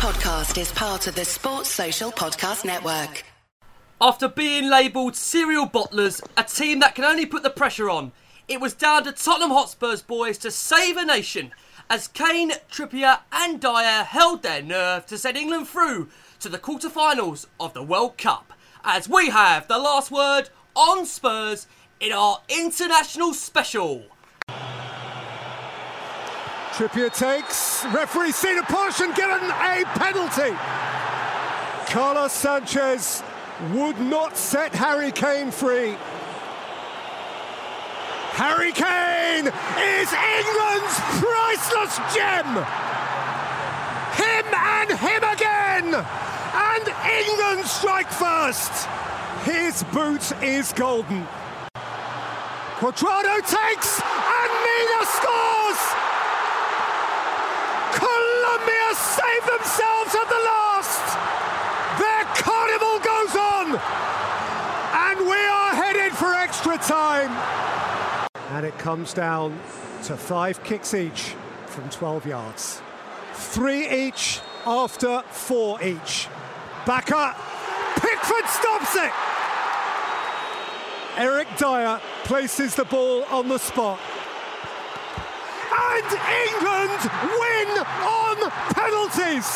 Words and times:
podcast 0.00 0.58
is 0.58 0.72
part 0.72 1.06
of 1.06 1.14
the 1.14 1.26
Sports 1.26 1.68
Social 1.68 2.10
Podcast 2.10 2.64
Network. 2.64 3.22
After 4.00 4.28
being 4.28 4.70
labelled 4.70 5.14
serial 5.14 5.66
bottlers, 5.66 6.26
a 6.38 6.42
team 6.42 6.80
that 6.80 6.94
can 6.94 7.04
only 7.04 7.26
put 7.26 7.42
the 7.42 7.50
pressure 7.50 7.90
on, 7.90 8.12
it 8.48 8.62
was 8.62 8.72
down 8.72 9.04
to 9.04 9.12
Tottenham 9.12 9.50
Hotspur's 9.50 10.00
boys 10.00 10.38
to 10.38 10.50
save 10.50 10.96
a 10.96 11.04
nation 11.04 11.52
as 11.90 12.08
Kane, 12.08 12.52
Trippier, 12.72 13.18
and 13.30 13.60
Dier 13.60 14.04
held 14.04 14.42
their 14.42 14.62
nerve 14.62 15.04
to 15.04 15.18
send 15.18 15.36
England 15.36 15.68
through 15.68 16.08
to 16.38 16.48
the 16.48 16.56
quarter-finals 16.56 17.46
of 17.60 17.74
the 17.74 17.82
World 17.82 18.16
Cup. 18.16 18.54
As 18.82 19.06
we 19.06 19.28
have 19.28 19.68
the 19.68 19.76
last 19.76 20.10
word 20.10 20.48
on 20.74 21.04
Spurs 21.04 21.66
in 22.00 22.12
our 22.12 22.40
international 22.48 23.34
special. 23.34 24.04
Trippier 26.80 27.12
takes, 27.14 27.84
referee 27.92 28.32
seen 28.32 28.56
a 28.56 28.62
push 28.62 29.00
and 29.00 29.14
given 29.14 29.36
a 29.36 29.84
penalty. 29.98 30.56
Carlos 31.92 32.32
Sanchez 32.32 33.22
would 33.74 34.00
not 34.00 34.34
set 34.34 34.72
Harry 34.72 35.12
Kane 35.12 35.50
free. 35.50 35.94
Harry 38.32 38.72
Kane 38.72 39.48
is 39.76 40.08
England's 40.10 40.96
priceless 41.20 42.00
gem. 42.14 42.48
Him 44.16 44.46
and 44.56 44.90
him 44.98 45.22
again. 45.36 45.94
And 46.54 46.88
England 47.26 47.66
strike 47.66 48.10
first. 48.10 48.88
His 49.44 49.82
boot 49.92 50.32
is 50.42 50.72
golden. 50.72 51.28
Cuadrado 52.78 53.36
takes 53.42 54.00
and 54.00 54.50
Mina 54.64 55.04
scores. 55.04 55.49
Save 58.94 59.46
themselves 59.46 60.14
at 60.14 60.28
the 60.28 60.42
last. 60.50 61.06
Their 61.98 62.24
carnival 62.34 62.98
goes 62.98 63.34
on. 63.36 63.66
And 64.92 65.20
we 65.28 65.36
are 65.36 65.74
headed 65.74 66.12
for 66.12 66.34
extra 66.34 66.76
time. 66.78 67.30
And 68.50 68.66
it 68.66 68.76
comes 68.78 69.14
down 69.14 69.58
to 70.04 70.16
five 70.16 70.62
kicks 70.64 70.94
each 70.94 71.34
from 71.66 71.88
12 71.90 72.26
yards. 72.26 72.82
Three 73.34 73.88
each 73.88 74.40
after 74.66 75.22
four 75.30 75.82
each. 75.82 76.28
Back 76.86 77.12
up. 77.12 77.36
Pickford 77.96 78.46
stops 78.48 78.96
it. 78.96 79.12
Eric 81.16 81.48
Dier 81.58 82.00
places 82.24 82.74
the 82.74 82.84
ball 82.84 83.24
on 83.24 83.48
the 83.48 83.58
spot. 83.58 83.98
And 85.70 86.10
England 86.46 87.00
win 87.38 87.70
on 88.02 88.50
penalties. 88.74 89.46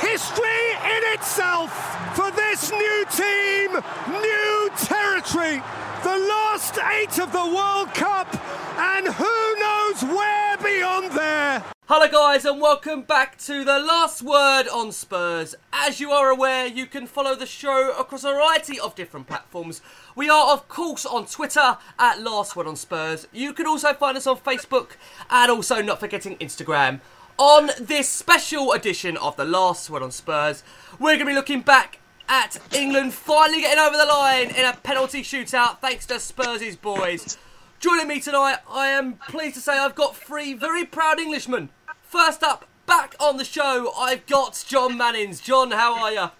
History 0.00 0.64
in 0.84 1.02
itself 1.14 1.72
for 2.14 2.30
this 2.30 2.70
new 2.70 3.04
team, 3.10 3.72
new 4.20 4.70
territory. 4.76 5.62
The 6.02 6.18
last 6.18 6.78
eight 6.92 7.18
of 7.18 7.32
the 7.32 7.46
World 7.46 7.94
Cup, 7.94 8.28
and 8.76 9.06
who 9.06 9.56
knows 9.58 10.02
where 10.02 10.56
beyond 10.58 11.12
there. 11.12 11.64
Hello, 11.86 12.08
guys, 12.08 12.44
and 12.44 12.60
welcome 12.60 13.02
back 13.02 13.38
to 13.38 13.64
the 13.64 13.78
last 13.78 14.22
word 14.22 14.68
on 14.68 14.92
Spurs. 14.92 15.54
As 15.72 16.00
you 16.00 16.10
are 16.10 16.30
aware, 16.30 16.66
you 16.66 16.86
can 16.86 17.06
follow 17.06 17.34
the 17.34 17.46
show 17.46 17.94
across 17.98 18.24
a 18.24 18.32
variety 18.32 18.80
of 18.80 18.94
different 18.94 19.26
platforms. 19.26 19.80
We 20.16 20.30
are, 20.30 20.52
of 20.52 20.68
course, 20.68 21.04
on 21.04 21.26
Twitter 21.26 21.76
at 21.98 22.22
Last 22.22 22.54
Word 22.54 22.68
on 22.68 22.76
Spurs. 22.76 23.26
You 23.32 23.52
can 23.52 23.66
also 23.66 23.92
find 23.92 24.16
us 24.16 24.28
on 24.28 24.36
Facebook 24.36 24.90
and 25.28 25.50
also, 25.50 25.82
not 25.82 25.98
forgetting, 25.98 26.36
Instagram. 26.38 27.00
On 27.36 27.70
this 27.80 28.08
special 28.08 28.70
edition 28.72 29.16
of 29.16 29.34
the 29.36 29.44
Last 29.44 29.90
Word 29.90 30.04
on 30.04 30.12
Spurs, 30.12 30.62
we're 31.00 31.14
going 31.14 31.20
to 31.20 31.24
be 31.26 31.34
looking 31.34 31.62
back 31.62 31.98
at 32.28 32.58
England 32.72 33.12
finally 33.12 33.62
getting 33.62 33.82
over 33.82 33.96
the 33.96 34.04
line 34.04 34.50
in 34.50 34.64
a 34.64 34.74
penalty 34.84 35.22
shootout 35.22 35.80
thanks 35.80 36.06
to 36.06 36.20
Spurs' 36.20 36.76
boys. 36.76 37.36
Joining 37.80 38.06
me 38.06 38.20
tonight, 38.20 38.58
I 38.70 38.90
am 38.90 39.14
pleased 39.28 39.56
to 39.56 39.60
say 39.60 39.76
I've 39.76 39.96
got 39.96 40.16
three 40.16 40.54
very 40.54 40.84
proud 40.84 41.18
Englishmen. 41.18 41.70
First 42.02 42.44
up, 42.44 42.66
back 42.86 43.16
on 43.18 43.36
the 43.36 43.44
show, 43.44 43.92
I've 43.98 44.26
got 44.26 44.64
John 44.68 44.96
Mannings. 44.96 45.40
John, 45.40 45.72
how 45.72 46.00
are 46.00 46.12
you? 46.12 46.30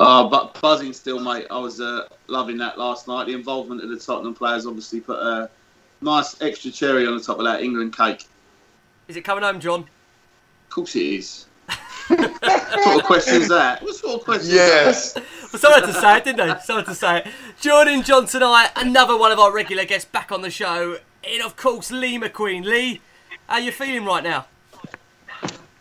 Oh, 0.00 0.28
but 0.28 0.58
buzzing 0.60 0.92
still, 0.92 1.18
mate. 1.18 1.46
I 1.50 1.58
was 1.58 1.80
uh, 1.80 2.08
loving 2.28 2.56
that 2.58 2.78
last 2.78 3.08
night. 3.08 3.26
The 3.26 3.34
involvement 3.34 3.82
of 3.82 3.90
the 3.90 3.98
Tottenham 3.98 4.34
players 4.34 4.64
obviously 4.64 5.00
put 5.00 5.18
a 5.18 5.50
nice 6.00 6.40
extra 6.40 6.70
cherry 6.70 7.06
on 7.06 7.16
the 7.16 7.22
top 7.22 7.38
of 7.38 7.44
that 7.44 7.62
England 7.62 7.96
cake. 7.96 8.24
Is 9.08 9.16
it 9.16 9.22
coming 9.22 9.42
home, 9.42 9.58
John? 9.58 9.80
Of 9.80 10.70
course 10.70 10.94
it 10.94 11.02
is. 11.02 11.46
what 12.06 12.84
sort 12.84 12.96
of 13.00 13.04
question 13.04 13.42
is 13.42 13.48
that? 13.48 13.82
What 13.82 13.94
sort 13.96 14.20
of 14.20 14.24
question 14.24 14.54
Yes. 14.54 15.16
Well, 15.50 15.58
someone 15.58 15.80
had 15.80 15.94
to 15.94 15.98
say 15.98 16.16
it, 16.18 16.24
didn't 16.24 16.46
they? 16.46 16.60
Someone 16.62 16.84
had 16.84 16.92
to 16.92 16.94
say 16.94 17.18
it. 17.20 17.26
Jordan 17.58 18.02
John 18.02 18.26
tonight, 18.26 18.68
another 18.76 19.16
one 19.16 19.32
of 19.32 19.38
our 19.38 19.50
regular 19.50 19.86
guests 19.86 20.06
back 20.06 20.30
on 20.30 20.42
the 20.42 20.50
show. 20.50 20.98
And 21.24 21.42
of 21.42 21.56
course, 21.56 21.90
Lee 21.90 22.18
McQueen. 22.18 22.66
Lee, 22.66 23.00
how 23.46 23.54
are 23.54 23.60
you 23.60 23.72
feeling 23.72 24.04
right 24.04 24.22
now? 24.22 24.44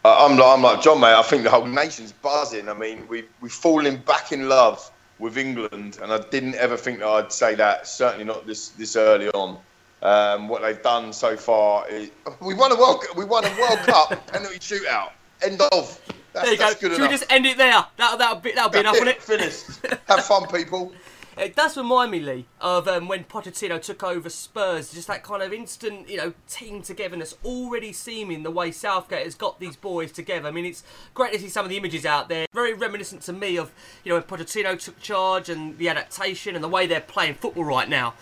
I'm 0.08 0.38
like, 0.38 0.48
I'm 0.48 0.62
like 0.62 0.82
John, 0.82 1.00
mate. 1.00 1.14
I 1.14 1.22
think 1.24 1.44
the 1.44 1.50
whole 1.50 1.66
nation's 1.66 2.12
buzzing. 2.12 2.70
I 2.70 2.74
mean, 2.74 3.08
we 3.08 3.26
we've 3.42 3.52
fallen 3.52 3.98
back 3.98 4.32
in 4.32 4.48
love 4.48 4.92
with 5.20 5.38
England, 5.38 5.98
and 6.02 6.12
I 6.12 6.20
didn't 6.30 6.56
ever 6.56 6.78
think 6.78 7.00
that 7.00 7.08
I'd 7.08 7.32
say 7.32 7.56
that. 7.56 7.88
Certainly 7.88 8.26
not 8.26 8.46
this 8.46 8.70
this 8.70 8.96
early 8.96 9.30
on. 9.30 9.58
Um, 10.04 10.48
what 10.48 10.62
they've 10.62 10.82
done 10.82 11.12
so 11.12 11.36
far 11.36 11.90
is 11.90 12.12
we 12.40 12.54
won 12.54 12.72
a 12.72 12.76
world 12.76 13.04
we 13.16 13.26
won 13.26 13.44
a 13.46 13.60
World 13.60 13.80
Cup 13.80 14.28
penalty 14.32 14.60
shootout. 14.60 15.12
End 15.42 15.62
of. 15.72 16.00
That's, 16.34 16.46
There 16.46 16.54
you 16.54 16.90
go. 16.90 16.96
Should 16.96 17.02
we 17.02 17.08
just 17.08 17.32
end 17.32 17.46
it 17.46 17.58
there? 17.58 17.84
That'll, 17.98 18.18
that'll 18.18 18.40
be, 18.40 18.52
that'll 18.52 18.70
be 18.70 18.80
enough, 18.80 18.98
won't 18.98 19.08
it? 19.08 19.22
Finished. 19.22 19.86
Have 20.08 20.24
fun, 20.24 20.48
people. 20.48 20.94
It 21.38 21.56
does 21.56 21.78
remind 21.78 22.10
me, 22.10 22.20
Lee, 22.20 22.46
of 22.60 22.88
um, 22.88 23.08
when 23.08 23.24
Pochettino 23.24 23.80
took 23.80 24.02
over 24.02 24.28
Spurs. 24.28 24.92
Just 24.92 25.08
that 25.08 25.22
kind 25.22 25.44
of 25.44 25.54
instant, 25.54 26.10
you 26.10 26.18
know, 26.18 26.34
team 26.50 26.82
togetherness 26.82 27.36
already 27.46 27.94
seeming 27.94 28.42
the 28.42 28.50
way 28.50 28.72
Southgate 28.72 29.24
has 29.24 29.36
got 29.36 29.60
these 29.60 29.76
boys 29.76 30.12
together. 30.12 30.48
I 30.48 30.52
mean, 30.52 30.66
it's 30.66 30.84
great 31.14 31.34
to 31.34 31.40
see 31.40 31.50
some 31.50 31.64
of 31.64 31.70
the 31.70 31.78
images 31.78 32.08
out 32.08 32.28
there. 32.28 32.48
Very 32.54 32.74
reminiscent 32.74 33.22
to 33.24 33.34
me 33.34 33.56
of, 33.58 33.72
you 34.04 34.10
know, 34.10 34.16
when 34.16 34.24
Pochettino 34.24 34.80
took 34.80 35.00
charge 35.00 35.48
and 35.48 35.78
the 35.78 35.90
adaptation 35.90 36.56
and 36.56 36.64
the 36.64 36.70
way 36.70 36.88
they're 36.88 37.02
playing 37.02 37.36
football 37.36 37.66
right 37.66 37.88
now. 37.88 38.16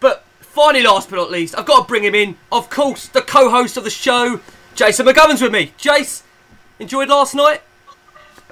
But 0.00 0.24
finally, 0.40 0.84
last 0.84 1.10
but 1.10 1.16
not 1.16 1.30
least, 1.30 1.56
I've 1.58 1.66
got 1.66 1.82
to 1.82 1.86
bring 1.86 2.04
him 2.04 2.14
in. 2.14 2.38
Of 2.50 2.70
course, 2.70 3.06
the 3.06 3.20
co-host 3.20 3.76
of 3.76 3.84
the 3.84 3.90
show, 3.90 4.40
Jason 4.74 5.04
McGovern's 5.04 5.42
with 5.42 5.52
me. 5.52 5.72
Jace, 5.78 6.22
enjoyed 6.78 7.10
last 7.10 7.34
night? 7.34 7.60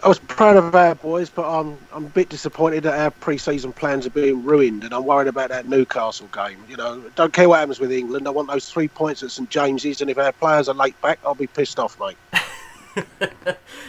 I 0.02 0.08
was 0.08 0.18
proud 0.18 0.56
of 0.56 0.74
our 0.74 0.94
boys, 0.94 1.28
but 1.28 1.48
I'm 1.48 1.76
I'm 1.92 2.06
a 2.06 2.08
bit 2.08 2.28
disappointed 2.28 2.84
that 2.84 2.98
our 2.98 3.10
pre-season 3.10 3.72
plans 3.72 4.06
are 4.06 4.10
being 4.10 4.44
ruined, 4.44 4.84
and 4.84 4.94
I'm 4.94 5.04
worried 5.04 5.28
about 5.28 5.50
that 5.50 5.68
Newcastle 5.68 6.28
game. 6.32 6.58
You 6.68 6.76
know, 6.76 7.02
don't 7.16 7.32
care 7.32 7.48
what 7.48 7.60
happens 7.60 7.80
with 7.80 7.92
England. 7.92 8.26
I 8.26 8.30
want 8.30 8.48
those 8.48 8.70
three 8.70 8.88
points 8.88 9.22
at 9.22 9.30
St 9.30 9.48
James's, 9.50 10.00
and 10.00 10.10
if 10.10 10.18
our 10.18 10.32
players 10.32 10.68
are 10.68 10.74
late 10.74 11.00
back, 11.02 11.18
I'll 11.24 11.34
be 11.34 11.46
pissed 11.46 11.78
off, 11.78 11.98
mate. 12.00 12.16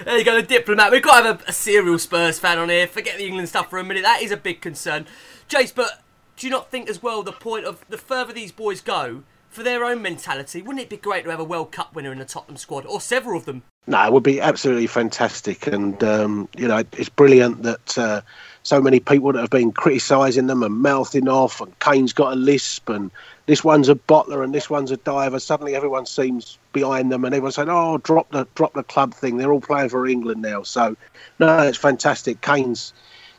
There 0.06 0.18
you 0.18 0.24
go, 0.24 0.36
the 0.36 0.44
diplomat. 0.44 0.92
We've 0.92 1.02
got 1.02 1.22
to 1.22 1.28
have 1.28 1.42
a, 1.42 1.50
a 1.50 1.54
serial 1.54 1.98
Spurs 1.98 2.40
fan 2.40 2.58
on 2.58 2.70
here. 2.70 2.88
Forget 2.88 3.18
the 3.18 3.26
England 3.26 3.50
stuff 3.50 3.70
for 3.70 3.80
a 3.80 3.84
minute. 3.84 4.04
That 4.04 4.22
is 4.22 4.32
a 4.32 4.38
big 4.38 4.62
concern. 4.62 5.06
Jace, 5.50 5.74
but 5.74 6.04
do 6.38 6.48
you 6.48 6.52
not 6.52 6.72
think 6.72 6.90
as 6.90 7.04
well 7.04 7.24
the 7.24 7.32
point 7.32 7.66
of 7.66 7.84
the 7.90 7.98
further 7.98 8.34
these 8.34 8.52
boys 8.52 8.82
go, 8.82 9.24
for 9.50 9.64
their 9.64 9.84
own 9.84 10.02
mentality, 10.02 10.62
wouldn't 10.62 10.82
it 10.82 10.90
be 10.90 10.98
great 10.98 11.26
to 11.26 11.30
have 11.30 11.40
a 11.40 11.44
World 11.44 11.72
Cup 11.72 11.94
winner 11.94 12.12
in 12.12 12.20
the 12.20 12.26
Tottenham 12.26 12.58
squad, 12.58 12.86
or 12.86 13.02
several 13.02 13.38
of 13.38 13.46
them? 13.46 13.64
No, 13.88 14.06
it 14.06 14.14
would 14.14 14.24
be 14.24 14.40
absolutely 14.40 14.88
fantastic, 14.88 15.66
and 15.66 16.02
um, 16.04 16.48
you 16.56 16.68
know, 16.68 16.84
it's 16.94 17.10
brilliant 17.10 17.64
that 17.64 17.98
uh, 17.98 18.22
so 18.62 18.80
many 18.80 19.00
people 19.00 19.34
that 19.34 19.42
have 19.42 19.50
been 19.50 19.72
criticising 19.72 20.46
them 20.46 20.62
and 20.62 20.82
mouthing 20.82 21.28
off, 21.28 21.62
and 21.62 21.78
Kane's 21.80 22.14
got 22.14 22.34
a 22.34 22.36
lisp, 22.36 22.90
and 22.90 23.10
this 23.48 23.64
one's 23.64 23.90
a 23.90 23.96
bottler, 23.96 24.44
and 24.44 24.54
this 24.54 24.70
one's 24.70 24.92
a 24.92 24.98
diver. 24.98 25.40
Suddenly, 25.40 25.76
everyone 25.76 26.06
seems 26.06 26.60
behind 26.74 27.12
them, 27.12 27.26
and 27.26 27.34
everyone's 27.34 27.56
saying, 27.56 27.70
"Oh, 27.72 27.98
drop 27.98 28.30
the 28.30 28.46
drop 28.54 28.74
the 28.74 28.84
club 28.84 29.16
thing." 29.16 29.38
They're 29.38 29.52
all 29.52 29.62
playing 29.62 29.90
for 29.90 30.06
England 30.06 30.44
now, 30.44 30.62
so 30.62 30.96
no, 31.40 31.64
it's 31.64 31.78
fantastic. 31.78 32.42
Kane's 32.42 32.94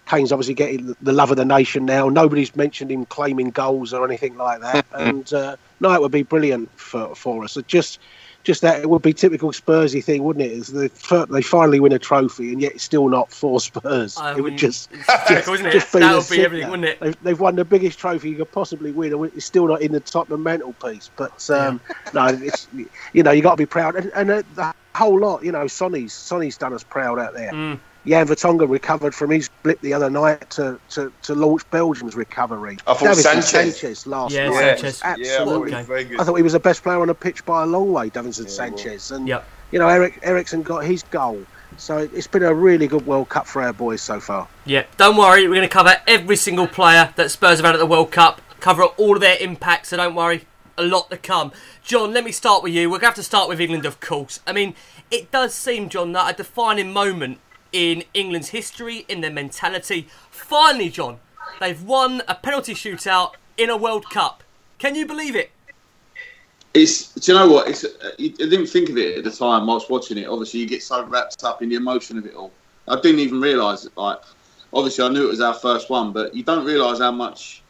Kane's 0.07 0.33
obviously 0.33 0.55
getting 0.55 0.97
the 1.01 1.13
love 1.13 1.31
of 1.31 1.37
the 1.37 1.45
nation 1.45 1.87
now. 1.87 2.09
Nobody's 2.09 2.57
mentioned 2.57 2.91
him 2.91 3.07
claiming 3.07 3.51
goals 3.51 3.93
or 3.93 4.05
anything 4.05 4.37
like 4.37 4.61
that, 4.61 4.87
and 4.93 5.33
uh, 5.33 5.57
no, 5.79 5.93
it 5.93 6.01
would 6.01 6.13
be 6.13 6.25
brilliant 6.25 6.69
for 6.79 7.15
for 7.15 7.45
us. 7.45 7.57
It 7.57 7.69
just 7.69 8.01
just 8.43 8.63
that 8.63 8.81
it 8.81 8.91
would 8.91 9.03
be 9.03 9.13
typical 9.13 9.53
Spursy 9.53 10.03
thing, 10.03 10.23
wouldn't 10.25 10.45
it? 10.45 10.53
Is 10.53 10.69
they, 10.69 10.89
they 10.89 11.43
finally 11.43 11.81
win 11.81 11.93
a 11.93 11.99
trophy 11.99 12.53
and 12.53 12.61
yet 12.61 12.73
it's 12.73 12.85
still 12.85 13.09
not 13.09 13.31
for 13.31 13.61
Spurs. 13.61 14.17
I 14.17 14.37
it 14.37 14.41
would 14.41 14.57
just, 14.59 14.91
just, 15.29 15.49
isn't 15.49 15.67
it? 15.67 15.73
just 15.73 15.93
be 15.93 16.01
That 16.01 16.17
would 16.17 16.29
be 16.29 16.45
everything, 16.45 16.71
wouldn't 16.71 16.89
it? 16.89 17.01
They've, 17.01 17.23
they've 17.23 17.41
won 17.41 17.57
the 17.57 17.65
biggest 17.65 17.99
trophy 17.99 18.31
you 18.31 18.37
could 18.37 18.53
possibly 18.53 18.93
win, 18.93 19.13
and 19.13 19.25
it's 19.27 19.47
still 19.47 19.67
not 19.67 19.81
in 19.83 19.93
the 19.93 20.01
Tottenham 20.01 20.43
mantelpiece. 20.43 21.11
But 21.17 21.49
um, 21.51 21.81
no, 22.15 22.27
it's 22.27 22.69
you 23.13 23.23
know 23.23 23.31
you 23.31 23.43
got 23.43 23.53
to 23.53 23.57
be 23.57 23.67
proud, 23.67 23.97
and, 23.97 24.11
and 24.15 24.31
uh, 24.31 24.43
the 24.55 24.75
whole 24.95 25.21
lot. 25.21 25.45
You 25.45 25.53
know, 25.53 25.67
Sonny's 25.67 26.13
Sonny's 26.13 26.57
done 26.57 26.73
us 26.73 26.83
proud 26.83 27.19
out 27.19 27.35
there. 27.35 27.53
Mm. 27.53 27.79
Jan 28.07 28.27
Vertonghen 28.27 28.69
recovered 28.69 29.15
from 29.15 29.31
his 29.31 29.49
blip 29.63 29.81
the 29.81 29.93
other 29.95 30.11
night 30.11 30.51
to, 30.51 30.79
to, 30.91 31.13
to 31.23 31.35
launch 31.35 31.69
Belgium's 31.71 32.17
recovery. 32.17 32.77
I 32.87 32.95
thought 32.95 33.17
Davinson 33.17 33.43
Sanchez. 33.43 33.79
Sanchez 33.79 34.07
last 34.07 34.35
Yeah, 34.35 34.49
night 34.49 34.79
Sanchez. 34.81 34.83
was 34.83 35.03
Yeah, 35.03 35.11
I 35.11 35.15
thought 35.15 35.39
absolutely 35.39 35.83
very 35.83 36.05
good. 36.05 36.21
I 36.21 36.25
thought 36.25 36.35
he 36.35 36.43
was 36.43 36.53
the 36.55 36.61
best 36.61 36.83
player 36.83 37.01
on 37.01 37.07
the 37.09 37.15
pitch 37.15 37.45
by 37.45 37.63
a 37.63 37.67
long 37.67 37.93
way, 37.93 38.11
Davinson 38.11 38.45
Yeah, 38.45 38.49
Sanchez. 38.51 39.11
And 39.13 39.29
Yep. 39.29 39.45
you 39.71 39.79
know, 39.79 39.89
Eric 39.89 40.19
Eriksen 40.23 40.63
got 40.63 40.85
his 40.85 41.05
goal. 41.05 41.41
So 41.79 41.99
it's 41.99 42.27
been 42.27 42.43
a 42.43 42.53
really 42.53 42.87
good 42.87 43.07
World 43.07 43.29
Cup 43.31 43.47
for 43.47 43.63
our 43.63 43.73
boys 43.73 44.03
so 44.03 44.21
far. 44.21 44.47
Yeah, 44.67 44.85
don't 44.99 45.17
worry, 45.17 45.49
we're 45.49 45.55
going 45.55 45.63
to 45.69 45.73
cover 45.73 45.97
every 46.07 46.37
single 46.37 46.67
player 46.67 47.13
that 47.17 47.31
Spurs 47.31 47.59
have 47.59 47.65
had 47.65 47.75
at 47.77 47.79
the 47.79 47.87
World 47.87 48.13
Cup, 48.13 48.43
cover 48.61 48.83
all 48.83 49.15
of 49.15 49.21
their 49.23 49.39
impacts, 49.41 49.89
so 49.89 49.97
don't 49.97 50.15
worry, 50.15 50.45
a 50.77 50.83
lot 50.83 51.09
to 51.11 51.17
come. 51.17 51.51
John, 51.83 52.13
let 52.13 52.25
me 52.25 52.33
start 52.33 52.63
with 52.63 52.75
you. 52.75 52.89
We're 52.91 52.99
going 52.99 53.01
to 53.01 53.07
have 53.07 53.15
to 53.15 53.23
start 53.23 53.49
with 53.49 53.59
England, 53.61 53.87
of 53.87 54.01
course. 54.01 54.41
I 54.47 54.53
mean, 54.53 54.75
it 55.11 55.31
does 55.31 55.55
seem, 55.55 55.89
John, 55.89 56.13
that 56.13 56.35
a 56.35 56.37
defining 56.37 56.93
moment 56.93 57.39
in 57.73 58.05
England's 58.15 58.51
history, 58.51 59.05
in 59.09 59.21
their 59.21 59.31
mentality. 59.31 60.09
Finally, 60.31 60.91
John, 60.91 61.19
they've 61.61 61.83
won 61.83 62.23
a 62.29 62.35
penalty 62.35 62.75
shootout 62.75 63.33
in 63.57 63.71
a 63.71 63.77
World 63.77 64.09
Cup. 64.11 64.43
Can 64.79 64.95
you 64.95 65.07
believe 65.07 65.37
it? 65.37 65.51
It's. 66.75 67.13
Do 67.15 67.33
you 67.33 67.39
know 67.39 67.49
what? 67.49 67.69
It's. 67.69 67.85
Uh, 67.85 68.11
I 68.19 68.29
didn't 68.29 68.67
think 68.67 68.89
of 68.91 68.97
it 68.97 69.19
at 69.19 69.25
the 69.25 69.31
time. 69.31 69.69
I 69.69 69.75
was 69.75 69.89
watching 69.89 70.19
it. 70.19 70.27
Obviously, 70.27 70.61
you 70.61 70.67
get 70.67 70.83
so 70.83 71.05
wrapped 71.05 71.45
up 71.45 71.63
in 71.63 71.69
the 71.69 71.77
emotion 71.77 72.19
of 72.19 72.27
it 72.27 72.35
all. 72.35 72.51
I 72.89 72.97
didn't 73.01 73.21
even 73.21 73.41
realise 73.41 73.85
it. 73.85 73.93
Like, 73.97 74.21
obviously, 74.73 75.05
I 75.05 75.09
knew 75.09 75.25
it 75.25 75.31
was 75.31 75.41
our 75.41 75.55
first 75.55 75.91
one, 75.91 76.13
but 76.13 76.35
you 76.35 76.43
don't 76.43 76.65
realise 76.65 76.99
how 76.99 77.13
much 77.13 77.63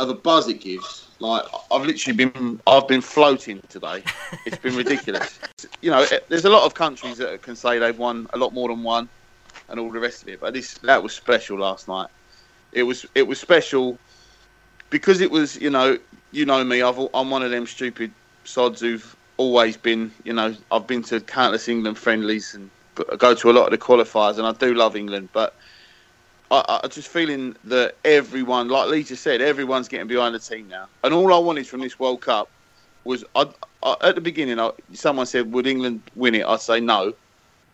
of 0.00 0.08
a 0.08 0.14
buzz 0.14 0.48
it 0.48 0.60
gives. 0.60 1.08
Like, 1.18 1.44
I've 1.70 1.84
literally 1.84 2.24
been. 2.24 2.60
I've 2.66 2.88
been 2.88 3.02
floating 3.02 3.60
today. 3.68 4.02
It's 4.46 4.58
been 4.58 4.74
ridiculous. 4.74 5.38
you 5.82 5.90
know, 5.90 6.06
there's 6.28 6.46
a 6.46 6.50
lot 6.50 6.64
of 6.64 6.72
countries 6.72 7.18
that 7.18 7.42
can 7.42 7.54
say 7.54 7.78
they've 7.78 7.98
won 7.98 8.26
a 8.32 8.38
lot 8.38 8.54
more 8.54 8.68
than 8.68 8.82
one, 8.82 9.08
and 9.70 9.80
all 9.80 9.90
the 9.90 10.00
rest 10.00 10.22
of 10.22 10.28
it. 10.28 10.40
But 10.40 10.54
this 10.54 10.74
that 10.78 11.02
was 11.02 11.14
special 11.14 11.58
last 11.58 11.88
night. 11.88 12.08
It 12.72 12.82
was. 12.82 13.06
It 13.14 13.26
was 13.26 13.40
special 13.40 13.98
because 14.90 15.20
it 15.20 15.30
was. 15.30 15.56
You 15.60 15.70
know. 15.70 15.98
You 16.32 16.46
know 16.46 16.62
me. 16.62 16.80
I've, 16.80 16.96
I'm 17.12 17.28
one 17.30 17.42
of 17.42 17.50
them 17.50 17.66
stupid 17.66 18.12
sods 18.44 18.80
who've 18.80 19.16
always 19.36 19.76
been, 19.76 20.12
you 20.24 20.32
know, 20.32 20.54
I've 20.70 20.86
been 20.86 21.02
to 21.04 21.20
countless 21.20 21.66
England 21.66 21.96
friendlies 21.96 22.54
and 22.54 22.70
go 23.16 23.34
to 23.34 23.50
a 23.50 23.52
lot 23.52 23.64
of 23.64 23.70
the 23.70 23.78
qualifiers, 23.78 24.36
and 24.38 24.46
I 24.46 24.52
do 24.52 24.74
love 24.74 24.96
England, 24.96 25.30
but 25.32 25.54
I, 26.50 26.80
I 26.84 26.88
just 26.88 27.08
feeling 27.08 27.56
that 27.64 27.94
everyone, 28.04 28.68
like 28.68 29.06
just 29.06 29.22
said, 29.22 29.40
everyone's 29.40 29.88
getting 29.88 30.08
behind 30.08 30.34
the 30.34 30.38
team 30.38 30.68
now. 30.68 30.88
And 31.04 31.14
all 31.14 31.32
I 31.32 31.38
wanted 31.38 31.66
from 31.66 31.80
this 31.80 31.98
World 31.98 32.20
Cup 32.20 32.50
was, 33.04 33.24
I, 33.34 33.46
I, 33.82 33.96
at 34.02 34.14
the 34.14 34.20
beginning, 34.20 34.60
I, 34.60 34.72
someone 34.92 35.26
said, 35.26 35.52
"Would 35.52 35.66
England 35.66 36.02
win 36.16 36.34
it?" 36.34 36.44
I'd 36.44 36.60
say 36.60 36.80
no, 36.80 37.14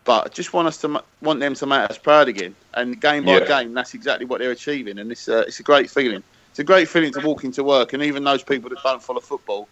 but 0.07 0.25
I 0.25 0.29
just 0.29 0.53
want 0.53 0.67
us 0.67 0.77
to 0.77 1.03
want 1.21 1.39
them 1.39 1.53
to 1.53 1.65
make 1.67 1.87
us 1.91 1.99
proud 1.99 2.27
again. 2.27 2.55
And 2.73 2.99
game 2.99 3.25
by 3.25 3.37
yeah. 3.37 3.45
game, 3.45 3.75
that's 3.75 3.93
exactly 3.93 4.25
what 4.25 4.39
they're 4.39 4.51
achieving, 4.51 4.97
and 4.97 5.11
it's 5.11 5.29
uh, 5.29 5.43
it's 5.45 5.59
a 5.59 5.63
great 5.63 5.91
feeling. 5.91 6.23
It's 6.49 6.59
a 6.59 6.63
great 6.63 6.87
feeling 6.87 7.13
to 7.13 7.19
walk 7.19 7.43
into 7.43 7.63
work, 7.63 7.93
and 7.93 8.01
even 8.01 8.23
those 8.23 8.41
people 8.41 8.71
that 8.71 8.81
don't 8.81 9.03
follow 9.03 9.19
football 9.19 9.67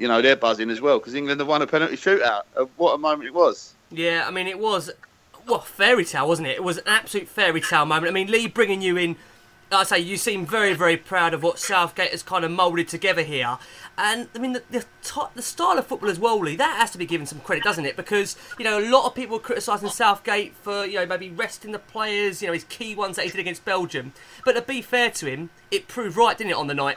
you 0.00 0.08
know, 0.08 0.22
they're 0.22 0.36
buzzing 0.36 0.70
as 0.70 0.80
well 0.80 0.98
because 0.98 1.14
England 1.14 1.40
have 1.40 1.48
won 1.48 1.62
a 1.62 1.66
penalty 1.66 1.96
shootout. 1.96 2.42
Uh, 2.56 2.64
what 2.76 2.94
a 2.94 2.98
moment 2.98 3.26
it 3.26 3.34
was. 3.34 3.74
Yeah, 3.90 4.24
I 4.26 4.30
mean, 4.30 4.46
it 4.46 4.58
was, 4.58 4.90
well, 5.46 5.60
fairy 5.60 6.04
tale, 6.04 6.26
wasn't 6.26 6.48
it? 6.48 6.56
It 6.56 6.64
was 6.64 6.78
an 6.78 6.84
absolute 6.86 7.28
fairy 7.28 7.60
tale 7.60 7.84
moment. 7.84 8.10
I 8.10 8.14
mean, 8.14 8.30
Lee 8.30 8.46
bringing 8.46 8.80
you 8.80 8.96
in, 8.96 9.16
I 9.72 9.84
say, 9.84 10.00
you 10.00 10.16
seem 10.16 10.46
very, 10.46 10.74
very 10.74 10.96
proud 10.96 11.32
of 11.32 11.42
what 11.42 11.58
Southgate 11.58 12.10
has 12.10 12.22
kind 12.24 12.44
of 12.44 12.50
moulded 12.50 12.88
together 12.88 13.22
here. 13.22 13.58
And, 13.96 14.28
I 14.34 14.38
mean, 14.38 14.54
the, 14.54 14.62
the, 14.70 14.84
the 15.34 15.42
style 15.42 15.78
of 15.78 15.86
football 15.86 16.10
as 16.10 16.18
well, 16.18 16.40
Lee, 16.40 16.56
that 16.56 16.78
has 16.78 16.90
to 16.92 16.98
be 16.98 17.06
given 17.06 17.26
some 17.26 17.40
credit, 17.40 17.62
doesn't 17.62 17.84
it? 17.84 17.96
Because, 17.96 18.36
you 18.58 18.64
know, 18.64 18.80
a 18.80 18.90
lot 18.90 19.06
of 19.06 19.14
people 19.14 19.36
are 19.36 19.40
criticising 19.40 19.90
Southgate 19.90 20.54
for, 20.56 20.84
you 20.84 20.94
know, 20.94 21.06
maybe 21.06 21.30
resting 21.30 21.70
the 21.70 21.78
players, 21.78 22.42
you 22.42 22.48
know, 22.48 22.52
his 22.52 22.64
key 22.64 22.96
ones 22.96 23.16
that 23.16 23.26
he 23.26 23.30
did 23.30 23.40
against 23.40 23.64
Belgium. 23.64 24.12
But 24.44 24.54
to 24.54 24.62
be 24.62 24.82
fair 24.82 25.10
to 25.12 25.26
him, 25.26 25.50
it 25.70 25.86
proved 25.86 26.16
right, 26.16 26.36
didn't 26.36 26.50
it, 26.50 26.56
on 26.56 26.66
the 26.66 26.74
night? 26.74 26.96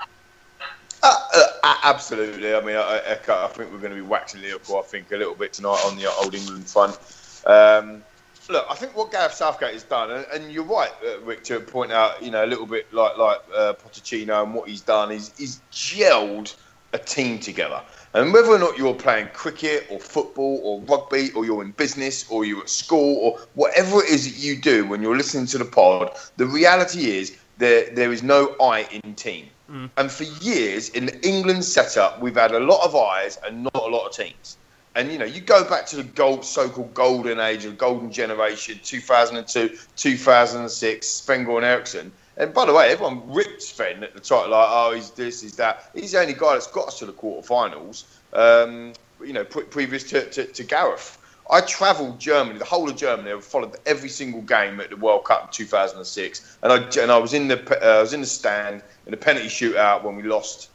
Uh, 1.04 1.16
uh, 1.64 1.76
absolutely. 1.84 2.56
I 2.56 2.62
mean, 2.62 2.78
I, 2.78 3.02
I, 3.06 3.12
I, 3.12 3.48
think 3.48 3.72
we're 3.72 3.80
going 3.80 3.92
to 3.92 3.96
be 3.96 4.02
waxing 4.02 4.42
lyrical. 4.42 4.80
I 4.80 4.84
think 4.84 5.12
a 5.12 5.18
little 5.18 5.36
bit 5.36 5.54
tonight 5.54 5.82
on 5.86 5.98
the 5.98 6.12
old 6.12 6.34
England 6.34 6.68
front. 6.68 6.98
Um, 7.46 8.04
look, 8.50 8.66
I 8.70 8.76
think 8.76 8.96
what 8.96 9.12
Gareth 9.12 9.34
Southgate 9.34 9.74
has 9.74 9.84
done, 9.84 10.12
and, 10.12 10.26
and 10.34 10.52
you're 10.52 10.64
right, 10.64 10.92
uh, 11.06 11.20
Rick, 11.22 11.44
to 11.46 11.60
point 11.60 11.92
out, 11.92 12.22
you 12.22 12.32
know, 12.32 12.44
a 12.44 12.48
little 12.48 12.66
bit 12.66 12.92
like 12.94 13.18
like 13.18 13.42
uh, 13.56 13.74
Pochettino 13.74 14.44
and 14.44 14.54
what 14.54 14.68
he's 14.68 14.82
done 14.82 15.12
is 15.12 15.32
he's 15.38 15.62
gelled 15.72 16.56
a 16.94 16.98
team 16.98 17.40
together. 17.40 17.82
And 18.14 18.32
whether 18.32 18.50
or 18.50 18.60
not 18.60 18.78
you're 18.78 18.94
playing 18.94 19.30
cricket 19.34 19.88
or 19.90 20.00
football 20.00 20.62
or 20.64 20.82
rugby 20.82 21.32
or 21.32 21.46
you're 21.46 21.64
in 21.64 21.72
business 21.72 22.30
or 22.30 22.46
you're 22.46 22.62
at 22.62 22.70
school 22.70 23.18
or 23.18 23.40
whatever 23.56 24.04
it 24.04 24.10
is 24.10 24.32
that 24.32 24.40
you 24.40 24.56
do 24.56 24.86
when 24.86 25.02
you're 25.02 25.18
listening 25.18 25.48
to 25.48 25.58
the 25.58 25.66
pod, 25.66 26.16
the 26.38 26.46
reality 26.46 27.18
is 27.18 27.36
there 27.58 27.90
there 27.94 28.12
is 28.12 28.22
no 28.22 28.56
I 28.62 28.88
in 28.92 29.16
team. 29.16 29.48
Mm. 29.72 29.90
And 29.98 30.12
for 30.12 30.26
years 30.44 30.90
in 30.90 31.08
the 31.08 31.28
England 31.28 31.66
setup, 31.66 32.22
we've 32.22 32.36
had 32.36 32.52
a 32.52 32.60
lot 32.60 32.86
of 32.86 32.96
eyes 32.96 33.40
and 33.46 33.64
not 33.64 33.76
a 33.76 33.88
lot 33.88 34.06
of 34.06 34.16
teams. 34.16 34.58
And 34.96 35.12
you 35.12 35.18
know, 35.18 35.26
you 35.26 35.42
go 35.42 35.68
back 35.68 35.86
to 35.88 35.96
the 35.96 36.04
gold, 36.04 36.46
so-called 36.46 36.94
golden 36.94 37.40
age, 37.40 37.66
of 37.66 37.78
golden 37.78 38.12
generation, 38.12 38.80
2002, 38.84 39.78
2006, 39.96 41.08
Sven 41.08 41.46
Goran 41.46 41.64
Eriksson. 41.64 42.12
And 42.38 42.54
by 42.54 42.66
the 42.66 42.74
way, 42.74 42.90
everyone 42.90 43.32
ripped 43.32 43.62
Sven 43.62 44.04
at 44.04 44.14
the 44.14 44.20
time, 44.20 44.50
like, 44.52 44.68
oh, 44.70 44.92
he's 44.94 45.12
this, 45.12 45.42
he's 45.42 45.56
that. 45.58 45.90
He's 45.96 46.12
the 46.12 46.20
only 46.20 46.34
guy 46.34 46.54
that's 46.54 46.68
got 46.68 46.88
us 46.88 47.00
to 47.00 47.06
the 47.06 47.14
quarterfinals. 47.14 48.06
Um, 48.34 48.94
you 49.24 49.34
know, 49.34 49.44
pre- 49.44 49.64
previous 49.64 50.04
to, 50.10 50.30
to, 50.30 50.46
to 50.46 50.64
Gareth. 50.64 51.20
I 51.50 51.62
travelled 51.62 52.20
Germany, 52.20 52.58
the 52.58 52.66
whole 52.66 52.90
of 52.90 52.96
Germany. 52.96 53.32
I 53.32 53.40
followed 53.40 53.76
every 53.86 54.10
single 54.10 54.42
game 54.42 54.80
at 54.80 54.90
the 54.90 54.96
World 54.96 55.26
Cup 55.26 55.44
in 55.44 55.50
2006, 55.52 56.58
and 56.64 56.72
I 56.72 56.78
and 57.02 57.12
I 57.12 57.18
was 57.18 57.34
in 57.34 57.48
the 57.50 57.60
uh, 57.86 57.98
I 57.98 58.02
was 58.02 58.14
in 58.14 58.22
the 58.22 58.28
stand 58.28 58.82
in 59.06 59.12
the 59.12 59.18
penalty 59.18 59.50
shootout 59.50 60.04
when 60.04 60.16
we 60.16 60.24
lost 60.24 60.70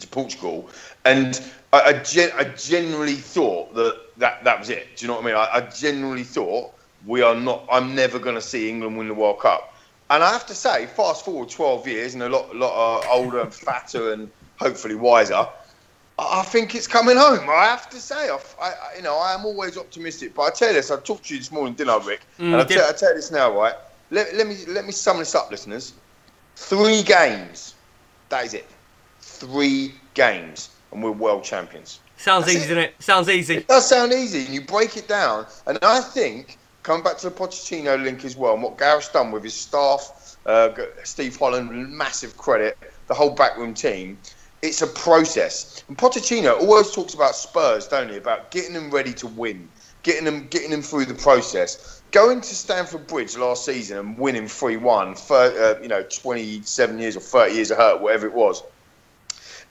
to 0.00 0.06
Portugal, 0.08 0.68
and 1.04 1.40
I, 1.72 1.80
I, 1.80 1.92
gen- 1.94 2.32
I 2.36 2.44
generally 2.44 3.14
thought 3.14 3.74
that, 3.74 3.96
that 4.18 4.44
that 4.44 4.58
was 4.58 4.70
it. 4.70 4.96
Do 4.96 5.04
you 5.04 5.08
know 5.08 5.16
what 5.16 5.24
I 5.24 5.26
mean? 5.26 5.36
I, 5.36 5.48
I 5.54 5.60
generally 5.62 6.24
thought 6.24 6.72
we 7.06 7.22
are 7.22 7.34
not. 7.34 7.66
I'm 7.70 7.94
never 7.94 8.18
going 8.18 8.36
to 8.36 8.42
see 8.42 8.68
England 8.68 8.96
win 8.96 9.08
the 9.08 9.14
World 9.14 9.40
Cup, 9.40 9.74
and 10.10 10.22
I 10.22 10.32
have 10.32 10.46
to 10.46 10.54
say, 10.54 10.86
fast 10.86 11.24
forward 11.24 11.48
12 11.48 11.88
years, 11.88 12.14
and 12.14 12.22
a 12.22 12.28
lot, 12.28 12.54
lot 12.54 13.04
uh, 13.04 13.12
older 13.12 13.40
and 13.40 13.52
fatter, 13.52 14.12
and 14.12 14.30
hopefully 14.58 14.94
wiser. 14.94 15.46
I 16.18 16.42
think 16.42 16.74
it's 16.74 16.86
coming 16.86 17.16
home. 17.16 17.48
I 17.48 17.64
have 17.64 17.88
to 17.90 17.96
say, 17.98 18.28
I, 18.28 18.38
I, 18.60 18.96
you 18.96 19.02
know, 19.02 19.16
I 19.16 19.34
am 19.34 19.44
always 19.46 19.78
optimistic. 19.78 20.34
But 20.34 20.42
I 20.42 20.50
tell 20.50 20.68
you 20.68 20.74
this, 20.74 20.90
I 20.90 21.00
talked 21.00 21.24
to 21.26 21.34
you 21.34 21.40
this 21.40 21.50
morning, 21.50 21.74
didn't 21.74 21.90
I, 21.90 22.06
Rick? 22.06 22.26
Mm, 22.38 22.52
and 22.52 22.56
I 22.56 22.64
tell, 22.64 22.88
I 22.88 22.92
tell 22.92 23.08
you 23.10 23.16
this 23.16 23.30
now, 23.30 23.58
right? 23.58 23.74
Let, 24.10 24.34
let 24.34 24.46
me 24.46 24.56
let 24.68 24.84
me 24.84 24.92
sum 24.92 25.18
this 25.18 25.34
up, 25.34 25.50
listeners. 25.50 25.94
Three 26.56 27.02
games. 27.02 27.74
That 28.28 28.44
is 28.44 28.54
it. 28.54 28.68
Three 29.42 29.94
games, 30.14 30.70
and 30.92 31.02
we're 31.02 31.10
world 31.10 31.42
champions. 31.42 31.98
Sounds 32.16 32.44
That's 32.44 32.56
easy, 32.56 32.64
it. 32.64 32.68
doesn't 32.68 32.82
it? 32.84 32.94
Sounds 33.00 33.28
easy. 33.28 33.56
It 33.56 33.66
does 33.66 33.88
sound 33.88 34.12
easy, 34.12 34.44
and 34.44 34.54
you 34.54 34.60
break 34.60 34.96
it 34.96 35.08
down. 35.08 35.46
And 35.66 35.78
I 35.82 36.00
think 36.00 36.58
coming 36.84 37.02
back 37.02 37.18
to 37.18 37.28
the 37.28 37.34
Pochettino 37.34 38.00
link 38.00 38.24
as 38.24 38.36
well, 38.36 38.54
and 38.54 38.62
what 38.62 38.78
Gareth's 38.78 39.08
done 39.08 39.32
with 39.32 39.42
his 39.42 39.54
staff, 39.54 40.36
uh, 40.46 40.70
Steve 41.02 41.36
Holland, 41.36 41.70
massive 41.90 42.36
credit, 42.36 42.78
the 43.08 43.14
whole 43.14 43.30
backroom 43.30 43.74
team 43.74 44.16
it's 44.62 44.80
a 44.80 44.86
process. 44.86 45.82
And 45.88 45.98
Pochettino 45.98 46.58
always 46.60 46.92
talks 46.92 47.14
about 47.14 47.34
Spurs, 47.34 47.88
don't 47.88 48.08
he? 48.08 48.16
About 48.16 48.50
getting 48.52 48.72
them 48.72 48.90
ready 48.90 49.12
to 49.14 49.26
win, 49.26 49.68
getting 50.04 50.24
them 50.24 50.46
getting 50.48 50.70
them 50.70 50.82
through 50.82 51.06
the 51.06 51.14
process. 51.14 52.00
Going 52.12 52.40
to 52.40 52.54
Stamford 52.54 53.06
Bridge 53.06 53.36
last 53.36 53.64
season 53.64 53.98
and 53.98 54.18
winning 54.18 54.46
3 54.46 54.76
1, 54.76 55.16
uh, 55.30 55.74
you 55.82 55.88
know, 55.88 56.02
27 56.02 56.98
years 56.98 57.16
or 57.16 57.20
30 57.20 57.54
years 57.54 57.70
of 57.70 57.78
hurt, 57.78 58.00
whatever 58.00 58.26
it 58.26 58.34
was. 58.34 58.62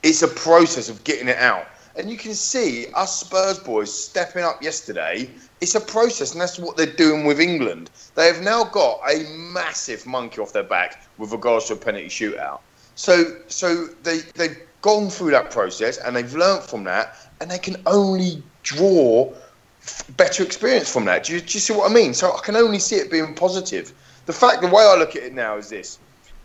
It's 0.02 0.22
a 0.22 0.28
process 0.28 0.88
of 0.88 1.04
getting 1.04 1.28
it 1.28 1.38
out. 1.38 1.66
And 1.94 2.10
you 2.10 2.16
can 2.16 2.34
see 2.34 2.86
us 2.94 3.20
Spurs 3.20 3.58
boys 3.58 3.92
stepping 3.92 4.42
up 4.42 4.62
yesterday. 4.62 5.28
It's 5.60 5.74
a 5.74 5.80
process, 5.80 6.32
and 6.32 6.40
that's 6.40 6.58
what 6.58 6.76
they're 6.76 6.86
doing 6.86 7.24
with 7.24 7.38
England. 7.38 7.90
They 8.14 8.26
have 8.26 8.42
now 8.42 8.64
got 8.64 9.00
a 9.08 9.24
massive 9.36 10.06
monkey 10.06 10.40
off 10.40 10.52
their 10.52 10.62
back 10.62 11.04
with 11.18 11.32
regards 11.32 11.66
to 11.66 11.74
a 11.74 11.76
penalty 11.76 12.08
shootout. 12.08 12.60
So, 12.94 13.40
so 13.48 13.86
they 14.02 14.20
they've 14.34 14.58
gone 14.80 15.10
through 15.10 15.30
that 15.32 15.50
process 15.50 15.98
and 15.98 16.16
they've 16.16 16.34
learnt 16.34 16.64
from 16.64 16.84
that, 16.84 17.16
and 17.40 17.50
they 17.50 17.58
can 17.58 17.76
only 17.86 18.42
draw 18.62 19.32
better 20.16 20.42
experience 20.42 20.90
from 20.92 21.04
that. 21.06 21.24
Do 21.24 21.34
you, 21.34 21.40
do 21.40 21.52
you 21.54 21.60
see 21.60 21.72
what 21.72 21.90
I 21.90 21.94
mean? 21.94 22.14
So 22.14 22.32
I 22.32 22.40
can 22.40 22.56
only 22.56 22.78
see 22.78 22.96
it 22.96 23.10
being 23.10 23.34
positive. 23.34 23.92
The 24.26 24.32
fact, 24.32 24.62
the 24.62 24.68
way 24.68 24.82
I 24.82 24.96
look 24.96 25.16
at 25.16 25.22
it 25.24 25.34
now 25.34 25.56
is 25.58 25.68
this: 25.68 25.98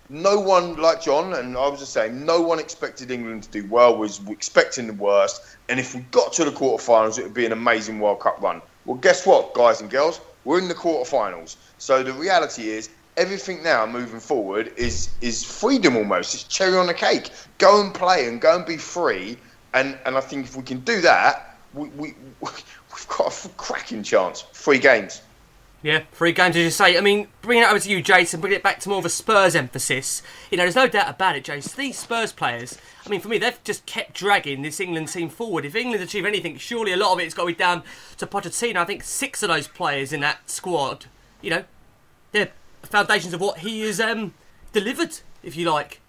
no 0.09 0.39
one, 0.39 0.75
like 0.77 1.01
John 1.01 1.33
and 1.33 1.57
I 1.57 1.67
was 1.67 1.79
just 1.79 1.93
saying, 1.93 2.25
no 2.25 2.41
one 2.41 2.59
expected 2.59 3.11
England 3.11 3.43
to 3.43 3.49
do 3.49 3.67
well. 3.67 3.97
Was 3.97 4.21
expecting 4.29 4.87
the 4.87 4.93
worst, 4.93 5.41
and 5.69 5.79
if 5.79 5.93
we 5.93 6.01
got 6.11 6.33
to 6.33 6.45
the 6.45 6.51
quarterfinals, 6.51 7.19
it 7.19 7.23
would 7.23 7.33
be 7.33 7.45
an 7.45 7.51
amazing 7.51 7.99
World 7.99 8.21
Cup 8.21 8.41
run. 8.41 8.61
Well, 8.85 8.97
guess 8.97 9.25
what, 9.25 9.53
guys 9.53 9.81
and 9.81 9.89
girls, 9.89 10.21
we're 10.45 10.59
in 10.59 10.69
the 10.69 10.75
quarterfinals. 10.75 11.57
So 11.77 12.03
the 12.03 12.13
reality 12.13 12.69
is, 12.69 12.89
everything 13.17 13.63
now 13.63 13.85
moving 13.85 14.19
forward 14.19 14.71
is 14.77 15.09
is 15.21 15.43
freedom 15.43 15.97
almost. 15.97 16.33
It's 16.33 16.43
cherry 16.43 16.77
on 16.77 16.87
the 16.87 16.93
cake. 16.93 17.31
Go 17.57 17.81
and 17.83 17.93
play 17.93 18.27
and 18.27 18.39
go 18.39 18.55
and 18.55 18.65
be 18.65 18.77
free. 18.77 19.37
And 19.73 19.97
and 20.05 20.15
I 20.15 20.21
think 20.21 20.45
if 20.45 20.55
we 20.55 20.63
can 20.63 20.79
do 20.81 21.01
that, 21.01 21.57
we, 21.73 21.89
we 21.89 22.15
we've 22.41 23.07
got 23.09 23.45
a 23.45 23.49
cracking 23.49 24.03
chance. 24.03 24.45
Three 24.53 24.79
games. 24.79 25.21
Yeah, 25.83 26.03
three 26.11 26.31
games, 26.31 26.55
as 26.55 26.63
you 26.63 26.69
say. 26.71 26.97
I 26.97 27.01
mean, 27.01 27.27
bringing 27.41 27.63
it 27.63 27.69
over 27.69 27.79
to 27.79 27.89
you, 27.89 28.01
Jason, 28.01 28.41
bring 28.41 28.53
it 28.53 28.63
back 28.63 28.79
to 28.81 28.89
more 28.89 28.97
of 28.97 29.05
a 29.05 29.09
Spurs 29.09 29.55
emphasis. 29.55 30.23
You 30.49 30.57
know, 30.57 30.63
there's 30.63 30.75
no 30.75 30.87
doubt 30.87 31.09
about 31.09 31.35
it, 31.35 31.43
Jason. 31.43 31.71
These 31.77 31.99
Spurs 31.99 32.31
players, 32.31 32.79
I 33.05 33.09
mean, 33.09 33.21
for 33.21 33.27
me, 33.27 33.37
they've 33.37 33.63
just 33.63 33.85
kept 33.85 34.13
dragging 34.13 34.63
this 34.63 34.79
England 34.79 35.09
team 35.09 35.29
forward. 35.29 35.65
If 35.65 35.75
England 35.75 36.03
achieve 36.03 36.25
anything, 36.25 36.57
surely 36.57 36.93
a 36.93 36.97
lot 36.97 37.13
of 37.13 37.19
it's 37.19 37.35
got 37.35 37.43
to 37.43 37.47
be 37.47 37.53
down 37.53 37.83
to 38.17 38.25
Pochettino. 38.25 38.77
I 38.77 38.85
think 38.85 39.03
six 39.03 39.43
of 39.43 39.49
those 39.49 39.67
players 39.67 40.11
in 40.11 40.19
that 40.21 40.49
squad, 40.49 41.05
you 41.41 41.51
know, 41.51 41.63
they're 42.31 42.51
foundations 42.81 43.33
of 43.33 43.41
what 43.41 43.59
he 43.59 43.81
has 43.81 43.99
um, 43.99 44.33
delivered, 44.73 45.19
if 45.43 45.55
you 45.55 45.69
like. 45.69 46.01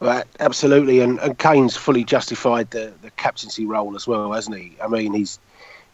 Right, 0.00 0.24
absolutely, 0.40 1.00
and, 1.00 1.18
and 1.20 1.38
Kane's 1.38 1.76
fully 1.76 2.04
justified 2.04 2.70
the, 2.70 2.92
the 3.02 3.10
captaincy 3.12 3.66
role 3.66 3.94
as 3.94 4.06
well, 4.06 4.32
hasn't 4.32 4.56
he? 4.56 4.76
I 4.82 4.88
mean, 4.88 5.12
he's 5.12 5.38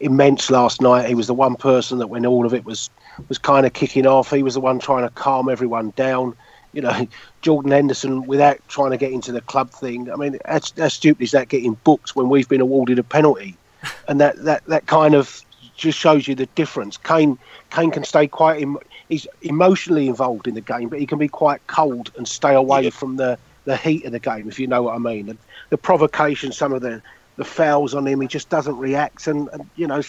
immense 0.01 0.51
last 0.51 0.81
night. 0.81 1.09
He 1.09 1.15
was 1.15 1.27
the 1.27 1.35
one 1.35 1.57
person 1.57 1.99
that 1.99 2.09
when 2.09 2.27
all 2.27 2.47
of 2.47 2.55
it 2.55 2.65
was 2.65 2.91
was 3.29 3.39
kind 3.39 3.65
of 3.65 3.73
kicking 3.73 4.07
off, 4.07 4.31
he 4.31 4.43
was 4.43 4.55
the 4.55 4.61
one 4.61 4.79
trying 4.79 5.05
to 5.05 5.11
calm 5.15 5.49
everyone 5.49 5.93
down. 5.97 6.35
You 6.73 6.83
know, 6.83 7.07
Jordan 7.43 7.73
Henderson, 7.73 8.27
without 8.27 8.59
trying 8.69 8.91
to 8.91 8.97
get 8.97 9.13
into 9.13 9.33
the 9.33 9.41
club 9.41 9.71
thing. 9.71 10.11
I 10.11 10.17
mean, 10.17 10.39
how, 10.45 10.61
how 10.77 10.89
stupid 10.89 11.23
is 11.23 11.31
that 11.31 11.49
getting 11.49 11.75
booked 11.85 12.15
when 12.15 12.29
we've 12.29 12.49
been 12.49 12.61
awarded 12.61 12.99
a 12.99 13.05
penalty? 13.05 13.57
And 14.09 14.21
that, 14.21 14.43
that, 14.45 14.65
that 14.67 14.87
kind 14.87 15.15
of 15.15 15.45
just 15.77 15.97
shows 15.97 16.27
you 16.27 16.35
the 16.35 16.47
difference. 16.47 16.97
Kane 16.97 17.39
Kane 17.71 17.91
can 17.91 18.05
stay 18.05 18.27
quite. 18.27 18.63
Em- 18.63 18.79
he's 19.09 19.27
emotionally 19.43 20.09
involved 20.09 20.49
in 20.49 20.55
the 20.55 20.61
game, 20.61 20.89
but 20.89 20.99
he 20.99 21.07
can 21.07 21.19
be 21.19 21.29
quite 21.29 21.65
cold 21.67 22.11
and 22.17 22.27
stay 22.27 22.55
away 22.55 22.83
yeah. 22.83 22.91
from 22.91 23.17
the, 23.17 23.39
the 23.65 23.77
heat 23.77 24.05
of 24.05 24.13
the 24.13 24.19
game, 24.19 24.49
if 24.49 24.59
you 24.59 24.67
know 24.67 24.83
what 24.83 24.95
I 24.95 24.99
mean. 24.99 25.29
And 25.29 25.39
the 25.71 25.79
provocation, 25.79 26.53
some 26.53 26.73
of 26.73 26.83
the 26.83 27.03
the 27.37 27.45
fouls 27.45 27.95
on 27.95 28.07
him. 28.07 28.21
He 28.21 28.29
just 28.29 28.49
doesn't 28.49 28.77
react, 28.77 29.27
and, 29.27 29.49
and 29.53 29.69
you 29.77 29.87
know, 29.87 30.03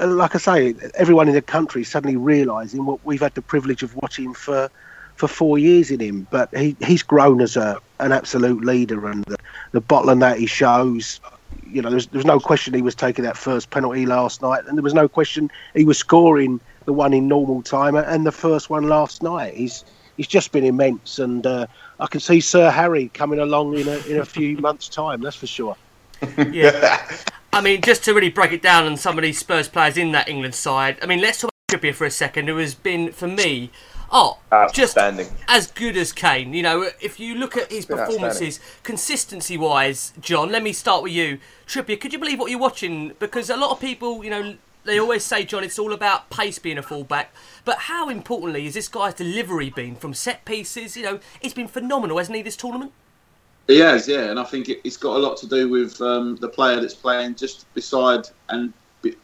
like 0.00 0.34
I 0.34 0.38
say, 0.38 0.74
everyone 0.94 1.28
in 1.28 1.34
the 1.34 1.42
country 1.42 1.82
is 1.82 1.90
suddenly 1.90 2.16
realising 2.16 2.86
what 2.86 3.04
we've 3.04 3.20
had 3.20 3.34
the 3.34 3.42
privilege 3.42 3.82
of 3.82 3.94
watching 3.96 4.34
for 4.34 4.70
for 5.16 5.28
four 5.28 5.58
years 5.58 5.90
in 5.90 6.00
him. 6.00 6.26
But 6.30 6.54
he 6.56 6.76
he's 6.84 7.02
grown 7.02 7.40
as 7.40 7.56
a 7.56 7.78
an 8.00 8.12
absolute 8.12 8.64
leader, 8.64 9.06
and 9.08 9.24
the, 9.24 9.36
the 9.72 9.80
bottling 9.80 10.20
that 10.20 10.38
he 10.38 10.46
shows. 10.46 11.20
You 11.66 11.82
know, 11.82 11.90
there's 11.90 12.06
there's 12.08 12.24
no 12.24 12.40
question 12.40 12.74
he 12.74 12.82
was 12.82 12.94
taking 12.94 13.24
that 13.24 13.36
first 13.36 13.70
penalty 13.70 14.06
last 14.06 14.42
night, 14.42 14.64
and 14.66 14.76
there 14.76 14.82
was 14.82 14.94
no 14.94 15.08
question 15.08 15.50
he 15.74 15.84
was 15.84 15.98
scoring 15.98 16.60
the 16.84 16.92
one 16.92 17.14
in 17.14 17.28
normal 17.28 17.62
time 17.62 17.96
and 17.96 18.26
the 18.26 18.32
first 18.32 18.70
one 18.70 18.84
last 18.84 19.22
night. 19.22 19.54
He's 19.54 19.84
he's 20.16 20.26
just 20.26 20.52
been 20.52 20.64
immense, 20.64 21.18
and 21.18 21.46
uh, 21.46 21.66
I 22.00 22.06
can 22.06 22.20
see 22.20 22.40
Sir 22.40 22.70
Harry 22.70 23.08
coming 23.08 23.38
along 23.38 23.74
in 23.78 23.88
a 23.88 23.98
in 24.06 24.18
a 24.18 24.24
few 24.24 24.56
months' 24.58 24.88
time. 24.88 25.20
That's 25.20 25.36
for 25.36 25.46
sure 25.46 25.76
yeah. 26.52 27.06
I 27.52 27.60
mean, 27.60 27.82
just 27.82 28.04
to 28.04 28.14
really 28.14 28.30
break 28.30 28.52
it 28.52 28.62
down 28.62 28.86
on 28.86 28.96
some 28.96 29.16
of 29.16 29.22
these 29.22 29.38
Spurs 29.38 29.68
players 29.68 29.96
in 29.96 30.12
that 30.12 30.28
England 30.28 30.54
side. 30.54 30.98
I 31.02 31.06
mean, 31.06 31.20
let's 31.20 31.40
talk 31.40 31.50
about 31.68 31.80
Trippier 31.80 31.94
for 31.94 32.04
a 32.04 32.10
second, 32.10 32.48
who 32.48 32.56
has 32.56 32.74
been, 32.74 33.12
for 33.12 33.28
me, 33.28 33.70
oh, 34.10 34.38
just 34.72 34.98
as 34.98 35.70
good 35.70 35.96
as 35.96 36.12
Kane. 36.12 36.52
You 36.52 36.62
know, 36.62 36.90
if 37.00 37.20
you 37.20 37.36
look 37.36 37.56
at 37.56 37.70
his 37.70 37.86
performances, 37.86 38.58
consistency 38.82 39.56
wise, 39.56 40.12
John, 40.20 40.50
let 40.50 40.62
me 40.64 40.72
start 40.72 41.04
with 41.04 41.12
you. 41.12 41.38
Trippier, 41.66 42.00
could 42.00 42.12
you 42.12 42.18
believe 42.18 42.40
what 42.40 42.50
you're 42.50 42.58
watching? 42.58 43.12
Because 43.20 43.50
a 43.50 43.56
lot 43.56 43.70
of 43.70 43.80
people, 43.80 44.24
you 44.24 44.30
know, 44.30 44.56
they 44.84 44.98
always 44.98 45.24
say, 45.24 45.44
John, 45.44 45.64
it's 45.64 45.78
all 45.78 45.92
about 45.92 46.30
pace 46.30 46.58
being 46.58 46.76
a 46.76 46.82
fullback. 46.82 47.32
But 47.64 47.78
how 47.78 48.08
importantly 48.08 48.64
has 48.64 48.74
this 48.74 48.88
guy's 48.88 49.14
delivery 49.14 49.70
been 49.70 49.96
from 49.96 50.12
set 50.12 50.44
pieces? 50.44 50.96
You 50.96 51.04
know, 51.04 51.20
it's 51.40 51.54
been 51.54 51.68
phenomenal, 51.68 52.18
hasn't 52.18 52.36
he, 52.36 52.42
this 52.42 52.56
tournament? 52.56 52.92
He 53.66 53.78
has, 53.78 54.06
yeah, 54.06 54.30
and 54.30 54.38
I 54.38 54.44
think 54.44 54.68
it, 54.68 54.80
has 54.84 54.96
got 54.98 55.16
a 55.16 55.18
lot 55.18 55.38
to 55.38 55.46
do 55.46 55.68
with 55.68 56.00
um, 56.02 56.36
the 56.36 56.48
player 56.48 56.80
that's 56.80 56.94
playing 56.94 57.36
just 57.36 57.72
beside 57.72 58.28
and 58.50 58.72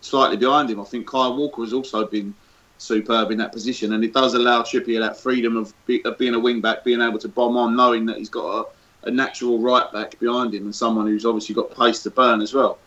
slightly 0.01 0.37
behind 0.37 0.71
him. 0.71 0.81
I 0.81 0.85
think 0.85 1.07
Kyle 1.07 1.37
Walker 1.37 1.63
has 1.63 1.75
also 1.75 2.07
been 2.07 2.35
superb 2.79 3.31
in 3.31 3.39
that 3.39 3.53
position, 3.53 3.93
and 3.93 4.03
it 4.03 4.15
does 4.15 4.33
allow 4.33 4.63
Trippier 4.63 5.01
that 5.01 5.19
freedom 5.19 5.57
of, 5.57 5.75
be, 5.85 6.03
of 6.07 6.17
being 6.17 6.35
a 6.35 6.39
wing 6.39 6.63
back, 6.63 6.85
being 6.85 7.03
able 7.03 7.19
to 7.19 7.29
bomb 7.29 7.57
on, 7.59 7.77
knowing 7.77 8.07
that 8.07 8.17
he's 8.17 8.31
got 8.31 8.67
a, 9.05 9.09
a, 9.09 9.11
natural 9.11 9.59
right 9.59 9.93
back 9.93 10.19
behind 10.19 10.55
him 10.55 10.65
and 10.65 10.75
someone 10.75 11.07
who's 11.07 11.27
obviously 11.27 11.55
got 11.55 11.77
pace 11.77 12.03
to 12.03 12.11
burn 12.11 12.41
as 12.41 12.55
well. 12.55 12.79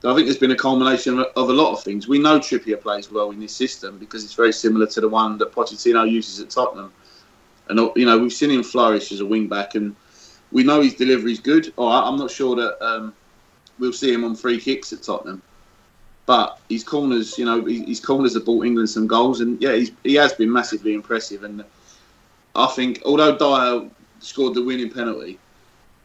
So 0.00 0.10
I 0.10 0.14
think 0.14 0.26
there's 0.26 0.38
been 0.38 0.52
a 0.52 0.56
culmination 0.56 1.18
of, 1.18 1.26
of 1.36 1.48
a 1.48 1.52
lot 1.52 1.72
of 1.72 1.82
things. 1.82 2.06
We 2.06 2.20
know 2.20 2.38
Trippier 2.38 2.80
plays 2.80 3.10
well 3.10 3.30
in 3.30 3.40
this 3.40 3.54
system 3.54 3.98
because 3.98 4.24
it's 4.24 4.34
very 4.34 4.52
similar 4.52 4.86
to 4.86 5.00
the 5.00 5.08
one 5.08 5.38
that 5.38 5.52
Pochettino 5.52 6.08
uses 6.08 6.40
at 6.40 6.50
Tottenham, 6.50 6.92
and 7.68 7.90
you 7.96 8.06
know 8.06 8.18
we've 8.18 8.32
seen 8.32 8.50
him 8.50 8.62
flourish 8.62 9.10
as 9.10 9.20
a 9.20 9.26
wing 9.26 9.48
back 9.48 9.74
and 9.74 9.96
we 10.52 10.62
know 10.62 10.80
his 10.80 10.94
delivery 10.94 11.32
is 11.32 11.40
good. 11.40 11.72
All 11.76 11.88
right, 11.88 12.06
I'm 12.06 12.16
not 12.16 12.30
sure 12.30 12.54
that 12.56 12.84
um, 12.84 13.14
we'll 13.78 13.92
see 13.92 14.12
him 14.12 14.24
on 14.24 14.36
free 14.36 14.60
kicks 14.60 14.92
at 14.92 15.02
Tottenham, 15.02 15.42
but 16.26 16.60
his 16.68 16.84
corners, 16.84 17.38
you 17.38 17.44
know, 17.44 17.64
his 17.64 18.00
corners 18.00 18.34
have 18.34 18.44
brought 18.44 18.66
England 18.66 18.90
some 18.90 19.06
goals, 19.06 19.40
and 19.40 19.60
yeah, 19.60 19.84
he 20.04 20.14
has 20.14 20.32
been 20.32 20.52
massively 20.52 20.94
impressive. 20.94 21.42
And 21.44 21.64
I 22.54 22.66
think, 22.66 23.02
although 23.04 23.36
Dier 23.36 23.90
scored 24.20 24.54
the 24.54 24.62
winning 24.62 24.90
penalty, 24.90 25.38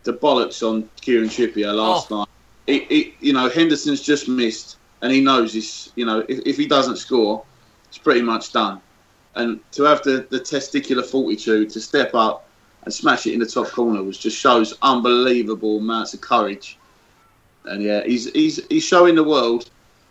the 0.03 0.13
bollocks 0.13 0.67
on 0.67 0.89
Kieran 1.01 1.29
Trippier 1.29 1.75
last 1.75 2.11
oh. 2.11 2.19
night. 2.19 2.27
It, 2.65 2.91
it, 2.91 3.13
you 3.19 3.33
know, 3.33 3.49
Henderson's 3.49 4.01
just 4.01 4.27
missed, 4.27 4.77
and 5.01 5.11
he 5.11 5.21
knows 5.21 5.53
this. 5.53 5.91
You 5.95 6.05
know, 6.05 6.25
if, 6.27 6.39
if 6.45 6.57
he 6.57 6.65
doesn't 6.65 6.97
score, 6.97 7.43
it's 7.87 7.97
pretty 7.97 8.21
much 8.21 8.51
done. 8.51 8.81
And 9.35 9.59
to 9.73 9.83
have 9.83 10.01
the, 10.03 10.27
the 10.29 10.39
testicular 10.39 11.05
fortitude 11.05 11.69
to 11.71 11.79
step 11.79 12.15
up 12.15 12.46
and 12.87 12.93
smash 12.93 13.27
it 13.27 13.33
in 13.33 13.39
the 13.39 13.45
top 13.45 13.67
corner 13.67 14.01
was 14.01 14.17
just 14.17 14.37
shows 14.37 14.73
unbelievable 14.81 15.79
amounts 15.79 16.13
of 16.13 16.21
courage. 16.21 16.77
And 17.65 17.83
yeah, 17.83 18.01
he's 18.05 18.31
he's 18.31 18.65
he's 18.67 18.85
showing 18.85 19.13
the 19.13 19.25
world, 19.25 19.69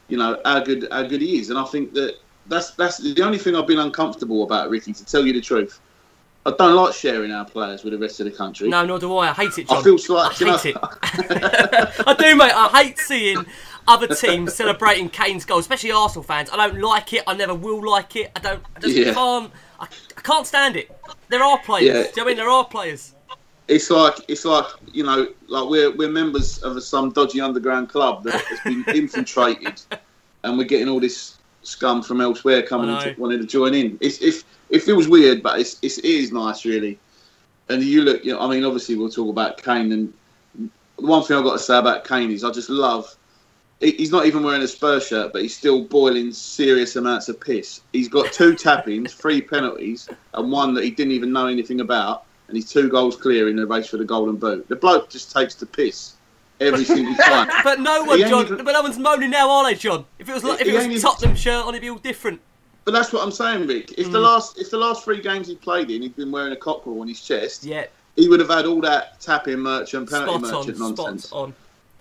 you 0.08 0.18
know, 0.18 0.38
how 0.44 0.60
good 0.60 0.86
how 0.92 1.04
good 1.04 1.22
he 1.22 1.38
is. 1.38 1.48
And 1.48 1.58
I 1.58 1.64
think 1.64 1.94
that 1.94 2.16
that's 2.48 2.72
that's 2.72 2.98
the 2.98 3.22
only 3.22 3.38
thing 3.38 3.56
I've 3.56 3.66
been 3.66 3.78
uncomfortable 3.78 4.42
about, 4.42 4.68
Ricky. 4.68 4.92
To 4.92 5.04
tell 5.06 5.24
you 5.24 5.32
the 5.32 5.40
truth, 5.40 5.80
I 6.44 6.50
don't 6.50 6.74
like 6.74 6.92
sharing 6.92 7.32
our 7.32 7.46
players 7.46 7.82
with 7.82 7.94
the 7.94 7.98
rest 7.98 8.20
of 8.20 8.26
the 8.26 8.30
country. 8.30 8.68
No, 8.68 8.84
nor 8.84 8.98
do 8.98 9.16
I. 9.16 9.30
I 9.30 9.32
hate 9.32 9.56
it, 9.56 9.68
John. 9.68 9.78
I 9.78 9.82
feel 9.82 9.96
like 10.14 10.42
I 10.42 10.58
hate 10.58 10.74
know, 10.74 10.80
it. 10.82 11.96
I 12.06 12.14
do, 12.18 12.36
mate. 12.36 12.52
I 12.54 12.82
hate 12.82 12.98
seeing 12.98 13.46
other 13.88 14.08
teams 14.08 14.52
celebrating 14.52 15.08
Kane's 15.08 15.46
goal, 15.46 15.60
especially 15.60 15.92
Arsenal 15.92 16.24
fans. 16.24 16.50
I 16.52 16.56
don't 16.58 16.78
like 16.82 17.14
it. 17.14 17.24
I 17.26 17.32
never 17.32 17.54
will 17.54 17.82
like 17.88 18.16
it. 18.16 18.32
I 18.36 18.40
don't. 18.40 18.62
I 18.76 18.80
just 18.80 18.96
yeah. 18.98 19.14
can't. 19.14 19.50
I, 19.80 19.88
I 20.18 20.20
can't 20.20 20.46
stand 20.46 20.76
it. 20.76 20.94
There 21.28 21.42
are 21.42 21.58
players. 21.58 21.86
Yeah. 21.86 22.02
Do 22.02 22.08
you 22.08 22.16
know 22.16 22.22
I 22.22 22.26
mean 22.26 22.36
there 22.36 22.50
are 22.50 22.64
players? 22.64 23.12
It's 23.68 23.90
like 23.90 24.14
it's 24.28 24.44
like 24.44 24.66
you 24.92 25.04
know, 25.04 25.28
like 25.48 25.68
we're 25.68 25.94
we're 25.96 26.10
members 26.10 26.58
of 26.58 26.80
some 26.82 27.10
dodgy 27.10 27.40
underground 27.40 27.88
club 27.88 28.22
that 28.24 28.40
has 28.42 28.60
been 28.60 28.84
infiltrated, 28.94 29.80
and 30.44 30.56
we're 30.56 30.64
getting 30.64 30.88
all 30.88 31.00
this 31.00 31.38
scum 31.62 32.00
from 32.00 32.20
elsewhere 32.20 32.62
coming 32.62 32.96
to, 33.00 33.20
wanting 33.20 33.40
to 33.40 33.46
join 33.46 33.74
in. 33.74 33.98
It's 34.00 34.22
if 34.22 34.44
it 34.70 34.82
feels 34.82 35.08
weird, 35.08 35.42
but 35.42 35.58
it's, 35.58 35.78
it's 35.82 35.98
it 35.98 36.04
is 36.04 36.32
nice 36.32 36.64
really. 36.64 36.98
And 37.68 37.82
you 37.82 38.02
look, 38.02 38.24
you 38.24 38.32
know, 38.32 38.40
I 38.40 38.48
mean, 38.48 38.64
obviously 38.64 38.94
we'll 38.94 39.10
talk 39.10 39.28
about 39.28 39.60
Kane, 39.60 39.90
and 39.90 40.12
the 40.54 41.06
one 41.06 41.24
thing 41.24 41.36
I've 41.36 41.44
got 41.44 41.54
to 41.54 41.58
say 41.58 41.76
about 41.76 42.06
Kane 42.06 42.30
is 42.30 42.44
I 42.44 42.52
just 42.52 42.70
love 42.70 43.16
he's 43.80 44.10
not 44.10 44.26
even 44.26 44.42
wearing 44.42 44.62
a 44.62 44.68
Spurs 44.68 45.06
shirt, 45.06 45.32
but 45.32 45.42
he's 45.42 45.56
still 45.56 45.82
boiling 45.82 46.32
serious 46.32 46.96
amounts 46.96 47.28
of 47.28 47.40
piss. 47.40 47.82
He's 47.92 48.08
got 48.08 48.32
two 48.32 48.54
tappings, 48.54 49.12
three 49.12 49.42
penalties, 49.42 50.08
and 50.34 50.50
one 50.50 50.74
that 50.74 50.84
he 50.84 50.90
didn't 50.90 51.12
even 51.12 51.32
know 51.32 51.46
anything 51.46 51.80
about, 51.80 52.24
and 52.48 52.56
he's 52.56 52.70
two 52.70 52.88
goals 52.88 53.16
clear 53.16 53.48
in 53.48 53.56
the 53.56 53.66
race 53.66 53.88
for 53.88 53.98
the 53.98 54.04
Golden 54.04 54.36
Boot. 54.36 54.68
The 54.68 54.76
bloke 54.76 55.10
just 55.10 55.32
takes 55.32 55.54
the 55.54 55.66
piss 55.66 56.14
every 56.60 56.84
single 56.94 57.14
time. 57.16 57.48
but 57.64 57.80
no 57.80 58.04
one, 58.04 58.18
John. 58.20 58.46
Even, 58.46 58.64
but 58.64 58.72
no 58.72 58.82
one's 58.82 58.98
moaning 58.98 59.30
now, 59.30 59.50
are 59.50 59.64
they, 59.64 59.74
John? 59.74 60.06
If 60.18 60.28
it 60.28 60.32
was 60.32 60.44
like, 60.44 60.60
if 60.60 60.68
it 60.68 60.74
was 60.74 60.86
a 60.86 61.00
Tottenham 61.00 61.36
shirt 61.36 61.64
on, 61.64 61.70
it'd 61.70 61.82
be 61.82 61.90
all 61.90 61.98
different. 61.98 62.40
But 62.84 62.92
that's 62.92 63.12
what 63.12 63.22
I'm 63.22 63.32
saying, 63.32 63.66
Rick. 63.66 63.98
If 63.98 64.08
mm. 64.08 64.12
the 64.12 64.20
last 64.20 64.58
if 64.58 64.70
the 64.70 64.78
last 64.78 65.04
three 65.04 65.20
games 65.20 65.48
he 65.48 65.56
played 65.56 65.90
in, 65.90 66.02
he'd 66.02 66.14
been 66.14 66.30
wearing 66.30 66.52
a 66.52 66.56
cockerel 66.56 67.00
on 67.00 67.08
his 67.08 67.20
chest, 67.20 67.64
yeah, 67.64 67.86
he 68.14 68.28
would 68.28 68.38
have 68.38 68.48
had 68.48 68.64
all 68.64 68.80
that 68.82 69.20
tapping 69.20 69.58
merchant, 69.58 70.08
penalty 70.08 70.46
spot 70.46 70.64
merchant 70.64 70.80
on, 70.80 70.94
nonsense. 70.94 71.32
On 71.32 71.52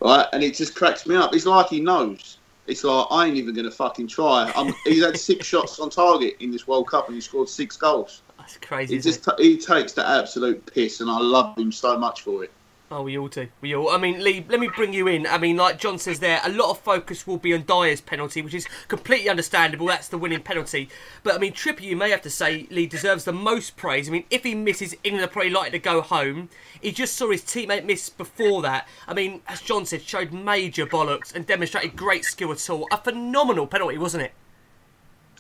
right? 0.06 0.28
And 0.34 0.44
it 0.44 0.56
just 0.56 0.76
cracks 0.76 1.06
me 1.08 1.16
up. 1.16 1.34
It's 1.34 1.46
like 1.46 1.68
he 1.68 1.82
knows. 1.82 2.38
It's 2.68 2.84
like 2.84 3.08
I 3.12 3.26
ain't 3.26 3.38
even 3.38 3.54
going 3.54 3.66
to 3.66 3.72
fucking 3.72 4.08
try. 4.08 4.52
I'm, 4.56 4.74
he's 4.86 5.04
had 5.04 5.18
six 5.20 5.46
shots 5.52 5.80
on 5.80 5.90
target 5.90 6.36
in 6.40 6.52
this 6.52 6.68
World 6.68 6.88
Cup, 6.88 7.08
and 7.08 7.16
he 7.16 7.22
scored 7.22 7.50
six 7.50 7.76
goals. 7.76 8.22
That's 8.38 8.58
crazy. 8.58 8.96
He 8.96 9.02
just 9.02 9.24
t- 9.24 9.44
he 9.44 9.58
takes 9.58 9.94
the 9.94 10.08
absolute 10.08 10.66
piss, 10.74 11.02
and 11.02 11.10
I 11.10 11.20
love 11.20 11.58
him 11.58 11.72
so 11.72 11.98
much 11.98 12.22
for 12.22 12.44
it. 12.44 12.52
Oh, 12.92 13.02
we 13.02 13.18
all 13.18 13.28
do. 13.28 13.48
We 13.62 13.76
all. 13.76 13.90
I 13.90 13.98
mean, 13.98 14.24
Lee, 14.24 14.46
let 14.48 14.60
me 14.60 14.68
bring 14.68 14.94
you 14.94 15.08
in. 15.08 15.26
I 15.26 15.40
mean, 15.40 15.58
like 15.58 15.80
John 15.80 15.98
says 15.98 16.20
there, 16.20 16.40
a 16.44 16.50
lot 16.50 16.70
of 16.70 16.80
focus 16.80 17.26
will 17.26 17.38
be 17.38 17.52
on 17.52 17.64
Dier's 17.64 18.00
penalty, 18.00 18.44
which 18.44 18.54
is 18.54 18.68
completely 18.88 19.28
understandable. 19.28 19.88
That's 19.88 20.08
the 20.08 20.20
winning 20.20 20.44
penalty. 20.44 20.90
But 21.24 21.34
I 21.34 21.40
mean, 21.40 21.54
Trippier, 21.54 21.82
you 21.82 21.96
may 21.96 22.12
have 22.12 22.22
to 22.22 22.30
say, 22.30 22.68
Lee 22.70 22.86
deserves 22.86 23.24
the 23.24 23.34
most 23.34 23.76
praise. 23.76 24.08
I 24.08 24.12
mean, 24.12 24.26
if 24.30 24.44
he 24.44 24.54
misses, 24.54 24.96
England 25.04 25.26
are 25.26 25.32
probably 25.34 25.50
likely 25.50 25.72
to 25.72 25.80
go 25.80 26.02
home. 26.02 26.50
He 26.80 26.92
just 26.92 27.16
saw 27.16 27.32
his 27.32 27.42
teammate 27.42 27.86
miss 27.86 28.08
before 28.08 28.62
that. 28.62 28.88
I 29.08 29.16
mean, 29.16 29.42
as 29.48 29.62
John 29.62 29.88
said, 29.88 30.04
showed 30.04 30.32
major 30.32 30.86
bollocks 30.86 31.34
and 31.34 31.48
demonstrated 31.48 31.96
great 31.96 32.24
skill 32.24 32.52
at 32.52 32.70
all. 32.70 32.88
A 32.92 32.98
phenomenal 32.98 33.66
penalty, 33.66 33.98
wasn't 33.98 34.26
it? 34.26 34.34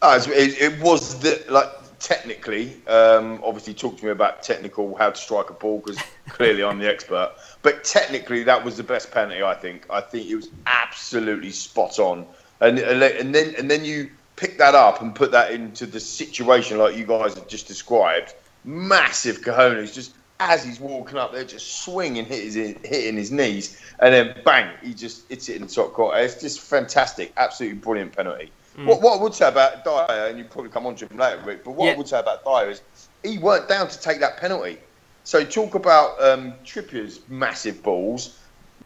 Oh, 0.02 0.16
it, 0.18 0.28
it 0.60 0.82
was 0.82 1.20
the, 1.20 1.46
like 1.48 1.70
technically, 2.06 2.72
um, 2.86 3.42
obviously, 3.44 3.74
talk 3.74 3.98
to 3.98 4.06
me 4.06 4.12
about 4.12 4.44
technical 4.44 4.96
how 4.96 5.10
to 5.10 5.16
strike 5.16 5.50
a 5.50 5.54
ball 5.54 5.80
because 5.80 6.00
clearly 6.30 6.64
I'm 6.64 6.78
the 6.78 6.88
expert. 6.88 7.34
But 7.64 7.84
technically, 7.84 8.44
that 8.44 8.64
was 8.64 8.78
the 8.78 8.84
best 8.84 9.12
penalty. 9.12 9.42
I 9.42 9.56
think. 9.56 9.88
I 9.90 10.02
think 10.02 10.30
it 10.30 10.36
was 10.36 10.50
absolutely 10.68 11.52
spot 11.52 11.98
on. 11.98 12.28
And 12.62 12.78
and 12.78 13.02
then 13.34 13.56
and 13.58 13.70
then 13.72 13.84
you 13.84 14.12
pick 14.36 14.60
that 14.60 14.76
up 14.76 15.02
and 15.02 15.16
put 15.16 15.32
that 15.32 15.52
into 15.52 15.88
the 15.88 16.00
situation 16.00 16.78
like 16.78 16.96
you 16.96 17.06
guys 17.06 17.34
have 17.34 17.48
just 17.48 17.68
described. 17.68 18.36
Massive 18.64 19.42
cojones, 19.42 19.94
just 19.94 20.14
as 20.40 20.64
he's 20.64 20.80
walking 20.80 21.18
up 21.18 21.34
there, 21.34 21.44
just 21.44 21.84
swinging, 21.84 22.26
hit 22.26 22.44
his, 22.44 22.56
hitting 22.56 23.16
his 23.16 23.32
knees, 23.32 23.82
and 24.00 24.14
then 24.14 24.36
bang, 24.44 24.70
he 24.84 24.94
just 24.94 25.28
hits 25.30 25.50
it 25.50 25.56
in 25.56 25.64
the 25.64 25.68
top 25.68 25.94
corner. 25.94 26.20
It's 26.20 26.42
just 26.42 26.60
fantastic, 26.60 27.32
absolutely 27.38 27.80
brilliant 27.80 28.16
penalty. 28.16 28.52
Mm. 28.77 28.86
What, 28.86 29.01
what 29.01 29.20
I 29.20 29.24
would 29.24 29.34
say 29.34 29.48
about 29.48 29.84
Dier, 29.84 30.27
and 30.27 30.38
you 30.38 30.44
probably 30.44 30.72
come 30.72 30.86
on 30.86 30.96
to 30.96 31.08
him 31.08 31.17
later, 31.17 31.41
Rick, 31.46 31.63
but 31.63 31.72
what 31.72 31.86
yeah. 31.86 31.94
I 31.94 31.98
would 31.98 32.08
say 32.08 32.20
about 32.20 32.44
Dier 32.44 32.70
is 32.72 32.82
he 33.24 33.38
weren't 33.38 33.70
down 33.70 33.88
to 33.88 34.00
take 34.00 34.20
that 34.20 34.38
penalty. 34.38 34.77
So 35.24 35.44
talk 35.44 35.75
about 35.75 36.22
um, 36.22 36.53
Trippier's 36.65 37.22
massive 37.29 37.82
balls. 37.82 38.39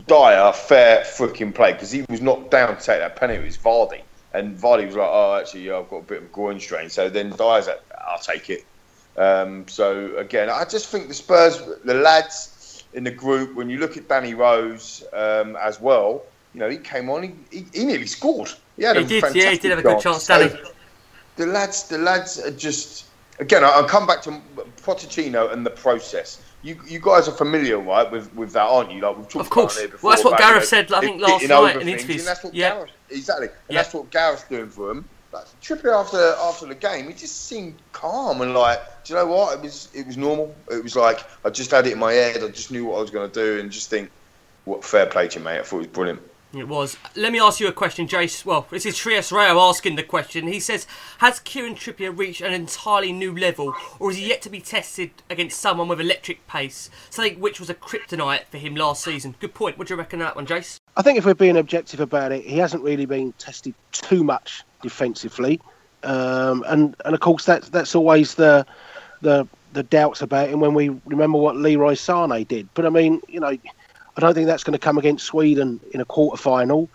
Dier, 0.08 0.54
fair 0.54 1.02
freaking 1.02 1.54
play 1.54 1.74
because 1.74 1.92
he 1.92 2.06
was 2.10 2.22
not 2.22 2.50
down 2.50 2.78
to 2.78 2.84
take 2.84 3.00
that 3.00 3.16
penalty. 3.16 3.42
It 3.42 3.46
was 3.46 3.58
Vardy. 3.58 4.02
And 4.34 4.56
Vardy 4.56 4.86
was 4.86 4.96
like, 4.96 5.10
oh, 5.10 5.38
actually, 5.40 5.68
yeah, 5.68 5.78
I've 5.78 5.90
got 5.90 5.98
a 5.98 6.04
bit 6.04 6.22
of 6.22 6.32
groin 6.32 6.60
strain. 6.60 6.90
So 6.90 7.10
then 7.10 7.32
Dier's 7.32 7.68
like, 7.68 7.82
I'll 8.08 8.20
take 8.20 8.50
it. 8.50 8.66
Um, 9.18 9.68
so 9.68 10.16
again, 10.18 10.50
I 10.50 10.64
just 10.66 10.88
think 10.88 11.08
the 11.08 11.14
Spurs, 11.14 11.62
the 11.84 11.96
lads 11.96 12.86
in 12.94 13.04
the 13.04 13.12
group, 13.12 13.56
when 13.56 13.70
you 13.70 13.80
look 13.80 13.98
at 13.98 14.08
Danny 14.08 14.34
Rose 14.36 15.04
um, 15.14 15.58
as 15.58 15.82
well, 15.82 16.24
you 16.54 16.60
know, 16.60 16.70
he 16.70 16.78
came 16.78 17.10
on, 17.10 17.24
he, 17.24 17.34
he, 17.52 17.66
he 17.74 17.86
nearly 17.86 18.08
scored. 18.08 18.52
He, 18.80 18.86
he 19.00 19.04
did, 19.06 19.36
yeah, 19.36 19.52
he 19.52 19.58
did 19.58 19.72
have 19.72 19.80
a 19.80 19.84
good 19.84 20.00
chance, 20.00 20.26
Danny. 20.26 20.50
So 20.50 20.58
the 21.36 21.46
lads, 21.46 21.88
the 21.88 21.98
lads 21.98 22.40
are 22.40 22.52
just 22.52 23.06
again. 23.40 23.64
I'll 23.64 23.84
come 23.84 24.08
back 24.08 24.22
to 24.24 24.42
Pochettino 24.82 25.52
and 25.52 25.66
the 25.66 25.70
process. 25.70 26.42
You, 26.62 26.78
you 26.86 27.00
guys 27.00 27.30
are 27.30 27.34
familiar, 27.34 27.80
right, 27.80 28.12
with, 28.12 28.36
with 28.36 28.52
that, 28.52 28.68
aren't 28.68 28.92
you? 28.92 29.00
Like 29.02 29.16
we've 29.16 29.30
talked 29.30 29.46
of 29.46 29.50
course. 29.50 29.78
about 29.78 29.86
it 29.86 29.92
before. 29.92 30.10
Well, 30.10 30.18
that's 30.18 30.26
what 30.26 30.38
Gareth 30.38 30.54
you 30.56 30.60
know, 30.60 30.66
said, 30.66 30.92
I 30.92 31.00
think, 31.00 31.22
last 31.22 31.48
night 31.48 31.82
in 31.82 31.88
interviews. 31.88 32.26
That's 32.26 32.44
what 32.44 32.54
yeah. 32.54 32.74
Gareth, 32.74 32.90
exactly. 33.10 33.48
And 33.48 33.56
yeah. 33.70 33.82
that's 33.82 33.94
what 33.94 34.12
Gareth's 34.12 34.44
doing 34.44 34.70
for 34.70 34.92
him. 34.92 35.06
Like, 35.32 35.46
Trippier 35.62 35.98
after 35.98 36.34
after 36.42 36.66
the 36.66 36.76
game, 36.76 37.08
he 37.08 37.14
just 37.14 37.46
seemed 37.46 37.76
calm 37.94 38.42
and 38.42 38.54
like, 38.54 38.80
do 39.04 39.14
you 39.14 39.20
know 39.20 39.28
what? 39.28 39.58
It 39.58 39.62
was 39.62 39.88
it 39.94 40.06
was 40.08 40.18
normal. 40.18 40.54
It 40.72 40.84
was 40.84 40.96
like 40.96 41.24
I 41.46 41.50
just 41.50 41.72
had 41.72 41.88
it 41.88 41.94
in 41.94 42.00
my 42.00 42.12
head. 42.12 42.44
I 42.44 42.48
just 42.48 42.72
knew 42.72 42.86
what 42.86 42.98
I 42.98 43.02
was 43.02 43.12
going 43.12 43.30
to 43.30 43.34
do, 43.34 43.60
and 43.60 43.72
just 43.72 43.90
think, 43.90 44.10
what 44.66 44.84
fair 44.84 45.06
play 45.06 45.28
to 45.30 45.40
you, 45.40 45.46
mate. 45.46 45.60
I 45.60 45.64
thought 45.64 45.78
it 45.78 45.80
was 45.80 45.88
brilliant. 45.88 46.22
It 46.52 46.68
was. 46.68 46.98
Let 47.16 47.32
me 47.32 47.40
ask 47.40 47.60
you 47.60 47.68
a 47.68 47.72
question, 47.72 48.08
Jace. 48.08 48.44
Well, 48.44 48.66
this 48.72 48.84
is 48.84 48.98
Trias 48.98 49.32
Rayo 49.32 49.60
asking 49.60 49.98
the 49.98 50.04
question. 50.04 50.48
He 50.48 50.60
says, 50.60 50.88
Has 51.20 51.40
Kieran 51.40 51.76
Trippier 51.76 52.18
reached 52.18 52.42
an 52.42 52.54
entirely 52.54 53.12
new 53.12 53.38
level, 53.38 53.76
or 54.00 54.10
is 54.10 54.18
he 54.18 54.28
yet 54.28 54.42
to 54.44 54.50
be 54.50 54.60
tested 54.60 55.12
against 55.30 55.60
someone 55.60 55.88
with 55.88 56.02
electric 56.02 56.48
pace, 56.48 56.90
something 57.12 57.40
which 57.40 57.60
was 57.60 57.70
a 57.70 57.76
kryptonite 57.76 58.46
for 58.50 58.58
him 58.58 58.76
last 58.76 59.04
season? 59.04 59.36
Good 59.40 59.54
point. 59.54 59.78
What 59.78 59.88
do 59.88 59.94
you 59.94 59.98
reckon 60.00 60.20
that 60.20 60.36
one, 60.36 60.48
Jace? 60.48 60.78
I 60.98 61.04
think 61.04 61.20
if 61.20 61.26
we're 61.26 61.36
being 61.36 61.58
objective 61.58 62.00
about 62.00 62.32
it, 62.32 62.44
he 62.44 62.58
hasn't 62.58 62.84
really 62.84 63.06
been 63.06 63.32
tested 63.34 63.76
too 63.92 64.24
much 64.24 64.64
defensively. 64.82 65.62
Um, 66.02 66.64
and, 66.68 66.96
and 67.06 67.14
of 67.14 67.20
course, 67.20 67.46
that's, 67.46 67.70
that's 67.70 67.94
always 67.94 68.34
the, 68.34 68.66
the, 69.22 69.48
the 69.74 69.84
doubts 69.84 70.24
about 70.24 70.50
him 70.50 70.62
when 70.62 70.74
we 70.74 70.90
remember 71.06 71.38
what 71.38 71.58
Leroy 71.58 71.94
Sane 71.94 72.44
did. 72.46 72.68
But 72.74 72.88
I 72.88 72.90
mean, 72.90 73.22
you 73.28 73.40
know 73.40 73.56
I 74.20 74.28
don't 74.28 74.34
think 74.34 74.48
that's 74.48 74.66
going 74.66 74.74
to 74.74 74.80
come 74.80 74.98
against 74.98 75.26
Sweden 75.26 75.80
in 75.92 76.02
a 76.02 76.06
quarter 76.06 76.36
final, 76.36 76.90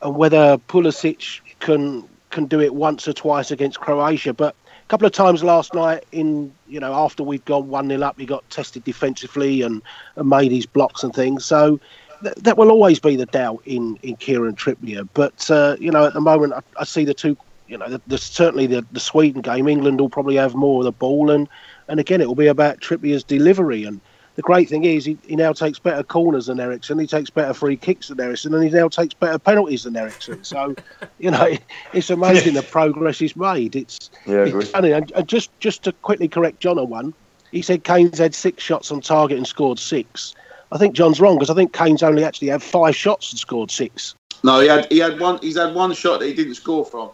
and 0.00 0.16
whether 0.16 0.56
Perisic 0.68 1.40
can 1.60 2.08
can 2.30 2.46
do 2.46 2.60
it 2.60 2.74
once 2.74 3.06
or 3.06 3.12
twice 3.12 3.50
against 3.50 3.78
Croatia. 3.78 4.32
But 4.32 4.56
a 4.70 4.88
couple 4.88 5.06
of 5.06 5.12
times 5.12 5.44
last 5.44 5.74
night, 5.74 6.06
in 6.12 6.50
you 6.66 6.80
know 6.80 6.94
after 6.94 7.22
we'd 7.22 7.44
gone 7.44 7.68
one 7.68 7.88
0 7.88 8.00
up, 8.00 8.18
he 8.18 8.24
got 8.24 8.48
tested 8.48 8.84
defensively 8.84 9.60
and, 9.60 9.82
and 10.16 10.28
made 10.30 10.50
his 10.50 10.64
blocks 10.64 11.02
and 11.02 11.14
things. 11.14 11.44
So 11.44 11.78
th- 12.22 12.36
that 12.36 12.56
will 12.56 12.70
always 12.70 12.98
be 12.98 13.16
the 13.16 13.26
doubt 13.26 13.60
in 13.66 13.98
in 14.02 14.16
Kieran 14.16 14.56
Trippier. 14.56 15.06
But 15.12 15.50
uh, 15.50 15.76
you 15.78 15.90
know 15.90 16.06
at 16.06 16.14
the 16.14 16.22
moment, 16.22 16.54
I, 16.54 16.62
I 16.80 16.84
see 16.84 17.04
the 17.04 17.14
two. 17.14 17.36
You 17.68 17.78
know, 17.78 18.00
the, 18.06 18.18
certainly 18.18 18.66
the, 18.66 18.84
the 18.92 19.00
Sweden 19.00 19.40
game, 19.40 19.66
England 19.66 19.98
will 19.98 20.10
probably 20.10 20.36
have 20.36 20.54
more 20.54 20.80
of 20.80 20.84
the 20.84 20.92
ball, 20.92 21.30
and 21.30 21.48
and 21.88 22.00
again 22.00 22.22
it 22.22 22.28
will 22.28 22.34
be 22.34 22.46
about 22.46 22.80
Trippier's 22.80 23.24
delivery 23.24 23.84
and 23.84 24.00
the 24.42 24.46
great 24.46 24.68
thing 24.68 24.82
is 24.82 25.04
he, 25.04 25.16
he 25.24 25.36
now 25.36 25.52
takes 25.52 25.78
better 25.78 26.02
corners 26.02 26.46
than 26.46 26.58
Eriksen, 26.58 26.98
he 26.98 27.06
takes 27.06 27.30
better 27.30 27.54
free 27.54 27.76
kicks 27.76 28.08
than 28.08 28.18
Eriksen, 28.18 28.52
and 28.52 28.64
he 28.64 28.70
now 28.70 28.88
takes 28.88 29.14
better 29.14 29.38
penalties 29.38 29.84
than 29.84 29.96
Eriksen. 29.96 30.42
So, 30.42 30.74
you 31.20 31.30
know, 31.30 31.56
it's 31.92 32.10
amazing 32.10 32.54
the 32.54 32.62
progress 32.70 33.20
he's 33.20 33.36
made. 33.36 33.76
It's, 33.76 34.10
yeah, 34.26 34.44
it's 34.44 34.70
funny. 34.70 34.90
And, 34.90 35.12
and, 35.12 35.28
just 35.28 35.56
just 35.60 35.84
to 35.84 35.92
quickly 35.92 36.26
correct 36.26 36.58
John 36.58 36.78
on 36.78 36.88
one, 36.88 37.14
he 37.52 37.62
said 37.62 37.84
Kane's 37.84 38.18
had 38.18 38.34
six 38.34 38.64
shots 38.64 38.90
on 38.90 39.00
target 39.00 39.38
and 39.38 39.46
scored 39.46 39.78
six. 39.78 40.34
I 40.72 40.78
think 40.78 40.96
John's 40.96 41.20
wrong 41.20 41.36
because 41.36 41.50
I 41.50 41.54
think 41.54 41.72
Kane's 41.72 42.02
only 42.02 42.24
actually 42.24 42.48
had 42.48 42.62
five 42.62 42.96
shots 42.96 43.30
and 43.30 43.38
scored 43.38 43.70
six. 43.70 44.16
No, 44.42 44.58
he 44.58 44.66
had 44.66 44.90
he 44.90 44.98
had 44.98 45.20
one. 45.20 45.38
He's 45.38 45.56
had 45.56 45.74
one 45.74 45.94
shot 45.94 46.20
that 46.20 46.26
he 46.26 46.34
didn't 46.34 46.54
score 46.54 46.84
from. 46.84 47.10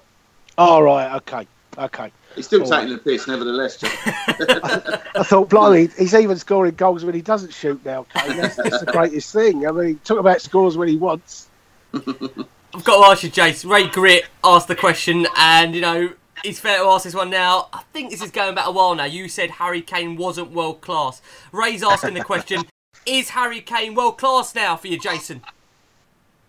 All 0.57 0.79
oh, 0.79 0.81
right. 0.81 1.15
Okay. 1.17 1.47
Okay. 1.77 2.11
He's 2.39 2.47
still 2.47 2.63
All 2.63 2.71
taking 2.71 2.91
right. 2.91 3.05
the 3.05 3.11
piss, 3.11 3.27
nevertheless. 3.27 3.83
I, 3.83 5.01
I 5.17 5.23
thought, 5.25 5.49
blimey, 5.49 5.89
he's 5.99 6.15
even 6.15 6.39
scoring 6.39 6.77
goals 6.77 7.05
when 7.05 7.17
he 7.17 7.21
doesn't 7.21 7.53
shoot 7.53 7.85
now, 7.85 8.07
Kane. 8.15 8.37
That's, 8.37 8.55
that's 8.55 8.79
the 8.79 8.87
greatest 8.87 9.33
thing. 9.33 9.67
I 9.67 9.73
mean, 9.73 9.99
talk 10.05 10.21
about 10.21 10.41
scores 10.41 10.77
when 10.77 10.87
he 10.87 10.97
wants. 10.97 11.49
I've 11.95 12.85
got 12.85 13.03
to 13.03 13.11
ask 13.11 13.25
you, 13.25 13.31
Jace. 13.31 13.69
Ray 13.69 13.89
Grit 13.89 14.27
asked 14.45 14.69
the 14.69 14.77
question, 14.77 15.27
and, 15.37 15.75
you 15.75 15.81
know, 15.81 16.13
it's 16.45 16.61
fair 16.61 16.79
to 16.79 16.85
ask 16.85 17.03
this 17.03 17.15
one 17.15 17.29
now. 17.29 17.71
I 17.73 17.83
think 17.93 18.11
this 18.11 18.23
is 18.23 18.31
going 18.31 18.55
back 18.55 18.69
a 18.69 18.71
while 18.71 18.95
now. 18.95 19.05
You 19.05 19.29
said 19.29 19.51
Harry 19.51 19.83
Kane 19.83 20.17
wasn't 20.17 20.53
world 20.53 20.81
class. 20.81 21.21
Ray's 21.51 21.83
asking 21.83 22.15
the 22.15 22.23
question 22.23 22.63
Is 23.07 23.31
Harry 23.31 23.63
Kane 23.63 23.97
world 23.97 24.17
class 24.17 24.55
now 24.55 24.77
for 24.77 24.87
you, 24.87 25.01
Jason? 25.01 25.43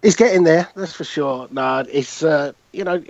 He's 0.03 0.15
getting 0.15 0.43
there, 0.43 0.69
that's 0.75 0.93
for 0.93 1.03
sure. 1.03 1.47
No, 1.49 1.83
it's, 1.91 2.21
uh, 2.21 2.51
you 2.73 2.83
know, 2.83 3.03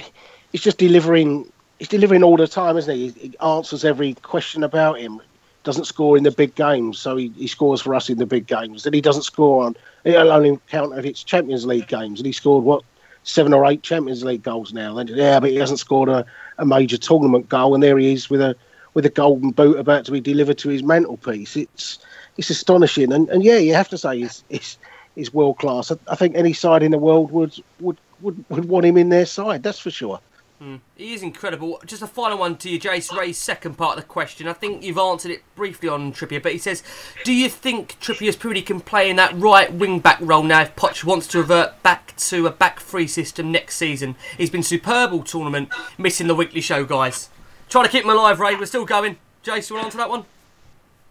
he's 0.53 0.61
just 0.61 0.77
delivering 0.77 1.51
he's 1.79 1.87
delivering 1.87 2.23
all 2.23 2.37
the 2.37 2.47
time, 2.47 2.77
isn't 2.77 2.95
he? 2.95 3.09
He 3.09 3.37
answers 3.39 3.83
every 3.83 4.13
question 4.15 4.63
about 4.63 4.99
him. 4.99 5.21
Doesn't 5.63 5.85
score 5.85 6.17
in 6.17 6.23
the 6.23 6.31
big 6.31 6.55
games, 6.55 6.99
so 6.99 7.17
he, 7.17 7.29
he 7.35 7.47
scores 7.47 7.81
for 7.81 7.93
us 7.95 8.09
in 8.09 8.17
the 8.17 8.25
big 8.25 8.47
games. 8.47 8.83
Then 8.83 8.93
he 8.93 9.01
doesn't 9.01 9.23
score 9.23 9.65
on. 9.65 9.75
He'll 10.03 10.31
only 10.31 10.57
count 10.69 10.97
if 10.97 11.05
it's 11.05 11.23
Champions 11.23 11.65
League 11.65 11.87
games, 11.87 12.19
and 12.19 12.25
he 12.25 12.31
scored 12.31 12.63
what 12.63 12.83
seven 13.23 13.53
or 13.53 13.65
eight 13.65 13.83
Champions 13.83 14.23
League 14.23 14.43
goals 14.43 14.73
now. 14.73 14.93
Then 14.93 15.07
yeah, 15.07 15.39
but 15.39 15.49
he 15.49 15.57
hasn't 15.57 15.79
scored 15.79 16.09
a, 16.09 16.25
a 16.57 16.65
major 16.65 16.97
tournament 16.97 17.49
goal, 17.49 17.73
and 17.73 17.83
there 17.83 17.97
he 17.97 18.13
is 18.13 18.29
with 18.29 18.41
a 18.41 18.55
with 18.93 19.05
a 19.05 19.09
golden 19.09 19.51
boot 19.51 19.77
about 19.77 20.05
to 20.05 20.11
be 20.11 20.21
delivered 20.21 20.57
to 20.59 20.69
his 20.69 20.81
mantelpiece. 20.81 21.57
It's 21.57 21.99
it's 22.37 22.49
astonishing, 22.49 23.11
and, 23.11 23.27
and 23.29 23.43
yeah, 23.43 23.57
you 23.57 23.73
have 23.73 23.89
to 23.89 23.97
say 23.97 24.19
he's 24.19 24.43
he's, 24.49 24.77
he's 25.15 25.33
world 25.33 25.57
class. 25.57 25.91
I, 25.91 25.97
I 26.07 26.15
think 26.15 26.35
any 26.35 26.53
side 26.53 26.83
in 26.83 26.91
the 26.91 26.97
world 26.97 27.31
would 27.31 27.61
would 27.81 27.97
would, 28.21 28.45
would 28.49 28.65
want 28.65 28.85
him 28.85 28.97
in 28.97 29.09
their 29.09 29.25
side. 29.25 29.61
That's 29.63 29.79
for 29.79 29.91
sure. 29.91 30.21
Mm. 30.61 30.81
He 30.97 31.13
is 31.13 31.23
incredible. 31.23 31.81
Just 31.85 32.01
a 32.01 32.07
final 32.07 32.37
one 32.37 32.57
to 32.57 32.69
you, 32.69 32.77
Jace. 32.77 33.17
Ray's 33.17 33.37
second 33.37 33.77
part 33.77 33.97
of 33.97 34.03
the 34.03 34.07
question. 34.07 34.45
I 34.45 34.53
think 34.53 34.83
you've 34.83 34.97
answered 34.97 35.31
it 35.31 35.41
briefly 35.55 35.87
on 35.87 36.11
Trippier, 36.11 36.43
but 36.43 36.51
he 36.51 36.57
says, 36.57 36.83
"Do 37.23 37.31
you 37.31 37.47
think 37.47 37.97
Trippier's 38.01 38.35
pretty 38.35 38.61
can 38.61 38.81
play 38.81 39.09
in 39.09 39.15
that 39.15 39.33
right 39.39 39.71
wing 39.71 39.99
back 39.99 40.17
role 40.19 40.43
now 40.43 40.63
if 40.63 40.75
Poch 40.75 41.05
wants 41.05 41.27
to 41.27 41.37
revert 41.37 41.81
back 41.81 42.13
to 42.17 42.45
a 42.45 42.51
back 42.51 42.81
three 42.81 43.07
system 43.07 43.53
next 43.53 43.77
season? 43.77 44.17
He's 44.37 44.49
been 44.49 44.63
superb 44.63 45.13
all 45.13 45.23
tournament, 45.23 45.69
missing 45.97 46.27
the 46.27 46.35
weekly 46.35 46.61
show, 46.61 46.83
guys. 46.83 47.29
Trying 47.69 47.85
to 47.85 47.91
keep 47.91 48.03
him 48.03 48.09
alive, 48.09 48.41
Ray. 48.41 48.55
We're 48.55 48.65
still 48.65 48.85
going. 48.85 49.17
Jace, 49.45 49.69
you 49.69 49.75
want 49.77 49.83
to 49.83 49.85
answer 49.85 49.97
that 49.99 50.09
one?" 50.09 50.25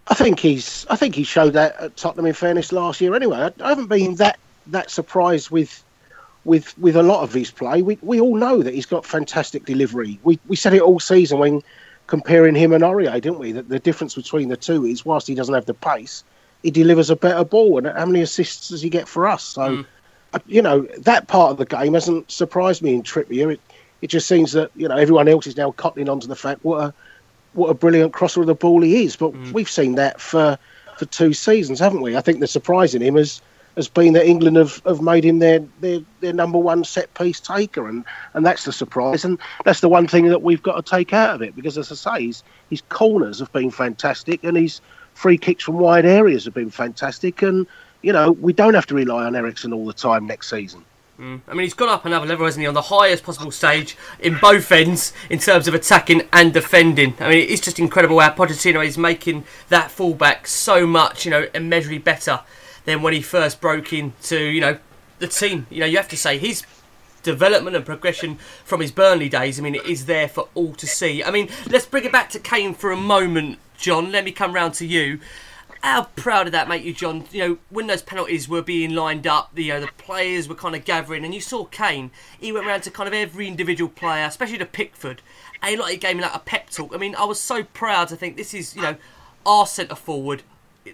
I 0.09 0.15
think 0.15 0.41
he's. 0.41 0.85
I 0.91 0.97
think 0.97 1.15
he 1.15 1.23
showed 1.23 1.55
that 1.55 1.77
at 1.81 1.97
Tottenham. 1.97 2.27
In 2.27 2.35
fairness, 2.35 2.71
last 2.71 3.01
year 3.01 3.15
anyway. 3.15 3.39
I, 3.39 3.65
I 3.65 3.69
haven't 3.71 3.89
been 3.89 4.17
that 4.17 4.39
that 4.67 4.91
surprised 4.91 5.51
with 5.51 5.83
with 6.49 6.77
with 6.79 6.97
a 6.97 7.03
lot 7.03 7.23
of 7.23 7.33
his 7.33 7.51
play. 7.51 7.83
We 7.83 7.99
we 8.03 8.21
all 8.21 8.35
know 8.35 8.63
that 8.63 8.75
he's 8.75 8.87
got 8.87 9.07
fantastic 9.07 9.67
delivery. 9.67 10.19
We 10.25 10.41
we 10.49 10.57
said 10.57 10.75
it 10.75 10.81
all 10.81 10.99
season 10.99 11.39
when 11.39 11.63
comparing 12.07 12.55
him 12.55 12.73
and 12.73 12.83
Aurier, 12.83 13.21
didn't 13.21 13.39
we? 13.39 13.53
That 13.53 13.69
the 13.69 13.79
difference 13.79 14.15
between 14.15 14.49
the 14.49 14.57
two 14.57 14.85
is 14.85 15.05
whilst 15.05 15.29
he 15.29 15.35
doesn't 15.35 15.55
have 15.55 15.67
the 15.67 15.75
pace, 15.75 16.25
he 16.63 16.71
delivers 16.71 17.11
a 17.11 17.17
better 17.17 17.45
ball. 17.45 17.79
And 17.79 17.87
how 17.87 18.07
many 18.07 18.23
assists 18.23 18.71
does 18.71 18.83
he 18.83 18.89
get 18.89 19.07
for 19.07 19.29
us? 19.29 19.45
So, 19.45 19.63
mm. 19.63 19.87
you 20.47 20.63
know, 20.63 20.89
that 20.99 21.29
part 21.29 21.53
of 21.53 21.59
the 21.59 21.67
game 21.67 21.95
hasn't 21.95 22.31
surprised 22.31 22.83
me 22.83 22.95
in 22.95 23.03
Trippier. 23.03 23.53
It 23.53 23.61
it 24.01 24.09
just 24.09 24.27
seems 24.27 24.53
that 24.53 24.71
you 24.75 24.89
know 24.89 24.97
everyone 24.97 25.29
else 25.29 25.47
is 25.47 25.57
now 25.57 25.71
cottoning 25.73 26.09
onto 26.09 26.27
the 26.27 26.37
fact 26.37 26.65
what 26.65 26.83
a 26.83 26.95
what 27.53 27.69
a 27.69 27.75
brilliant 27.75 28.13
crosser 28.13 28.41
of 28.41 28.47
the 28.47 28.55
ball 28.55 28.83
he 28.83 29.05
is. 29.05 29.17
But 29.17 29.33
mm. 29.33 29.53
we've 29.53 29.71
seen 29.71 29.95
that 29.97 30.21
for 30.21 30.59
for 30.97 31.05
two 31.05 31.33
seasons, 31.33 31.79
haven't 31.79 32.01
we? 32.01 32.17
I 32.17 32.21
think 32.21 32.41
the 32.41 32.47
surprise 32.47 32.95
in 32.95 33.03
him 33.03 33.17
is 33.17 33.43
has 33.79 33.89
been 33.89 34.13
that 34.13 34.27
England 34.27 34.57
have, 34.57 34.83
have 34.85 35.01
made 35.01 35.25
him 35.25 35.39
their, 35.39 35.61
their 35.81 36.01
their 36.19 36.33
number 36.33 36.59
one 36.59 36.83
set 36.83 37.15
piece 37.15 37.39
taker, 37.39 37.89
and, 37.89 38.05
and 38.35 38.45
that's 38.45 38.65
the 38.65 38.73
surprise, 38.73 39.25
and 39.25 39.39
that's 39.65 39.81
the 39.81 39.89
one 39.89 40.09
thing 40.09 40.27
that 40.27 40.43
we've 40.43 40.63
got 40.63 40.85
to 40.85 40.91
take 40.91 41.13
out 41.13 41.37
of 41.37 41.43
it 41.43 41.55
because, 41.55 41.79
as 41.79 41.93
I 41.93 41.95
say, 41.95 42.27
his, 42.27 42.43
his 42.71 42.83
corners 42.89 43.39
have 43.39 43.53
been 43.53 43.71
fantastic, 43.71 44.43
and 44.43 44.57
his 44.57 44.81
free 45.15 45.39
kicks 45.39 45.63
from 45.63 45.79
wide 45.79 46.05
areas 46.05 46.45
have 46.45 46.55
been 46.55 46.71
fantastic, 46.71 47.41
and 47.43 47.69
you 48.03 48.13
know 48.13 48.33
we 48.33 48.53
don't 48.53 48.75
have 48.75 48.87
to 48.87 48.97
rely 48.97 49.25
on 49.25 49.37
Eriksen 49.37 49.73
all 49.73 49.87
the 49.87 49.93
time 49.93 50.27
next 50.27 50.51
season. 50.51 50.85
Mm. 51.21 51.41
I 51.47 51.53
mean, 51.53 51.63
he's 51.63 51.75
gone 51.75 51.89
up 51.89 52.05
another 52.05 52.27
level, 52.27 52.47
hasn't 52.47 52.63
he, 52.63 52.67
on 52.67 52.75
the 52.75 52.83
highest 52.83 53.23
possible 53.23 53.53
stage 53.53 53.97
in 54.19 54.39
both 54.39 54.71
ends 54.73 55.13
in 55.31 55.39
terms 55.39 55.69
of 55.69 55.75
attacking 55.75 56.23
and 56.33 56.53
defending. 56.53 57.15
I 57.21 57.29
mean, 57.29 57.49
it's 57.49 57.61
just 57.61 57.79
incredible 57.79 58.19
how 58.21 58.31
Pochettino 58.31 58.85
is 58.85 58.99
making 58.99 59.45
that 59.69 59.91
fullback 59.91 60.47
so 60.47 60.87
much, 60.87 61.25
you 61.25 61.31
know, 61.31 61.47
immeasurably 61.55 61.99
better 61.99 62.41
than 62.89 63.03
when 63.03 63.13
he 63.13 63.21
first 63.21 63.61
broke 63.61 63.93
into, 63.93 64.39
you 64.39 64.61
know, 64.61 64.79
the 65.19 65.29
team. 65.29 65.67
You 65.69 65.81
know, 65.81 65.87
you 65.87 65.99
have 65.99 66.09
to 66.09 66.17
say 66.17 66.39
he's 66.39 66.65
development 67.23 67.77
and 67.77 67.85
progression 67.85 68.37
from 68.65 68.81
his 68.81 68.91
Burnley 68.91 69.29
days, 69.29 69.59
I 69.59 69.63
mean, 69.63 69.75
it 69.75 69.85
is 69.85 70.07
there 70.07 70.29
for 70.29 70.49
all 70.55 70.73
to 70.75 70.87
see. 70.87 71.23
I 71.23 71.31
mean, 71.31 71.51
let's 71.69 71.85
bring 71.85 72.05
it 72.05 72.13
back 72.13 72.31
to 72.31 72.39
Kane 72.39 72.73
for 72.73 72.91
a 72.91 72.97
moment, 72.97 73.59
John. 73.77 74.11
Let 74.11 74.25
me 74.25 74.33
come 74.33 74.55
round 74.55 74.73
to 74.75 74.87
you. 74.87 75.21
How 75.83 76.05
proud 76.17 76.47
of 76.47 76.53
that 76.53 76.69
make 76.69 76.83
you, 76.83 76.95
John? 76.95 77.25
You 77.31 77.41
know, 77.41 77.59
when 77.69 77.87
those 77.87 78.03
penalties 78.03 78.49
were 78.49 78.63
being 78.63 78.95
lined 78.95 79.27
up, 79.27 79.51
you 79.55 79.69
know, 79.69 79.81
the 79.81 79.91
players 79.99 80.49
were 80.49 80.55
kind 80.55 80.75
of 80.75 80.87
gathering, 80.87 81.25
and 81.25 81.35
you 81.35 81.41
saw 81.41 81.67
Kane. 81.67 82.11
He 82.41 82.51
went 82.51 82.67
round 82.67 82.83
to 82.85 82.91
kind 82.91 83.07
of 83.07 83.13
every 83.13 83.47
individual 83.47 83.91
player, 83.91 84.25
especially 84.25 84.59
to 84.59 84.67
Pickford, 84.67 85.21
and 85.63 85.71
he 85.71 85.77
like 85.77 85.93
he 85.93 85.99
gave 85.99 86.17
me 86.17 86.23
like 86.23 86.35
a 86.35 86.41
pep 86.41 86.71
talk. 86.71 86.95
I 86.95 86.97
mean, 86.97 87.15
I 87.15 87.25
was 87.27 87.39
so 87.39 87.63
proud 87.63 88.09
to 88.09 88.17
think 88.17 88.37
this 88.37 88.55
is, 88.55 88.75
you 88.75 88.83
know, 88.83 88.97
our 89.47 89.67
centre 89.67 89.95
forward. 89.95 90.43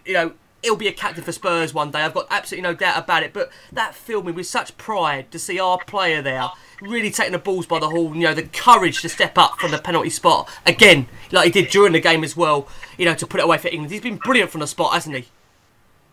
You 0.05 0.13
know, 0.13 0.33
he'll 0.65 0.77
be 0.77 0.89
a 0.89 0.93
captain 0.93 1.23
for 1.23 1.33
Spurs 1.33 1.73
one 1.73 1.91
day. 1.91 2.01
I've 2.01 2.15
got 2.15 2.27
absolutely 2.31 2.69
no 2.69 2.75
doubt 2.75 3.03
about 3.03 3.23
it. 3.23 3.33
But 3.33 3.51
that 3.73 3.95
filled 3.95 4.27
me 4.27 4.33
with 4.33 4.47
such 4.47 4.77
pride 4.77 5.31
to 5.31 5.39
see 5.39 5.61
our 5.61 5.79
player 5.79 6.23
there 6.23 6.51
really 6.81 7.11
taking 7.11 7.33
the 7.33 7.39
balls 7.39 7.67
by 7.67 7.79
the 7.79 7.89
horn. 7.89 8.17
You 8.17 8.29
know, 8.29 8.35
the 8.35 8.45
courage 8.45 9.03
to 9.03 9.09
step 9.09 9.39
up 9.39 9.61
from 9.61 9.71
the 9.71 9.79
penalty 9.79 10.11
spot 10.11 10.51
again, 10.67 11.07
like 11.31 11.53
he 11.53 11.63
did 11.63 11.71
during 11.71 11.93
the 11.93 12.01
game 12.01 12.25
as 12.25 12.37
well. 12.37 12.67
You 12.99 13.05
know, 13.05 13.15
to 13.15 13.27
put 13.27 13.41
it 13.41 13.45
away 13.45 13.59
for 13.59 13.69
England. 13.69 13.93
He's 13.93 14.01
been 14.01 14.17
brilliant 14.17 14.51
from 14.51 14.61
the 14.61 14.67
spot, 14.67 14.95
hasn't 14.95 15.17
he? 15.17 15.27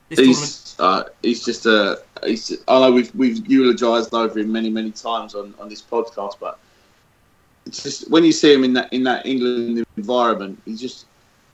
He's, 0.09 0.75
uh, 0.77 1.05
he's 1.23 1.43
just 1.43 1.65
a. 1.65 2.03
He's, 2.25 2.51
I 2.67 2.79
know 2.81 2.91
we've 2.91 3.13
we've 3.15 3.45
eulogised 3.47 4.13
over 4.13 4.37
him 4.39 4.51
many 4.51 4.69
many 4.69 4.91
times 4.91 5.35
on, 5.35 5.53
on 5.57 5.69
this 5.69 5.81
podcast, 5.81 6.35
but 6.39 6.59
it's 7.65 7.81
just 7.81 8.11
when 8.11 8.25
you 8.25 8.33
see 8.33 8.53
him 8.53 8.65
in 8.65 8.73
that 8.73 8.91
in 8.91 9.03
that 9.03 9.25
England 9.25 9.85
environment, 9.95 10.61
he's 10.65 10.81
just 10.81 11.05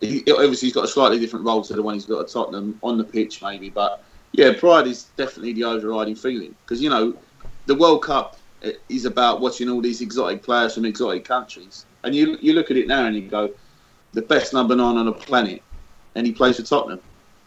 he, 0.01 0.23
obviously 0.31 0.67
he's 0.67 0.73
got 0.73 0.85
a 0.85 0.87
slightly 0.87 1.19
different 1.19 1.45
role 1.45 1.61
to 1.63 1.73
the 1.73 1.81
one 1.81 1.95
he's 1.95 2.05
got 2.05 2.21
at 2.21 2.27
Tottenham 2.27 2.79
on 2.83 2.97
the 2.97 3.03
pitch, 3.03 3.41
maybe. 3.41 3.69
But 3.69 4.03
yeah, 4.31 4.53
pride 4.53 4.87
is 4.87 5.03
definitely 5.17 5.53
the 5.53 5.63
overriding 5.63 6.15
feeling. 6.15 6.55
Because 6.63 6.81
you 6.81 6.89
know 6.89 7.15
the 7.65 7.75
World 7.75 8.03
Cup 8.03 8.37
eh, 8.63 8.73
is 8.89 9.05
about 9.05 9.41
watching 9.41 9.69
all 9.69 9.81
these 9.81 10.01
exotic 10.01 10.43
players 10.43 10.75
from 10.75 10.85
exotic 10.85 11.25
countries, 11.25 11.85
and 12.03 12.13
you 12.13 12.37
you 12.41 12.53
look 12.53 12.71
at 12.71 12.77
it 12.77 12.87
now 12.87 13.05
and 13.05 13.15
you 13.15 13.27
go, 13.27 13.49
the 14.13 14.21
best 14.21 14.53
number 14.53 14.75
nine 14.75 14.97
on 14.97 15.05
the 15.05 15.13
planet, 15.13 15.61
and 16.15 16.25
he 16.25 16.33
plays 16.33 16.57
for 16.57 16.63
Tottenham, 16.63 16.99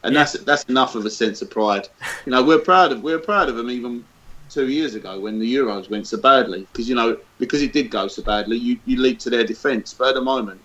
and 0.02 0.14
that's 0.14 0.32
that's 0.32 0.64
enough 0.64 0.94
of 0.94 1.06
a 1.06 1.10
sense 1.10 1.42
of 1.42 1.50
pride. 1.50 1.88
You 2.26 2.32
know, 2.32 2.42
we're 2.42 2.58
proud 2.58 2.92
of 2.92 3.02
we're 3.02 3.18
proud 3.18 3.48
of 3.48 3.58
him 3.58 3.70
even 3.70 4.04
two 4.48 4.68
years 4.68 4.96
ago 4.96 5.20
when 5.20 5.38
the 5.38 5.54
Euros 5.54 5.88
went 5.88 6.06
so 6.06 6.18
badly. 6.18 6.66
Because 6.72 6.88
you 6.88 6.94
know 6.94 7.16
because 7.38 7.62
it 7.62 7.72
did 7.72 7.90
go 7.90 8.08
so 8.08 8.22
badly, 8.22 8.56
you 8.56 8.78
you 8.84 8.98
leap 8.98 9.18
to 9.20 9.30
their 9.30 9.44
defence, 9.44 9.94
but 9.94 10.08
at 10.08 10.14
the 10.14 10.20
moment, 10.20 10.60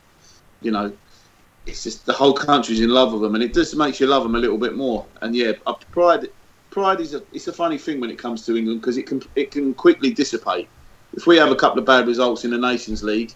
you 0.62 0.71
know, 0.71 0.91
it's 1.65 1.84
just 1.84 2.06
the 2.06 2.13
whole 2.13 2.34
country's 2.34 2.82
in 2.82 2.89
love 2.89 3.13
with 3.13 3.21
them, 3.21 3.36
and 3.36 3.43
it 3.43 3.54
just 3.54 3.75
makes 3.75 3.99
you 3.99 4.08
love 4.08 4.23
them 4.23 4.36
a 4.36 4.39
little 4.39 4.58
bit 4.58 4.75
more. 4.75 5.06
And 5.21 5.36
yeah, 5.36 5.54
pride 5.91 6.30
pride 6.69 6.99
is 6.99 7.13
a 7.13 7.23
it's 7.32 7.47
a 7.47 7.54
funny 7.54 7.78
thing 7.78 7.99
when 7.99 8.10
it 8.10 8.17
comes 8.17 8.45
to 8.45 8.58
England 8.58 8.82
because 8.82 8.97
it 8.97 9.08
can 9.08 9.21
it 9.36 9.51
can 9.51 9.73
quickly 9.73 10.12
dissipate. 10.12 10.67
If 11.13 11.28
we 11.28 11.38
have 11.38 11.51
a 11.51 11.56
couple 11.56 11.80
of 11.80 11.86
bad 11.86 12.08
results 12.08 12.43
in 12.43 12.51
the 12.51 12.58
Nations 12.58 13.04
League, 13.04 13.34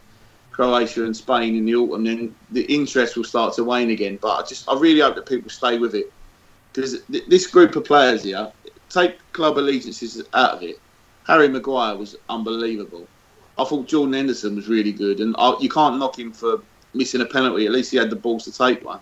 Croatia 0.51 1.05
and 1.05 1.15
Spain 1.15 1.55
in 1.55 1.65
the 1.65 1.75
autumn, 1.75 2.03
then 2.03 2.35
the 2.51 2.63
interest 2.63 3.15
will 3.15 3.23
start 3.23 3.53
to 3.55 3.63
wane 3.63 3.89
again. 3.91 4.19
But 4.21 4.43
I 4.43 4.47
just 4.47 4.69
I 4.69 4.77
really 4.77 4.99
hope 4.99 5.15
that 5.15 5.25
people 5.25 5.49
stay 5.49 5.77
with 5.77 5.95
it 5.95 6.11
because 6.71 7.01
th- 7.03 7.25
this 7.27 7.47
group 7.47 7.75
of 7.75 7.85
players 7.85 8.23
here, 8.23 8.51
take 8.89 9.17
club 9.33 9.57
allegiances 9.57 10.21
out 10.33 10.51
of 10.51 10.63
it. 10.63 10.79
Harry 11.25 11.47
Maguire 11.47 11.95
was 11.95 12.15
unbelievable. 12.27 13.07
I 13.57 13.63
thought 13.63 13.87
Jordan 13.87 14.13
Henderson 14.13 14.55
was 14.55 14.67
really 14.67 14.91
good, 14.91 15.19
and 15.19 15.35
I, 15.37 15.55
you 15.59 15.69
can't 15.69 15.99
knock 15.99 16.17
him 16.17 16.31
for 16.31 16.61
missing 16.93 17.21
a 17.21 17.25
penalty. 17.25 17.65
At 17.65 17.71
least 17.71 17.91
he 17.91 17.97
had 17.97 18.09
the 18.09 18.15
balls 18.15 18.45
to 18.45 18.51
take 18.51 18.83
one. 18.83 18.99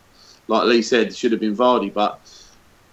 Like 0.48 0.66
Lee 0.66 0.82
said, 0.82 1.08
it 1.08 1.16
should 1.16 1.32
have 1.32 1.42
been 1.42 1.56
Vardy, 1.56 1.94
but 1.94 2.20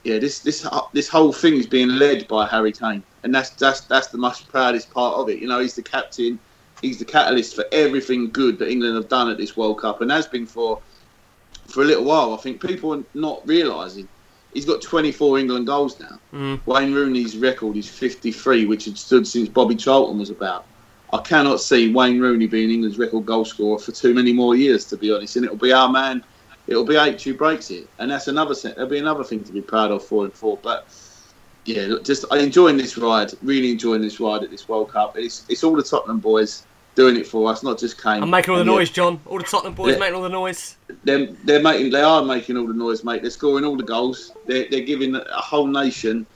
yeah, 0.03 0.19
this 0.19 0.41
this 0.41 0.67
this 0.93 1.09
whole 1.09 1.33
thing 1.33 1.55
is 1.55 1.67
being 1.67 1.89
led 1.89 2.29
by 2.29 2.47
Harry 2.47 2.73
Kane, 2.73 3.03
and 3.23 3.35
that's 3.35 3.51
that's 3.51 3.83
that's 3.83 4.09
the 4.09 4.19
most 4.19 4.49
proudest 4.49 4.91
part 4.91 5.17
of 5.17 5.29
it. 5.29 5.39
You 5.39 5.49
know, 5.49 5.61
he's 5.61 5.75
the 5.75 5.83
captain, 5.83 6.39
he's 6.83 6.99
the 6.99 7.05
catalyst 7.05 7.55
for 7.55 7.65
everything 7.73 8.31
good 8.31 8.59
that 8.59 8.69
England 8.69 8.97
have 8.97 9.09
done 9.09 9.31
at 9.31 9.39
this 9.39 9.57
World 9.57 9.81
Cup, 9.81 10.01
and 10.01 10.11
has 10.11 10.27
been 10.27 10.47
for 10.47 10.81
for 11.69 11.83
a 11.83 11.85
little 11.85 12.05
while. 12.05 12.35
I 12.35 12.37
think 12.39 12.61
people 12.61 12.95
are 12.95 13.05
not 13.15 13.47
realising 13.47 14.09
he's 14.53 14.65
got 14.65 14.83
24 14.83 15.39
England 15.39 15.67
goals 15.67 15.99
now. 16.01 16.19
Mm. 16.33 16.67
Wayne 16.67 16.93
Rooney's 16.93 17.37
record 17.37 17.77
is 17.77 17.89
53, 17.89 18.67
which 18.67 18.87
had 18.87 18.97
stood 18.97 19.27
since 19.27 19.49
Bobby 19.49 19.75
Charlton 19.75 20.19
was 20.19 20.31
about. 20.31 20.67
I 21.13 21.19
cannot 21.19 21.61
see 21.61 21.93
Wayne 21.93 22.19
Rooney 22.19 22.47
being 22.47 22.71
England's 22.71 22.99
record 22.99 23.25
goal 23.25 23.45
scorer 23.45 23.79
for 23.79 23.93
too 23.93 24.15
many 24.15 24.33
more 24.33 24.57
years, 24.57 24.85
to 24.87 24.97
be 24.97 25.13
honest. 25.13 25.37
And 25.37 25.45
it'll 25.45 25.57
be 25.57 25.73
our 25.73 25.89
man 25.89 26.25
it'll 26.67 26.85
be 26.85 26.97
H 26.97 27.25
who 27.25 27.35
breaks 27.35 27.71
it, 27.71 27.89
and 27.99 28.11
that's 28.11 28.29
another 28.29 28.55
that'll 28.55 28.87
be 28.87 28.99
another 28.99 29.25
thing 29.25 29.43
to 29.45 29.53
be 29.53 29.61
proud 29.61 29.91
of 29.91 30.05
for 30.05 30.25
and 30.25 30.33
for. 30.33 30.59
But 30.59 30.87
yeah, 31.65 31.83
look, 31.83 32.05
just 32.05 32.25
I'm 32.31 32.41
enjoying 32.41 32.77
this 32.77 32.97
ride, 32.97 33.33
really 33.43 33.71
enjoying 33.71 34.03
this 34.03 34.21
ride 34.21 34.43
at 34.43 34.51
this 34.51 34.69
World 34.69 34.91
Cup. 34.91 35.17
It's 35.17 35.45
it's 35.49 35.65
all 35.65 35.77
the 35.77 35.83
Tottenham 35.83 36.21
boys 36.21 36.67
doing 36.95 37.17
it 37.17 37.27
for 37.27 37.51
us, 37.51 37.63
not 37.63 37.79
just 37.79 38.01
Kane. 38.01 38.23
I'm 38.23 38.31
making 38.31 38.53
all 38.53 38.59
the 38.59 38.71
yeah, 38.71 38.77
noise, 38.77 38.91
John. 38.91 39.21
All 39.27 39.39
the 39.39 39.45
Tottenham 39.45 39.75
boys 39.75 39.99
making 39.99 40.15
all 40.15 40.23
the 40.23 40.29
noise. 40.29 40.77
They're, 41.03 41.27
they're 41.45 41.63
making 41.63 41.91
they 41.91 42.03
are 42.03 42.25
making 42.25 42.57
all 42.57 42.67
the 42.67 42.75
noise, 42.75 43.05
mate. 43.05 43.23
They're 43.23 43.31
scoring 43.31 43.65
all 43.65 43.77
the 43.77 43.83
goals. 43.83 44.33
They're, 44.47 44.67
they're 44.71 44.81
giving 44.81 45.15
a 45.17 45.25
whole 45.33 45.67
nation 45.67 46.27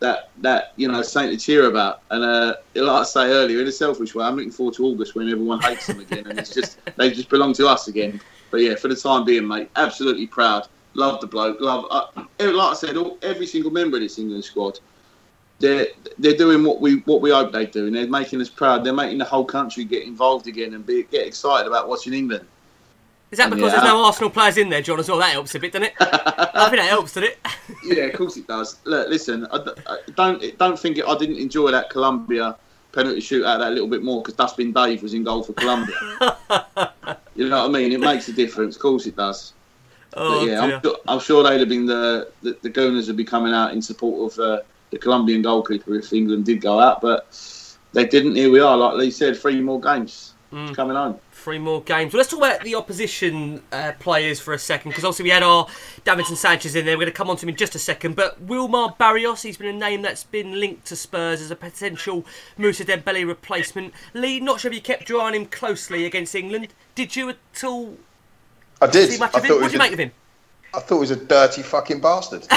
that 0.00 0.30
that 0.38 0.72
you 0.76 0.88
know 0.88 1.02
something 1.02 1.36
to 1.36 1.42
cheer 1.42 1.66
about. 1.66 2.02
And 2.10 2.22
uh, 2.24 2.54
like 2.74 3.00
I 3.00 3.04
say 3.04 3.30
earlier, 3.30 3.60
in 3.60 3.66
a 3.66 3.72
selfish 3.72 4.14
way, 4.14 4.24
I'm 4.24 4.36
looking 4.36 4.50
forward 4.50 4.74
to 4.74 4.86
August 4.86 5.14
when 5.14 5.30
everyone 5.30 5.60
hates 5.60 5.86
them 5.86 6.00
again, 6.00 6.26
and 6.26 6.38
it's 6.38 6.52
just 6.54 6.78
they 6.96 7.10
just 7.10 7.28
belong 7.28 7.52
to 7.54 7.68
us 7.68 7.88
again. 7.88 8.20
But 8.50 8.58
yeah, 8.58 8.74
for 8.76 8.88
the 8.88 8.96
time 8.96 9.24
being, 9.24 9.46
mate, 9.46 9.70
absolutely 9.76 10.26
proud. 10.26 10.68
Love 10.94 11.20
the 11.20 11.26
bloke. 11.26 11.60
Love, 11.60 11.86
uh, 11.90 12.06
like 12.16 12.30
I 12.38 12.74
said, 12.74 12.96
all, 12.96 13.18
every 13.22 13.46
single 13.46 13.70
member 13.70 13.96
of 13.96 14.02
this 14.02 14.18
England 14.18 14.44
squad. 14.44 14.80
They're 15.58 15.86
they're 16.18 16.36
doing 16.36 16.64
what 16.64 16.82
we 16.82 16.96
what 17.00 17.22
we 17.22 17.30
hope 17.30 17.52
they 17.52 17.66
do, 17.66 17.86
and 17.86 17.96
they're 17.96 18.06
making 18.06 18.40
us 18.42 18.50
proud. 18.50 18.84
They're 18.84 18.92
making 18.92 19.18
the 19.18 19.24
whole 19.24 19.44
country 19.44 19.84
get 19.84 20.04
involved 20.04 20.46
again 20.46 20.74
and 20.74 20.84
be 20.84 21.04
get 21.04 21.26
excited 21.26 21.66
about 21.66 21.88
watching 21.88 22.12
England. 22.12 22.46
Is 23.30 23.38
that 23.38 23.50
because 23.50 23.72
Yeah. 23.72 23.80
there's 23.80 23.92
no 23.92 24.04
Arsenal 24.04 24.30
players 24.30 24.56
in 24.56 24.68
there, 24.68 24.80
John, 24.82 25.00
as 25.00 25.08
well? 25.08 25.18
That 25.18 25.30
helps 25.32 25.54
a 25.54 25.58
bit, 25.58 25.72
doesn't 25.72 25.88
it? 25.88 25.94
I 26.00 26.68
think 26.70 26.80
that 26.80 26.88
helps, 26.88 27.14
doesn't 27.14 27.30
it? 27.30 27.38
yeah, 27.84 28.04
of 28.04 28.14
course 28.14 28.36
it 28.36 28.46
does. 28.46 28.78
Look, 28.84 29.08
listen, 29.08 29.46
I, 29.50 29.56
I 29.86 29.98
don't 30.14 30.58
don't 30.58 30.78
think 30.78 30.98
it, 30.98 31.04
I 31.06 31.16
didn't 31.18 31.36
enjoy 31.38 31.70
that 31.72 31.90
Colombia 31.90 32.56
penalty 32.92 33.20
shootout 33.20 33.58
that 33.58 33.72
little 33.72 33.88
bit 33.88 34.02
more 34.02 34.22
because 34.22 34.34
Dustbin 34.34 34.72
Dave 34.72 35.02
was 35.02 35.12
in 35.12 35.24
goal 35.24 35.42
for 35.42 35.52
Colombia. 35.54 35.94
you 37.34 37.48
know 37.48 37.62
what 37.62 37.66
I 37.66 37.68
mean? 37.68 37.92
It 37.92 38.00
makes 38.00 38.28
a 38.28 38.32
difference. 38.32 38.76
Of 38.76 38.82
course 38.82 39.06
it 39.06 39.16
does. 39.16 39.52
Oh, 40.14 40.40
but 40.40 40.48
yeah. 40.50 40.60
I'm, 40.62 40.80
sure- 40.82 40.98
I'm 41.08 41.20
sure 41.20 41.42
they'd 41.42 41.60
have 41.60 41.68
been 41.68 41.86
the 41.86 42.30
the, 42.42 42.56
the 42.62 42.70
Gooners 42.70 43.06
would 43.08 43.16
be 43.16 43.24
coming 43.24 43.52
out 43.52 43.72
in 43.72 43.82
support 43.82 44.32
of 44.32 44.38
uh, 44.38 44.60
the 44.90 44.98
Colombian 44.98 45.42
goalkeeper 45.42 45.94
if 45.96 46.12
England 46.12 46.44
did 46.46 46.60
go 46.60 46.78
out, 46.80 47.00
but 47.02 47.26
they 47.92 48.06
didn't. 48.06 48.36
Here 48.36 48.50
we 48.50 48.60
are, 48.60 48.76
like 48.76 48.94
Lee 48.94 49.10
said, 49.10 49.36
three 49.36 49.60
more 49.60 49.80
games 49.80 50.32
Mm. 50.52 50.76
coming 50.76 50.94
home. 50.96 51.18
Three 51.46 51.60
more 51.60 51.80
games. 51.80 52.12
Well, 52.12 52.18
let's 52.18 52.30
talk 52.30 52.40
about 52.40 52.64
the 52.64 52.74
opposition 52.74 53.62
uh, 53.70 53.92
players 54.00 54.40
for 54.40 54.52
a 54.52 54.58
second, 54.58 54.90
because 54.90 55.04
obviously 55.04 55.22
we 55.22 55.30
had 55.30 55.44
our 55.44 55.68
Davinson 56.04 56.34
Sanchez 56.34 56.74
in 56.74 56.84
there. 56.84 56.96
We're 56.96 57.04
going 57.04 57.12
to 57.12 57.16
come 57.16 57.30
on 57.30 57.36
to 57.36 57.46
him 57.46 57.50
in 57.50 57.54
just 57.54 57.76
a 57.76 57.78
second. 57.78 58.16
But 58.16 58.44
Wilmar 58.44 58.98
Barrios, 58.98 59.42
he's 59.42 59.56
been 59.56 59.72
a 59.72 59.78
name 59.78 60.02
that's 60.02 60.24
been 60.24 60.58
linked 60.58 60.86
to 60.86 60.96
Spurs 60.96 61.40
as 61.40 61.52
a 61.52 61.54
potential 61.54 62.26
Musa 62.58 62.84
Dembele 62.84 63.24
replacement. 63.24 63.94
Lee, 64.12 64.40
not 64.40 64.58
sure 64.58 64.72
if 64.72 64.74
you 64.74 64.80
kept 64.82 65.08
your 65.08 65.22
eye 65.22 65.26
on 65.26 65.34
him 65.34 65.46
closely 65.46 66.04
against 66.04 66.34
England. 66.34 66.74
Did 66.96 67.14
you 67.14 67.28
at 67.28 67.36
all 67.62 67.96
I 68.82 68.88
did. 68.88 69.12
see 69.12 69.18
much 69.18 69.36
I 69.36 69.38
of 69.38 69.44
him? 69.44 69.60
What 69.60 69.68
do 69.68 69.72
you 69.74 69.78
make 69.78 69.92
of 69.92 70.00
him? 70.00 70.10
I 70.74 70.80
thought 70.80 70.96
he 70.96 71.00
was 71.00 71.12
a 71.12 71.24
dirty 71.24 71.62
fucking 71.62 72.00
bastard. 72.00 72.42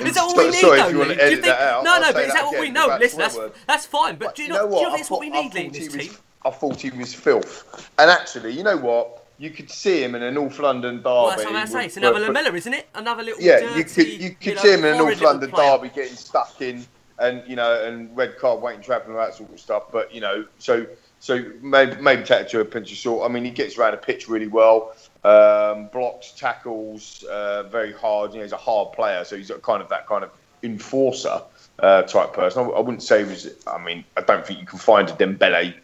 Is 0.00 0.14
that 0.14 0.18
all 0.18 0.36
we 0.36 0.50
need, 0.50 0.54
sorry 0.56 0.80
though, 0.80 0.86
if 0.86 0.92
you 0.92 0.98
want 0.98 1.10
to 1.12 1.16
Do 1.16 1.20
you 1.22 1.26
edit 1.28 1.44
think... 1.44 1.46
that 1.46 1.60
out, 1.62 1.84
No, 1.84 1.98
no, 1.98 2.12
but 2.12 2.24
is 2.24 2.32
that 2.34 2.42
that 2.42 2.44
what 2.44 2.60
we 2.60 2.70
know? 2.70 2.98
Listen, 3.00 3.20
that's, 3.20 3.38
that's 3.66 3.86
fine. 3.86 4.16
But 4.16 4.26
But 4.26 4.34
do 4.34 4.42
you, 4.42 4.48
you 4.48 4.54
not 4.54 4.70
think 4.70 5.00
it's 5.00 5.10
what 5.10 5.20
we 5.20 5.30
need, 5.30 5.54
Lee, 5.54 5.64
in 5.66 5.72
this 5.72 5.88
team? 5.88 6.12
I 6.44 6.50
thought 6.50 6.80
he 6.80 6.90
was 6.90 7.14
filth. 7.14 7.90
And 7.98 8.10
actually, 8.10 8.52
you 8.52 8.62
know 8.62 8.76
what? 8.76 9.24
You 9.38 9.50
could 9.50 9.70
see 9.70 10.02
him 10.04 10.14
in 10.14 10.22
a 10.22 10.30
North 10.30 10.58
London 10.58 10.96
derby. 10.96 11.04
Well, 11.04 11.30
that's 11.30 11.44
what 11.44 11.54
I 11.56 11.64
say. 11.64 11.86
It's 11.86 11.96
another 11.96 12.20
Lamela, 12.20 12.52
isn't 12.54 12.72
it? 12.72 12.88
Another 12.94 13.22
little 13.22 13.42
Yeah, 13.42 13.60
dirty, 13.60 13.78
you 13.78 13.84
could 13.84 14.22
you 14.22 14.30
could 14.36 14.54
know, 14.56 14.62
see 14.62 14.72
him 14.72 14.84
in 14.84 14.94
a 14.94 14.98
North 14.98 15.20
London 15.20 15.50
player. 15.50 15.76
derby 15.76 15.88
getting 15.88 16.14
stuck 16.14 16.60
in, 16.60 16.86
and 17.18 17.42
you 17.48 17.56
know, 17.56 17.84
and 17.84 18.14
red 18.16 18.38
card 18.38 18.62
waiting 18.62 18.82
trap 18.82 19.06
and 19.06 19.16
all 19.16 19.24
that 19.24 19.34
sort 19.34 19.52
of 19.52 19.58
stuff. 19.58 19.84
But 19.90 20.14
you 20.14 20.20
know, 20.20 20.46
so 20.58 20.86
so 21.18 21.44
maybe 21.60 22.00
maybe 22.00 22.22
take 22.22 22.42
it 22.42 22.48
to 22.50 22.60
a 22.60 22.64
pinch 22.64 22.92
of 22.92 22.98
salt. 22.98 23.24
I 23.24 23.32
mean, 23.32 23.44
he 23.44 23.50
gets 23.50 23.78
around 23.78 23.92
the 23.92 23.96
pitch 23.98 24.28
really 24.28 24.48
well, 24.48 24.94
um, 25.24 25.86
blocks, 25.92 26.32
tackles, 26.32 27.24
uh, 27.24 27.64
very 27.64 27.92
hard. 27.92 28.32
You 28.32 28.38
know, 28.38 28.44
he's 28.44 28.52
a 28.52 28.56
hard 28.56 28.92
player, 28.92 29.24
so 29.24 29.36
he's 29.36 29.48
got 29.48 29.62
kind 29.62 29.82
of 29.82 29.88
that 29.88 30.06
kind 30.06 30.22
of 30.22 30.30
enforcer 30.62 31.42
uh, 31.80 32.02
type 32.02 32.32
person. 32.32 32.64
I, 32.64 32.68
I 32.68 32.80
wouldn't 32.80 33.02
say 33.02 33.24
he 33.24 33.30
was. 33.30 33.48
I 33.66 33.78
mean, 33.82 34.04
I 34.16 34.20
don't 34.20 34.46
think 34.46 34.60
you 34.60 34.66
can 34.66 34.78
find 34.78 35.08
a 35.08 35.12
Dembele 35.14 35.74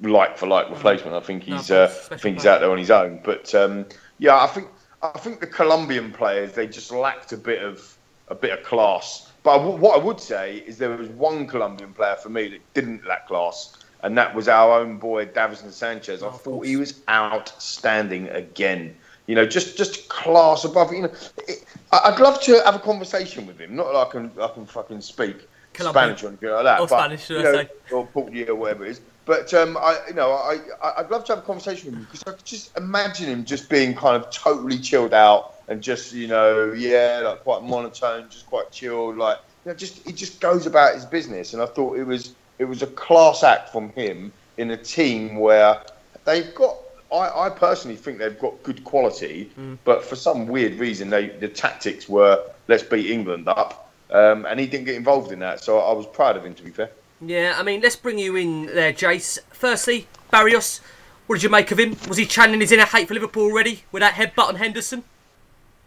like 0.00 0.36
for 0.36 0.46
like 0.46 0.68
replacement. 0.70 1.16
I 1.16 1.20
think 1.20 1.42
he's 1.42 1.68
but 1.68 1.90
uh, 1.90 2.14
I 2.14 2.16
think 2.16 2.36
he's 2.36 2.46
out 2.46 2.60
there 2.60 2.70
on 2.70 2.78
his 2.78 2.90
own. 2.90 3.20
But 3.22 3.54
um, 3.54 3.86
yeah, 4.18 4.36
I 4.42 4.46
think 4.46 4.68
I 5.02 5.18
think 5.18 5.40
the 5.40 5.46
Colombian 5.46 6.12
players 6.12 6.52
they 6.52 6.66
just 6.66 6.90
lacked 6.90 7.32
a 7.32 7.36
bit 7.36 7.62
of 7.62 7.96
a 8.28 8.34
bit 8.34 8.58
of 8.58 8.64
class. 8.64 9.30
But 9.42 9.56
I 9.56 9.58
w- 9.58 9.76
what 9.76 10.00
I 10.00 10.04
would 10.04 10.20
say 10.20 10.56
is 10.66 10.78
there 10.78 10.96
was 10.96 11.08
one 11.08 11.46
Colombian 11.46 11.92
player 11.92 12.16
for 12.16 12.28
me 12.28 12.48
that 12.48 12.74
didn't 12.74 13.06
lack 13.06 13.28
class, 13.28 13.76
and 14.02 14.16
that 14.18 14.34
was 14.34 14.48
our 14.48 14.80
own 14.80 14.98
boy 14.98 15.26
Davinson 15.26 15.70
Sanchez. 15.72 16.22
I 16.22 16.30
thought 16.30 16.66
he 16.66 16.76
was 16.76 17.00
outstanding 17.08 18.28
again. 18.28 18.96
You 19.26 19.34
know, 19.34 19.46
just 19.46 19.76
just 19.76 20.08
class 20.08 20.64
above. 20.64 20.92
You 20.92 21.02
know, 21.02 21.12
it, 21.48 21.64
I'd 21.92 22.20
love 22.20 22.40
to 22.42 22.62
have 22.64 22.74
a 22.74 22.80
conversation 22.80 23.46
with 23.46 23.58
him. 23.58 23.74
Not 23.76 23.92
that 23.92 23.96
I 23.96 24.10
can 24.10 24.30
I 24.40 24.48
can 24.48 24.66
fucking 24.66 25.00
speak, 25.00 25.48
Spanish 25.74 26.22
or 26.22 26.28
anything 26.28 26.50
like 26.50 26.64
that. 26.64 26.80
Or 26.80 26.86
but, 26.86 26.98
Spanish, 26.98 27.26
should 27.26 27.42
you 27.42 27.48
I 27.48 27.52
know, 27.52 27.62
say. 27.62 27.70
or 27.92 28.06
Portuguese 28.06 28.48
or 28.48 28.54
whatever 28.54 28.84
it 28.84 28.90
is. 28.90 29.00
But 29.26 29.52
um, 29.52 29.76
I, 29.76 29.98
you 30.08 30.14
know, 30.14 30.30
I, 30.32 30.58
I'd 30.98 31.10
love 31.10 31.24
to 31.24 31.32
have 31.34 31.40
a 31.40 31.46
conversation 31.46 31.90
with 31.90 31.94
him 31.98 32.04
because 32.04 32.22
I 32.26 32.30
could 32.30 32.44
just 32.46 32.76
imagine 32.78 33.26
him 33.26 33.44
just 33.44 33.68
being 33.68 33.94
kind 33.94 34.16
of 34.16 34.30
totally 34.30 34.78
chilled 34.78 35.12
out 35.12 35.52
and 35.68 35.82
just, 35.82 36.12
you 36.12 36.28
know, 36.28 36.72
yeah, 36.72 37.22
like 37.24 37.40
quite 37.40 37.62
monotone, 37.64 38.30
just 38.30 38.46
quite 38.46 38.70
chilled, 38.70 39.16
like, 39.18 39.38
you 39.64 39.72
know, 39.72 39.76
just 39.76 40.06
he 40.06 40.12
just 40.12 40.40
goes 40.40 40.64
about 40.66 40.94
his 40.94 41.04
business. 41.04 41.52
And 41.54 41.60
I 41.62 41.66
thought 41.66 41.98
it 41.98 42.04
was 42.04 42.36
it 42.60 42.64
was 42.66 42.82
a 42.82 42.86
class 42.86 43.42
act 43.42 43.70
from 43.70 43.90
him 43.90 44.32
in 44.58 44.70
a 44.70 44.76
team 44.76 45.36
where 45.36 45.82
they've 46.24 46.54
got. 46.54 46.76
I, 47.12 47.46
I 47.46 47.50
personally 47.50 47.96
think 47.96 48.18
they've 48.18 48.38
got 48.38 48.64
good 48.64 48.82
quality, 48.82 49.52
Mm. 49.56 49.78
but 49.84 50.04
for 50.04 50.16
some 50.16 50.46
weird 50.46 50.74
reason, 50.74 51.10
they 51.10 51.28
the 51.28 51.48
tactics 51.48 52.08
were 52.08 52.42
let's 52.68 52.82
beat 52.82 53.10
England 53.10 53.48
up, 53.48 53.92
um, 54.10 54.44
and 54.46 54.58
he 54.58 54.66
didn't 54.66 54.86
get 54.86 54.96
involved 54.96 55.30
in 55.32 55.38
that. 55.40 55.62
So 55.62 55.78
I 55.78 55.92
was 55.92 56.06
proud 56.06 56.36
of 56.36 56.44
him, 56.44 56.54
to 56.54 56.62
be 56.62 56.70
fair. 56.70 56.90
Yeah, 57.20 57.54
I 57.56 57.62
mean, 57.62 57.80
let's 57.80 57.96
bring 57.96 58.18
you 58.18 58.36
in 58.36 58.66
there, 58.66 58.92
Jace. 58.92 59.38
Firstly, 59.50 60.06
Barrios, 60.30 60.80
what 61.26 61.36
did 61.36 61.42
you 61.42 61.48
make 61.50 61.70
of 61.70 61.78
him? 61.80 61.96
Was 62.08 62.18
he 62.18 62.26
channeling 62.26 62.60
his 62.60 62.72
inner 62.72 62.84
hate 62.84 63.08
for 63.08 63.14
Liverpool 63.14 63.44
already 63.44 63.82
with 63.92 64.00
that 64.02 64.14
headbutt 64.14 64.48
on 64.48 64.56
Henderson? 64.56 65.02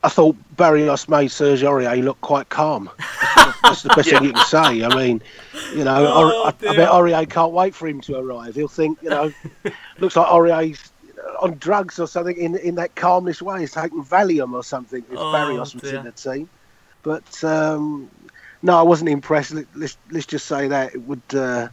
I 0.02 0.10
thought 0.10 0.36
Barrios 0.56 1.08
made 1.10 1.30
Serge 1.30 1.62
Aurier 1.62 2.02
look 2.04 2.20
quite 2.22 2.48
calm. 2.50 2.89
That's 3.63 3.84
the 3.84 3.89
best 3.89 4.10
thing 4.10 4.24
you 4.24 4.32
can 4.34 4.46
say. 4.46 4.84
I 4.84 4.96
mean, 4.96 5.22
you 5.76 5.84
know, 5.84 6.06
Oh, 6.08 6.44
I, 6.46 6.48
I 6.48 6.76
bet 6.76 6.89
Aurier 6.89 7.30
can't 7.30 7.52
wait 7.52 7.76
for 7.76 7.88
him 7.88 8.00
to 8.02 8.18
arrive. 8.18 8.56
He'll 8.56 8.70
think, 8.70 8.98
you 9.04 9.10
know, 9.10 9.32
looks 10.00 10.15
like 10.15 10.28
Aurier's 10.28 10.92
on 11.42 11.58
drugs 11.58 12.00
or 12.00 12.08
something 12.08 12.36
in 12.38 12.56
in 12.58 12.76
that 12.76 12.96
calmness 12.96 13.42
way. 13.42 13.60
He's 13.60 13.74
taking 13.74 14.04
Valium 14.04 14.54
or 14.54 14.63
something 14.63 15.04
if 15.12 15.18
Oh, 15.18 15.32
Barrios 15.34 15.74
was 15.76 15.84
dear. 15.84 16.00
in 16.00 16.06
the 16.06 16.12
team. 16.13 16.50
But 17.04 17.44
um, 17.44 18.10
no, 18.62 18.78
I 18.78 18.82
wasn't 18.84 19.10
impressed. 19.10 19.52
Let, 19.54 19.65
let's 19.76 19.98
let's 20.12 20.26
just 20.26 20.45
say 20.48 20.67
that 20.67 20.93
it 20.95 21.02
would. 21.04 21.22
Uh, 21.34 21.69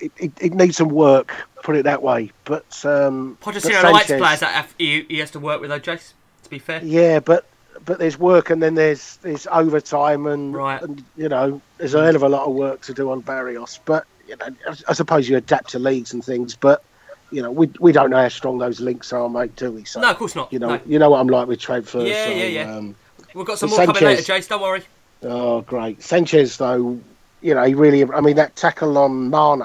it, 0.00 0.12
it, 0.16 0.32
it 0.40 0.54
needs 0.54 0.76
some 0.76 0.90
work, 0.90 1.34
put 1.64 1.74
it 1.74 1.82
that 1.82 2.02
way. 2.02 2.30
But 2.44 2.84
um, 2.84 3.36
but 3.44 3.54
Pochettino 3.54 3.92
likes 3.92 4.06
Sanchez- 4.06 4.20
players 4.20 4.40
that 4.40 4.52
have, 4.52 4.74
he, 4.78 5.02
he 5.08 5.18
has 5.18 5.32
to 5.32 5.40
work 5.40 5.60
with, 5.60 5.70
though, 5.70 5.80
Jace, 5.80 6.12
to 6.44 6.50
be 6.50 6.60
fair. 6.60 6.80
Yeah, 6.84 7.18
but 7.18 7.46
but 7.84 7.98
there's 7.98 8.16
work 8.18 8.50
and 8.50 8.62
then 8.62 8.74
there's 8.76 9.16
there's 9.22 9.46
overtime 9.48 10.26
and, 10.26 10.54
Right. 10.54 10.80
and 10.82 11.02
you 11.16 11.28
know 11.28 11.60
there's 11.78 11.94
a 11.94 12.04
hell 12.04 12.14
of 12.16 12.22
a 12.22 12.28
lot 12.28 12.46
of 12.48 12.54
work 12.54 12.80
to 12.82 12.94
do 12.94 13.10
on 13.10 13.20
Barrios. 13.20 13.80
But 13.84 14.06
you 14.28 14.36
know, 14.36 14.46
I, 14.68 14.76
I 14.88 14.92
suppose 14.92 15.28
you 15.28 15.36
adapt 15.36 15.70
to 15.70 15.78
leagues 15.80 16.12
and 16.12 16.24
things. 16.24 16.54
But 16.54 16.84
you 17.32 17.42
know, 17.42 17.50
we 17.50 17.68
we 17.80 17.90
don't 17.90 18.10
know 18.10 18.18
how 18.22 18.28
strong 18.28 18.58
those 18.58 18.80
links 18.80 19.12
are, 19.12 19.28
mate, 19.28 19.56
do 19.56 19.72
we? 19.72 19.84
So 19.84 20.00
No, 20.00 20.10
of 20.10 20.16
course 20.16 20.36
not. 20.36 20.52
you 20.52 20.60
know, 20.60 20.76
No. 20.76 20.80
you 20.86 20.98
know 21.00 21.10
what 21.10 21.20
I'm 21.20 21.26
like 21.28 21.48
with 21.48 21.58
transfers. 21.60 22.08
Yeah, 22.08 22.24
so, 22.26 22.30
yeah, 22.30 22.44
yeah. 22.44 22.76
Um, 22.76 22.94
We've 23.34 23.44
got 23.46 23.58
some 23.58 23.68
But 23.70 23.76
more 23.78 23.86
coming 23.86 24.02
later, 24.04 24.22
Sanchez- 24.22 24.46
Jace, 24.46 24.48
don't 24.48 24.62
worry. 24.62 24.82
Oh, 25.22 25.60
great. 25.62 26.02
Sanchez 26.02 26.56
though, 26.56 26.98
you 27.40 27.54
know, 27.54 27.64
he 27.64 27.74
really. 27.74 28.04
I 28.04 28.20
mean, 28.20 28.36
that 28.36 28.56
tackle 28.56 28.98
on 28.98 29.30
Mane. 29.30 29.58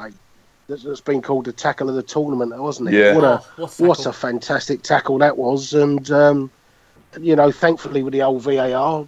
that's- 0.67 0.83
That's 0.83 1.01
been 1.01 1.21
called 1.21 1.45
the 1.45 1.51
tackle 1.53 1.89
of 1.89 1.95
the 1.95 2.03
tournament, 2.03 2.55
wasn't 2.61 2.89
it? 2.89 2.93
Yeah. 2.95 3.15
What 3.15 3.23
a 3.23 3.27
Oh, 3.27 3.43
what 3.57 3.79
a 3.79 3.83
what 3.83 4.05
a 4.05 4.13
fantastic 4.13 4.81
tackle 4.83 5.17
that 5.19 5.37
was, 5.37 5.73
and 5.73 6.09
um, 6.11 6.51
you 7.19 7.35
know, 7.35 7.51
thankfully 7.51 8.01
with 8.03 8.13
the 8.13 8.21
old 8.23 8.41
VAR, 8.41 9.05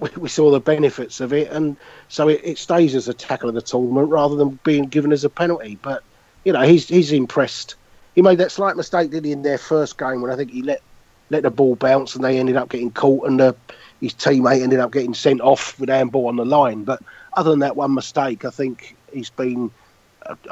we, 0.00 0.08
we 0.16 0.28
saw 0.28 0.50
the 0.50 0.60
benefits 0.60 1.20
of 1.20 1.32
it, 1.32 1.50
and 1.52 1.76
so 2.08 2.28
it, 2.28 2.40
it 2.42 2.58
stays 2.58 2.94
as 2.94 3.08
a 3.08 3.14
tackle 3.14 3.48
of 3.48 3.54
the 3.54 3.62
tournament 3.62 4.08
rather 4.08 4.34
than 4.36 4.58
being 4.64 4.84
given 4.84 5.12
as 5.12 5.22
a 5.24 5.28
penalty. 5.28 5.78
But 5.82 6.02
you 6.44 6.52
know, 6.52 6.62
he's 6.62 6.88
he's 6.88 7.12
impressed. 7.12 7.74
He 8.14 8.22
made 8.22 8.38
that 8.38 8.50
slight 8.50 8.76
mistake, 8.76 9.10
did 9.10 9.24
he, 9.24 9.32
in 9.32 9.42
their 9.42 9.58
first 9.58 9.96
game 9.98 10.20
when 10.22 10.30
I 10.32 10.36
think 10.36 10.50
he 10.50 10.62
let 10.62 10.80
let 11.28 11.42
the 11.44 11.50
ball 11.50 11.76
bounce 11.76 12.16
and 12.16 12.24
they 12.24 12.38
ended 12.38 12.56
up 12.56 12.68
getting 12.70 12.90
caught, 12.90 13.26
and 13.28 13.38
the, 13.38 13.54
his 14.00 14.14
teammate 14.14 14.62
ended 14.62 14.80
up 14.80 14.92
getting 14.92 15.14
sent 15.14 15.40
off 15.40 15.78
with 15.78 15.88
handball 15.88 16.28
on 16.28 16.36
the 16.36 16.44
line. 16.44 16.84
But 16.84 17.02
other 17.34 17.50
than 17.50 17.60
that 17.60 17.76
one 17.76 17.94
mistake, 17.94 18.44
I 18.44 18.50
think 18.50 18.96
he's 19.12 19.30
been. 19.30 19.70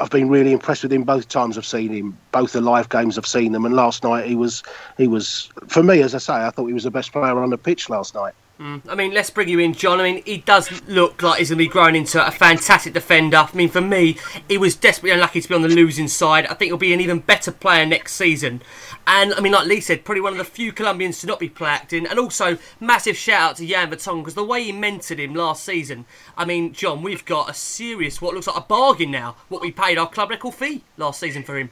I've 0.01 0.11
been 0.11 0.31
really 0.31 0.53
impressed 0.53 0.83
with 0.83 0.93
him 0.93 1.05
both 1.05 1.29
times 1.29 1.57
I've 1.59 1.67
seen 1.67 1.93
him, 1.93 2.19
both 2.33 2.53
the 2.53 2.61
live 2.61 2.89
games 2.89 3.19
I've 3.19 3.27
seen 3.27 3.53
them, 3.53 3.65
and 3.65 3.77
last 3.77 4.03
night 4.03 4.27
he 4.27 4.35
was 4.35 4.63
he 4.97 5.07
was 5.07 5.51
for 5.69 5.83
me 5.83 6.01
as 6.01 6.15
I 6.15 6.19
say 6.19 6.33
I 6.33 6.51
thought 6.51 6.67
he 6.67 6.73
was 6.73 6.85
the 6.85 6.91
best 6.91 7.13
player 7.13 7.39
on 7.39 7.51
the 7.51 7.59
pitch 7.59 7.89
last 7.89 8.15
night. 8.15 8.35
Mm. 8.59 8.83
I 8.88 8.97
mean, 8.97 9.14
let's 9.14 9.31
bring 9.31 9.49
you 9.49 9.61
in, 9.61 9.73
John. 9.73 10.01
I 10.01 10.03
mean, 10.03 10.23
he 10.25 10.38
does 10.38 10.83
look 10.88 11.23
like 11.23 11.38
he's 11.38 11.51
going 11.51 11.59
to 11.59 11.64
be 11.64 11.68
growing 11.68 11.94
into 11.94 12.27
a 12.27 12.31
fantastic 12.31 12.92
defender. 12.92 13.37
I 13.37 13.57
mean, 13.57 13.68
for 13.68 13.81
me, 13.81 14.18
he 14.49 14.59
was 14.59 14.75
desperately 14.75 15.12
unlucky 15.12 15.40
to 15.40 15.49
be 15.49 15.55
on 15.55 15.62
the 15.62 15.68
losing 15.68 16.09
side. 16.09 16.44
I 16.47 16.55
think 16.55 16.71
he'll 16.71 16.77
be 16.77 16.92
an 16.92 17.01
even 17.01 17.21
better 17.21 17.53
player 17.53 17.87
next 17.87 18.14
season. 18.14 18.61
And, 19.07 19.33
I 19.35 19.40
mean, 19.40 19.53
like 19.53 19.68
Lee 19.68 19.81
said, 19.81 20.05
probably 20.05 20.23
one 20.23 20.33
of 20.33 20.38
the 20.38 20.44
few 20.44 20.73
Colombians 20.73 21.21
to 21.21 21.29
not 21.29 21.38
be 21.38 21.49
play 21.49 21.79
in. 21.92 22.07
And 22.07 22.18
also, 22.18 22.59
massive 22.81 23.16
shout 23.16 23.51
out 23.51 23.57
to 23.57 23.66
Jan 23.66 23.90
Vertonghen 23.90 24.23
because 24.23 24.35
the 24.35 24.44
way 24.44 24.64
he 24.64 24.73
mentored 24.73 25.18
him 25.18 25.35
last 25.35 25.64
season. 25.64 26.05
I 26.37 26.44
mean, 26.44 26.73
John, 26.73 27.03
we've 27.03 27.25
got 27.25 27.51
a 27.51 27.55
serious, 27.55 28.21
what 28.21 28.35
looks 28.35 28.49
like 28.49 28.57
a 28.57 28.61
bargain 28.61 29.12
now, 29.12 29.37
what 29.49 29.62
we 29.62 29.71
paid 29.71 29.99
our 29.99 30.09
club 30.09 30.31
record 30.31 30.55
fee 30.55 30.83
last 30.97 31.21
season 31.21 31.44
for 31.44 31.57
him. 31.57 31.71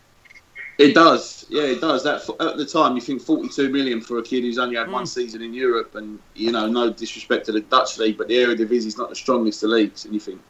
It 0.78 0.94
does, 0.94 1.46
yeah, 1.48 1.62
it 1.62 1.80
does. 1.80 2.04
That 2.04 2.28
at 2.38 2.58
the 2.58 2.66
time, 2.66 2.96
you 2.96 3.00
think 3.00 3.22
42 3.22 3.70
million 3.70 4.00
for 4.00 4.18
a 4.18 4.22
kid 4.22 4.42
who's 4.42 4.58
only 4.58 4.76
had 4.76 4.88
Mm. 4.88 4.92
one 4.92 5.06
season 5.06 5.40
in 5.40 5.54
Europe, 5.54 5.94
and 5.94 6.18
you 6.34 6.52
know, 6.52 6.66
no 6.66 6.90
disrespect 6.90 7.46
to 7.46 7.52
the 7.52 7.60
Dutch 7.60 7.96
league, 7.98 8.18
but 8.18 8.28
the 8.28 8.34
Eredivisie 8.34 8.86
is 8.86 8.98
not 8.98 9.08
the 9.08 9.14
strongest 9.14 9.62
of 9.62 9.70
leagues, 9.70 10.04
and 10.04 10.12
you 10.12 10.20
think, 10.20 10.40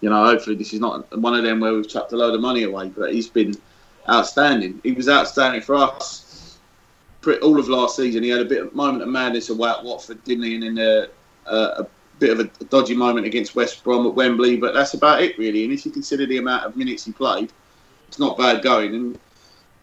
you 0.00 0.10
know, 0.10 0.24
hopefully 0.24 0.56
this 0.56 0.72
is 0.72 0.80
not 0.80 1.16
one 1.16 1.34
of 1.34 1.44
them 1.44 1.60
where 1.60 1.74
we've 1.74 1.88
chucked 1.88 2.12
a 2.12 2.16
load 2.16 2.34
of 2.34 2.40
money 2.40 2.64
away. 2.64 2.88
But 2.88 3.12
he's 3.14 3.28
been 3.28 3.54
outstanding. 4.08 4.80
He 4.82 4.92
was 4.92 5.08
outstanding 5.08 5.60
for 5.60 5.76
us. 5.76 6.58
All 7.42 7.58
of 7.58 7.68
last 7.68 7.96
season, 7.96 8.22
he 8.22 8.30
had 8.30 8.40
a 8.40 8.44
bit 8.44 8.62
of 8.62 8.74
moment 8.74 9.02
of 9.02 9.08
madness 9.08 9.50
away 9.50 9.68
at 9.70 9.84
Watford, 9.84 10.22
didn't 10.24 10.44
he? 10.44 10.54
And 10.54 10.62
then 10.62 10.78
a, 10.78 11.08
a, 11.46 11.56
a 11.82 11.86
bit 12.18 12.30
of 12.30 12.40
a 12.40 12.64
dodgy 12.64 12.94
moment 12.94 13.26
against 13.26 13.54
West 13.54 13.84
Brom 13.84 14.06
at 14.06 14.14
Wembley, 14.14 14.56
but 14.56 14.72
that's 14.72 14.94
about 14.94 15.22
it 15.22 15.36
really. 15.38 15.64
And 15.64 15.72
if 15.72 15.84
you 15.84 15.92
consider 15.92 16.26
the 16.26 16.38
amount 16.38 16.64
of 16.64 16.76
minutes 16.76 17.04
he 17.04 17.12
played, 17.12 17.52
it's 18.06 18.18
not 18.18 18.38
bad 18.38 18.62
going. 18.62 18.94
And 18.94 19.18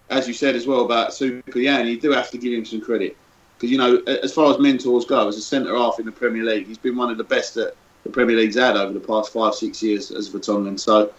as 0.09 0.27
you 0.27 0.33
said 0.33 0.55
as 0.55 0.67
well 0.67 0.85
about 0.85 1.13
Super 1.13 1.61
Jan, 1.61 1.87
you 1.87 1.99
do 1.99 2.11
have 2.11 2.29
to 2.31 2.37
give 2.37 2.53
him 2.53 2.65
some 2.65 2.81
credit 2.81 3.17
because 3.57 3.71
you 3.71 3.77
know, 3.77 3.97
as 4.23 4.33
far 4.33 4.51
as 4.51 4.59
mentors 4.59 5.05
go, 5.05 5.27
as 5.27 5.37
a 5.37 5.41
centre 5.41 5.75
half 5.75 5.99
in 5.99 6.05
the 6.05 6.11
Premier 6.11 6.43
League, 6.43 6.67
he's 6.67 6.77
been 6.77 6.95
one 6.95 7.09
of 7.09 7.17
the 7.17 7.23
best 7.23 7.55
that 7.55 7.75
the 8.03 8.09
Premier 8.09 8.35
League's 8.35 8.55
had 8.55 8.75
over 8.75 8.93
the 8.93 8.99
past 8.99 9.33
five, 9.33 9.55
six 9.55 9.81
years 9.81 10.11
as 10.11 10.29
Vertonghen. 10.29 10.79
So 10.79 11.11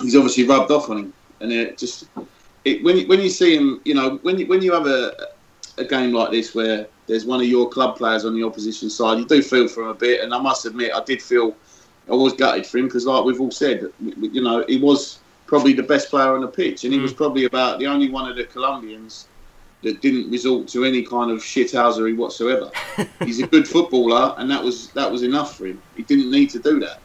he's 0.00 0.16
obviously 0.16 0.44
rubbed 0.44 0.70
off 0.70 0.88
on 0.88 0.98
him, 0.98 1.12
and 1.40 1.52
it 1.52 1.78
just 1.78 2.08
it, 2.64 2.82
when 2.84 2.96
you, 2.96 3.06
when 3.08 3.20
you 3.20 3.28
see 3.28 3.56
him, 3.56 3.80
you 3.84 3.94
know, 3.94 4.18
when 4.22 4.38
you, 4.38 4.46
when 4.46 4.62
you 4.62 4.72
have 4.72 4.86
a 4.86 5.28
a 5.78 5.84
game 5.84 6.12
like 6.12 6.30
this 6.30 6.54
where 6.54 6.86
there's 7.06 7.24
one 7.24 7.40
of 7.40 7.46
your 7.46 7.68
club 7.68 7.96
players 7.96 8.24
on 8.24 8.34
the 8.34 8.44
opposition 8.44 8.90
side, 8.90 9.18
you 9.18 9.24
do 9.24 9.42
feel 9.42 9.66
for 9.68 9.82
him 9.82 9.88
a 9.88 9.94
bit. 9.94 10.20
And 10.22 10.34
I 10.34 10.38
must 10.38 10.66
admit, 10.66 10.92
I 10.94 11.02
did 11.02 11.22
feel 11.22 11.56
I 12.08 12.14
was 12.14 12.34
gutted 12.34 12.66
for 12.66 12.78
him 12.78 12.86
because, 12.86 13.06
like 13.06 13.24
we've 13.24 13.40
all 13.40 13.50
said, 13.50 13.90
you 14.00 14.42
know, 14.42 14.64
he 14.68 14.78
was 14.78 15.18
probably 15.52 15.74
the 15.74 15.82
best 15.82 16.08
player 16.08 16.34
on 16.34 16.40
the 16.40 16.48
pitch, 16.48 16.84
and 16.84 16.94
he 16.94 16.98
was 16.98 17.12
probably 17.12 17.44
about 17.44 17.78
the 17.78 17.86
only 17.86 18.08
one 18.08 18.26
of 18.26 18.36
the 18.36 18.44
Colombians 18.44 19.28
that 19.82 20.00
didn't 20.00 20.30
resort 20.30 20.66
to 20.66 20.86
any 20.86 21.02
kind 21.02 21.30
of 21.30 21.40
shithousery 21.40 22.16
whatsoever. 22.16 22.70
He's 23.22 23.38
a 23.38 23.46
good 23.46 23.68
footballer, 23.68 24.34
and 24.38 24.50
that 24.50 24.64
was 24.64 24.88
that 24.92 25.12
was 25.12 25.22
enough 25.22 25.58
for 25.58 25.66
him. 25.66 25.82
He 25.94 26.04
didn't 26.04 26.30
need 26.30 26.48
to 26.52 26.58
do 26.58 26.80
that. 26.80 27.00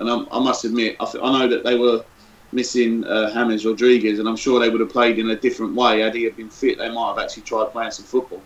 And 0.00 0.08
I, 0.08 0.24
I 0.34 0.38
must 0.38 0.64
admit, 0.64 0.96
I, 1.00 1.04
th- 1.04 1.22
I 1.22 1.38
know 1.38 1.48
that 1.48 1.64
they 1.64 1.76
were 1.76 2.02
missing 2.50 3.04
uh, 3.04 3.30
James 3.34 3.66
Rodriguez, 3.66 4.20
and 4.20 4.26
I'm 4.26 4.36
sure 4.36 4.58
they 4.58 4.70
would 4.70 4.80
have 4.80 4.88
played 4.88 5.18
in 5.18 5.28
a 5.28 5.36
different 5.36 5.74
way 5.74 6.00
had 6.00 6.14
he 6.14 6.24
had 6.24 6.34
been 6.34 6.48
fit. 6.48 6.78
They 6.78 6.88
might 6.88 7.08
have 7.08 7.18
actually 7.18 7.42
tried 7.42 7.72
playing 7.72 7.90
some 7.90 8.06
football, 8.06 8.40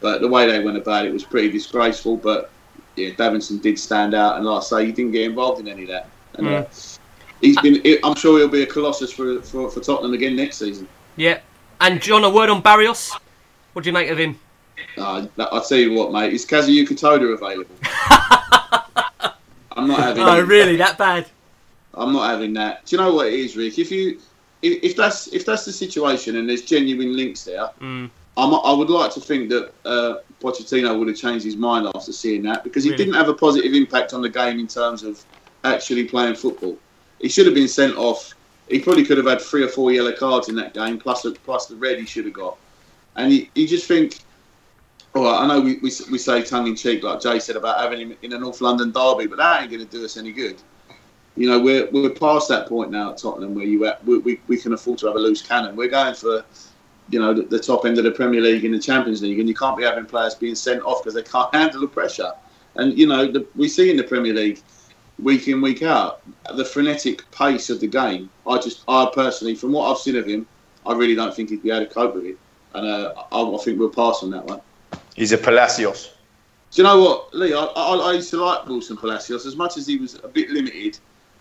but 0.00 0.22
the 0.22 0.28
way 0.28 0.46
they 0.46 0.64
went 0.64 0.78
about 0.78 1.04
it 1.04 1.12
was 1.12 1.22
pretty 1.22 1.50
disgraceful. 1.50 2.16
But 2.16 2.50
yeah, 2.96 3.10
Davinson 3.10 3.60
did 3.60 3.78
stand 3.78 4.14
out, 4.14 4.38
and 4.38 4.46
like 4.46 4.62
I 4.62 4.64
say, 4.64 4.86
he 4.86 4.92
didn't 4.92 5.12
get 5.12 5.24
involved 5.26 5.60
in 5.60 5.68
any 5.68 5.82
of 5.82 5.88
that. 5.88 6.08
And, 6.36 6.48
uh, 6.48 6.64
he's 7.40 7.60
been. 7.60 7.80
I'm 8.04 8.14
sure 8.14 8.38
he'll 8.38 8.48
be 8.48 8.62
a 8.62 8.66
colossus 8.66 9.12
for, 9.12 9.40
for 9.42 9.70
for 9.70 9.80
Tottenham 9.80 10.12
again 10.14 10.36
next 10.36 10.58
season. 10.58 10.86
Yeah. 11.16 11.40
And, 11.80 12.00
John, 12.02 12.24
a 12.24 12.30
word 12.30 12.50
on 12.50 12.60
Barrios. 12.60 13.12
What 13.72 13.82
do 13.84 13.88
you 13.88 13.94
make 13.94 14.10
of 14.10 14.18
him? 14.18 14.38
Uh, 14.98 15.26
I'll 15.38 15.62
tell 15.62 15.78
you 15.78 15.92
what, 15.94 16.12
mate. 16.12 16.32
Is 16.32 16.44
Kazuyuki 16.44 16.98
Toda 16.98 17.24
available? 17.26 17.74
I'm 19.72 19.86
not 19.88 20.00
having. 20.00 20.22
Oh, 20.22 20.40
really? 20.42 20.76
That 20.76 20.98
bad? 20.98 21.26
I'm 21.94 22.12
not 22.12 22.28
having 22.30 22.52
that. 22.54 22.84
Do 22.86 22.96
you 22.96 23.02
know 23.02 23.14
what 23.14 23.28
it 23.28 23.34
is, 23.34 23.56
Rick? 23.56 23.78
If 23.78 23.90
you, 23.90 24.18
if, 24.62 24.82
if 24.82 24.96
that's 24.96 25.28
if 25.28 25.46
that's 25.46 25.64
the 25.64 25.72
situation 25.72 26.36
and 26.36 26.48
there's 26.48 26.62
genuine 26.62 27.16
links 27.16 27.44
there, 27.44 27.70
Mm. 27.80 28.10
I'm, 28.36 28.54
I 28.54 28.72
would 28.72 28.88
like 28.90 29.12
to 29.14 29.20
think 29.20 29.50
that 29.50 29.72
uh, 29.84 30.14
Pochettino 30.40 30.98
would 30.98 31.08
have 31.08 31.16
changed 31.16 31.44
his 31.44 31.56
mind 31.56 31.86
after 31.94 32.12
seeing 32.12 32.42
that 32.44 32.62
because 32.64 32.84
he 32.84 32.90
Really? 32.90 33.04
didn't 33.04 33.16
have 33.16 33.28
a 33.28 33.34
positive 33.34 33.74
impact 33.74 34.14
on 34.14 34.22
the 34.22 34.28
game 34.28 34.58
in 34.60 34.66
terms 34.68 35.02
of 35.02 35.22
actually 35.64 36.04
playing 36.04 36.36
football. 36.36 36.76
He 37.20 37.28
should 37.28 37.46
have 37.46 37.54
been 37.54 37.68
sent 37.68 37.96
off. 37.96 38.34
He 38.68 38.80
probably 38.80 39.04
could 39.04 39.18
have 39.18 39.26
had 39.26 39.40
three 39.40 39.62
or 39.62 39.68
four 39.68 39.92
yellow 39.92 40.12
cards 40.12 40.48
in 40.48 40.54
that 40.56 40.74
game, 40.74 40.98
plus 40.98 41.26
plus 41.44 41.66
the 41.66 41.76
red 41.76 41.98
he 41.98 42.06
should 42.06 42.24
have 42.24 42.34
got. 42.34 42.56
And 43.16 43.32
you, 43.32 43.46
you 43.54 43.66
just 43.66 43.86
think, 43.86 44.20
all 45.14 45.24
right, 45.24 45.42
I 45.42 45.46
know 45.46 45.60
we, 45.60 45.74
we, 45.78 45.90
we 46.10 46.18
say 46.18 46.42
tongue 46.42 46.68
in 46.68 46.76
cheek, 46.76 47.02
like 47.02 47.20
Jay 47.20 47.40
said 47.40 47.56
about 47.56 47.80
having 47.80 48.00
him 48.00 48.16
in 48.22 48.32
a 48.32 48.38
North 48.38 48.60
London 48.60 48.92
derby, 48.92 49.26
but 49.26 49.38
that 49.38 49.62
ain't 49.62 49.70
going 49.70 49.84
to 49.84 49.90
do 49.90 50.04
us 50.04 50.16
any 50.16 50.32
good. 50.32 50.62
You 51.36 51.48
know, 51.48 51.60
we're, 51.60 51.90
we're 51.90 52.10
past 52.10 52.48
that 52.48 52.68
point 52.68 52.90
now 52.90 53.10
at 53.10 53.18
Tottenham 53.18 53.54
where 53.54 53.64
you 53.64 53.92
we, 54.04 54.18
we, 54.18 54.40
we 54.46 54.56
can 54.56 54.72
afford 54.72 54.98
to 54.98 55.06
have 55.06 55.16
a 55.16 55.18
loose 55.18 55.42
cannon. 55.42 55.74
We're 55.74 55.88
going 55.88 56.14
for, 56.14 56.44
you 57.08 57.18
know, 57.18 57.34
the, 57.34 57.42
the 57.42 57.58
top 57.58 57.86
end 57.86 57.98
of 57.98 58.04
the 58.04 58.10
Premier 58.10 58.40
League 58.40 58.64
and 58.64 58.74
the 58.74 58.78
Champions 58.78 59.22
League, 59.22 59.38
and 59.40 59.48
you 59.48 59.54
can't 59.54 59.76
be 59.76 59.84
having 59.84 60.06
players 60.06 60.34
being 60.34 60.54
sent 60.54 60.82
off 60.82 61.02
because 61.02 61.14
they 61.14 61.22
can't 61.22 61.52
handle 61.54 61.80
the 61.80 61.88
pressure. 61.88 62.32
And 62.76 62.96
you 62.96 63.06
know, 63.06 63.30
the, 63.30 63.46
we 63.56 63.68
see 63.68 63.90
in 63.90 63.96
the 63.96 64.04
Premier 64.04 64.32
League, 64.32 64.60
week 65.22 65.48
in 65.48 65.60
week 65.60 65.82
out. 65.82 66.22
The 66.54 66.64
frenetic 66.64 67.30
pace 67.30 67.70
of 67.70 67.80
the 67.80 67.86
game. 67.86 68.30
I 68.46 68.58
just, 68.58 68.82
I 68.88 69.10
personally, 69.12 69.54
from 69.54 69.72
what 69.72 69.90
I've 69.90 69.98
seen 69.98 70.16
of 70.16 70.26
him, 70.26 70.46
I 70.86 70.94
really 70.94 71.14
don't 71.14 71.34
think 71.34 71.50
he'd 71.50 71.62
be 71.62 71.70
able 71.70 71.86
to 71.86 71.92
cope 71.92 72.14
with 72.14 72.24
it, 72.24 72.38
and 72.74 72.86
uh, 72.86 73.12
I, 73.30 73.42
I 73.42 73.58
think 73.58 73.78
we'll 73.78 73.90
pass 73.90 74.22
on 74.22 74.30
that 74.30 74.44
one. 74.44 74.60
He's 75.14 75.32
a 75.32 75.38
Palacios. 75.38 76.12
Do 76.70 76.82
you 76.82 76.84
know 76.84 77.00
what, 77.00 77.34
Lee? 77.34 77.52
I, 77.52 77.64
I, 77.64 77.96
I 77.96 78.12
used 78.12 78.30
to 78.30 78.42
like 78.42 78.66
Wilson 78.66 78.96
Palacios 78.96 79.44
as 79.44 79.56
much 79.56 79.76
as 79.76 79.86
he 79.86 79.96
was 79.96 80.14
a 80.22 80.28
bit 80.28 80.50
limited. 80.50 80.98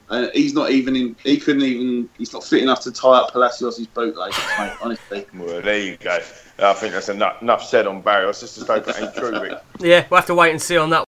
Uh, 0.09 0.27
he's 0.33 0.55
not 0.55 0.71
even 0.71 0.95
in. 0.95 1.15
He 1.23 1.37
couldn't 1.37 1.61
even. 1.61 2.09
He's 2.17 2.33
not 2.33 2.43
fit 2.43 2.63
enough 2.63 2.81
to 2.81 2.91
tie 2.91 3.19
up 3.19 3.31
Palacios' 3.31 3.85
bootlaces, 3.87 4.43
mate. 4.57 4.73
Honestly. 4.81 5.25
Well, 5.35 5.61
there 5.61 5.79
you 5.79 5.97
go. 5.97 6.19
I 6.57 6.73
think 6.73 6.93
that's 6.93 7.09
enough, 7.09 7.41
enough 7.41 7.63
said 7.63 7.85
on 7.85 8.01
Barrios. 8.01 8.39
Just 8.39 8.59
to 8.59 8.65
hope 8.65 8.87
it 8.87 8.95
ain't 8.99 9.13
true, 9.15 9.39
Rick. 9.39 9.59
Yeah, 9.79 10.07
we'll 10.09 10.17
have 10.17 10.25
to 10.25 10.35
wait 10.35 10.51
and 10.51 10.61
see 10.61 10.77
on 10.77 10.89
that. 10.89 11.08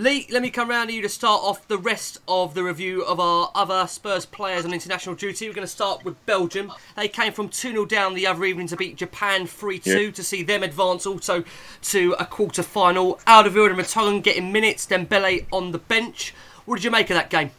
Lee, 0.00 0.26
let 0.30 0.40
me 0.40 0.48
come 0.48 0.70
round 0.70 0.88
to 0.88 0.94
you 0.94 1.02
to 1.02 1.10
start 1.10 1.42
off 1.42 1.68
the 1.68 1.76
rest 1.76 2.16
of 2.26 2.54
the 2.54 2.64
review 2.64 3.04
of 3.04 3.20
our 3.20 3.50
other 3.54 3.86
Spurs 3.86 4.24
players 4.24 4.64
on 4.64 4.72
international 4.72 5.14
duty. 5.14 5.46
We're 5.46 5.52
going 5.52 5.66
to 5.66 5.70
start 5.70 6.06
with 6.06 6.24
Belgium. 6.24 6.72
They 6.96 7.06
came 7.06 7.34
from 7.34 7.50
2 7.50 7.72
0 7.72 7.84
down 7.84 8.14
the 8.14 8.26
other 8.26 8.46
evening 8.46 8.66
to 8.68 8.76
beat 8.76 8.96
Japan 8.96 9.46
3 9.46 9.78
2 9.78 10.10
to 10.12 10.24
see 10.24 10.42
them 10.42 10.62
advance 10.62 11.04
also 11.04 11.44
to 11.82 12.16
a 12.18 12.24
quarter 12.24 12.62
final. 12.62 13.16
Alderweireld 13.26 13.72
and 13.72 13.78
Vertonghen 13.78 14.22
getting 14.22 14.50
minutes, 14.50 14.86
Dembele 14.86 15.44
on 15.52 15.70
the 15.70 15.78
bench. 15.78 16.34
What 16.64 16.76
did 16.76 16.84
you 16.84 16.90
make 16.90 17.10
of 17.10 17.16
that 17.16 17.28
game? 17.28 17.50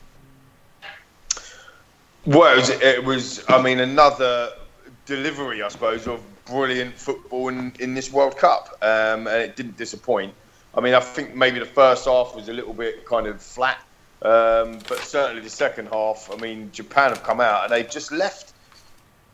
Well, 2.26 2.54
it 2.54 2.58
was, 2.58 2.70
it 2.70 3.04
was, 3.04 3.46
I 3.50 3.62
mean, 3.62 3.80
another 3.82 4.50
delivery, 5.06 5.62
I 5.62 5.68
suppose, 5.68 6.08
of 6.08 6.24
brilliant 6.46 6.98
football 6.98 7.50
in, 7.50 7.72
in 7.80 7.94
this 7.94 8.12
World 8.12 8.36
Cup. 8.36 8.80
Um, 8.82 9.28
and 9.28 9.44
it 9.44 9.56
didn't 9.56 9.78
disappoint. 9.78 10.34
I 10.76 10.82
mean, 10.82 10.94
I 10.94 11.00
think 11.00 11.36
maybe 11.36 11.60
the 11.60 11.66
first 11.66 12.06
half 12.06 12.36
was 12.36 12.50
a 12.50 12.54
little 12.54 12.74
bit 12.74 13.06
kind 13.06 13.28
of 13.28 13.42
flat. 13.42 13.80
Um, 14.22 14.80
but 14.88 15.00
certainly 15.00 15.42
the 15.42 15.50
second 15.50 15.88
half, 15.88 16.30
I 16.32 16.38
mean, 16.38 16.72
Japan 16.72 17.10
have 17.10 17.24
come 17.24 17.42
out 17.42 17.64
and 17.64 17.74
they've 17.74 17.90
just 17.90 18.12
left 18.12 18.54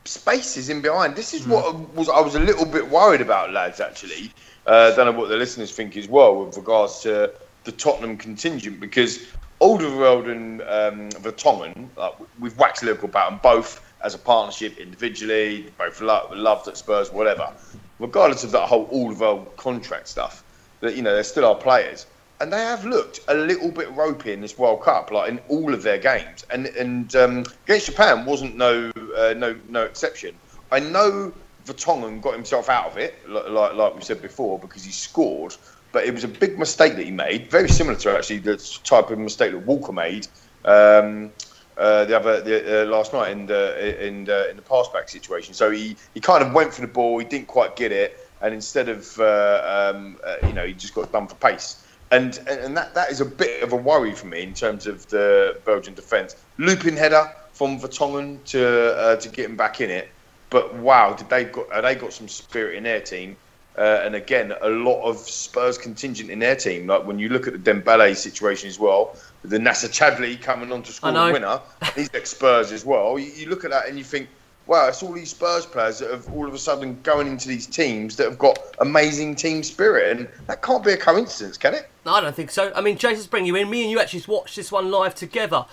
spaces 0.06 0.70
in 0.70 0.82
behind. 0.82 1.16
This 1.16 1.34
is 1.34 1.46
what 1.46 1.94
was 1.94 2.08
I 2.10 2.22
was 2.22 2.36
a 2.36 2.40
little 2.40 2.66
bit 2.66 2.90
worried 2.90 3.22
about, 3.22 3.52
lads. 3.52 3.82
Actually, 3.82 4.32
uh, 4.66 4.96
don't 4.96 5.06
know 5.06 5.20
what 5.20 5.30
the 5.30 5.36
listeners 5.36 5.72
think 5.72 5.98
as 5.98 6.08
well 6.08 6.46
with 6.46 6.56
regards 6.56 7.02
to 7.02 7.34
the 7.66 7.72
Tottenham 7.74 8.18
contingent 8.18 8.80
because 8.80 9.28
Alderweireld 9.60 10.32
and 10.32 10.62
um, 10.62 11.10
Vertonghen, 11.22 11.90
like, 11.98 12.14
we've 12.40 12.58
waxed 12.58 12.84
lyrical 12.84 13.10
about 13.10 13.30
them 13.32 13.40
both 13.44 13.84
as 14.04 14.14
a 14.14 14.18
partnership 14.18 14.78
individually, 14.78 15.74
both 15.78 16.00
lo- 16.00 16.30
loved 16.34 16.68
at 16.68 16.78
Spurs, 16.78 17.12
whatever. 17.12 17.52
Regardless 18.00 18.44
of 18.44 18.52
that 18.52 18.68
whole 18.68 18.88
Alderweireld 18.88 19.56
contract 19.58 20.08
stuff, 20.08 20.44
that 20.82 20.96
you 20.96 21.02
know 21.02 21.14
they're 21.14 21.24
still 21.24 21.46
our 21.46 21.56
players, 21.56 22.06
and 22.40 22.52
they 22.52 22.62
have 22.62 22.86
looked 22.86 23.20
a 23.28 23.34
little 23.34 23.72
bit 23.72 23.92
ropey 23.94 24.34
in 24.34 24.42
this 24.42 24.58
World 24.58 24.82
Cup, 24.82 25.12
like 25.12 25.30
in 25.30 25.40
all 25.48 25.74
of 25.74 25.84
their 25.84 25.98
games, 25.98 26.46
and 26.50 26.68
and 26.68 27.16
um, 27.16 27.46
against 27.66 27.88
Japan 27.88 28.26
wasn't 28.26 28.56
no 28.56 28.92
uh, 29.18 29.34
no 29.38 29.56
no 29.70 29.84
exception. 29.84 30.36
I 30.72 30.80
know 30.80 31.34
Vertonghen 31.68 32.22
got 32.22 32.34
himself 32.34 32.70
out 32.70 32.88
of 32.88 32.98
it, 32.98 33.28
like, 33.30 33.74
like 33.74 33.96
we 33.96 34.02
said 34.02 34.22
before, 34.22 34.58
because 34.60 34.84
he 34.84 34.92
scored, 34.92 35.56
but 35.92 36.06
it 36.06 36.14
was 36.14 36.24
a 36.24 36.28
big 36.28 36.58
mistake 36.58 36.96
that 36.96 37.06
he 37.06 37.12
made, 37.12 37.52
very 37.52 37.70
similar 37.70 37.98
to 38.00 38.12
actually 38.12 38.40
the 38.40 38.58
type 38.84 39.10
of 39.10 39.20
mistake 39.20 39.52
that 39.52 39.66
Walker 39.66 39.92
made. 39.92 40.28
Um, 40.66 41.32
uh, 41.78 42.06
the 42.06 42.18
other 42.18 42.42
the, 42.42 42.84
uh, 42.84 42.86
last 42.86 43.14
night 43.14 43.32
in 43.32 43.46
the 43.46 44.06
in 44.06 44.26
the, 44.26 44.50
in 44.50 44.56
the 44.56 44.64
pass 44.64 44.88
back 44.90 45.08
situation. 45.10 45.54
So 45.54 45.70
he, 45.70 45.96
he 46.14 46.20
kind 46.20 46.44
of 46.44 46.52
went 46.52 46.74
for 46.74 46.82
the 46.82 46.88
ball, 46.88 47.20
he 47.20 47.26
didn't 47.26 47.48
quite 47.48 47.76
get 47.76 47.92
it, 47.92 48.27
and 48.42 48.54
instead 48.54 48.90
of 48.90 49.20
uh, 49.20 49.94
um, 49.94 50.18
uh, 50.24 50.36
you 50.48 50.54
know 50.54 50.66
he 50.66 50.74
just 50.74 50.94
got 50.94 51.12
done 51.12 51.28
for 51.28 51.36
pace. 51.36 51.84
And, 52.10 52.40
and 52.48 52.78
that, 52.78 52.94
that 52.96 53.12
is 53.12 53.20
a 53.20 53.26
bit 53.26 53.62
of 53.64 53.74
a 53.74 53.76
worry 53.76 54.16
for 54.16 54.28
me 54.28 54.42
in 54.42 54.54
terms 54.54 54.88
of 54.88 55.06
the 55.10 55.60
Belgian 55.66 55.94
defence. 55.94 56.38
Looping 56.58 56.96
header 56.96 57.30
from 57.52 57.78
Vertonghen 57.78 58.42
to 58.46 58.96
uh, 58.96 59.16
to 59.18 59.30
get 59.30 59.50
him 59.50 59.58
back 59.58 59.82
in 59.82 59.90
it, 59.90 60.10
but 60.50 60.74
wow, 60.76 61.14
did 61.14 61.30
they 61.30 61.44
got 61.44 61.70
uh, 61.70 61.82
they 61.82 61.96
got 61.96 62.14
some 62.14 62.28
spirit 62.28 62.76
in 62.76 62.84
their 62.84 63.02
team? 63.02 63.36
Uh, 63.78 64.02
and 64.04 64.16
again, 64.16 64.54
a 64.62 64.70
lot 64.70 65.04
of 65.04 65.18
Spurs 65.18 65.78
contingent 65.78 66.32
in 66.32 66.40
their 66.40 66.56
team. 66.56 66.88
Like 66.88 67.06
when 67.06 67.20
you 67.20 67.30
look 67.30 67.46
at 67.46 67.54
the 67.54 67.72
Dembele 67.72 68.16
situation 68.16 68.68
as 68.70 68.80
well, 68.80 69.16
the 69.44 69.60
Nasser 69.60 69.88
Chadli 69.88 70.42
coming 70.42 70.72
on 70.72 70.82
to 70.82 70.92
score 70.92 71.12
the 71.12 71.32
winner, 71.32 71.62
he's 71.94 72.10
ex 72.16 72.32
Spurs 72.32 72.72
as 72.72 72.84
well. 72.84 73.20
You, 73.20 73.32
you 73.32 73.50
look 73.50 73.66
at 73.66 73.72
that 73.72 73.88
and 73.88 73.96
you 73.98 74.04
think, 74.04 74.30
wow, 74.68 74.88
it's 74.88 75.02
all 75.02 75.14
these 75.14 75.32
Spurs 75.32 75.66
players 75.66 76.00
that 76.00 76.12
have 76.12 76.32
all 76.34 76.48
of 76.48 76.54
a 76.54 76.58
sudden 76.58 77.00
going 77.04 77.28
into 77.28 77.48
these 77.48 77.66
teams 77.66 78.16
that 78.18 78.26
have 78.26 78.38
got 78.38 78.60
amazing 78.80 79.36
team 79.36 79.64
spirit, 79.64 80.18
and 80.18 80.30
that 80.48 80.62
can't 80.62 80.84
be 80.84 80.92
a 80.92 80.98
coincidence, 80.98 81.58
can 81.58 81.74
it? 81.74 81.90
No, 82.06 82.14
I 82.14 82.22
don't 82.22 82.36
think 82.36 82.52
so. 82.52 82.72
I 82.76 82.82
mean, 82.82 82.98
Jason's 82.98 83.28
bringing 83.28 83.48
you 83.48 83.56
in. 83.56 83.70
Me 83.70 83.82
and 83.82 83.92
you 83.92 84.00
actually 84.00 84.24
watched 84.28 84.56
this 84.56 84.72
one 84.72 84.92
live 84.92 85.16
together. 85.16 85.66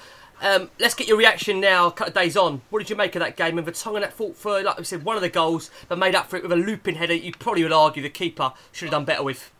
Um, 0.42 0.70
let's 0.78 0.94
get 0.94 1.08
your 1.08 1.16
reaction 1.16 1.60
now, 1.60 1.86
a 1.86 1.90
couple 1.90 2.08
of 2.08 2.14
days 2.14 2.36
on. 2.36 2.60
What 2.70 2.80
did 2.80 2.90
you 2.90 2.96
make 2.96 3.14
of 3.16 3.20
that 3.20 3.36
game? 3.36 3.56
And 3.56 3.66
Vertonghen 3.66 4.00
that 4.00 4.12
fought 4.12 4.36
for, 4.36 4.62
like 4.62 4.78
we 4.78 4.84
said, 4.84 5.04
one 5.04 5.16
of 5.16 5.22
the 5.22 5.28
goals, 5.28 5.70
but 5.88 5.98
made 5.98 6.14
up 6.14 6.28
for 6.28 6.36
it 6.36 6.42
with 6.42 6.52
a 6.52 6.56
looping 6.56 6.96
header. 6.96 7.14
You 7.14 7.32
probably 7.32 7.62
would 7.62 7.72
argue 7.72 8.02
the 8.02 8.10
keeper 8.10 8.52
should 8.72 8.86
have 8.86 8.92
done 8.92 9.04
better 9.04 9.22
with. 9.22 9.50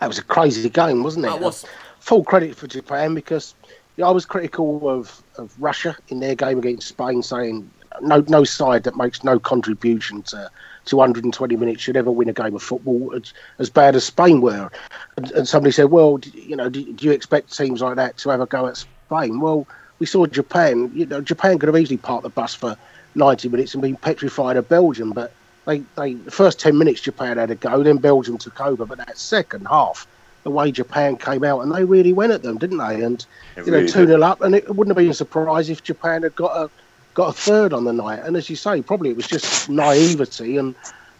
That 0.00 0.08
was 0.08 0.18
a 0.18 0.24
crazy 0.24 0.68
game, 0.68 1.02
wasn't 1.02 1.26
it? 1.26 1.28
That 1.28 1.40
was. 1.40 1.64
Full 2.00 2.24
credit 2.24 2.56
for 2.56 2.66
Japan 2.66 3.14
because 3.14 3.54
you 3.96 4.02
know, 4.02 4.08
I 4.08 4.10
was 4.10 4.26
critical 4.26 4.88
of, 4.88 5.22
of 5.38 5.54
Russia 5.60 5.96
in 6.08 6.18
their 6.18 6.34
game 6.34 6.58
against 6.58 6.88
Spain, 6.88 7.22
saying 7.22 7.70
no 8.00 8.24
no 8.28 8.44
side 8.44 8.84
that 8.84 8.96
makes 8.96 9.22
no 9.24 9.38
contribution 9.38 10.22
to 10.22 10.50
220 10.84 11.56
minutes 11.56 11.80
should 11.80 11.96
ever 11.96 12.10
win 12.10 12.28
a 12.28 12.32
game 12.32 12.54
of 12.54 12.62
football 12.62 13.12
as, 13.14 13.32
as 13.58 13.70
bad 13.70 13.94
as 13.94 14.04
Spain 14.04 14.40
were. 14.40 14.70
And, 15.16 15.30
and 15.32 15.48
somebody 15.48 15.72
said, 15.72 15.86
well, 15.90 16.18
you 16.34 16.56
know, 16.56 16.68
do, 16.68 16.92
do 16.92 17.06
you 17.06 17.12
expect 17.12 17.56
teams 17.56 17.80
like 17.80 17.96
that 17.96 18.16
to 18.18 18.30
have 18.30 18.40
a 18.40 18.46
go 18.46 18.66
at 18.66 18.76
Spain? 18.76 19.40
Well, 19.40 19.66
we 19.98 20.06
saw 20.06 20.26
Japan. 20.26 20.90
You 20.94 21.06
know, 21.06 21.20
Japan 21.20 21.58
could 21.58 21.68
have 21.68 21.76
easily 21.76 21.98
parked 21.98 22.24
the 22.24 22.30
bus 22.30 22.54
for 22.54 22.76
90 23.14 23.48
minutes 23.48 23.74
and 23.74 23.82
been 23.82 23.96
petrified 23.96 24.56
of 24.56 24.68
Belgium, 24.68 25.12
but 25.12 25.32
they, 25.66 25.78
they 25.96 26.14
the 26.14 26.30
first 26.30 26.58
10 26.58 26.76
minutes 26.76 27.00
Japan 27.00 27.36
had 27.36 27.50
a 27.50 27.54
go, 27.54 27.82
then 27.82 27.98
Belgium 27.98 28.38
took 28.38 28.60
over. 28.60 28.84
But 28.84 28.98
that 28.98 29.16
second 29.16 29.66
half, 29.66 30.06
the 30.42 30.50
way 30.50 30.72
Japan 30.72 31.16
came 31.16 31.44
out, 31.44 31.60
and 31.60 31.72
they 31.72 31.84
really 31.84 32.12
went 32.12 32.32
at 32.32 32.42
them, 32.42 32.58
didn't 32.58 32.78
they? 32.78 33.02
And 33.02 33.24
It 33.56 33.66
you 33.66 33.70
know, 33.70 33.78
really 33.78 33.88
two 33.88 34.00
did. 34.00 34.08
0 34.08 34.22
up, 34.22 34.40
and 34.40 34.56
it 34.56 34.68
wouldn't 34.68 34.96
have 34.96 34.96
been 34.96 35.10
a 35.10 35.14
surprise 35.14 35.70
if 35.70 35.84
Japan 35.84 36.24
had 36.24 36.34
got 36.34 36.56
a 36.56 36.70
got 37.14 37.28
a 37.28 37.32
third 37.32 37.72
on 37.72 37.84
the 37.84 37.92
night. 37.92 38.20
And 38.20 38.36
as 38.36 38.48
you 38.48 38.56
say, 38.56 38.82
probably 38.82 39.10
it 39.10 39.16
was 39.16 39.26
just 39.26 39.68
naivety 39.68 40.56
and 40.56 40.74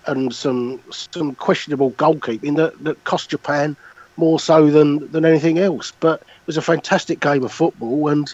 and 0.06 0.34
some 0.34 0.80
some 0.90 1.34
questionable 1.36 1.92
goalkeeping 1.92 2.56
that, 2.56 2.82
that 2.84 3.02
cost 3.04 3.30
Japan 3.30 3.76
more 4.16 4.38
so 4.38 4.70
than, 4.70 5.10
than 5.12 5.24
anything 5.24 5.58
else. 5.58 5.92
But 6.00 6.20
it 6.20 6.46
was 6.46 6.56
a 6.56 6.62
fantastic 6.62 7.20
game 7.20 7.44
of 7.44 7.52
football, 7.52 8.08
and 8.08 8.32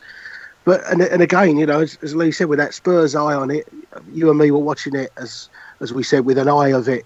but 0.65 0.83
and, 0.91 1.03
and 1.03 1.23
again, 1.23 1.57
you 1.57 1.67
know, 1.67 1.81
as, 1.81 1.99
as 2.03 2.15
Lee 2.15 2.33
said, 2.33 2.49
with 2.49 2.59
that 2.59 2.75
Spurs 2.75 3.15
eye 3.15 3.35
on 3.35 3.51
it, 3.51 3.69
you 4.13 4.31
and 4.31 4.39
me 4.39 4.51
were 4.51 4.59
watching 4.59 4.95
it 4.95 5.13
as 5.17 5.49
as 5.81 5.93
we 5.93 6.03
said 6.03 6.25
with 6.25 6.39
an 6.39 6.49
eye 6.49 6.69
of 6.69 6.89
it 6.89 7.05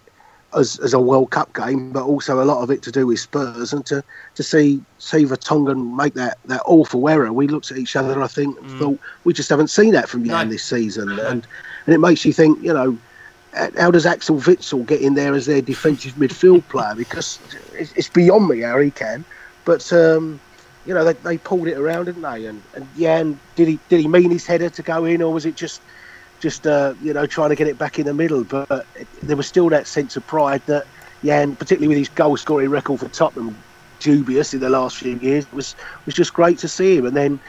as, 0.57 0.79
as 0.81 0.93
a 0.93 1.01
World 1.01 1.31
Cup 1.31 1.53
game, 1.55 1.93
but 1.93 2.05
also 2.05 2.43
a 2.43 2.45
lot 2.45 2.62
of 2.62 2.71
it 2.71 2.83
to 2.83 2.93
do 2.93 3.07
with 3.07 3.21
Spurs 3.21 3.73
and 3.73 3.85
to, 3.87 4.03
to 4.35 4.43
see 4.43 4.81
see 4.99 5.25
Vertonghen 5.25 5.97
make 5.97 6.15
that, 6.15 6.38
that 6.47 6.62
awful 6.65 7.09
error. 7.09 7.33
We 7.33 7.49
looked 7.49 7.71
at 7.71 7.79
each 7.79 7.97
other, 7.97 8.23
I 8.23 8.29
think, 8.29 8.59
and 8.59 8.71
thought 8.79 8.99
we 9.25 9.33
just 9.33 9.49
haven't 9.49 9.69
seen 9.69 9.93
that 9.93 10.09
from 10.09 10.25
Jan 10.25 10.47
No. 10.49 10.53
this 10.53 10.65
season, 10.65 11.11
and 11.11 11.47
and 11.87 11.95
it 11.95 11.99
makes 11.99 12.25
you 12.25 12.33
think, 12.33 12.62
you 12.62 12.73
know, 12.73 12.97
how 13.79 13.91
does 13.91 14.07
Axel 14.07 14.38
Witsel 14.38 14.87
get 14.87 15.01
in 15.01 15.15
there 15.15 15.35
as 15.35 15.47
their 15.47 15.62
defensive 15.62 16.15
midfield 16.15 16.67
player? 16.69 16.95
Because 16.95 17.38
it's, 17.75 17.93
it's 17.93 18.09
beyond 18.09 18.49
me 18.49 18.61
how 18.61 18.79
he 18.79 18.91
can, 18.91 19.25
but. 19.65 19.93
Um, 19.93 20.41
you 20.85 20.93
know 20.93 21.05
they, 21.05 21.12
they 21.12 21.38
pulled 21.38 21.69
it 21.69 21.79
around, 21.79 22.07
didn't 22.07 22.23
they? 22.23 22.47
And, 22.47 22.61
and 22.75 22.88
Jan, 22.99 23.38
did 23.55 23.69
he 23.69 23.79
did 23.88 24.01
he 24.01 24.09
mean 24.09 24.31
his 24.33 24.47
header 24.47 24.69
to 24.69 24.83
go 24.83 25.05
in, 25.05 25.23
or 25.23 25.33
was 25.33 25.47
it 25.47 25.55
just 25.55 25.81
just 26.42 26.66
uh, 26.66 26.94
you 27.00 27.14
know 27.14 27.24
trying 27.24 27.50
to 27.50 27.57
get 27.57 27.68
it 27.68 27.78
back 27.78 27.98
in 27.98 28.05
the 28.05 28.12
middle? 28.12 28.44
But 28.44 28.87
it, 28.96 29.09
there 29.22 29.37
was 29.37 29.46
still 29.46 29.68
that 29.70 29.87
sense 29.87 30.16
of 30.16 30.26
pride 30.26 30.61
that 30.66 30.87
Jan, 31.24 31.57
particularly 31.57 31.88
with 31.88 31.98
his 31.98 32.09
goal 32.09 32.37
scoring 32.37 32.68
record 32.68 33.00
for 33.00 33.09
Tottenham, 33.09 33.57
dubious 34.00 34.52
in 34.52 34.61
the 34.61 34.68
last 34.68 34.96
few 34.98 35.16
years, 35.18 35.50
was 35.52 35.76
was 36.05 36.14
just 36.14 36.35
great 36.35 36.59
to 36.59 36.68
see 36.68 36.96
him. 36.96 37.07
And 37.07 37.16
then 37.16 37.40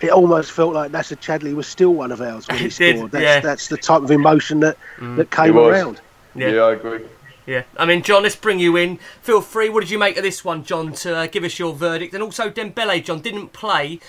it 0.00 0.10
almost 0.10 0.50
felt 0.50 0.74
like 0.74 0.90
Nasser 0.90 1.16
Chadli 1.16 1.54
was 1.54 1.66
still 1.66 1.94
one 1.94 2.10
of 2.10 2.20
ours 2.20 2.48
when 2.48 2.58
he 2.58 2.64
It 2.66 2.76
did, 2.76 2.96
scored. 2.96 3.10
That's, 3.12 3.22
yeah. 3.22 3.40
that's 3.40 3.68
the 3.68 3.76
type 3.76 4.02
of 4.02 4.10
emotion 4.10 4.60
that 4.60 4.78
that 5.00 5.30
came 5.30 5.56
around. 5.56 6.00
Yeah. 6.34 6.48
yeah 6.48 6.62
I 6.62 6.72
agree. 6.72 7.04
Yeah, 7.46 7.62
I 7.78 7.86
mean, 7.86 8.02
John, 8.02 8.24
let's 8.24 8.36
bring 8.36 8.58
you 8.58 8.76
in. 8.76 8.98
Feel 9.22 9.40
free. 9.40 9.70
What 9.70 9.80
did 9.80 9.88
you 9.88 9.98
make 9.98 10.18
of 10.18 10.22
this 10.22 10.44
one, 10.44 10.64
John? 10.64 10.92
To 10.92 11.16
uh, 11.16 11.26
give 11.28 11.44
us 11.44 11.58
your 11.58 11.72
verdict, 11.74 12.12
and 12.12 12.22
also 12.22 12.50
Dembele, 12.50 13.02
John 13.02 13.20
didn't 13.20 13.54
play. 13.54 14.00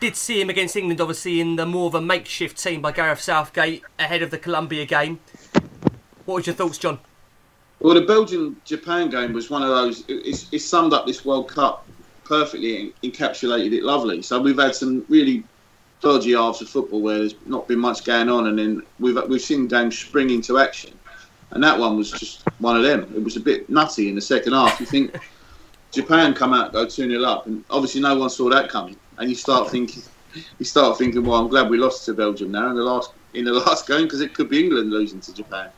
Did 0.00 0.14
see 0.14 0.40
him 0.40 0.48
against 0.48 0.76
England, 0.76 1.00
obviously 1.00 1.40
in 1.40 1.56
the 1.56 1.66
more 1.66 1.88
of 1.88 1.94
a 1.94 2.00
makeshift 2.00 2.56
team 2.62 2.80
by 2.80 2.92
Gareth 2.92 3.20
Southgate 3.20 3.82
ahead 3.98 4.22
of 4.22 4.30
the 4.30 4.38
Colombia 4.38 4.84
game. 4.86 5.18
What 6.24 6.36
was 6.36 6.46
your 6.46 6.54
thoughts, 6.54 6.78
John? 6.78 7.00
Well, 7.80 7.94
the 7.94 8.02
Belgian 8.02 8.56
Japan 8.64 9.10
game 9.10 9.32
was 9.32 9.50
one 9.50 9.62
of 9.62 9.68
those. 9.70 10.04
it- 10.08 10.46
It's, 10.52 10.64
summed 10.64 10.92
up 10.92 11.06
this 11.06 11.24
World 11.24 11.48
Cup 11.48 11.86
perfectly 12.24 12.80
and 12.80 12.92
encapsulated 13.02 13.72
it 13.72 13.82
lovely. 13.82 14.22
So 14.22 14.40
we've 14.40 14.58
had 14.58 14.74
some 14.74 15.04
really 15.08 15.42
dodgy 16.00 16.32
halves 16.32 16.60
of 16.62 16.68
football 16.68 17.00
where 17.00 17.18
there's 17.18 17.34
not 17.46 17.66
been 17.66 17.78
much 17.80 18.04
going 18.04 18.28
on, 18.28 18.46
and 18.46 18.58
then 18.58 18.82
we've 19.00 19.20
we've 19.28 19.40
seen 19.40 19.66
games 19.66 19.98
spring 19.98 20.30
into 20.30 20.58
action, 20.58 20.92
and 21.50 21.62
that 21.64 21.76
one 21.76 21.96
was 21.96 22.12
just 22.12 22.42
one 22.60 22.76
of 22.76 22.84
them. 22.84 23.12
It 23.16 23.24
was 23.24 23.36
a 23.36 23.40
bit 23.40 23.68
nutty 23.68 24.08
in 24.08 24.14
the 24.14 24.20
second 24.20 24.52
half. 24.52 24.78
You 24.78 24.86
think 24.86 25.16
Japan 25.90 26.34
come 26.34 26.52
out 26.52 26.72
go 26.72 26.84
two 26.84 27.08
0 27.08 27.24
up, 27.24 27.46
and 27.46 27.64
obviously 27.70 28.00
no 28.00 28.16
one 28.16 28.30
saw 28.30 28.48
that 28.50 28.68
coming. 28.68 28.96
And 29.18 29.28
you 29.28 29.36
start 29.36 29.70
thinking, 29.70 30.02
you 30.58 30.64
start 30.64 30.98
thinking, 30.98 31.24
well, 31.24 31.40
I'm 31.40 31.48
glad 31.48 31.70
we 31.70 31.78
lost 31.78 32.04
to 32.06 32.14
Belgium 32.14 32.50
now 32.50 32.70
in 32.70 32.76
the 32.76 32.82
last 32.82 33.12
in 33.34 33.44
the 33.44 33.52
last 33.66 33.86
game 33.86 34.04
because 34.04 34.20
it 34.20 34.34
could 34.34 34.48
be 34.48 34.64
England 34.64 34.90
losing 34.90 35.20
to 35.20 35.34
Japan. 35.34 35.70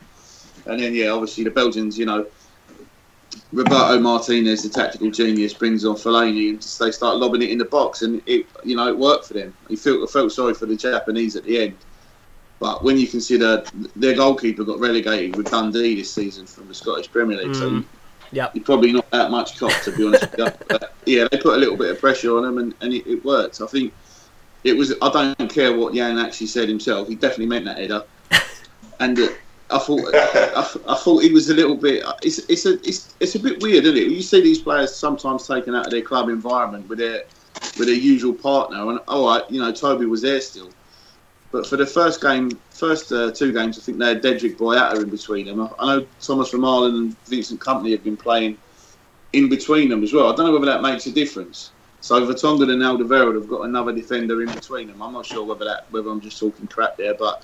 And 0.65 0.79
then 0.79 0.93
yeah, 0.93 1.09
obviously 1.09 1.43
the 1.43 1.51
Belgians, 1.51 1.97
you 1.97 2.05
know, 2.05 2.27
Roberto 3.51 3.99
Martinez, 3.99 4.63
the 4.63 4.69
tactical 4.69 5.09
genius, 5.11 5.53
brings 5.53 5.85
on 5.85 5.95
Fellaini 5.95 6.49
and 6.49 6.61
they 6.79 6.91
start 6.91 7.17
lobbing 7.17 7.41
it 7.41 7.49
in 7.49 7.57
the 7.57 7.65
box, 7.65 8.01
and 8.01 8.21
it 8.25 8.47
you 8.63 8.75
know 8.75 8.87
it 8.87 8.97
worked 8.97 9.25
for 9.25 9.33
them. 9.33 9.53
He 9.69 9.75
felt 9.75 10.09
felt 10.11 10.31
sorry 10.31 10.53
for 10.53 10.65
the 10.65 10.75
Japanese 10.75 11.35
at 11.35 11.43
the 11.43 11.59
end. 11.59 11.85
But 12.59 12.83
when 12.83 12.97
you 12.97 13.07
consider 13.07 13.63
their 13.95 14.15
goalkeeper 14.15 14.63
got 14.63 14.79
relegated 14.79 15.35
with 15.35 15.49
Dundee 15.49 15.95
this 15.95 16.13
season 16.13 16.45
from 16.45 16.67
the 16.67 16.75
Scottish 16.75 17.11
Premier 17.11 17.37
League, 17.37 17.55
so 17.55 17.69
Mm. 17.69 17.85
Yep. 18.33 18.55
you're 18.55 18.63
probably 18.63 18.93
not 18.93 19.09
that 19.11 19.29
much 19.29 19.59
cop 19.59 19.73
to 19.83 19.91
be 19.91 20.05
honest. 20.05 20.31
with 20.31 20.39
you. 20.39 20.47
But, 20.69 20.93
yeah, 21.05 21.27
they 21.29 21.37
put 21.37 21.55
a 21.55 21.57
little 21.57 21.75
bit 21.75 21.91
of 21.91 21.99
pressure 21.99 22.37
on 22.37 22.45
him 22.45 22.57
and, 22.57 22.73
and 22.81 22.93
it, 22.93 23.05
it 23.07 23.25
worked. 23.25 23.59
I 23.61 23.67
think 23.67 23.93
it 24.63 24.73
was. 24.73 24.93
I 25.01 25.09
don't 25.11 25.51
care 25.51 25.75
what 25.75 25.93
Jan 25.93 26.17
actually 26.17 26.47
said 26.47 26.69
himself. 26.69 27.07
He 27.07 27.15
definitely 27.15 27.47
meant 27.47 27.65
that 27.65 27.77
header, 27.77 28.03
and 28.99 29.19
uh, 29.19 29.27
I 29.71 29.79
thought 29.79 30.01
I, 30.13 30.75
I 30.87 30.95
thought 30.95 31.23
he 31.23 31.31
was 31.31 31.49
a 31.49 31.55
little 31.55 31.75
bit. 31.75 32.03
It's 32.21 32.39
it's 32.49 32.65
a 32.65 32.73
it's, 32.87 33.15
it's 33.19 33.35
a 33.35 33.39
bit 33.39 33.61
weird, 33.61 33.85
isn't 33.85 33.97
it? 33.97 34.07
You 34.07 34.21
see 34.21 34.41
these 34.41 34.59
players 34.59 34.95
sometimes 34.95 35.47
taken 35.47 35.75
out 35.75 35.87
of 35.87 35.91
their 35.91 36.01
club 36.01 36.29
environment 36.29 36.87
with 36.87 36.99
their 36.99 37.23
with 37.77 37.87
their 37.87 37.95
usual 37.95 38.33
partner, 38.33 38.89
and 38.89 38.99
all 39.07 39.27
right, 39.27 39.49
you 39.49 39.59
know, 39.59 39.71
Toby 39.71 40.05
was 40.05 40.21
there 40.21 40.41
still. 40.41 40.69
But 41.51 41.67
for 41.67 41.75
the 41.75 41.85
first 41.85 42.21
game, 42.21 42.51
first 42.69 43.11
uh, 43.11 43.31
two 43.31 43.51
games, 43.51 43.77
I 43.77 43.81
think 43.81 43.97
they 43.97 44.07
had 44.07 44.23
Dedryck 44.23 44.57
Boyata 44.57 45.01
in 45.01 45.09
between 45.09 45.47
them. 45.47 45.69
I, 45.79 45.97
know 45.97 46.07
Thomas 46.21 46.51
Vermaelen 46.51 46.97
and 46.97 47.19
Vincent 47.25 47.59
Kompany 47.59 47.91
have 47.91 48.03
been 48.03 48.17
playing 48.17 48.57
in 49.33 49.49
between 49.49 49.89
them 49.89 50.03
as 50.03 50.13
well. 50.13 50.31
I 50.31 50.35
don't 50.35 50.45
know 50.45 50.53
whether 50.53 50.65
that 50.65 50.81
makes 50.81 51.05
a 51.07 51.11
difference. 51.11 51.71
So 51.99 52.25
Vertonghen 52.25 52.71
and 52.71 52.81
Alderweireld 52.81 53.35
have 53.35 53.47
got 53.47 53.61
another 53.61 53.93
defender 53.93 54.41
in 54.41 54.51
between 54.51 54.87
them. 54.87 55.01
I'm 55.01 55.13
not 55.13 55.25
sure 55.25 55.45
whether 55.45 55.65
that 55.65 55.85
whether 55.91 56.09
I'm 56.09 56.21
just 56.21 56.39
talking 56.39 56.67
crap 56.67 56.97
there, 56.97 57.13
but 57.13 57.43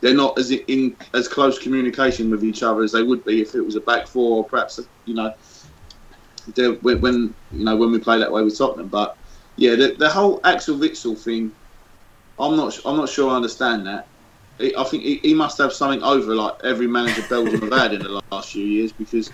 they're 0.00 0.14
not 0.14 0.38
as 0.38 0.50
in 0.50 0.96
as 1.12 1.26
close 1.26 1.58
communication 1.58 2.30
with 2.30 2.44
each 2.44 2.62
other 2.62 2.82
as 2.82 2.92
they 2.92 3.02
would 3.02 3.24
be 3.24 3.40
if 3.40 3.54
it 3.54 3.60
was 3.60 3.74
a 3.74 3.80
back 3.80 4.06
four 4.06 4.38
or 4.38 4.44
perhaps 4.44 4.78
you 5.06 5.14
know 5.14 5.34
when, 6.82 7.34
you 7.52 7.64
know 7.64 7.76
when 7.76 7.90
we 7.90 7.98
play 7.98 8.18
that 8.18 8.30
way 8.30 8.42
with 8.42 8.56
Tottenham. 8.56 8.88
But 8.88 9.16
yeah, 9.56 9.74
the, 9.74 9.94
the 9.98 10.08
whole 10.08 10.40
Axel 10.44 10.78
Witsel 10.78 11.18
thing, 11.18 11.52
I'm 12.40 12.56
not 12.56 12.78
I'm 12.84 12.96
not 12.96 13.08
sure 13.08 13.30
I 13.30 13.36
understand 13.36 13.86
that. 13.86 14.06
I 14.60 14.84
think 14.84 15.02
he, 15.04 15.16
he 15.22 15.32
must 15.34 15.56
have 15.58 15.72
something 15.72 16.02
over 16.02 16.34
like 16.34 16.54
every 16.64 16.86
manager 16.86 17.22
Belgium 17.30 17.60
have 17.62 17.72
had 17.72 17.94
in 17.94 18.02
the 18.02 18.20
last 18.32 18.52
few 18.52 18.64
years 18.64 18.92
because. 18.92 19.30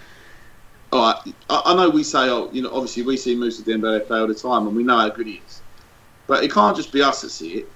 All 0.93 1.03
right, 1.03 1.35
I, 1.51 1.63
I 1.67 1.75
know 1.75 1.91
we 1.91 2.05
say, 2.05 2.31
oh, 2.31 2.49
you 2.53 2.63
know, 2.63 2.71
obviously 2.73 3.03
we 3.03 3.17
see 3.17 3.35
Moussa 3.35 3.63
Dembele 3.63 4.07
play 4.07 4.21
all 4.21 4.29
the 4.29 4.35
time, 4.35 4.69
and 4.69 4.77
we 4.77 4.85
know 4.85 4.97
how 4.97 5.09
good 5.09 5.27
he 5.27 5.43
is. 5.45 5.61
But 6.29 6.45
it 6.45 6.53
can't 6.53 6.77
just 6.77 6.93
be 6.93 7.03
us 7.03 7.23
that 7.23 7.31
see 7.31 7.55
it. 7.55 7.69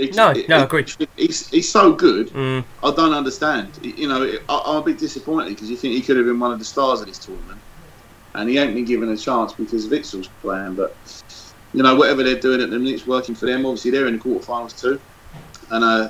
It- 0.00 0.16
No, 0.16 0.30
it- 0.30 0.48
no, 0.48 0.58
it- 0.58 0.64
agreed. 0.64 0.90
He's, 1.16 1.48
he's 1.50 1.68
so 1.70 1.92
good. 1.92 2.30
Mm. 2.30 2.64
I 2.82 2.90
don't 2.90 3.12
understand. 3.14 3.68
You 3.80 4.08
know, 4.08 4.28
I, 4.48 4.62
I'm 4.66 4.76
a 4.78 4.82
bit 4.82 4.98
disappointed 4.98 5.50
because 5.50 5.70
you 5.70 5.76
think 5.76 5.94
he 5.94 6.00
could 6.00 6.16
have 6.16 6.26
been 6.26 6.40
one 6.40 6.50
of 6.52 6.58
the 6.58 6.64
stars 6.64 7.00
of 7.00 7.06
this 7.06 7.18
tournament, 7.18 7.60
and 8.34 8.50
he 8.50 8.58
ain't 8.58 8.74
been 8.74 8.84
given 8.84 9.08
a 9.10 9.16
chance 9.16 9.52
because 9.52 9.86
Witsel's 9.88 10.28
playing. 10.42 10.74
But 10.74 10.96
you 11.74 11.82
know, 11.82 11.96
whatever 11.96 12.22
they're 12.22 12.40
doing 12.40 12.60
at 12.60 12.70
the 12.70 12.78
minute, 12.78 12.94
it's 12.94 13.06
working 13.06 13.34
for 13.34 13.46
them. 13.46 13.66
Obviously, 13.66 13.90
they're 13.90 14.06
in 14.06 14.16
the 14.16 14.22
quarterfinals 14.22 14.80
too, 14.80 15.00
and 15.70 15.84
uh, 15.84 16.08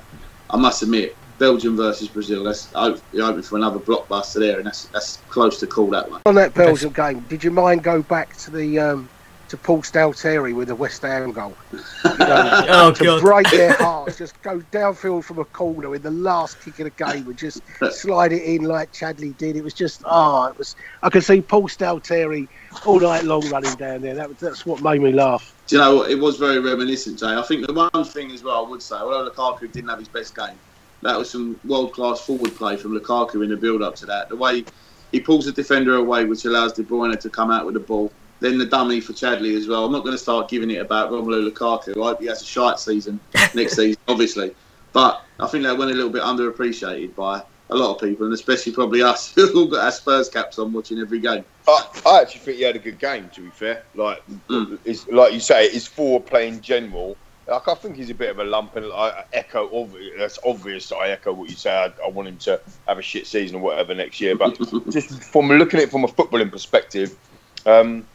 I 0.51 0.57
must 0.57 0.83
admit, 0.83 1.17
Belgium 1.39 1.77
versus 1.77 2.07
Brazil. 2.09 2.45
That's 2.45 2.71
hopefully 2.73 3.23
hoping 3.23 3.43
for 3.43 3.57
another 3.57 3.79
blockbuster 3.79 4.41
there, 4.41 4.59
and 4.59 4.67
that's 4.67 4.85
that's 4.87 5.17
close 5.29 5.59
to 5.61 5.67
call 5.67 5.89
that 5.91 6.09
one. 6.11 6.21
On 6.27 6.35
that 6.35 6.55
Belgium 6.55 6.93
game, 6.93 7.21
did 7.21 7.43
you 7.43 7.51
mind 7.51 7.83
go 7.83 8.03
back 8.03 8.37
to 8.37 8.51
the 8.51 8.79
um, 8.79 9.09
to 9.55 9.63
Paul 9.63 9.83
Stalteri 9.83 10.55
with 10.55 10.71
a 10.71 10.75
West 10.75 11.03
Ham 11.03 11.33
goal? 11.33 11.55
You 12.05 12.19
know, 12.19 12.65
Oh 12.69 12.93
to 12.93 13.05
god. 13.05 13.21
break 13.23 13.51
their 13.51 13.73
hearts, 13.75 14.19
just 14.19 14.41
go 14.43 14.61
downfield 14.73 15.25
from 15.25 15.39
a 15.39 15.45
corner 15.45 15.95
in 15.95 16.03
the 16.03 16.11
last 16.11 16.61
kick 16.61 16.79
of 16.81 16.85
the 16.85 17.05
game 17.05 17.27
and 17.27 17.37
just 17.37 17.63
slide 17.91 18.33
it 18.33 18.43
in 18.43 18.65
like 18.65 18.93
Chadli 18.93 19.37
did. 19.37 19.57
It 19.57 19.65
was 19.65 19.75
just 19.75 20.03
oh, 20.05 20.45
it 20.47 20.59
was. 20.59 20.77
I 21.03 21.11
could 21.11 21.25
see 21.25 21.41
Paul 21.41 21.69
Stalteri 21.69 22.49
all 22.85 23.01
night 23.01 23.25
long 23.25 23.49
running 23.49 23.75
down 23.75 24.03
there. 24.03 24.15
That 24.15 24.39
that's 24.39 24.67
what 24.67 24.83
made 24.83 25.01
me 25.03 25.13
laugh. 25.13 25.55
Do 25.67 25.77
you 25.77 25.83
know 25.83 25.97
what? 25.97 26.11
It 26.11 26.19
was 26.19 26.37
very 26.37 26.59
reminiscent, 26.61 27.19
Jay. 27.19 27.27
I 27.35 27.43
think 27.43 27.67
the 27.67 27.73
one 27.73 28.05
thing 28.05 28.31
as 28.33 28.43
well 28.43 28.65
I 28.67 28.69
would 28.69 28.83
say, 28.83 28.97
although 28.97 29.29
Lukaku 29.29 29.71
didn't 29.73 29.89
have 29.89 29.99
his 29.99 30.09
best 30.09 30.37
game, 30.37 30.59
that 31.03 31.17
was 31.19 31.31
some 31.31 31.59
world 31.65 31.93
class 31.93 32.21
forward 32.21 32.55
play 32.57 32.77
from 32.77 32.99
Lukaku 32.99 33.43
in 33.45 33.51
the 33.51 33.57
build 33.57 33.83
up 33.83 33.95
to 33.97 34.07
that. 34.07 34.29
The 34.29 34.37
way 34.37 34.65
he 35.13 35.21
pulls 35.21 35.47
the 35.47 35.53
defender 35.53 35.97
away, 35.97 36.25
which 36.25 36.45
allows 36.45 36.73
De 36.73 36.83
Bruyne 36.83 37.19
to 37.19 37.31
come 37.31 37.51
out 37.51 37.65
with 37.65 37.75
the 37.75 37.81
ball. 37.81 38.13
Then 38.45 38.59
the 38.59 38.67
dummy 38.67 39.01
for 39.01 39.15
Chadli 39.15 39.57
as 39.57 39.67
well. 39.69 39.87
I'm 39.87 39.93
not 39.93 40.01
going 40.05 40.13
to 40.15 40.19
start 40.19 40.49
giving 40.51 40.71
it 40.71 40.77
about 40.77 41.11
Romelu 41.11 41.51
Lukaku. 41.51 41.97
I 41.97 42.09
hope 42.11 42.21
he 42.21 42.27
has 42.27 42.43
a 42.43 42.45
shite 42.45 42.79
season 42.79 43.19
next 43.55 43.75
season, 43.77 43.97
obviously. 44.07 44.55
But 44.93 45.23
I 45.41 45.47
think 45.47 45.65
that 45.65 45.79
went 45.79 45.91
a 45.91 45.95
little 45.95 46.11
bit 46.11 46.21
underappreciated 46.23 47.15
by 47.15 47.43
a 47.71 47.75
lot 47.75 47.95
of 47.95 48.01
people, 48.03 48.27
and 48.27 48.35
especially 48.35 48.73
probably 48.73 49.03
us 49.03 49.33
who 49.35 49.51
all 49.59 49.67
got 49.67 49.83
our 49.85 49.91
Spurs 49.91 50.29
caps 50.29 50.59
on 50.59 50.75
watching 50.75 50.99
every 50.99 51.21
game. 51.21 51.43
I, 51.67 51.87
I 52.05 52.21
actually 52.21 52.41
think 52.41 52.59
he 52.59 52.65
had 52.65 52.77
a 52.77 52.81
good 52.81 52.99
game. 52.99 53.31
To 53.35 53.41
be 53.41 53.49
fair, 53.49 53.83
like 53.95 54.23
Mm. 54.51 54.79
it's 54.85 55.09
like 55.09 55.33
you 55.33 55.41
say, 55.41 55.71
his 55.71 55.87
forward 55.87 56.27
play 56.27 56.47
in 56.47 56.61
general. 56.61 57.17
Like 57.49 57.67
I 57.67 57.75
think 57.75 57.97
he's 57.97 58.11
a 58.11 58.15
bit 58.15 58.29
of 58.29 58.41
a 58.41 58.45
lump, 58.45 58.77
and 58.77 58.85
I 58.93 59.09
I 59.21 59.25
echo. 59.33 59.69
obvi- 59.71 60.19
That's 60.19 60.39
obvious. 60.45 60.93
I 60.93 61.09
echo 61.09 61.33
what 61.33 61.49
you 61.49 61.57
say. 61.57 61.71
I, 61.75 61.91
I 62.05 62.09
want 62.11 62.29
him 62.29 62.37
to 62.39 62.61
have 62.87 62.99
a 62.99 63.03
shit 63.03 63.27
season 63.27 63.57
or 63.57 63.61
whatever 63.63 63.95
next 63.95 64.21
year. 64.21 64.37
But 64.37 64.59
just 64.91 65.23
from 65.25 65.49
looking 65.49 65.81
at 65.81 65.85
it 65.85 65.91
from 65.91 66.05
a 66.05 66.09
footballing 66.09 66.53
perspective, 66.53 67.17
um, 67.65 68.07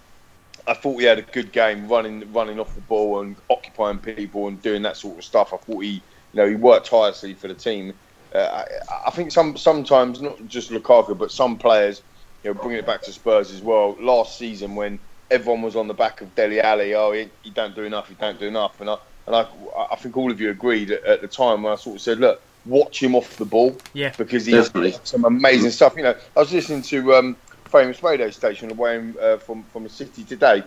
I 0.70 0.74
thought 0.76 1.00
he 1.00 1.06
had 1.06 1.18
a 1.18 1.24
good 1.24 1.52
game, 1.52 1.88
running 1.88 2.32
running 2.32 2.60
off 2.60 2.74
the 2.76 2.82
ball 2.82 3.22
and 3.22 3.36
occupying 3.50 3.98
people 3.98 4.48
and 4.48 4.62
doing 4.62 4.84
that 4.84 4.98
sort 4.98 5.18
of 5.18 5.24
stuff. 5.24 5.52
I 5.54 5.58
thought 5.58 5.80
he, 5.80 5.90
you 5.94 6.02
know, 6.36 6.48
he 6.48 6.56
worked 6.56 6.88
tirelessly 6.88 7.34
for 7.34 7.48
the 7.48 7.56
team. 7.56 7.94
Uh, 8.34 8.64
I, 8.90 9.08
I 9.08 9.10
think 9.10 9.32
some 9.32 9.58
sometimes 9.58 10.22
not 10.22 10.48
just 10.48 10.70
Lukaku, 10.70 11.18
but 11.18 11.32
some 11.32 11.58
players, 11.58 12.04
you 12.44 12.54
know, 12.54 12.60
bringing 12.60 12.78
it 12.78 12.86
back 12.86 13.02
to 13.04 13.12
Spurs 13.12 13.52
as 13.52 13.62
well. 13.62 13.98
Last 14.00 14.38
season 14.38 14.76
when 14.76 15.00
everyone 15.32 15.64
was 15.64 15.76
on 15.76 15.88
the 15.88 15.94
back 15.96 16.22
of 16.22 16.34
Dele 16.36 16.62
Alli, 16.62 16.94
oh, 16.94 17.12
he, 17.14 17.30
he 17.42 17.50
don't 17.50 17.76
do 17.76 17.84
enough, 17.84 18.08
he 18.08 18.16
don't 18.16 18.40
do 18.40 18.48
enough, 18.48 18.80
and 18.80 18.90
I 18.92 18.98
and 19.26 19.36
I, 19.36 19.48
I 19.92 19.96
think 19.96 20.18
all 20.18 20.32
of 20.32 20.40
you 20.40 20.52
agreed 20.52 20.92
at, 20.92 21.04
at 21.04 21.22
the 21.22 21.28
time 21.28 21.64
when 21.64 21.74
I 21.74 21.76
sort 21.76 21.96
of 21.96 22.02
said, 22.02 22.20
look, 22.20 22.42
watch 22.66 23.02
him 23.02 23.16
off 23.16 23.38
the 23.38 23.46
ball 23.46 23.76
Yeah. 23.94 24.12
because 24.18 24.46
he's 24.46 24.66
Definitely. 24.66 24.96
some 25.04 25.26
amazing 25.26 25.72
stuff. 25.72 25.94
You 25.96 26.04
know, 26.04 26.16
I 26.36 26.40
was 26.40 26.52
listening 26.52 26.82
to 26.84 27.16
um, 27.16 27.38
famous 27.70 28.02
radio 28.04 28.30
station 28.30 28.72
away 28.72 29.14
uh, 29.22 29.38
from 29.38 29.64
from 29.72 29.84
the 29.84 29.90
city 29.90 30.24
today, 30.24 30.64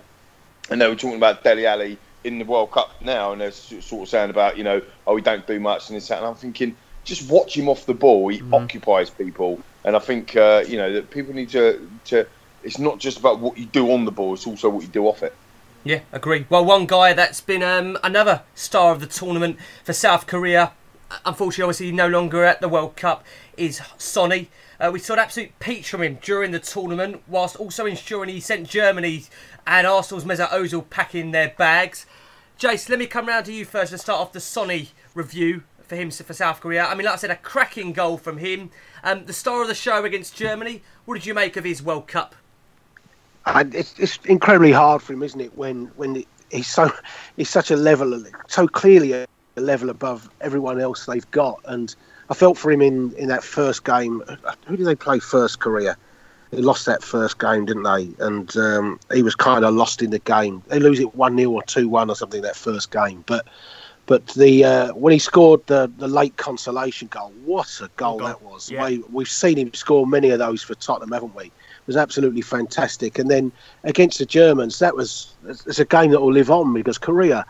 and 0.71 0.81
they 0.81 0.89
were 0.89 0.97
talking 0.97 1.17
about 1.17 1.45
Dele 1.45 1.67
Alli 1.67 1.99
in 2.25 2.39
the 2.39 2.45
World 2.45 2.71
Cup 2.71 2.91
now, 3.03 3.33
and 3.33 3.41
they're 3.41 3.51
sort 3.51 4.03
of 4.03 4.09
saying 4.09 4.31
about 4.31 4.57
you 4.57 4.65
know, 4.65 4.81
oh, 5.07 5.15
we 5.15 5.21
don't 5.21 5.47
do 5.47 5.59
much 5.61 5.89
and 5.89 5.97
this 5.97 6.09
that, 6.09 6.19
and 6.19 6.27
I'm 6.27 6.35
thinking, 6.35 6.77
just 7.05 7.31
watch 7.31 7.57
him 7.57 7.69
off 7.69 7.87
the 7.87 7.95
ball. 7.95 8.29
He 8.29 8.43
occupies 8.53 9.11
people, 9.11 9.61
and 9.85 9.97
I 9.97 9.99
think 9.99 10.37
uh, 10.37 10.65
you 10.67 10.77
know 10.77 10.93
that 10.93 11.11
people 11.11 11.35
need 11.35 11.51
to 11.51 11.89
to. 12.07 12.27
It's 12.63 12.79
not 12.79 13.01
just 13.01 13.19
about 13.19 13.41
what 13.41 13.59
you 13.59 13.67
do 13.67 13.91
on 13.93 14.05
the 14.05 14.13
ball; 14.13 14.35
it's 14.35 14.47
also 14.47 14.69
what 14.69 14.83
you 14.83 14.89
do 14.89 15.07
off 15.09 15.23
it. 15.23 15.35
Yeah, 15.85 16.01
agree. 16.13 16.47
Well, 16.49 16.65
one 16.65 16.87
guy 16.87 17.13
that's 17.13 17.41
been 17.41 17.63
um, 17.63 17.99
another 18.05 18.43
star 18.55 18.93
of 18.93 19.01
the 19.01 19.07
tournament 19.07 19.59
for 19.83 19.93
South 19.93 20.29
Korea, 20.29 20.73
unfortunately, 21.27 21.65
obviously 21.65 21.91
no 21.91 22.07
longer 22.07 22.45
at 22.45 22.61
the 22.61 22.69
World 22.69 22.95
Cup, 22.95 23.25
is 23.57 23.83
Sonny. 23.99 24.49
Uh, 24.83 24.91
we 24.91 24.99
saw 24.99 25.13
an 25.13 25.21
absolute 25.21 25.57
peach 25.61 25.89
from 25.89 26.03
him 26.03 26.19
during 26.21 26.51
the 26.51 26.59
tournament, 26.59 27.23
whilst 27.29 27.55
also 27.55 27.87
ensuring 27.87 28.29
he 28.29 28.41
sent 28.41 28.69
Germany 28.69 29.23
and 29.65 29.87
Arsenal's 29.87 30.25
Mesut 30.25 30.49
Ozil 30.49 30.91
packing 30.91 31.31
their 31.31 31.51
bags. 31.51 32.05
Jace, 32.59 32.89
let 32.89 32.99
me 32.99 33.07
come 33.07 33.27
round 33.27 33.47
to 33.47 33.53
you 33.53 33.65
first 33.65 33.93
to 33.93 33.99
start 33.99 34.21
off 34.21 34.33
the 34.33 34.41
Sonny 34.41 34.89
review 35.15 35.63
for 35.87 35.95
him 35.95 36.11
for 36.11 36.35
South 36.35 36.61
Korea. 36.61 36.85
I 36.85 36.97
mean, 36.97 37.05
like 37.05 37.15
I 37.15 37.19
said, 37.19 37.31
a 37.31 37.37
cracking 37.37 37.93
goal 37.93 38.19
from 38.19 38.39
him. 38.39 38.71
Um, 39.05 39.25
the 39.25 39.33
star 39.33 39.63
of 39.63 39.69
the 39.69 39.75
show 39.77 40.05
against 40.05 40.35
Germany. 40.35 40.83
What 41.05 41.15
did 41.15 41.27
you 41.27 41.35
make 41.35 41.57
of 41.57 41.63
his 41.63 41.81
World 41.81 42.09
Cup? 42.09 42.35
It's, 43.47 43.97
it's 44.01 44.19
incredibly 44.25 44.73
hard 44.73 45.01
for 45.01 45.13
him, 45.13 45.23
isn't 45.23 45.41
it? 45.41 45.57
When 45.57 45.87
when 45.97 46.25
he's 46.51 46.67
so 46.67 46.91
he's 47.37 47.51
such 47.51 47.71
a 47.71 47.77
level, 47.77 48.25
so 48.49 48.67
clearly 48.67 49.13
a 49.13 49.27
level 49.55 49.91
above 49.91 50.29
everyone 50.41 50.81
else 50.81 51.07
they've 51.07 51.31
got. 51.31 51.61
And 51.67 51.95
I 52.33 52.35
felt 52.35 52.57
for 52.57 52.73
him 52.73 52.81
in, 52.81 53.13
in 53.17 53.29
that 53.29 53.45
first 53.45 53.85
game. 53.85 54.23
Who 54.67 54.79
did 54.79 54.87
they 54.87 54.95
play 54.95 55.19
first? 55.19 55.61
Korea. 55.61 55.99
They 56.51 56.63
lost 56.63 56.87
that 56.87 57.03
first 57.03 57.39
game, 57.39 57.67
didn't 57.67 57.83
they? 57.83 58.09
And 58.21 58.57
um, 58.57 58.99
he 59.13 59.23
was 59.23 59.35
kind 59.35 59.67
of 59.67 59.75
lost 59.75 60.01
in 60.01 60.09
the 60.09 60.19
game. 60.19 60.63
They 60.69 60.79
lose 60.79 60.99
it 60.99 61.15
one 61.15 61.37
0 61.37 61.51
or 61.51 61.63
two 61.63 61.91
one 61.91 62.09
or 62.09 62.17
something 62.17 62.41
that 62.41 62.57
first 62.57 62.91
game. 62.91 63.23
But 63.27 63.49
but 64.07 64.29
the 64.29 64.65
uh, 64.65 64.95
when 64.95 65.13
he 65.13 65.19
scored 65.19 65.67
the 65.67 65.93
the 65.99 66.09
late 66.09 66.39
consolation 66.39 67.09
goal, 67.09 67.35
what 67.45 67.69
a 67.83 67.91
goal 67.99 68.17
goal. 68.17 68.29
that 68.29 68.41
was! 68.41 68.71
Yeah. 68.71 68.87
We, 68.87 69.05
we've 69.13 69.29
seen 69.29 69.59
him 69.59 69.75
score 69.75 70.07
many 70.07 70.31
of 70.31 70.39
those 70.39 70.63
for 70.63 70.75
Tottenham, 70.75 71.13
haven't 71.13 71.35
we? 71.35 71.45
It 71.45 71.87
was 71.87 71.99
absolutely 71.99 72.41
fantastic. 72.41 73.19
And 73.19 73.31
then 73.31 73.53
against 73.85 74.21
the 74.21 74.27
Germans, 74.27 74.79
that 74.79 74.97
was 74.97 75.35
it's 75.47 75.79
a 75.79 75.85
game 75.85 76.11
that 76.13 76.21
will 76.23 76.33
live 76.33 76.51
on 76.51 76.73
because 76.73 76.97
Korea, 76.97 77.45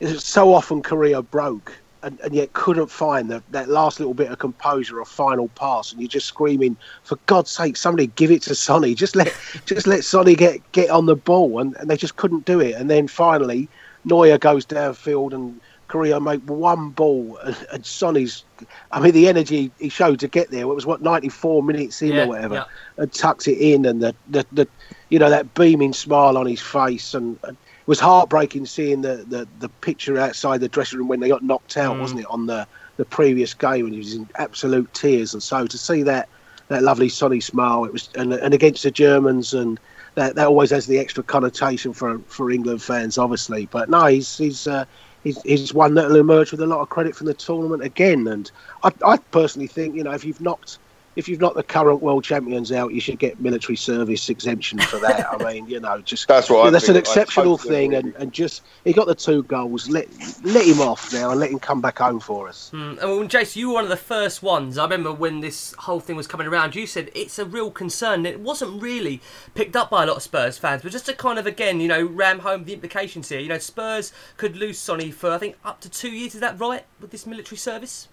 it's 0.00 0.24
so 0.24 0.52
often 0.52 0.82
Korea 0.82 1.22
broke 1.22 1.72
and, 2.02 2.20
and 2.20 2.34
yet 2.34 2.52
couldn't 2.52 2.90
find 2.90 3.30
the, 3.30 3.42
that 3.50 3.68
last 3.68 3.98
little 3.98 4.14
bit 4.14 4.30
of 4.30 4.38
composure 4.38 5.00
or 5.00 5.04
final 5.04 5.48
pass, 5.48 5.92
and 5.92 6.00
you're 6.00 6.08
just 6.08 6.26
screaming, 6.26 6.76
for 7.02 7.18
God's 7.26 7.50
sake, 7.50 7.76
somebody 7.76 8.08
give 8.08 8.30
it 8.30 8.42
to 8.42 8.54
Sonny. 8.54 8.94
Just 8.94 9.16
let 9.16 9.32
just 9.66 9.86
let 9.86 10.04
Sonny 10.04 10.34
get 10.34 10.60
get 10.72 10.90
on 10.90 11.06
the 11.06 11.16
ball, 11.16 11.60
and, 11.60 11.76
and 11.76 11.90
they 11.90 11.96
just 11.96 12.16
couldn't 12.16 12.44
do 12.44 12.60
it. 12.60 12.74
And 12.74 12.90
then 12.90 13.08
finally, 13.08 13.68
Neuer 14.04 14.38
goes 14.38 14.64
downfield 14.66 15.32
and 15.32 15.60
Korea 15.88 16.20
make 16.20 16.42
one 16.48 16.90
ball, 16.90 17.38
and, 17.44 17.56
and 17.72 17.86
Sonny's. 17.86 18.44
I 18.90 19.00
mean, 19.00 19.12
the 19.12 19.28
energy 19.28 19.70
he 19.78 19.88
showed 19.88 20.20
to 20.20 20.28
get 20.28 20.50
there. 20.50 20.62
It 20.62 20.66
was 20.66 20.86
what 20.86 21.02
94 21.02 21.62
minutes 21.62 22.02
in 22.02 22.12
Yeah, 22.12 22.24
or 22.24 22.28
whatever, 22.28 22.54
yeah. 22.54 22.64
and 23.02 23.12
tucks 23.12 23.46
it 23.46 23.58
in, 23.58 23.84
and 23.86 24.02
the, 24.02 24.14
the 24.28 24.46
the 24.52 24.68
you 25.08 25.18
know 25.18 25.30
that 25.30 25.54
beaming 25.54 25.92
smile 25.92 26.36
on 26.36 26.46
his 26.46 26.60
face, 26.60 27.14
and, 27.14 27.38
and 27.44 27.56
was 27.86 28.00
heartbreaking 28.00 28.66
seeing 28.66 29.02
the, 29.02 29.24
the 29.28 29.48
the 29.60 29.68
picture 29.80 30.18
outside 30.18 30.60
the 30.60 30.68
dressing 30.68 30.98
room 30.98 31.08
when 31.08 31.20
they 31.20 31.28
got 31.28 31.42
knocked 31.42 31.76
out, 31.76 31.96
Mm. 31.96 32.00
wasn't 32.00 32.20
it, 32.20 32.26
on 32.28 32.46
the 32.46 32.66
the 32.96 33.04
previous 33.04 33.54
game, 33.54 33.84
and 33.86 33.94
he 33.94 33.98
was 33.98 34.14
in 34.14 34.28
absolute 34.36 34.92
tears, 34.94 35.34
and 35.34 35.42
so 35.42 35.66
to 35.66 35.78
see 35.78 36.02
that 36.02 36.28
that 36.68 36.82
lovely 36.82 37.08
sunny 37.08 37.40
smile, 37.40 37.84
it 37.84 37.92
was 37.92 38.08
and, 38.16 38.32
and 38.32 38.54
against 38.54 38.82
the 38.82 38.90
Germans 38.90 39.54
and. 39.54 39.78
That, 40.16 40.34
that 40.36 40.46
always 40.46 40.70
has 40.70 40.86
the 40.86 40.98
extra 40.98 41.22
connotation 41.22 41.92
for, 41.92 42.18
for 42.20 42.50
England 42.50 42.80
fans, 42.80 43.18
obviously. 43.18 43.66
But 43.66 43.90
no, 43.90 44.06
he's 44.06 44.38
he's 44.38 44.66
uh, 44.66 44.86
he's, 45.22 45.42
he's 45.42 45.74
one 45.74 45.92
that'll 45.92 46.16
emerge 46.16 46.52
with 46.52 46.62
a 46.62 46.66
lot 46.66 46.80
of 46.80 46.88
credit 46.88 47.14
from 47.14 47.26
the 47.26 47.34
tournament 47.34 47.82
again. 47.82 48.26
And 48.26 48.50
I, 48.82 48.92
I 49.04 49.18
personally 49.18 49.66
think, 49.66 49.94
you 49.94 50.02
know, 50.02 50.12
if 50.12 50.24
you've 50.24 50.40
knocked 50.40 50.78
if 51.16 51.28
you've 51.28 51.40
knocked 51.40 51.56
the 51.56 51.62
current 51.62 52.02
world 52.02 52.22
champions 52.22 52.70
out, 52.70 52.92
you 52.92 53.00
should 53.00 53.18
get 53.18 53.40
military 53.40 53.76
service 53.76 54.28
exemption 54.28 54.78
for 54.78 54.98
that. 54.98 55.26
I 55.32 55.52
mean, 55.52 55.66
you 55.66 55.80
know, 55.80 56.00
just 56.02 56.28
That's 56.36 56.50
what 56.50 56.66
I 56.66 56.70
that's 56.70 56.88
an 56.88 56.94
think. 56.94 57.08
I 57.08 57.10
exceptional 57.10 57.56
totally 57.56 57.74
thing. 57.74 57.94
And, 57.94 58.14
and 58.16 58.32
just 58.32 58.62
he 58.84 58.92
got 58.92 59.06
the 59.06 59.14
two 59.14 59.42
goals. 59.44 59.88
Let 59.88 60.08
let 60.44 60.66
him 60.66 60.80
off 60.80 61.12
now 61.12 61.30
and 61.30 61.40
let 61.40 61.50
him 61.50 61.58
come 61.58 61.80
back 61.80 61.98
home 61.98 62.20
for 62.20 62.48
us. 62.48 62.70
Mm, 62.74 63.00
and 63.00 63.18
when 63.18 63.28
Jason, 63.28 63.60
you 63.60 63.68
were 63.68 63.74
one 63.74 63.84
of 63.84 63.90
the 63.90 63.96
first 63.96 64.42
ones. 64.42 64.76
I 64.76 64.84
remember 64.84 65.12
when 65.12 65.40
this 65.40 65.74
whole 65.78 66.00
thing 66.00 66.16
was 66.16 66.26
coming 66.26 66.46
around. 66.46 66.74
You 66.74 66.86
said 66.86 67.10
it's 67.14 67.38
a 67.38 67.46
real 67.46 67.70
concern. 67.70 68.26
It 68.26 68.40
wasn't 68.40 68.82
really 68.82 69.22
picked 69.54 69.74
up 69.74 69.90
by 69.90 70.04
a 70.04 70.06
lot 70.06 70.18
of 70.18 70.22
Spurs 70.22 70.58
fans, 70.58 70.82
but 70.82 70.92
just 70.92 71.06
to 71.06 71.14
kind 71.14 71.38
of 71.38 71.46
again, 71.46 71.80
you 71.80 71.88
know, 71.88 72.04
ram 72.04 72.40
home 72.40 72.64
the 72.64 72.74
implications 72.74 73.30
here. 73.30 73.40
You 73.40 73.48
know, 73.48 73.58
Spurs 73.58 74.12
could 74.36 74.56
lose 74.56 74.78
Sonny 74.78 75.10
for 75.10 75.30
I 75.30 75.38
think 75.38 75.56
up 75.64 75.80
to 75.80 75.88
two 75.88 76.10
years. 76.10 76.34
Is 76.34 76.40
that 76.40 76.60
right 76.60 76.84
with 77.00 77.10
this 77.10 77.26
military 77.26 77.56
service? 77.56 78.08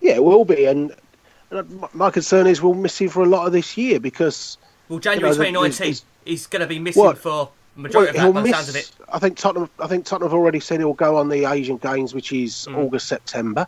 Yeah, 0.00 0.14
it 0.14 0.24
will 0.24 0.44
be. 0.44 0.64
And, 0.64 0.92
and 0.92 1.00
my 1.94 2.10
concern 2.10 2.46
is 2.46 2.62
we'll 2.62 2.74
miss 2.74 2.98
him 3.00 3.08
for 3.08 3.22
a 3.22 3.26
lot 3.26 3.46
of 3.46 3.52
this 3.52 3.76
year 3.76 3.98
because 4.00 4.56
Well, 4.88 4.98
January 4.98 5.30
You 5.34 5.38
know, 5.52 5.62
2019, 5.62 5.84
there's- 5.86 6.02
he's 6.24 6.46
going 6.46 6.60
to 6.60 6.66
be 6.66 6.78
missing 6.78 7.02
What? 7.02 7.18
for 7.18 7.48
majority 7.76 8.18
Well, 8.18 8.36
of 8.36 8.44
that 8.44 8.54
sounds 8.54 8.68
of 8.68 8.76
it. 8.76 8.90
I 9.12 9.18
think 9.18 9.36
Tottenham. 9.36 9.68
I 9.78 9.86
think 9.86 10.04
Tottenham 10.04 10.30
have 10.30 10.38
already 10.38 10.60
said 10.60 10.80
he'll 10.80 10.92
go 10.92 11.16
on 11.16 11.28
the 11.28 11.44
Asian 11.50 11.76
Games, 11.78 12.14
which 12.14 12.32
is 12.32 12.66
Mm. 12.70 12.76
August 12.78 13.08
September. 13.08 13.66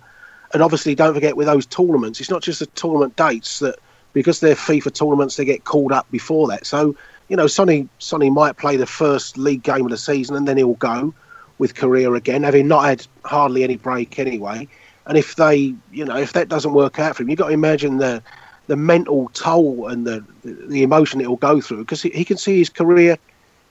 And 0.54 0.62
obviously, 0.62 0.94
don't 0.94 1.14
forget 1.14 1.36
with 1.36 1.46
those 1.46 1.64
tournaments, 1.66 2.20
it's 2.20 2.30
not 2.30 2.42
just 2.42 2.58
the 2.60 2.66
tournament 2.66 3.16
dates 3.16 3.60
that 3.60 3.76
because 4.12 4.40
they're 4.40 4.54
FIFA 4.54 4.92
tournaments, 4.92 5.36
they 5.36 5.44
get 5.44 5.64
called 5.64 5.92
up 5.92 6.06
before 6.10 6.46
that. 6.48 6.66
So 6.66 6.94
you 7.28 7.36
know, 7.36 7.46
Sonny 7.46 7.88
Sonny 7.98 8.28
might 8.28 8.58
play 8.58 8.76
the 8.76 8.84
first 8.86 9.38
league 9.38 9.62
game 9.62 9.86
of 9.86 9.90
the 9.90 9.96
season, 9.96 10.36
and 10.36 10.46
then 10.46 10.56
he'll 10.58 10.74
go 10.74 11.14
with 11.58 11.74
Korea 11.74 12.12
again, 12.12 12.42
having 12.42 12.68
not 12.68 12.84
had 12.84 13.06
hardly 13.24 13.64
any 13.64 13.76
break 13.76 14.18
anyway. 14.18 14.68
And 15.06 15.18
if 15.18 15.36
they, 15.36 15.74
you 15.90 16.04
know, 16.04 16.16
if 16.16 16.32
that 16.34 16.48
doesn't 16.48 16.72
work 16.72 16.98
out 16.98 17.16
for 17.16 17.22
him, 17.22 17.28
you've 17.28 17.38
got 17.38 17.48
to 17.48 17.54
imagine 17.54 17.98
the 17.98 18.22
the 18.68 18.76
mental 18.76 19.28
toll 19.34 19.88
and 19.88 20.06
the 20.06 20.24
the 20.44 20.82
emotion 20.82 21.20
it 21.20 21.28
will 21.28 21.36
go 21.36 21.60
through 21.60 21.78
because 21.78 22.00
he, 22.00 22.10
he 22.10 22.24
can 22.24 22.36
see 22.36 22.58
his 22.58 22.70
career 22.70 23.18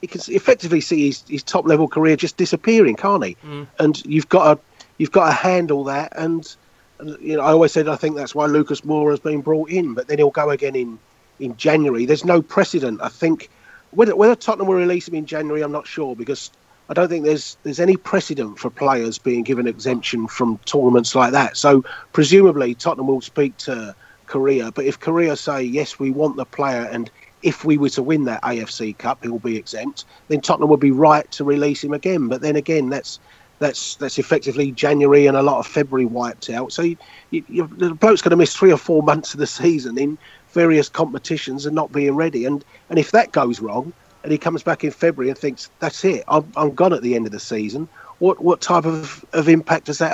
he 0.02 0.08
can 0.08 0.22
effectively 0.28 0.82
see 0.82 1.08
his, 1.08 1.24
his 1.28 1.44
top 1.44 1.66
level 1.66 1.88
career 1.88 2.16
just 2.16 2.36
disappearing, 2.36 2.96
can't 2.96 3.24
he? 3.24 3.38
Mm. 3.46 3.68
And 3.80 4.06
you've 4.06 4.28
got 4.30 4.56
to 4.56 4.62
you've 4.98 5.12
got 5.12 5.28
to 5.28 5.34
handle 5.34 5.84
that. 5.86 6.12
And, 6.16 6.56
and 7.00 7.18
you 7.22 7.38
know, 7.38 7.44
I 7.44 7.52
always 7.52 7.72
said 7.72 7.88
I 7.88 7.96
think 7.96 8.16
that's 8.16 8.36
why 8.36 8.48
Lucas 8.48 8.82
Moura 8.82 9.12
has 9.12 9.20
been 9.20 9.42
brought 9.42 9.70
in, 9.70 9.94
but 9.94 10.08
then 10.08 10.18
he'll 10.18 10.32
go 10.32 10.50
again 10.50 10.76
in 10.76 11.00
in 11.40 11.56
January. 11.56 12.06
There's 12.06 12.26
no 12.26 12.42
precedent. 12.42 13.00
I 13.02 13.10
think 13.10 13.50
whether 13.92 14.16
whether 14.16 14.36
Tottenham 14.36 14.68
will 14.68 14.76
release 14.76 15.08
him 15.08 15.16
in 15.16 15.26
January, 15.26 15.62
I'm 15.62 15.72
not 15.72 15.88
sure 15.88 16.16
because 16.16 16.52
I 16.92 16.94
don't 16.94 17.08
think 17.08 17.24
there's 17.24 17.56
there's 17.64 17.80
any 17.80 17.96
precedent 17.96 18.60
for 18.60 18.70
players 18.70 19.18
being 19.18 19.44
given 19.44 19.66
exemption 19.66 20.28
from 20.28 20.58
tournaments 20.66 21.16
like 21.16 21.32
that. 21.32 21.56
So 21.56 21.86
presumably 22.12 22.76
Tottenham 22.76 23.08
will 23.08 23.22
speak 23.22 23.56
to 23.60 23.96
Korea, 24.26 24.74
but 24.74 24.84
if 24.84 25.00
Korea 25.00 25.38
say 25.38 25.64
yes, 25.64 26.00
we 26.00 26.12
want 26.12 26.36
the 26.36 26.44
player 26.44 26.90
and 26.92 27.10
if 27.44 27.64
we 27.64 27.78
were 27.78 27.90
to 27.92 28.04
win 28.04 28.26
that 28.26 28.44
AFC 28.44 28.98
Cup, 28.98 29.24
he 29.24 29.30
will 29.30 29.40
be 29.40 29.56
exempt. 29.56 30.04
Then 30.28 30.42
Tottenham 30.42 30.70
would 30.70 30.82
be 30.82 30.92
right 30.92 31.32
to 31.32 31.46
release 31.46 31.82
him 31.82 31.94
again. 31.94 32.28
But 32.28 32.42
then 32.42 32.58
again, 32.58 32.90
that's 32.90 33.20
that's 33.60 33.96
that's 33.96 34.20
effectively 34.20 34.74
January 34.74 35.28
and 35.28 35.38
a 35.38 35.42
lot 35.42 35.60
of 35.60 35.68
February 35.68 36.06
wiped 36.06 36.50
out. 36.50 36.74
So 36.74 36.82
you, 36.82 36.98
you, 37.30 37.68
the 37.78 37.94
bloke's 37.94 38.22
going 38.22 38.32
to 38.32 38.36
miss 38.36 38.54
three 38.54 38.74
or 38.74 38.78
four 38.78 39.02
months 39.02 39.34
of 39.34 39.40
the 39.40 39.48
season 39.48 39.98
in 39.98 40.18
various 40.50 40.90
competitions 40.90 41.66
and 41.66 41.74
not 41.74 41.94
being 41.94 42.16
ready. 42.16 42.44
And 42.44 42.66
and 42.90 43.00
if 43.00 43.12
that 43.12 43.32
goes 43.32 43.62
wrong, 43.62 43.94
and 44.24 44.32
he 44.32 44.38
comes 44.38 44.64
back 44.64 44.84
in 44.84 44.92
February 44.92 45.30
and 45.30 45.38
thinks 45.38 45.70
that's 45.80 46.04
it, 46.06 46.24
I'm, 46.28 46.52
I'm 46.56 46.74
gone 46.76 46.94
at 46.94 47.02
the 47.02 47.16
end 47.16 47.26
of 47.26 47.32
the 47.32 47.40
season. 47.40 47.88
What 48.20 48.42
what 48.44 48.62
type 48.62 48.86
of, 48.86 49.26
of 49.34 49.50
impact 49.50 49.86
does 49.86 49.98
that 49.98 50.12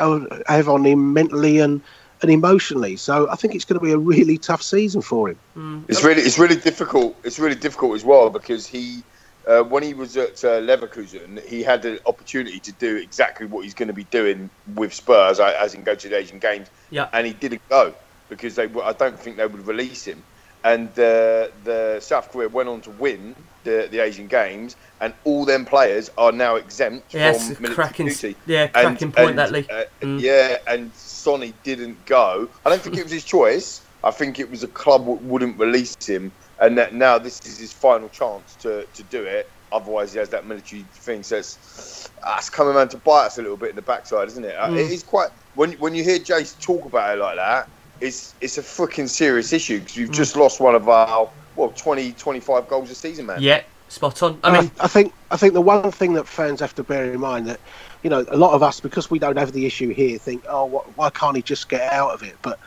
have 0.47 0.70
on 0.70 0.86
him 0.86 1.14
mentally 1.14 1.60
and 1.60 1.82
and 2.22 2.32
emotionally? 2.32 2.95
So 2.95 3.30
I 3.30 3.36
think 3.36 3.53
it's 3.53 3.66
going 3.66 3.80
to 3.80 3.86
be 3.86 3.91
a 3.91 3.97
really 3.97 4.38
tough 4.38 4.62
season 4.62 5.01
for 5.01 5.30
him. 5.30 5.86
It's 5.89 6.03
really, 6.03 6.22
it's 6.22 6.39
really 6.39 6.55
difficult. 6.55 7.16
It's 7.24 7.38
really 7.38 7.55
difficult 7.55 7.95
as 7.95 8.05
well 8.05 8.30
because 8.30 8.66
he, 8.66 9.03
uh, 9.45 9.64
when 9.64 9.84
he 9.84 9.93
was 9.93 10.16
at 10.16 10.43
uh, 10.43 10.62
Leverkusen, 10.62 11.45
he 11.47 11.64
had 11.64 11.82
the 11.82 11.99
opportunity 12.05 12.60
to 12.62 12.72
do 12.72 12.95
exactly 12.95 13.45
what 13.45 13.66
he's 13.66 13.74
going 13.74 13.88
to 13.89 13.93
be 13.93 14.05
doing 14.05 14.49
with 14.76 14.93
Spurs, 14.93 15.39
as 15.39 15.74
in 15.74 15.84
go 15.84 15.95
to 15.95 16.10
the 16.10 16.18
Asian 16.18 16.39
Games, 16.39 16.70
Yeah. 16.89 17.10
and 17.12 17.28
he 17.28 17.34
didn't 17.34 17.62
go 17.70 17.93
because 18.30 18.55
they. 18.55 18.70
I 18.84 18.93
don't 18.93 19.20
think 19.20 19.36
they 19.38 19.47
would 19.47 19.68
release 19.68 20.05
him. 20.05 20.24
And 20.64 20.89
uh, 20.89 21.47
the 21.64 21.99
South 22.01 22.30
Korea 22.30 22.49
went 22.49 22.68
on 22.68 22.82
to 22.82 22.91
win 22.91 23.36
the, 23.64 23.88
the 23.91 23.99
Asian 23.99 24.28
Games, 24.28 24.76
and 25.01 25.14
all 25.24 25.45
them 25.45 25.66
players 25.66 26.10
are 26.18 26.32
now 26.32 26.55
exempt 26.55 27.14
Yes, 27.14 27.38
from 27.53 27.64
military 27.64 27.76
cracking, 27.76 28.08
duty. 28.08 28.36
yeah, 28.45 28.64
And- 28.64 28.72
cracking 28.97 29.12
point 29.12 29.30
and, 29.32 29.39
that 29.39 29.51
Lee. 29.51 29.68
uh, 29.70 29.84
Mm. 30.01 30.20
Yeah, 30.22 30.58
and 30.68 30.93
Sonny 30.95 31.53
didn't 31.64 32.05
go. 32.05 32.49
I 32.66 32.70
don't 32.70 32.82
think 32.82 32.97
it 32.97 33.03
was 33.03 33.12
his 33.12 33.24
choice. 33.24 33.82
I 34.03 34.12
think 34.12 34.39
it 34.39 34.49
was 34.49 34.64
a 34.64 34.68
club 34.68 35.01
w- 35.01 35.20
wouldn't 35.22 35.60
release 35.60 35.95
him, 36.05 36.32
and 36.60 36.78
that 36.78 36.93
now 36.93 37.18
this 37.18 37.39
is 37.45 37.58
his 37.58 37.74
final 37.74 38.10
chance 38.10 38.55
to, 38.58 38.86
to 38.93 39.03
do 39.03 39.24
it. 39.24 39.47
Otherwise, 39.72 40.14
he 40.14 40.20
has 40.20 40.30
that 40.30 40.45
military 40.45 40.88
thing. 41.03 41.24
So 41.24 41.38
it's, 41.38 42.08
ah, 42.24 42.38
it's 42.38 42.49
coming 42.49 42.74
around 42.76 42.89
to 42.89 42.97
bite 42.97 43.26
us 43.26 43.38
a 43.38 43.41
little 43.41 43.58
bit 43.58 43.72
in 43.72 43.76
the 43.76 43.82
backside, 43.82 44.28
isn't 44.30 44.45
it? 44.45 44.55
Uh, 44.55 44.70
Mm. 44.70 44.78
It 44.86 44.91
is 44.91 45.03
quite 45.03 45.30
when 45.55 45.74
when 45.74 45.93
you 45.95 46.03
hear 46.03 46.20
Jace 46.20 46.58
talk 46.60 46.86
about 46.86 47.18
it 47.18 47.22
like 47.22 47.36
that. 47.38 47.68
It's 48.00 48.36
it's 48.41 48.58
a 48.58 48.62
freaking 48.62 49.10
serious 49.10 49.54
issue 49.54 49.80
because 49.80 49.95
Mm. 49.95 49.98
we've 50.00 50.12
just 50.12 50.36
lost 50.36 50.60
one 50.60 50.76
of 50.76 50.88
our 50.88 51.30
well 51.56 51.70
20, 51.70 52.14
25 52.14 52.68
goals 52.68 52.91
a 52.91 52.95
season, 52.95 53.26
man. 53.26 53.41
Yeah, 53.41 53.62
spot 53.89 54.22
on. 54.24 54.39
I 54.43 54.50
I 54.50 54.62
mean, 54.62 54.72
I 54.80 54.88
think 54.88 55.14
I 55.32 55.38
think 55.38 55.54
the 55.54 55.62
one 55.62 55.91
thing 55.91 56.14
that 56.14 56.28
fans 56.28 56.60
have 56.60 56.76
to 56.76 56.84
bear 56.84 57.12
in 57.12 57.20
mind 57.20 57.48
that 57.48 57.60
you 58.04 58.10
know 58.10 58.26
a 58.30 58.38
lot 58.38 58.54
of 58.54 58.62
us 58.64 58.80
because 58.80 59.10
we 59.10 59.20
don't 59.20 59.38
have 59.38 59.52
the 59.52 59.66
issue 59.66 59.93
here 59.93 60.18
think 60.20 60.43
oh 60.48 60.66
what, 60.66 60.95
why 60.95 61.10
can't 61.10 61.36
he 61.36 61.41
just 61.41 61.70
get 61.70 61.91
out 61.91 62.12
of 62.14 62.22
it? 62.24 62.36
But 62.41 62.60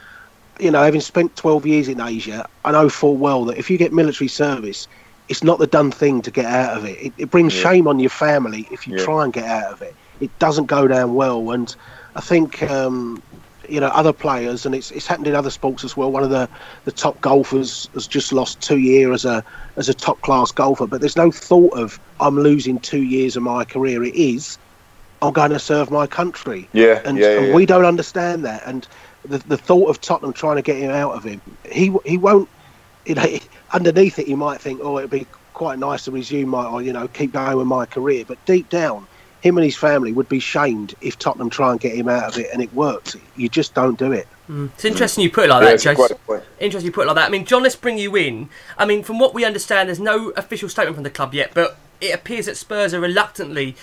you 0.58 0.70
know 0.70 0.82
having 0.82 1.00
spent 1.00 1.36
12 1.36 1.66
years 1.66 1.88
in 1.88 2.00
Asia, 2.00 2.44
I 2.64 2.72
know 2.72 2.88
full 2.88 3.16
well 3.16 3.44
that 3.46 3.58
if 3.58 3.70
you 3.70 3.78
get 3.78 3.92
military 3.92 4.28
service, 4.28 4.88
it's 5.28 5.44
not 5.44 5.58
the 5.60 5.66
done 5.68 5.92
thing 5.92 6.22
to 6.22 6.30
get 6.32 6.46
out 6.46 6.76
of 6.76 6.84
it. 6.84 6.98
It, 7.00 7.12
it 7.16 7.30
brings 7.30 7.54
Yeah. 7.54 7.62
shame 7.70 7.86
on 7.86 8.00
your 8.00 8.10
family 8.10 8.66
if 8.72 8.86
you 8.86 8.96
Yeah. 8.96 9.04
try 9.04 9.22
and 9.24 9.32
get 9.32 9.44
out 9.44 9.72
of 9.72 9.80
it. 9.82 9.94
It 10.18 10.36
doesn't 10.40 10.66
go 10.66 10.88
down 10.88 11.14
well, 11.14 11.52
and 11.52 11.74
I 12.16 12.20
think. 12.20 12.62
Um, 12.64 13.22
you 13.70 13.80
know, 13.80 13.88
other 13.88 14.12
players, 14.12 14.66
and 14.66 14.74
it's 14.74 14.90
it's 14.90 15.06
happened 15.06 15.28
in 15.28 15.34
other 15.34 15.50
sports 15.50 15.84
as 15.84 15.96
well. 15.96 16.10
One 16.12 16.22
of 16.24 16.30
the, 16.30 16.48
the 16.84 16.92
top 16.92 17.20
golfers 17.20 17.88
has 17.94 18.06
just 18.06 18.32
lost 18.32 18.60
two 18.60 18.78
years 18.78 19.24
as 19.24 19.24
a 19.24 19.44
as 19.76 19.88
a 19.88 19.94
top 19.94 20.20
class 20.22 20.50
golfer, 20.52 20.86
but 20.86 21.00
there's 21.00 21.16
no 21.16 21.30
thought 21.30 21.74
of 21.78 21.98
I'm 22.20 22.36
losing 22.38 22.78
two 22.80 23.02
years 23.02 23.36
of 23.36 23.42
my 23.42 23.64
career. 23.64 24.02
It 24.04 24.14
is 24.14 24.58
I'm 25.22 25.32
going 25.32 25.50
to 25.50 25.58
serve 25.58 25.90
my 25.90 26.06
country, 26.06 26.68
Yeah, 26.72 27.02
and, 27.04 27.18
yeah, 27.18 27.38
and 27.38 27.46
yeah. 27.48 27.54
we 27.54 27.66
don't 27.66 27.84
understand 27.84 28.44
that. 28.44 28.62
And 28.66 28.86
the 29.24 29.38
the 29.38 29.56
thought 29.58 29.90
of 29.90 30.00
Tottenham 30.00 30.32
trying 30.32 30.56
to 30.56 30.62
get 30.62 30.76
him 30.76 30.90
out 30.90 31.12
of 31.12 31.24
him, 31.24 31.40
he 31.70 31.94
he 32.04 32.16
won't. 32.18 32.48
You 33.06 33.14
know, 33.14 33.24
underneath 33.72 34.18
it, 34.18 34.26
he 34.26 34.34
might 34.34 34.60
think, 34.60 34.80
oh, 34.82 34.98
it'd 34.98 35.10
be 35.10 35.26
quite 35.52 35.78
nice 35.78 36.04
to 36.04 36.10
resume 36.10 36.48
my, 36.48 36.64
or 36.64 36.82
you 36.82 36.92
know, 36.92 37.08
keep 37.08 37.32
going 37.32 37.56
with 37.56 37.66
my 37.66 37.86
career. 37.86 38.24
But 38.26 38.44
deep 38.46 38.68
down, 38.68 39.06
him 39.40 39.56
and 39.56 39.64
his 39.64 39.76
family 39.76 40.12
would 40.12 40.28
be 40.28 40.38
shamed 40.38 40.94
if 41.00 41.18
Tottenham 41.18 41.50
try 41.50 41.70
and 41.72 41.80
get 41.80 41.94
him 41.94 42.08
out 42.08 42.32
of 42.32 42.38
it, 42.38 42.50
and 42.52 42.62
it 42.62 42.72
works. 42.74 43.16
You 43.36 43.48
just 43.48 43.74
don't 43.74 43.98
do 43.98 44.12
it. 44.12 44.26
Mm. 44.50 44.70
it's 44.74 44.84
interesting 44.84 45.22
you 45.22 45.30
put 45.30 45.44
it 45.44 45.48
like 45.48 45.62
Yeah, 45.62 45.68
that, 45.68 45.74
it's 45.74 45.86
a 45.86 45.94
Jace. 45.94 45.96
great 45.96 46.26
point. 46.26 46.42
Interesting 46.58 46.86
you 46.86 46.92
put 46.92 47.02
it 47.02 47.06
like 47.06 47.16
that. 47.16 47.26
I 47.26 47.30
mean, 47.30 47.44
John, 47.44 47.62
let's 47.62 47.76
bring 47.76 47.98
you 47.98 48.16
in. 48.16 48.48
I 48.76 48.84
mean, 48.84 49.02
from 49.02 49.18
what 49.18 49.32
we 49.32 49.44
understand, 49.44 49.88
there's 49.88 50.00
no 50.00 50.30
official 50.30 50.68
statement 50.68 50.96
from 50.96 51.04
the 51.04 51.10
club 51.10 51.34
yet, 51.34 51.52
but 51.54 51.78
it 52.00 52.14
appears 52.14 52.46
that 52.46 52.56
Spurs 52.56 52.92
are 52.92 53.00
reluctantly 53.00 53.76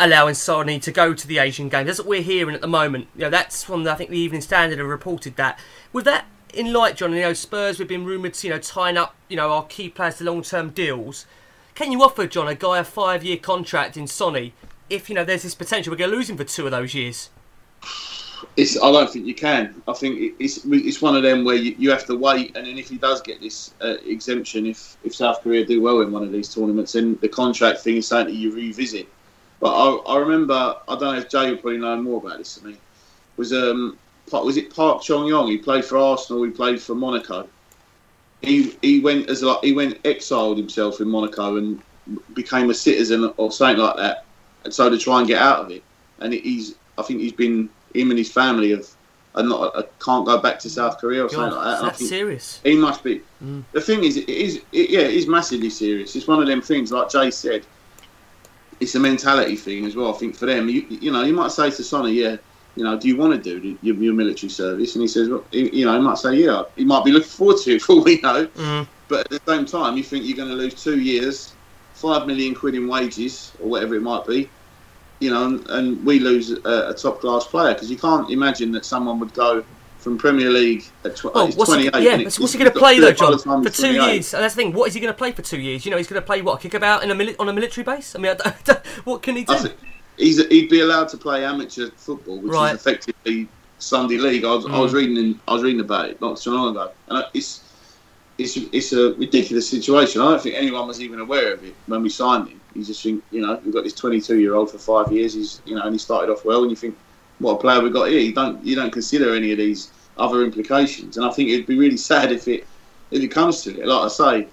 allowing 0.00 0.34
Sonny 0.34 0.80
to 0.80 0.90
go 0.90 1.14
to 1.14 1.26
the 1.26 1.38
Asian 1.38 1.68
Games. 1.68 1.86
That's 1.86 1.98
what 2.00 2.08
we're 2.08 2.22
hearing 2.22 2.54
at 2.54 2.60
the 2.60 2.66
moment. 2.66 3.08
You 3.14 3.22
know, 3.22 3.30
that's 3.30 3.62
from 3.62 3.84
the, 3.84 3.92
I 3.92 3.94
think 3.94 4.10
the 4.10 4.18
Evening 4.18 4.40
Standard 4.40 4.78
have 4.78 4.88
reported 4.88 5.36
that. 5.36 5.58
With 5.92 6.04
that 6.06 6.26
in 6.52 6.72
light, 6.72 6.96
John, 6.96 7.12
you 7.12 7.20
know, 7.20 7.32
Spurs 7.32 7.78
we've 7.78 7.86
been 7.88 8.04
rumoured 8.04 8.34
to 8.34 8.46
you 8.46 8.52
know 8.54 8.58
tying 8.60 8.96
up 8.96 9.14
you 9.28 9.36
know 9.36 9.52
our 9.52 9.64
key 9.66 9.88
players 9.88 10.16
to 10.18 10.24
long-term 10.24 10.70
deals. 10.70 11.26
Can 11.74 11.90
you 11.92 12.02
offer 12.02 12.26
John 12.26 12.46
a 12.48 12.54
guy 12.54 12.78
a 12.78 12.84
five-year 12.84 13.38
contract 13.38 13.96
in 13.96 14.06
Sonny 14.06 14.54
if 14.90 15.08
you 15.08 15.14
know 15.14 15.24
there's 15.24 15.42
this 15.42 15.54
potential 15.54 15.90
we're 15.90 15.96
going 15.96 16.10
to 16.10 16.16
lose 16.16 16.30
him 16.30 16.36
for 16.36 16.44
two 16.44 16.66
of 16.66 16.70
those 16.70 16.94
years? 16.94 17.30
It's, 18.56 18.80
I 18.80 18.92
don't 18.92 19.10
think 19.10 19.26
you 19.26 19.34
can. 19.34 19.82
I 19.88 19.94
think 19.94 20.34
it's 20.38 20.64
it's 20.64 21.00
one 21.00 21.16
of 21.16 21.22
them 21.22 21.44
where 21.44 21.56
you, 21.56 21.74
you 21.78 21.90
have 21.90 22.06
to 22.06 22.16
wait, 22.16 22.56
and 22.56 22.66
then 22.66 22.78
if 22.78 22.88
he 22.88 22.98
does 22.98 23.20
get 23.22 23.40
this 23.40 23.74
uh, 23.80 23.96
exemption, 24.06 24.66
if 24.66 24.96
if 25.02 25.14
South 25.14 25.42
Korea 25.42 25.64
do 25.64 25.80
well 25.80 26.00
in 26.02 26.12
one 26.12 26.22
of 26.22 26.30
these 26.30 26.54
tournaments, 26.54 26.92
then 26.92 27.18
the 27.20 27.28
contract 27.28 27.80
thing 27.80 27.96
is 27.96 28.06
something 28.06 28.34
you 28.34 28.52
revisit. 28.52 29.08
But 29.60 29.74
I, 29.74 30.14
I 30.14 30.18
remember, 30.18 30.76
I 30.88 30.96
don't 30.96 31.00
know 31.00 31.14
if 31.14 31.28
Jay 31.28 31.50
would 31.50 31.62
probably 31.62 31.78
know 31.78 32.00
more 32.00 32.18
about 32.18 32.38
this 32.38 32.56
than 32.56 32.72
me. 32.72 32.78
Was 33.36 33.52
um 33.52 33.98
was 34.30 34.56
it 34.56 34.74
Park 34.74 35.02
Chung 35.02 35.26
Yong? 35.26 35.48
He 35.48 35.58
played 35.58 35.84
for 35.84 35.98
Arsenal. 35.98 36.42
He 36.42 36.50
played 36.50 36.80
for 36.80 36.94
Monaco. 36.94 37.48
He 38.42 38.76
he 38.82 39.00
went 39.00 39.30
as 39.30 39.42
like 39.42 39.64
he 39.64 39.72
went 39.72 39.98
exiled 40.04 40.58
himself 40.58 41.00
in 41.00 41.08
Monaco 41.08 41.56
and 41.56 41.82
became 42.34 42.70
a 42.70 42.74
citizen 42.74 43.32
or 43.36 43.50
something 43.50 43.82
like 43.82 43.96
that, 43.96 44.23
and 44.64 44.72
so 44.72 44.88
to 44.90 44.98
try 44.98 45.18
and 45.18 45.28
get 45.28 45.40
out 45.40 45.60
of 45.60 45.70
it. 45.70 45.82
And 46.20 46.32
he's 46.32 46.74
I 46.98 47.02
think 47.02 47.20
he's 47.20 47.32
been 47.32 47.68
him 47.94 48.10
and 48.10 48.18
his 48.18 48.30
family 48.30 48.70
have 48.70 48.86
and 49.36 49.48
not 49.48 49.74
uh, 49.76 49.82
can't 50.02 50.24
go 50.24 50.38
back 50.38 50.58
to 50.60 50.70
South 50.70 50.98
Korea 50.98 51.24
or 51.24 51.28
God, 51.28 51.32
something 51.32 51.58
like 51.58 51.80
that. 51.80 51.82
That's 51.82 52.08
serious. 52.08 52.60
He 52.62 52.76
must 52.76 53.02
be. 53.02 53.20
The 53.72 53.80
thing 53.80 54.04
is, 54.04 54.16
it 54.16 54.28
is 54.28 54.62
it, 54.72 54.90
yeah, 54.90 55.00
it 55.00 55.14
is 55.14 55.26
massively 55.26 55.70
serious. 55.70 56.14
It's 56.14 56.26
one 56.28 56.40
of 56.40 56.46
them 56.46 56.62
things, 56.62 56.92
like 56.92 57.10
Jay 57.10 57.30
said. 57.30 57.64
It's 58.80 58.94
a 58.96 59.00
mentality 59.00 59.56
thing 59.56 59.86
as 59.86 59.94
well. 59.94 60.12
I 60.12 60.18
think 60.18 60.34
for 60.34 60.46
them, 60.46 60.68
you, 60.68 60.84
you 60.88 61.12
know, 61.12 61.22
you 61.22 61.32
might 61.32 61.52
say 61.52 61.70
to 61.70 61.84
Sonny, 61.84 62.12
yeah, 62.12 62.36
you 62.74 62.82
know, 62.82 62.98
do 62.98 63.06
you 63.06 63.16
want 63.16 63.32
to 63.32 63.60
do 63.60 63.78
your, 63.82 63.94
your 63.94 64.14
military 64.14 64.50
service? 64.50 64.96
And 64.96 65.02
he 65.02 65.08
says, 65.08 65.28
well, 65.28 65.44
he, 65.52 65.70
you 65.78 65.86
know, 65.86 65.94
he 65.94 66.00
might 66.00 66.18
say, 66.18 66.34
yeah, 66.34 66.64
he 66.74 66.84
might 66.84 67.04
be 67.04 67.12
looking 67.12 67.28
forward 67.28 67.58
to 67.58 67.76
it 67.76 67.82
for 67.82 67.92
all 67.92 68.02
we 68.02 68.20
know. 68.20 68.48
But 69.06 69.20
at 69.20 69.30
the 69.30 69.40
same 69.46 69.64
time, 69.64 69.96
you 69.96 70.02
think 70.02 70.24
you're 70.24 70.36
going 70.36 70.48
to 70.48 70.56
lose 70.56 70.74
two 70.74 71.00
years, 71.00 71.54
five 71.94 72.26
million 72.26 72.52
quid 72.54 72.74
in 72.74 72.88
wages 72.88 73.52
or 73.60 73.68
whatever 73.68 73.94
it 73.94 74.02
might 74.02 74.26
be, 74.26 74.50
you 75.24 75.30
know, 75.30 75.46
and, 75.46 75.66
and 75.70 76.04
we 76.04 76.18
lose 76.20 76.50
a, 76.50 76.90
a 76.90 76.94
top 76.94 77.20
class 77.20 77.46
player 77.46 77.72
because 77.74 77.90
you 77.90 77.96
can't 77.96 78.30
imagine 78.30 78.70
that 78.72 78.84
someone 78.84 79.18
would 79.20 79.32
go 79.32 79.64
from 79.98 80.18
Premier 80.18 80.50
League 80.50 80.84
at 81.04 81.16
tw- 81.16 81.26
Oh, 81.34 81.46
what's 81.52 81.72
he, 81.74 81.88
28. 81.88 82.02
yeah, 82.02 82.16
what's, 82.38 82.52
he 82.52 82.58
going 82.58 82.70
to 82.70 82.78
play 82.78 82.98
though, 83.00 83.06
do 83.06 83.12
it 83.12 83.18
by 83.18 83.36
John? 83.42 83.64
For 83.64 83.70
two 83.70 83.92
years, 83.94 84.34
and 84.34 84.42
that's 84.44 84.54
the 84.54 84.62
thing. 84.62 84.72
What 84.74 84.86
is 84.88 84.94
he 84.94 85.00
going 85.00 85.12
to 85.12 85.16
play 85.16 85.32
for 85.32 85.40
two 85.40 85.58
years? 85.58 85.86
You 85.86 85.90
know, 85.92 85.96
he's 85.96 86.06
going 86.08 86.20
to 86.20 86.26
play 86.26 86.42
what 86.42 86.60
kick 86.60 86.74
about 86.74 87.02
in 87.02 87.10
a 87.10 87.14
mili- 87.14 87.36
on 87.38 87.48
a 87.48 87.52
military 87.54 87.84
base. 87.84 88.14
I 88.14 88.18
mean, 88.18 88.36
I 88.44 88.54
don't, 88.64 88.86
what 89.04 89.22
can 89.22 89.36
he 89.36 89.44
do? 89.44 89.56
He'd 90.18 90.68
be 90.68 90.80
allowed 90.80 91.08
to 91.08 91.16
play 91.16 91.42
amateur 91.44 91.88
football, 91.96 92.38
which 92.40 92.52
Right. 92.52 92.74
is 92.74 92.80
effectively 92.80 93.48
Sunday 93.78 94.18
league. 94.18 94.44
I 94.44 94.54
was, 94.54 94.66
I 94.66 94.78
was 94.78 94.92
Mm. 94.92 94.96
reading 94.96 95.16
in, 95.16 95.40
I 95.48 95.54
was 95.54 95.62
reading 95.62 95.80
about 95.80 96.10
it 96.10 96.20
not 96.20 96.38
so 96.38 96.50
long 96.52 96.68
ago, 96.70 96.90
and 97.08 97.24
it's 97.32 97.62
it's 98.36 98.56
it's 98.56 98.92
a 98.92 99.14
ridiculous 99.14 99.66
situation. 99.68 100.20
I 100.20 100.30
don't 100.32 100.42
think 100.42 100.54
anyone 100.56 100.86
was 100.86 101.00
even 101.00 101.18
aware 101.18 101.54
of 101.54 101.64
it 101.64 101.74
when 101.86 102.02
we 102.02 102.10
signed 102.10 102.48
him. 102.48 102.60
You 102.74 102.84
just 102.84 103.02
think, 103.02 103.22
you 103.30 103.40
know, 103.40 103.60
we've 103.64 103.72
got 103.72 103.84
this 103.84 103.94
22 103.94 104.38
year 104.40 104.54
old 104.54 104.70
for 104.70 104.78
five 104.78 105.12
years. 105.12 105.34
He's 105.34 105.62
you 105.64 105.76
know, 105.76 105.82
and 105.82 105.92
he 105.92 105.98
started 105.98 106.32
off 106.32 106.44
well, 106.44 106.62
and 106.62 106.70
you 106.70 106.76
think, 106.76 106.96
what 107.38 107.52
a 107.52 107.58
player 107.58 107.80
we've 107.80 107.92
got 107.92 108.08
here. 108.08 108.18
You 108.18 108.34
don't 108.34 108.64
you 108.64 108.74
don't 108.76 108.90
consider 108.90 109.34
any 109.34 109.52
of 109.52 109.58
these 109.58 109.90
other 110.16 110.42
implications, 110.42 111.16
and 111.16 111.26
I 111.26 111.30
think 111.30 111.50
it'd 111.50 111.66
be 111.66 111.78
really 111.78 111.96
sad 111.96 112.32
if 112.32 112.48
it 112.48 112.66
if 113.10 113.22
it 113.22 113.28
comes 113.28 113.62
to 113.62 113.80
it. 113.80 113.86
Like 113.86 114.04
I 114.04 114.08
say, 114.08 114.48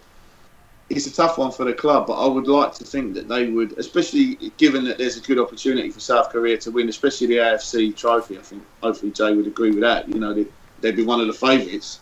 it's 0.90 1.08
a 1.08 1.14
tough 1.14 1.38
one 1.38 1.52
for 1.52 1.66
the 1.66 1.74
club, 1.74 2.08
but 2.08 2.14
I 2.14 2.28
would 2.28 2.48
like 2.48 2.74
to 2.76 2.84
think 2.84 3.14
that 3.14 3.28
they 3.28 3.48
would, 3.48 3.78
especially 3.78 4.52
given 4.58 4.84
that 4.86 4.98
there's 4.98 5.18
a 5.18 5.22
good 5.22 5.40
opportunity 5.40 5.90
for 5.90 6.00
South 6.00 6.30
Korea 6.30 6.58
to 6.58 6.72
win, 6.72 6.90
especially 6.90 7.28
the 7.28 7.38
AFC 7.38 7.96
trophy. 7.96 8.38
I 8.38 8.42
think 8.42 8.64
hopefully 8.84 9.12
Jay 9.12 9.34
would 9.34 9.48
agree 9.48 9.72
with 9.72 9.82
that. 9.82 10.10
You 10.10 10.20
know, 10.20 10.34
they'd, 10.34 10.52
they'd 10.82 10.96
be 10.96 11.04
one 11.04 11.22
of 11.22 11.28
the 11.28 11.34
favourites. 11.34 12.02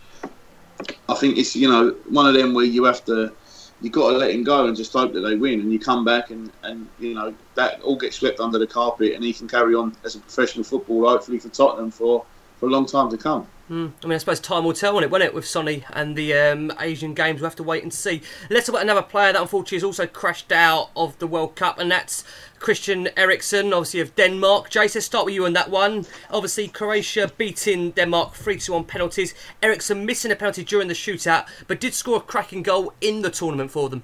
I 1.08 1.14
think 1.16 1.38
it's 1.38 1.56
you 1.56 1.70
know 1.70 1.96
one 2.10 2.26
of 2.26 2.34
them 2.34 2.54
where 2.54 2.66
you 2.66 2.84
have 2.86 3.04
to 3.06 3.34
you 3.82 3.90
got 3.90 4.12
to 4.12 4.18
let 4.18 4.32
him 4.32 4.44
go 4.44 4.68
and 4.68 4.76
just 4.76 4.94
hope 4.94 5.14
that 5.14 5.22
they 5.22 5.36
win, 5.36 5.62
and 5.62 5.72
you 5.72 5.80
come 5.80 6.04
back 6.04 6.32
and 6.32 6.52
and 6.64 6.88
you 7.00 7.14
know 7.14 7.34
that 7.56 7.82
all 7.82 7.96
gets 7.96 8.18
swept 8.18 8.40
under 8.40 8.60
the 8.60 8.68
carpet, 8.68 9.14
and 9.14 9.24
he 9.24 9.34
can 9.34 9.48
carry 9.48 9.76
on 9.76 9.96
as 10.04 10.16
a 10.16 10.20
professional 10.20 10.64
footballer, 10.64 11.10
hopefully 11.10 11.40
for 11.40 11.50
Tottenham 11.50 11.92
for 11.92 12.26
for 12.58 12.68
a 12.68 12.72
long 12.72 12.86
time 12.86 13.10
to 13.10 13.18
come. 13.18 13.48
Mm, 13.70 13.92
I 14.04 14.08
mean, 14.08 14.16
I 14.16 14.18
suppose 14.18 14.40
time 14.40 14.64
will 14.64 14.74
tell 14.74 14.98
on 14.98 15.04
it, 15.04 15.12
won't 15.12 15.24
it, 15.24 15.34
with 15.34 15.48
Sonny 15.48 15.86
and 15.92 16.16
the 16.16 16.34
um, 16.34 16.74
Asian 16.80 17.14
Games? 17.14 17.40
We'll 17.40 17.52
have 17.52 17.56
to 17.58 17.64
wait 17.64 17.84
and 17.84 17.94
see. 17.94 18.24
Let's 18.50 18.66
talk 18.66 18.74
about 18.74 18.82
another 18.82 19.04
player 19.04 19.32
that 19.32 19.40
unfortunately 19.40 19.78
has 19.78 19.84
also 19.84 20.08
crashed 20.08 20.52
out 20.52 20.90
of 20.96 21.20
the 21.20 21.28
World 21.28 21.56
Cup, 21.56 21.78
and 21.78 21.92
that's 21.92 22.24
Christian 22.58 23.10
Eriksen, 23.16 23.72
obviously 23.72 24.00
of 24.00 24.16
Denmark. 24.16 24.72
Jace, 24.72 24.96
let's 24.96 25.06
start 25.06 25.26
with 25.26 25.36
you 25.36 25.46
on 25.46 25.54
that 25.54 25.70
one. 25.70 26.08
Obviously, 26.32 26.68
Croatia 26.68 27.32
beating 27.38 27.92
Denmark 27.92 28.34
3 28.34 28.58
2 28.58 28.74
on 28.74 28.86
penalties. 28.86 29.36
Eriksen 29.62 30.04
missing 30.04 30.32
a 30.32 30.36
penalty 30.36 30.64
during 30.64 30.88
the 30.88 30.96
shootout, 30.96 31.46
but 31.68 31.80
did 31.80 31.94
score 31.94 32.18
a 32.18 32.22
cracking 32.22 32.64
goal 32.64 32.94
in 33.02 33.22
the 33.22 33.30
tournament 33.30 33.70
for 33.70 33.88
them. 33.88 34.04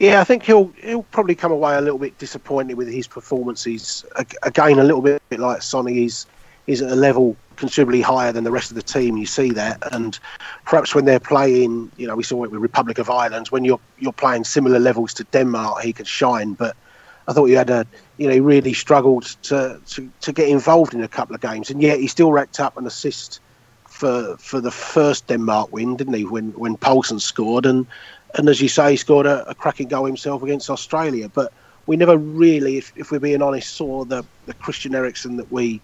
Yeah, 0.00 0.20
I 0.20 0.24
think 0.24 0.42
he'll 0.42 0.72
he'll 0.82 1.04
probably 1.04 1.36
come 1.36 1.52
away 1.52 1.76
a 1.76 1.80
little 1.80 1.98
bit 1.98 2.18
disappointed 2.18 2.76
with 2.76 2.88
his 2.88 3.06
performances. 3.06 4.04
Again, 4.42 4.80
a 4.80 4.84
little 4.84 5.02
bit 5.02 5.22
like 5.38 5.62
Sonny, 5.62 5.94
he's 5.94 6.26
he's 6.66 6.82
at 6.82 6.90
a 6.90 6.96
level 6.96 7.36
considerably 7.58 8.00
higher 8.00 8.32
than 8.32 8.44
the 8.44 8.50
rest 8.50 8.70
of 8.70 8.76
the 8.76 8.82
team. 8.82 9.16
You 9.16 9.26
see 9.26 9.50
that, 9.52 9.76
and 9.92 10.18
perhaps 10.64 10.94
when 10.94 11.04
they're 11.04 11.20
playing, 11.20 11.90
you 11.96 12.06
know, 12.06 12.16
we 12.16 12.22
saw 12.22 12.44
it 12.44 12.50
with 12.50 12.60
Republic 12.60 12.98
of 12.98 13.10
Ireland. 13.10 13.48
When 13.48 13.64
you're 13.64 13.80
you're 13.98 14.12
playing 14.12 14.44
similar 14.44 14.78
levels 14.78 15.12
to 15.14 15.24
Denmark, 15.24 15.82
he 15.82 15.92
could 15.92 16.06
shine. 16.06 16.54
But 16.54 16.76
I 17.26 17.32
thought 17.32 17.46
he 17.46 17.54
had 17.54 17.70
a, 17.70 17.86
you 18.16 18.26
know, 18.26 18.34
he 18.34 18.40
really 18.40 18.72
struggled 18.72 19.24
to 19.42 19.80
to, 19.86 20.10
to 20.20 20.32
get 20.32 20.48
involved 20.48 20.94
in 20.94 21.02
a 21.02 21.08
couple 21.08 21.34
of 21.34 21.40
games, 21.40 21.70
and 21.70 21.82
yet 21.82 21.98
he 21.98 22.06
still 22.06 22.32
racked 22.32 22.60
up 22.60 22.76
an 22.78 22.86
assist 22.86 23.40
for 23.86 24.36
for 24.38 24.60
the 24.60 24.70
first 24.70 25.26
Denmark 25.26 25.72
win, 25.72 25.96
didn't 25.96 26.14
he? 26.14 26.24
When 26.24 26.52
when 26.52 26.76
Poulsen 26.76 27.20
scored, 27.20 27.66
and 27.66 27.86
and 28.38 28.48
as 28.48 28.60
you 28.60 28.68
say, 28.68 28.92
he 28.92 28.96
scored 28.96 29.26
a, 29.26 29.48
a 29.48 29.54
cracking 29.54 29.88
goal 29.88 30.06
himself 30.06 30.42
against 30.42 30.70
Australia. 30.70 31.28
But 31.28 31.52
we 31.86 31.96
never 31.96 32.18
really, 32.18 32.76
if, 32.76 32.92
if 32.96 33.10
we're 33.10 33.18
being 33.18 33.40
honest, 33.40 33.74
saw 33.74 34.04
the, 34.04 34.22
the 34.44 34.52
Christian 34.54 34.94
Eriksen 34.94 35.38
that 35.38 35.50
we 35.50 35.80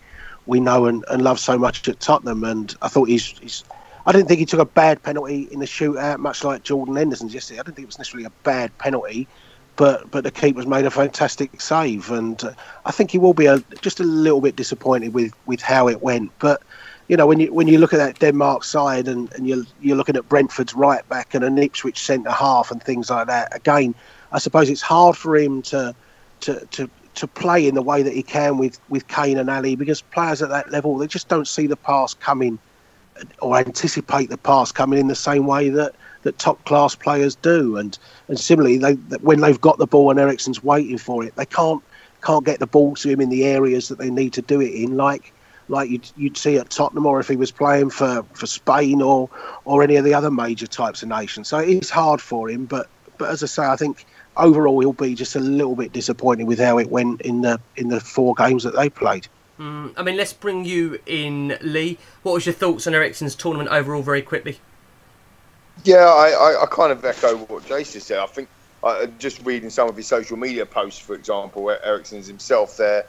we 0.46 0.60
know 0.60 0.86
and, 0.86 1.04
and 1.10 1.22
love 1.22 1.40
so 1.40 1.58
much 1.58 1.86
at 1.88 2.00
Tottenham. 2.00 2.44
And 2.44 2.74
I 2.82 2.88
thought 2.88 3.08
he's, 3.08 3.26
he's 3.38 3.64
I 4.06 4.12
didn't 4.12 4.28
think 4.28 4.40
he 4.40 4.46
took 4.46 4.60
a 4.60 4.66
bad 4.66 5.02
penalty 5.02 5.48
in 5.50 5.60
the 5.60 5.66
shootout, 5.66 6.18
much 6.18 6.44
like 6.44 6.62
Jordan 6.62 6.96
Henderson's 6.96 7.32
yesterday. 7.32 7.60
I 7.60 7.62
didn't 7.62 7.76
think 7.76 7.84
it 7.84 7.88
was 7.88 7.98
necessarily 7.98 8.26
a 8.26 8.32
bad 8.42 8.76
penalty, 8.78 9.26
but 9.76 10.10
but 10.10 10.24
the 10.24 10.30
keeper's 10.30 10.66
made 10.66 10.84
a 10.84 10.90
fantastic 10.90 11.60
save, 11.60 12.10
and 12.10 12.42
uh, 12.44 12.52
I 12.84 12.92
think 12.92 13.10
he 13.10 13.18
will 13.18 13.34
be 13.34 13.46
a, 13.46 13.58
just 13.80 14.00
a 14.00 14.04
little 14.04 14.40
bit 14.40 14.56
disappointed 14.56 15.14
with, 15.14 15.32
with 15.46 15.62
how 15.62 15.88
it 15.88 16.02
went. 16.02 16.32
But 16.38 16.62
you 17.08 17.16
know, 17.16 17.26
when 17.26 17.40
you 17.40 17.52
when 17.52 17.66
you 17.66 17.78
look 17.78 17.94
at 17.94 17.98
that 17.98 18.18
Denmark 18.18 18.64
side 18.64 19.08
and, 19.08 19.32
and 19.34 19.46
you're 19.48 19.64
you're 19.80 19.96
looking 19.96 20.16
at 20.16 20.28
Brentford's 20.28 20.74
right 20.74 21.06
back 21.08 21.34
and 21.34 21.42
an 21.42 21.58
Ipswich 21.58 21.98
centre 21.98 22.30
half 22.30 22.70
and 22.70 22.82
things 22.82 23.08
like 23.08 23.26
that. 23.28 23.54
Again, 23.56 23.94
I 24.32 24.38
suppose 24.38 24.68
it's 24.68 24.82
hard 24.82 25.16
for 25.16 25.36
him 25.36 25.62
to 25.62 25.94
to 26.40 26.66
to 26.72 26.90
to 27.14 27.26
play 27.26 27.66
in 27.66 27.74
the 27.74 27.82
way 27.82 28.02
that 28.02 28.12
he 28.12 28.22
can 28.22 28.58
with 28.58 28.78
with 28.88 29.06
Kane 29.08 29.38
and 29.38 29.48
Alli 29.48 29.76
because 29.76 30.00
players 30.02 30.42
at 30.42 30.48
that 30.50 30.70
level 30.70 30.98
they 30.98 31.06
just 31.06 31.28
don't 31.28 31.48
see 31.48 31.66
the 31.66 31.76
pass 31.76 32.14
coming 32.14 32.58
or 33.40 33.56
anticipate 33.58 34.30
the 34.30 34.38
pass 34.38 34.72
coming 34.72 34.98
in 34.98 35.08
the 35.08 35.14
same 35.14 35.46
way 35.46 35.68
that 35.68 35.94
that 36.22 36.38
top 36.38 36.64
class 36.64 36.94
players 36.94 37.36
do. 37.36 37.76
And 37.76 37.96
and 38.28 38.38
similarly, 38.38 38.78
they 38.78 38.94
when 39.18 39.40
they've 39.40 39.60
got 39.60 39.78
the 39.78 39.86
ball 39.86 40.10
and 40.10 40.18
Eriksen's 40.18 40.62
waiting 40.62 40.98
for 40.98 41.24
it, 41.24 41.36
they 41.36 41.46
can't 41.46 41.82
can't 42.22 42.44
get 42.44 42.58
the 42.58 42.66
ball 42.66 42.94
to 42.96 43.10
him 43.10 43.20
in 43.20 43.28
the 43.28 43.44
areas 43.44 43.88
that 43.88 43.98
they 43.98 44.10
need 44.10 44.32
to 44.32 44.42
do 44.42 44.60
it 44.60 44.72
in, 44.72 44.96
like 44.96 45.32
like 45.68 45.88
you'd, 45.88 46.10
you'd 46.16 46.36
see 46.36 46.58
at 46.58 46.68
Tottenham 46.68 47.06
or 47.06 47.20
if 47.20 47.28
he 47.28 47.36
was 47.36 47.50
playing 47.50 47.88
for, 47.88 48.22
for 48.34 48.46
Spain 48.46 49.00
or 49.00 49.30
or 49.64 49.82
any 49.82 49.96
of 49.96 50.04
the 50.04 50.14
other 50.14 50.30
major 50.30 50.66
types 50.66 51.02
of 51.02 51.08
nations. 51.08 51.48
So 51.48 51.58
it 51.58 51.68
is 51.68 51.90
hard 51.90 52.20
for 52.20 52.50
him, 52.50 52.66
but 52.66 52.88
but 53.18 53.30
as 53.30 53.42
I 53.42 53.46
say, 53.46 53.64
I 53.64 53.76
think 53.76 54.06
overall 54.36 54.80
he'll 54.80 54.92
be 54.92 55.14
just 55.14 55.36
a 55.36 55.40
little 55.40 55.76
bit 55.76 55.92
disappointed 55.92 56.44
with 56.44 56.58
how 56.58 56.78
it 56.78 56.90
went 56.90 57.20
in 57.22 57.42
the 57.42 57.60
in 57.76 57.88
the 57.88 58.00
four 58.00 58.34
games 58.34 58.62
that 58.64 58.74
they 58.74 58.88
played. 58.88 59.28
Mm, 59.58 59.92
I 59.96 60.02
mean, 60.02 60.16
let's 60.16 60.32
bring 60.32 60.64
you 60.64 60.98
in, 61.06 61.56
Lee. 61.60 61.98
What 62.22 62.32
was 62.32 62.46
your 62.46 62.54
thoughts 62.54 62.86
on 62.86 62.94
Eriksen's 62.94 63.36
tournament 63.36 63.70
overall, 63.70 64.02
very 64.02 64.22
quickly? 64.22 64.58
Yeah, 65.84 66.06
I, 66.06 66.30
I, 66.30 66.62
I 66.62 66.66
kind 66.66 66.90
of 66.90 67.04
echo 67.04 67.36
what 67.36 67.64
Jason 67.66 68.00
said. 68.00 68.18
I 68.18 68.26
think 68.26 68.48
uh, 68.82 69.06
just 69.18 69.44
reading 69.44 69.70
some 69.70 69.88
of 69.88 69.96
his 69.96 70.06
social 70.06 70.36
media 70.36 70.66
posts, 70.66 71.00
for 71.00 71.14
example, 71.14 71.62
where 71.62 71.84
Eriksen's 71.84 72.26
himself 72.26 72.76
there, 72.76 73.06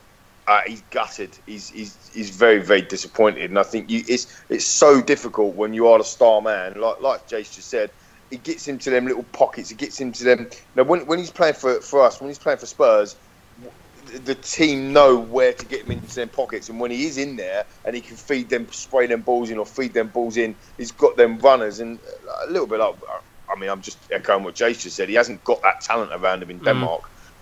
uh, 0.48 0.62
he's 0.68 0.84
gutted. 0.92 1.36
He's, 1.48 1.70
he's 1.70 2.12
he's 2.14 2.30
very 2.30 2.60
very 2.62 2.82
disappointed, 2.82 3.50
and 3.50 3.58
I 3.58 3.64
think 3.64 3.90
you, 3.90 4.04
it's 4.08 4.42
it's 4.50 4.66
so 4.66 5.02
difficult 5.02 5.56
when 5.56 5.74
you 5.74 5.88
are 5.88 5.98
the 5.98 6.04
star 6.04 6.42
man, 6.42 6.80
like 6.80 7.02
like 7.02 7.28
Jace 7.28 7.56
just 7.56 7.70
said. 7.70 7.90
It 8.32 8.44
gets 8.44 8.68
into 8.68 8.90
them 8.90 9.06
little 9.08 9.24
pockets. 9.24 9.70
He 9.70 9.76
gets 9.76 10.02
into 10.02 10.24
them. 10.24 10.50
Now, 10.76 10.84
when 10.84 11.06
when 11.06 11.20
he's 11.20 11.32
playing 11.32 11.56
for 11.56 11.82
for 11.82 12.02
us, 12.02 12.20
when 12.20 12.30
he's 12.30 12.40
playing 12.40 12.60
for 12.60 12.66
Spurs, 12.66 13.16
the 14.24 14.36
team 14.36 14.94
know 14.94 15.18
where 15.18 15.54
to 15.54 15.66
get 15.66 15.86
him 15.86 15.92
into 15.92 16.16
them 16.16 16.30
pockets, 16.30 16.70
and 16.70 16.80
when 16.80 16.92
he 16.92 17.06
is 17.06 17.18
in 17.18 17.36
there 17.36 17.66
and 17.86 17.96
he 17.96 18.02
can 18.02 18.18
feed 18.18 18.50
them, 18.50 18.68
spray 18.72 19.08
them 19.08 19.22
balls 19.22 19.50
in, 19.50 19.58
or 19.58 19.66
feed 19.66 19.94
them 19.94 20.10
balls 20.10 20.38
in, 20.38 20.56
he's 20.78 20.92
got 20.92 21.18
them 21.18 21.40
runners, 21.40 21.80
and 21.80 22.00
a 22.48 22.52
little 22.52 22.68
bit 22.68 22.80
like, 22.80 22.96
I 23.50 23.60
mean, 23.60 23.70
I'm 23.70 23.82
just 23.82 24.08
echoing 24.12 24.44
what 24.44 24.56
Jace 24.56 24.82
just 24.82 24.96
said. 24.96 25.10
He 25.10 25.16
hasn't 25.16 25.44
got 25.44 25.62
that 25.64 25.82
talent 25.82 26.12
around 26.14 26.44
him 26.44 26.50
in 26.50 26.60
Denmark. 26.60 27.02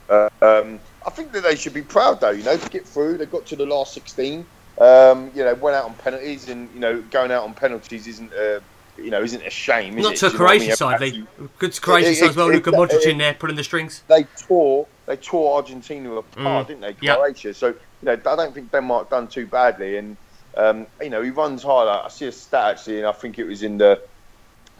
Uh, 0.09 0.29
um, 0.41 0.79
I 1.05 1.09
think 1.11 1.31
that 1.33 1.43
they 1.43 1.55
should 1.55 1.73
be 1.73 1.81
proud, 1.81 2.21
though. 2.21 2.31
You 2.31 2.43
know, 2.43 2.57
to 2.57 2.69
get 2.69 2.87
through, 2.87 3.17
they 3.17 3.25
got 3.25 3.45
to 3.47 3.55
the 3.55 3.65
last 3.65 3.93
16. 3.93 4.45
Um, 4.79 5.31
you 5.33 5.43
know, 5.43 5.53
went 5.55 5.75
out 5.75 5.85
on 5.85 5.95
penalties, 5.95 6.49
and 6.49 6.73
you 6.73 6.79
know, 6.79 7.01
going 7.01 7.31
out 7.31 7.43
on 7.43 7.53
penalties 7.53 8.07
isn't. 8.07 8.33
Uh, 8.33 8.59
you 8.97 9.09
know, 9.09 9.21
isn't 9.21 9.41
a 9.45 9.49
shame. 9.49 9.97
Is 9.97 10.03
Not 10.03 10.13
it? 10.13 10.17
to 10.19 10.27
a 10.27 10.29
Do 10.29 10.33
you 10.35 10.39
know 10.39 10.45
I 10.45 10.57
Croatia 10.57 10.75
side, 10.75 11.01
Lee. 11.01 11.23
Good 11.59 11.81
Croatia 11.81 12.09
It- 12.11 12.15
side 12.15 12.29
as 12.29 12.35
well. 12.35 12.47
Luka 12.51 12.71
Modric 12.71 13.05
in 13.05 13.17
there, 13.17 13.33
pulling 13.33 13.55
the 13.55 13.63
strings. 13.63 14.03
they 14.07 14.23
tore 14.47 14.87
they 15.05 15.17
tore 15.17 15.57
Argentina 15.57 16.13
apart, 16.15 16.65
Mm. 16.65 16.67
didn't 16.67 16.81
they? 16.81 16.93
Croatia. 16.93 17.53
So 17.53 17.67
you 17.67 17.75
know, 18.03 18.13
I 18.13 18.35
don't 18.35 18.53
think 18.53 18.71
Denmark 18.71 19.09
done 19.09 19.27
too 19.27 19.45
badly, 19.47 19.97
and 19.97 20.15
um, 20.55 20.87
you 21.01 21.09
know 21.09 21.21
he 21.21 21.29
runs 21.29 21.63
hard. 21.63 21.87
I 21.89 22.07
see 22.09 22.27
a 22.27 22.31
stat 22.31 22.71
actually, 22.75 22.99
and 22.99 23.07
I 23.07 23.11
think 23.11 23.39
it 23.39 23.45
was 23.45 23.63
in 23.63 23.77
the 23.77 23.99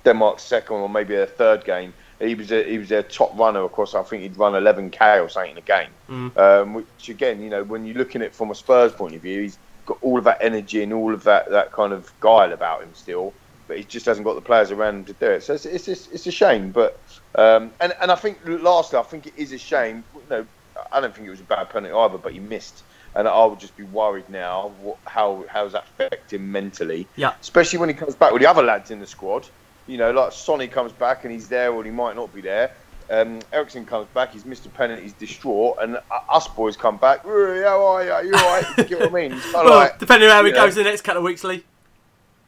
Denmark's 0.06 0.44
second 0.44 0.78
or 0.78 0.90
maybe 0.90 1.16
their 1.16 1.26
third 1.26 1.64
game. 1.66 1.94
he 2.20 2.36
was 2.36 2.52
a, 2.52 2.64
he 2.64 2.78
was 2.78 2.90
their 2.90 3.04
top 3.04 3.38
runner 3.38 3.62
Of 3.62 3.72
course, 3.74 3.96
I 3.96 4.04
think 4.04 4.22
he'd 4.24 4.38
run 4.38 4.54
11k 4.54 5.22
or 5.22 5.28
something 5.30 5.52
in 5.52 5.58
a 5.58 5.62
game. 5.62 5.90
Mm. 6.10 6.38
Um, 6.38 6.74
which 6.76 7.10
again, 7.10 7.42
you 7.42 7.50
know, 7.50 7.64
when 7.64 7.86
you're 7.86 7.98
looking 7.98 8.22
at 8.22 8.28
it 8.28 8.36
from 8.36 8.52
a 8.52 8.56
Spurs 8.56 8.92
point 8.94 9.16
of 9.16 9.22
view, 9.22 9.42
he's 9.42 9.58
got 9.86 9.98
all 10.02 10.18
of 10.18 10.24
that 10.26 10.38
energy 10.42 10.84
and 10.84 10.94
all 10.94 11.14
of 11.14 11.24
that 11.24 11.50
that 11.50 11.72
kind 11.74 11.92
of 11.92 12.12
guile 12.22 12.54
about 12.54 12.82
him 12.84 12.92
still. 12.94 13.34
But 13.74 13.80
he 13.80 13.86
just 13.86 14.06
hasn't 14.06 14.24
got 14.24 14.36
the 14.36 14.42
players 14.42 14.70
around 14.70 14.98
him 14.98 15.06
to 15.06 15.14
do 15.14 15.32
it. 15.32 15.42
So 15.42 15.56
it's 15.56 15.66
it's, 15.66 15.88
it's, 15.88 16.08
it's 16.12 16.28
a 16.28 16.32
shame. 16.32 16.70
But 16.70 17.00
um, 17.34 17.72
and 17.80 17.92
and 18.00 18.12
I 18.12 18.16
think 18.16 18.38
lastly, 18.46 19.00
I 19.00 19.02
think 19.02 19.26
it 19.26 19.34
is 19.36 19.52
a 19.52 19.58
shame. 19.58 20.04
You 20.14 20.22
know, 20.30 20.46
I 20.92 21.02
don't 21.02 21.12
think 21.12 21.26
it 21.26 21.32
was 21.32 21.40
a 21.40 21.46
bad 21.46 21.72
penalty 21.72 21.92
either, 21.92 22.20
but 22.20 22.34
he 22.34 22.40
missed 22.40 22.84
and 23.16 23.28
I 23.28 23.46
would 23.46 23.60
just 23.60 23.76
be 23.76 23.84
worried 23.84 24.30
now. 24.30 24.72
What, 24.82 24.98
how 25.06 25.44
how's 25.50 25.72
that 25.72 25.86
affect 25.86 26.34
him 26.34 26.52
mentally? 26.52 27.08
Yeah. 27.16 27.34
Especially 27.42 27.80
when 27.80 27.90
he 27.90 27.96
comes 27.96 28.14
back 28.14 28.32
with 28.32 28.44
the 28.44 28.48
other 28.48 28.62
lads 28.62 28.92
in 28.92 29.00
the 29.00 29.08
squad. 29.08 29.48
You 29.88 29.98
know, 29.98 30.12
like 30.12 30.34
Sonny 30.34 30.68
comes 30.68 30.92
back 30.92 31.24
and 31.24 31.34
he's 31.34 31.48
there, 31.48 31.74
or 31.74 31.84
he 31.84 31.90
might 31.90 32.16
not 32.16 32.32
be 32.32 32.42
there. 32.42 32.76
Um, 33.10 33.40
Eriksen 33.52 33.86
comes 33.86 34.08
back, 34.14 34.32
he's 34.32 34.46
missed 34.46 34.66
a 34.66 34.70
penalty, 34.70 35.04
he's 35.04 35.14
distraught, 35.14 35.78
and 35.82 36.00
us 36.30 36.48
boys 36.48 36.78
come 36.78 36.98
back. 36.98 37.24
How 37.24 37.86
are 37.86 38.24
you? 38.24 38.32
Right? 38.32 38.64
you 38.78 38.84
get 38.86 39.00
what 39.00 39.10
I 39.10 39.28
mean? 39.28 39.42
well, 39.54 39.70
like, 39.70 40.00
depending 40.00 40.30
on 40.30 40.36
how 40.36 40.46
it 40.46 40.54
goes 40.54 40.76
know. 40.76 40.84
the 40.84 40.90
next 40.90 41.02
couple 41.02 41.20
of 41.20 41.26
weeks, 41.26 41.44
Lee. 41.44 41.64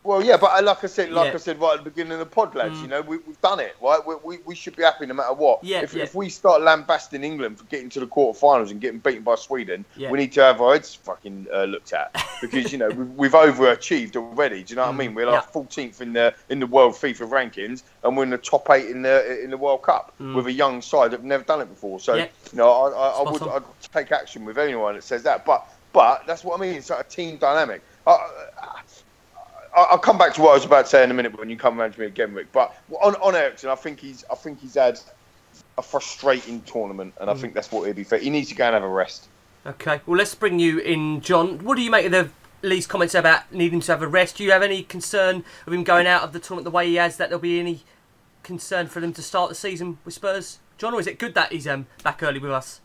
Well, 0.05 0.23
yeah, 0.23 0.37
but 0.37 0.63
like 0.63 0.83
I 0.83 0.87
said, 0.87 1.11
like 1.11 1.29
yeah. 1.29 1.33
I 1.33 1.37
said 1.37 1.59
right 1.59 1.79
at 1.79 1.83
the 1.83 1.89
beginning 1.89 2.13
of 2.13 2.19
the 2.19 2.27
pod, 2.27 2.53
lads, 2.53 2.77
mm. 2.77 2.83
you 2.83 2.87
know, 2.87 3.01
we, 3.01 3.17
have 3.25 3.41
done 3.41 3.59
it, 3.59 3.75
right? 3.81 3.99
We, 4.05 4.15
we, 4.23 4.37
we, 4.45 4.53
should 4.53 4.75
be 4.75 4.83
happy 4.83 5.07
no 5.07 5.15
matter 5.15 5.33
what. 5.33 5.63
Yeah, 5.63 5.81
if, 5.81 5.95
yeah. 5.95 6.03
if 6.03 6.13
we 6.13 6.29
start 6.29 6.61
lambasting 6.61 7.23
England 7.23 7.57
for 7.57 7.65
getting 7.65 7.89
to 7.89 7.99
the 7.99 8.05
quarterfinals 8.05 8.69
and 8.69 8.79
getting 8.79 8.99
beaten 8.99 9.23
by 9.23 9.33
Sweden, 9.33 9.83
yeah. 9.97 10.11
we 10.11 10.19
need 10.19 10.31
to 10.33 10.43
have 10.43 10.61
our 10.61 10.73
heads 10.73 10.93
fucking 10.93 11.47
uh, 11.51 11.63
looked 11.63 11.91
at 11.91 12.15
because 12.41 12.71
you 12.71 12.77
know 12.77 12.89
we've, 12.89 13.09
we've, 13.11 13.31
overachieved 13.31 14.15
already. 14.15 14.63
Do 14.63 14.73
you 14.73 14.75
know 14.75 14.83
what 14.83 14.91
mm. 14.91 14.95
I 14.95 14.97
mean? 14.97 15.15
We're 15.15 15.25
like 15.25 15.49
fourteenth 15.49 16.01
in 16.01 16.13
the 16.13 16.35
in 16.49 16.59
the 16.59 16.67
world 16.67 16.93
FIFA 16.93 17.29
rankings, 17.29 17.81
and 18.03 18.15
we're 18.15 18.23
in 18.23 18.29
the 18.29 18.37
top 18.37 18.69
eight 18.69 18.91
in 18.91 19.01
the 19.01 19.43
in 19.43 19.49
the 19.49 19.57
World 19.57 19.81
Cup 19.81 20.13
mm. 20.21 20.35
with 20.35 20.45
a 20.45 20.53
young 20.53 20.83
side 20.83 21.11
that've 21.11 21.25
never 21.25 21.43
done 21.43 21.61
it 21.61 21.69
before. 21.69 21.99
So 21.99 22.13
you 22.13 22.27
know, 22.53 22.69
I, 22.69 22.89
I, 22.89 23.09
I 23.23 23.31
would 23.31 23.41
I'd 23.41 23.63
take 23.91 24.11
action 24.11 24.45
with 24.45 24.59
anyone 24.59 24.93
that 24.95 25.03
says 25.03 25.23
that, 25.23 25.45
but 25.45 25.67
but 25.93 26.27
that's 26.27 26.43
what 26.43 26.59
I 26.59 26.61
mean. 26.61 26.75
It's 26.75 26.91
like 26.91 27.05
a 27.05 27.09
team 27.09 27.37
dynamic. 27.37 27.81
I, 28.05 28.81
I'll 29.75 29.97
come 29.97 30.17
back 30.17 30.33
to 30.35 30.41
what 30.41 30.51
I 30.51 30.53
was 30.53 30.65
about 30.65 30.85
to 30.85 30.89
say 30.89 31.03
in 31.03 31.11
a 31.11 31.13
minute 31.13 31.37
when 31.37 31.49
you 31.49 31.57
come 31.57 31.79
around 31.79 31.93
to 31.93 31.99
me 31.99 32.05
again, 32.05 32.33
Rick. 32.33 32.51
But 32.53 32.73
on 33.01 33.15
on 33.15 33.35
Eriksen, 33.35 33.69
I 33.69 33.75
think 33.75 33.99
he's 33.99 34.23
I 34.31 34.35
think 34.35 34.61
he's 34.61 34.75
had 34.75 34.99
a 35.77 35.81
frustrating 35.81 36.61
tournament, 36.61 37.13
and 37.19 37.29
I 37.29 37.33
mm. 37.33 37.39
think 37.39 37.53
that's 37.53 37.71
what 37.71 37.85
he'd 37.85 37.95
be 37.95 38.03
fair. 38.03 38.19
He 38.19 38.29
needs 38.29 38.49
to 38.49 38.55
go 38.55 38.65
and 38.65 38.73
have 38.73 38.83
a 38.83 38.87
rest. 38.87 39.27
Okay, 39.65 39.99
well 40.05 40.17
let's 40.17 40.33
bring 40.33 40.59
you 40.59 40.79
in, 40.79 41.21
John. 41.21 41.59
What 41.59 41.75
do 41.75 41.81
you 41.81 41.91
make 41.91 42.05
of 42.05 42.11
the 42.11 42.29
Lee's 42.61 42.87
comments 42.87 43.15
about 43.15 43.51
needing 43.51 43.81
to 43.81 43.91
have 43.91 44.01
a 44.01 44.07
rest? 44.07 44.37
Do 44.37 44.43
you 44.43 44.51
have 44.51 44.63
any 44.63 44.83
concern 44.83 45.43
of 45.67 45.73
him 45.73 45.83
going 45.83 46.07
out 46.07 46.23
of 46.23 46.31
the 46.31 46.39
tournament 46.39 46.65
the 46.65 46.71
way 46.71 46.87
he 46.87 46.95
has? 46.95 47.17
That 47.17 47.29
there'll 47.29 47.41
be 47.41 47.59
any 47.59 47.83
concern 48.43 48.87
for 48.87 49.01
them 49.01 49.11
to 49.11 49.21
start 49.21 49.49
the 49.49 49.55
season 49.55 49.97
with 50.05 50.13
Spurs, 50.13 50.59
John, 50.77 50.93
or 50.93 50.99
is 50.99 51.07
it 51.07 51.19
good 51.19 51.33
that 51.33 51.51
he's 51.51 51.67
um, 51.67 51.87
back 52.03 52.23
early 52.23 52.39
with 52.39 52.51
us? 52.51 52.79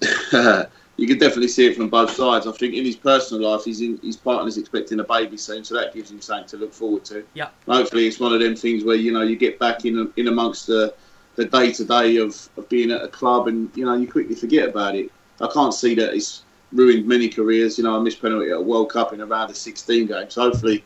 you 0.96 1.06
can 1.06 1.18
definitely 1.18 1.48
see 1.48 1.66
it 1.66 1.76
from 1.76 1.88
both 1.88 2.10
sides. 2.10 2.46
I 2.46 2.52
think 2.52 2.74
in 2.74 2.84
his 2.84 2.96
personal 2.96 3.50
life, 3.50 3.64
he's 3.64 3.80
in, 3.80 3.98
his 3.98 4.16
partner's 4.16 4.56
expecting 4.56 5.00
a 5.00 5.04
baby 5.04 5.36
soon, 5.36 5.64
so 5.64 5.74
that 5.74 5.94
gives 5.94 6.10
him 6.10 6.20
something 6.20 6.48
to 6.48 6.56
look 6.56 6.72
forward 6.72 7.04
to. 7.06 7.24
Yeah. 7.34 7.48
Hopefully, 7.66 8.06
it's 8.06 8.18
one 8.18 8.32
of 8.32 8.40
them 8.40 8.56
things 8.56 8.84
where 8.84 8.96
you 8.96 9.12
know 9.12 9.22
you 9.22 9.36
get 9.36 9.58
back 9.58 9.84
in 9.84 10.12
in 10.16 10.28
amongst 10.28 10.66
the 10.66 10.94
the 11.36 11.44
day 11.44 11.70
to 11.72 11.84
day 11.84 12.16
of 12.16 12.48
of 12.56 12.68
being 12.68 12.90
at 12.90 13.02
a 13.02 13.08
club, 13.08 13.48
and 13.48 13.70
you 13.76 13.84
know 13.84 13.94
you 13.94 14.10
quickly 14.10 14.34
forget 14.34 14.68
about 14.68 14.94
it. 14.94 15.10
I 15.40 15.48
can't 15.52 15.74
see 15.74 15.94
that 15.96 16.14
it's 16.14 16.42
ruined 16.72 17.06
many 17.06 17.28
careers. 17.28 17.76
You 17.76 17.84
know, 17.84 17.98
I 17.98 18.00
missed 18.00 18.22
penalty 18.22 18.50
at 18.50 18.56
a 18.56 18.60
World 18.60 18.90
Cup 18.90 19.12
in 19.12 19.20
around 19.20 19.48
the 19.48 19.54
16 19.54 20.06
games. 20.06 20.34
So 20.34 20.42
hopefully, 20.42 20.82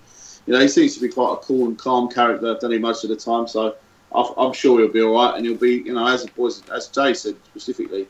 you 0.47 0.53
know, 0.53 0.61
he 0.61 0.67
seems 0.67 0.95
to 0.95 1.01
be 1.01 1.09
quite 1.09 1.35
a 1.35 1.37
cool 1.37 1.69
and 1.69 1.79
calm 1.79 2.11
character. 2.11 2.53
I've 2.53 2.61
done 2.61 2.73
him 2.73 2.83
most 2.83 3.05
of 3.05 3.11
the 3.11 3.17
time, 3.17 3.47
so 3.47 3.77
I'm 4.13 4.53
sure 4.53 4.81
he'll 4.81 4.89
be 4.89 5.03
all 5.03 5.15
right, 5.15 5.37
and 5.37 5.47
he'll 5.47 5.57
be, 5.57 5.83
you 5.87 5.95
know, 5.95 6.07
as 6.09 6.25
the 6.25 6.33
boys, 6.33 6.63
as 6.71 6.89
Jay 6.89 7.15
said 7.15 7.37
specifically 7.45 8.09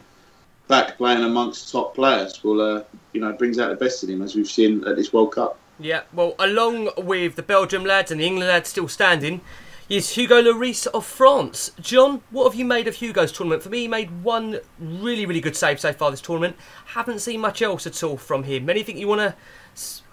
back 0.71 0.97
playing 0.97 1.25
amongst 1.25 1.71
top 1.71 1.95
players 1.95 2.43
will, 2.43 2.61
uh, 2.61 2.85
you 3.13 3.21
know, 3.21 3.33
brings 3.33 3.59
out 3.59 3.69
the 3.69 3.77
best 3.77 4.03
in 4.05 4.11
him 4.11 4.23
as 4.23 4.35
we've 4.35 4.49
seen 4.49 4.83
at 4.87 4.97
this 4.97 5.13
World 5.13 5.35
Cup. 5.35 5.59
Yeah, 5.79 6.03
well, 6.13 6.35
along 6.39 6.91
with 6.97 7.35
the 7.35 7.43
Belgium 7.43 7.85
lads 7.85 8.11
and 8.11 8.21
the 8.21 8.27
England 8.27 8.49
lads 8.49 8.71
still 8.71 8.87
standing, 8.87 9.41
is 9.89 10.11
Hugo 10.11 10.41
Lloris 10.41 10.87
of 10.87 11.05
France. 11.05 11.73
John, 11.81 12.23
what 12.31 12.45
have 12.45 12.55
you 12.55 12.65
made 12.65 12.87
of 12.87 12.95
Hugo's 12.95 13.33
tournament? 13.33 13.65
For 13.65 13.71
me, 13.71 13.81
he 13.81 13.89
made 13.89 14.23
one 14.23 14.61
really, 14.79 15.27
really 15.27 15.41
good 15.41 15.57
save 15.57 15.81
so 15.81 15.93
far 15.93 16.13
this 16.13 16.21
tournament. 16.21 16.55
Haven't 16.87 17.19
seen 17.19 17.41
much 17.41 17.61
else 17.61 17.89
at 17.89 18.01
all 18.05 18.17
from 18.17 18.45
him. 18.45 18.71
Anything 18.71 18.97
you 18.97 19.09
want 19.09 19.21
to 19.21 19.35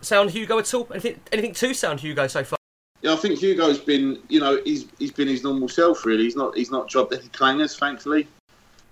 sound 0.01 0.31
Hugo 0.31 0.57
at 0.57 0.73
all? 0.73 0.87
Anything, 0.89 1.19
anything 1.31 1.53
to 1.53 1.73
sound 1.75 1.99
Hugo 1.99 2.25
so 2.25 2.43
far? 2.43 2.57
Yeah, 3.03 3.13
I 3.13 3.17
think 3.17 3.37
Hugo's 3.37 3.77
been, 3.77 4.19
you 4.27 4.39
know, 4.39 4.59
he's 4.63 4.87
he's 4.97 5.11
been 5.11 5.27
his 5.27 5.43
normal 5.43 5.69
self. 5.69 6.03
Really, 6.03 6.23
he's 6.23 6.35
not 6.35 6.57
he's 6.57 6.71
not 6.71 6.89
dropped 6.89 7.13
any 7.13 7.27
clangers, 7.27 7.77
thankfully. 7.77 8.27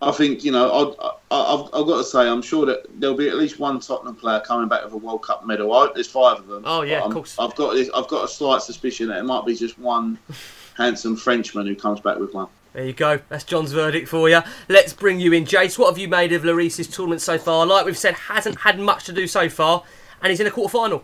I 0.01 0.11
think 0.11 0.43
you 0.43 0.51
know 0.51 0.95
I, 1.31 1.35
have 1.35 1.61
I've 1.73 1.87
got 1.87 1.97
to 1.97 2.03
say 2.03 2.27
I'm 2.27 2.41
sure 2.41 2.65
that 2.65 2.85
there'll 2.99 3.15
be 3.15 3.29
at 3.29 3.35
least 3.35 3.59
one 3.59 3.79
Tottenham 3.79 4.15
player 4.15 4.41
coming 4.41 4.67
back 4.67 4.83
with 4.83 4.93
a 4.93 4.97
World 4.97 5.23
Cup 5.23 5.45
medal. 5.45 5.73
I, 5.73 5.89
there's 5.93 6.07
five 6.07 6.37
of 6.37 6.47
them. 6.47 6.63
Oh 6.65 6.81
yeah, 6.81 7.03
of 7.03 7.11
course. 7.11 7.35
I've 7.39 7.55
got 7.55 7.73
this, 7.73 7.89
I've 7.95 8.07
got 8.07 8.25
a 8.25 8.27
slight 8.27 8.61
suspicion 8.61 9.07
that 9.07 9.19
it 9.19 9.23
might 9.23 9.45
be 9.45 9.55
just 9.55 9.79
one 9.79 10.19
handsome 10.77 11.15
Frenchman 11.15 11.65
who 11.65 11.75
comes 11.75 12.01
back 12.01 12.17
with 12.17 12.33
one. 12.33 12.47
There 12.73 12.85
you 12.85 12.93
go. 12.93 13.21
That's 13.29 13.45
John's 13.45 13.71
verdict 13.71 14.09
for 14.09 14.29
you. 14.29 14.41
Let's 14.67 14.91
bring 14.91 15.21
you 15.21 15.31
in, 15.31 15.45
Jace. 15.45 15.79
What 15.79 15.89
have 15.89 15.97
you 15.97 16.09
made 16.09 16.33
of 16.33 16.43
Lloris's 16.43 16.87
tournament 16.87 17.21
so 17.21 17.37
far? 17.37 17.65
Like 17.65 17.85
we've 17.85 17.97
said, 17.97 18.15
hasn't 18.15 18.59
had 18.59 18.79
much 18.79 19.05
to 19.05 19.13
do 19.13 19.27
so 19.27 19.47
far, 19.47 19.83
and 20.21 20.29
he's 20.29 20.41
in 20.41 20.47
a 20.47 20.51
quarter 20.51 20.77
final. 20.77 21.03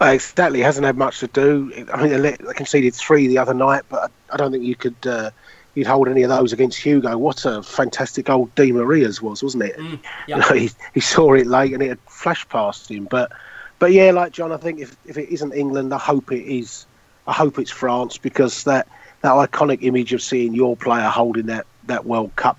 Uh, 0.00 0.10
exactly, 0.12 0.60
hasn't 0.60 0.84
had 0.84 0.98
much 0.98 1.20
to 1.20 1.28
do. 1.28 1.86
I 1.92 2.06
mean, 2.06 2.22
they 2.22 2.36
conceded 2.54 2.94
three 2.94 3.26
the 3.26 3.38
other 3.38 3.54
night, 3.54 3.84
but 3.88 4.12
I 4.30 4.36
don't 4.36 4.52
think 4.52 4.64
you 4.64 4.76
could. 4.76 4.94
Uh, 5.04 5.30
you'd 5.78 5.86
hold 5.86 6.08
any 6.08 6.22
of 6.22 6.28
those 6.28 6.52
against 6.52 6.78
Hugo. 6.78 7.16
What 7.16 7.44
a 7.44 7.62
fantastic 7.62 8.28
old 8.28 8.52
Di 8.56 8.72
Maria's 8.72 9.22
was, 9.22 9.42
wasn't 9.42 9.62
it? 9.62 9.76
Mm, 9.76 10.00
yeah. 10.26 10.36
you 10.36 10.42
know, 10.42 10.60
he, 10.60 10.70
he, 10.92 11.00
saw 11.00 11.34
it 11.34 11.46
late 11.46 11.72
and 11.72 11.82
it 11.82 11.88
had 11.88 12.00
flashed 12.00 12.48
past 12.48 12.90
him. 12.90 13.04
But 13.04 13.30
but 13.78 13.92
yeah, 13.92 14.10
like 14.10 14.32
John, 14.32 14.50
I 14.50 14.56
think 14.56 14.80
if, 14.80 14.96
if 15.06 15.16
it 15.16 15.32
isn't 15.32 15.52
England, 15.52 15.94
I 15.94 15.98
hope 15.98 16.32
it 16.32 16.44
is. 16.44 16.86
I 17.28 17.32
hope 17.32 17.58
it's 17.58 17.70
France 17.70 18.18
because 18.18 18.64
that 18.64 18.88
that 19.20 19.32
iconic 19.32 19.78
image 19.82 20.12
of 20.12 20.22
seeing 20.22 20.54
your 20.54 20.76
player 20.76 21.08
holding 21.08 21.46
that, 21.46 21.66
that 21.86 22.06
World 22.06 22.34
Cup 22.36 22.58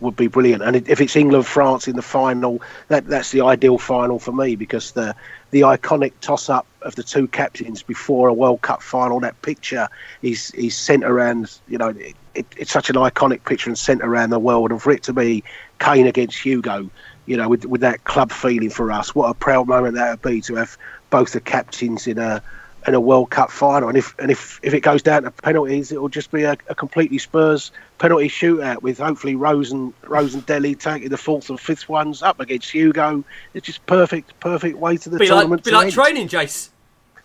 would 0.00 0.16
be 0.16 0.26
brilliant. 0.26 0.62
And 0.62 0.76
if 0.88 1.00
it's 1.00 1.16
England 1.16 1.46
France 1.46 1.88
in 1.88 1.96
the 1.96 2.02
final, 2.02 2.62
that 2.88 3.06
that's 3.06 3.30
the 3.30 3.42
ideal 3.42 3.78
final 3.78 4.18
for 4.18 4.32
me 4.32 4.56
because 4.56 4.92
the 4.92 5.14
the 5.50 5.62
iconic 5.62 6.12
toss 6.20 6.48
up 6.48 6.66
of 6.82 6.94
the 6.94 7.02
two 7.02 7.26
captains 7.28 7.82
before 7.82 8.28
a 8.28 8.34
World 8.34 8.62
Cup 8.62 8.82
final, 8.82 9.20
that 9.20 9.40
picture 9.42 9.88
is 10.22 10.50
is 10.52 10.76
sent 10.76 11.04
around. 11.04 11.58
You 11.68 11.78
know, 11.78 11.94
it, 12.38 12.46
it, 12.46 12.46
it's 12.56 12.72
such 12.72 12.90
an 12.90 12.96
iconic 12.96 13.44
picture 13.44 13.70
and 13.70 13.78
sent 13.78 14.02
around 14.02 14.30
the 14.30 14.38
world. 14.38 14.70
And 14.70 14.80
for 14.80 14.90
it 14.90 15.02
to 15.04 15.12
be 15.12 15.44
Kane 15.78 16.06
against 16.06 16.38
Hugo, 16.38 16.90
you 17.26 17.36
know, 17.36 17.48
with 17.48 17.66
with 17.66 17.80
that 17.82 18.04
club 18.04 18.32
feeling 18.32 18.70
for 18.70 18.90
us, 18.92 19.14
what 19.14 19.28
a 19.28 19.34
proud 19.34 19.68
moment 19.68 19.94
that 19.94 20.10
would 20.10 20.22
be 20.22 20.40
to 20.42 20.54
have 20.56 20.76
both 21.10 21.32
the 21.32 21.40
captains 21.40 22.06
in 22.06 22.18
a 22.18 22.42
in 22.86 22.94
a 22.94 23.00
World 23.00 23.30
Cup 23.30 23.50
final. 23.50 23.88
And 23.88 23.98
if 23.98 24.18
and 24.18 24.30
if, 24.30 24.60
if 24.62 24.72
it 24.72 24.80
goes 24.80 25.02
down 25.02 25.24
to 25.24 25.30
penalties, 25.30 25.92
it 25.92 26.00
will 26.00 26.08
just 26.08 26.30
be 26.30 26.44
a, 26.44 26.56
a 26.68 26.74
completely 26.74 27.18
Spurs 27.18 27.70
penalty 27.98 28.28
shootout 28.28 28.82
with 28.82 28.98
hopefully 28.98 29.34
Rose 29.34 29.72
and 29.72 29.92
Rose 30.06 30.34
and 30.34 30.46
Dele 30.46 30.74
taking 30.74 31.08
the 31.08 31.16
fourth 31.18 31.50
and 31.50 31.60
fifth 31.60 31.88
ones 31.88 32.22
up 32.22 32.40
against 32.40 32.70
Hugo. 32.70 33.24
It's 33.54 33.66
just 33.66 33.84
perfect, 33.86 34.38
perfect 34.40 34.78
way 34.78 34.96
to 34.96 35.10
the 35.10 35.18
be 35.18 35.26
tournament. 35.26 35.60
Like, 35.60 35.64
be 35.64 35.70
like 35.72 35.84
end. 35.86 35.92
training, 35.92 36.28
Jace. 36.28 36.70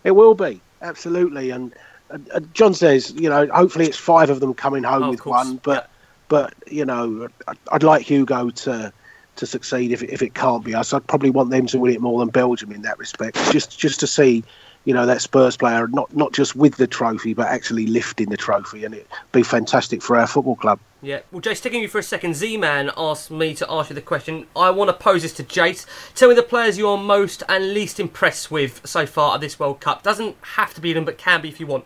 It 0.03 0.11
will 0.11 0.35
be 0.35 0.59
absolutely. 0.81 1.51
And, 1.51 1.73
and, 2.13 2.53
John 2.53 2.73
says, 2.73 3.11
you 3.11 3.29
know, 3.29 3.47
hopefully 3.47 3.85
it's 3.85 3.97
five 3.97 4.29
of 4.29 4.39
them 4.39 4.53
coming 4.53 4.83
home 4.83 5.03
oh, 5.03 5.09
with 5.09 5.25
one. 5.25 5.57
But 5.57 5.83
yeah. 5.83 5.87
but 6.29 6.53
you 6.67 6.85
know, 6.85 7.27
I'd 7.71 7.83
like 7.83 8.03
Hugo 8.03 8.49
to 8.49 8.93
to 9.35 9.45
succeed 9.47 9.91
if 9.91 10.03
it, 10.03 10.11
if 10.11 10.21
it 10.21 10.35
can't 10.35 10.63
be 10.63 10.75
us. 10.75 10.93
I'd 10.93 11.07
probably 11.07 11.31
want 11.31 11.49
them 11.49 11.65
to 11.67 11.79
win 11.79 11.93
it 11.93 12.01
more 12.01 12.19
than 12.19 12.29
Belgium 12.29 12.71
in 12.71 12.83
that 12.83 12.99
respect, 12.99 13.37
just 13.51 13.77
just 13.77 13.99
to 14.01 14.07
see 14.07 14.43
you 14.85 14.93
know 14.93 15.05
that 15.05 15.21
Spurs 15.21 15.57
player 15.57 15.87
not 15.87 16.15
not 16.15 16.33
just 16.33 16.55
with 16.55 16.75
the 16.75 16.87
trophy 16.87 17.33
but 17.33 17.47
actually 17.47 17.87
lifting 17.87 18.29
the 18.29 18.37
trophy, 18.37 18.85
and 18.85 18.93
it'd 18.93 19.07
be 19.31 19.43
fantastic 19.43 20.01
for 20.01 20.17
our 20.17 20.27
football 20.27 20.55
club. 20.55 20.79
Yeah, 21.01 21.21
well, 21.31 21.41
Jace, 21.41 21.61
taking 21.61 21.81
you 21.81 21.87
for 21.87 21.99
a 21.99 22.03
second, 22.03 22.35
Z 22.35 22.57
Man 22.57 22.91
asked 22.95 23.31
me 23.31 23.55
to 23.55 23.69
ask 23.69 23.89
you 23.89 23.95
the 23.95 24.01
question. 24.01 24.47
I 24.55 24.69
want 24.69 24.89
to 24.89 24.93
pose 24.93 25.23
this 25.23 25.33
to 25.33 25.43
Jace. 25.43 25.85
Tell 26.15 26.29
me 26.29 26.35
the 26.35 26.43
players 26.43 26.77
you're 26.77 26.97
most 26.97 27.43
and 27.49 27.73
least 27.73 27.99
impressed 27.99 28.51
with 28.51 28.85
so 28.85 29.05
far 29.05 29.35
at 29.35 29.41
this 29.41 29.59
World 29.59 29.79
Cup. 29.79 30.03
Doesn't 30.03 30.37
have 30.53 30.73
to 30.75 30.81
be 30.81 30.93
them, 30.93 31.05
but 31.05 31.17
can 31.17 31.41
be 31.41 31.49
if 31.49 31.59
you 31.59 31.67
want. 31.67 31.85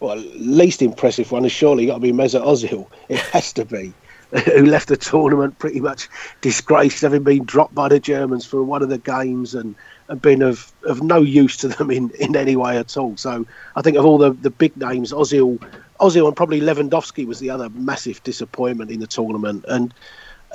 Well, 0.00 0.16
least 0.16 0.82
impressive 0.82 1.30
one 1.30 1.44
is 1.44 1.52
surely 1.52 1.86
got 1.86 1.94
to 1.94 2.00
be 2.00 2.12
Mesut 2.12 2.42
Ozil. 2.42 2.86
It 3.08 3.18
has 3.18 3.52
to 3.54 3.64
be. 3.64 3.92
who 4.54 4.64
left 4.64 4.88
the 4.88 4.96
tournament 4.96 5.58
pretty 5.58 5.80
much 5.80 6.08
disgraced, 6.40 7.02
having 7.02 7.24
been 7.24 7.44
dropped 7.44 7.74
by 7.74 7.88
the 7.88 7.98
Germans 7.98 8.46
for 8.46 8.62
one 8.62 8.80
of 8.80 8.88
the 8.88 8.98
games 8.98 9.54
and 9.56 9.74
have 10.08 10.22
been 10.22 10.40
of, 10.40 10.72
of 10.84 11.02
no 11.02 11.20
use 11.20 11.56
to 11.56 11.68
them 11.68 11.90
in, 11.90 12.10
in 12.10 12.36
any 12.36 12.54
way 12.54 12.78
at 12.78 12.96
all. 12.96 13.16
So 13.16 13.44
I 13.74 13.82
think 13.82 13.96
of 13.96 14.04
all 14.04 14.18
the, 14.18 14.30
the 14.30 14.50
big 14.50 14.76
names, 14.76 15.12
Ozil, 15.12 15.58
Ozil 16.00 16.26
and 16.28 16.36
probably 16.36 16.60
Lewandowski 16.60 17.26
was 17.26 17.40
the 17.40 17.50
other 17.50 17.68
massive 17.70 18.22
disappointment 18.22 18.90
in 18.90 19.00
the 19.00 19.06
tournament, 19.06 19.64
and 19.68 19.92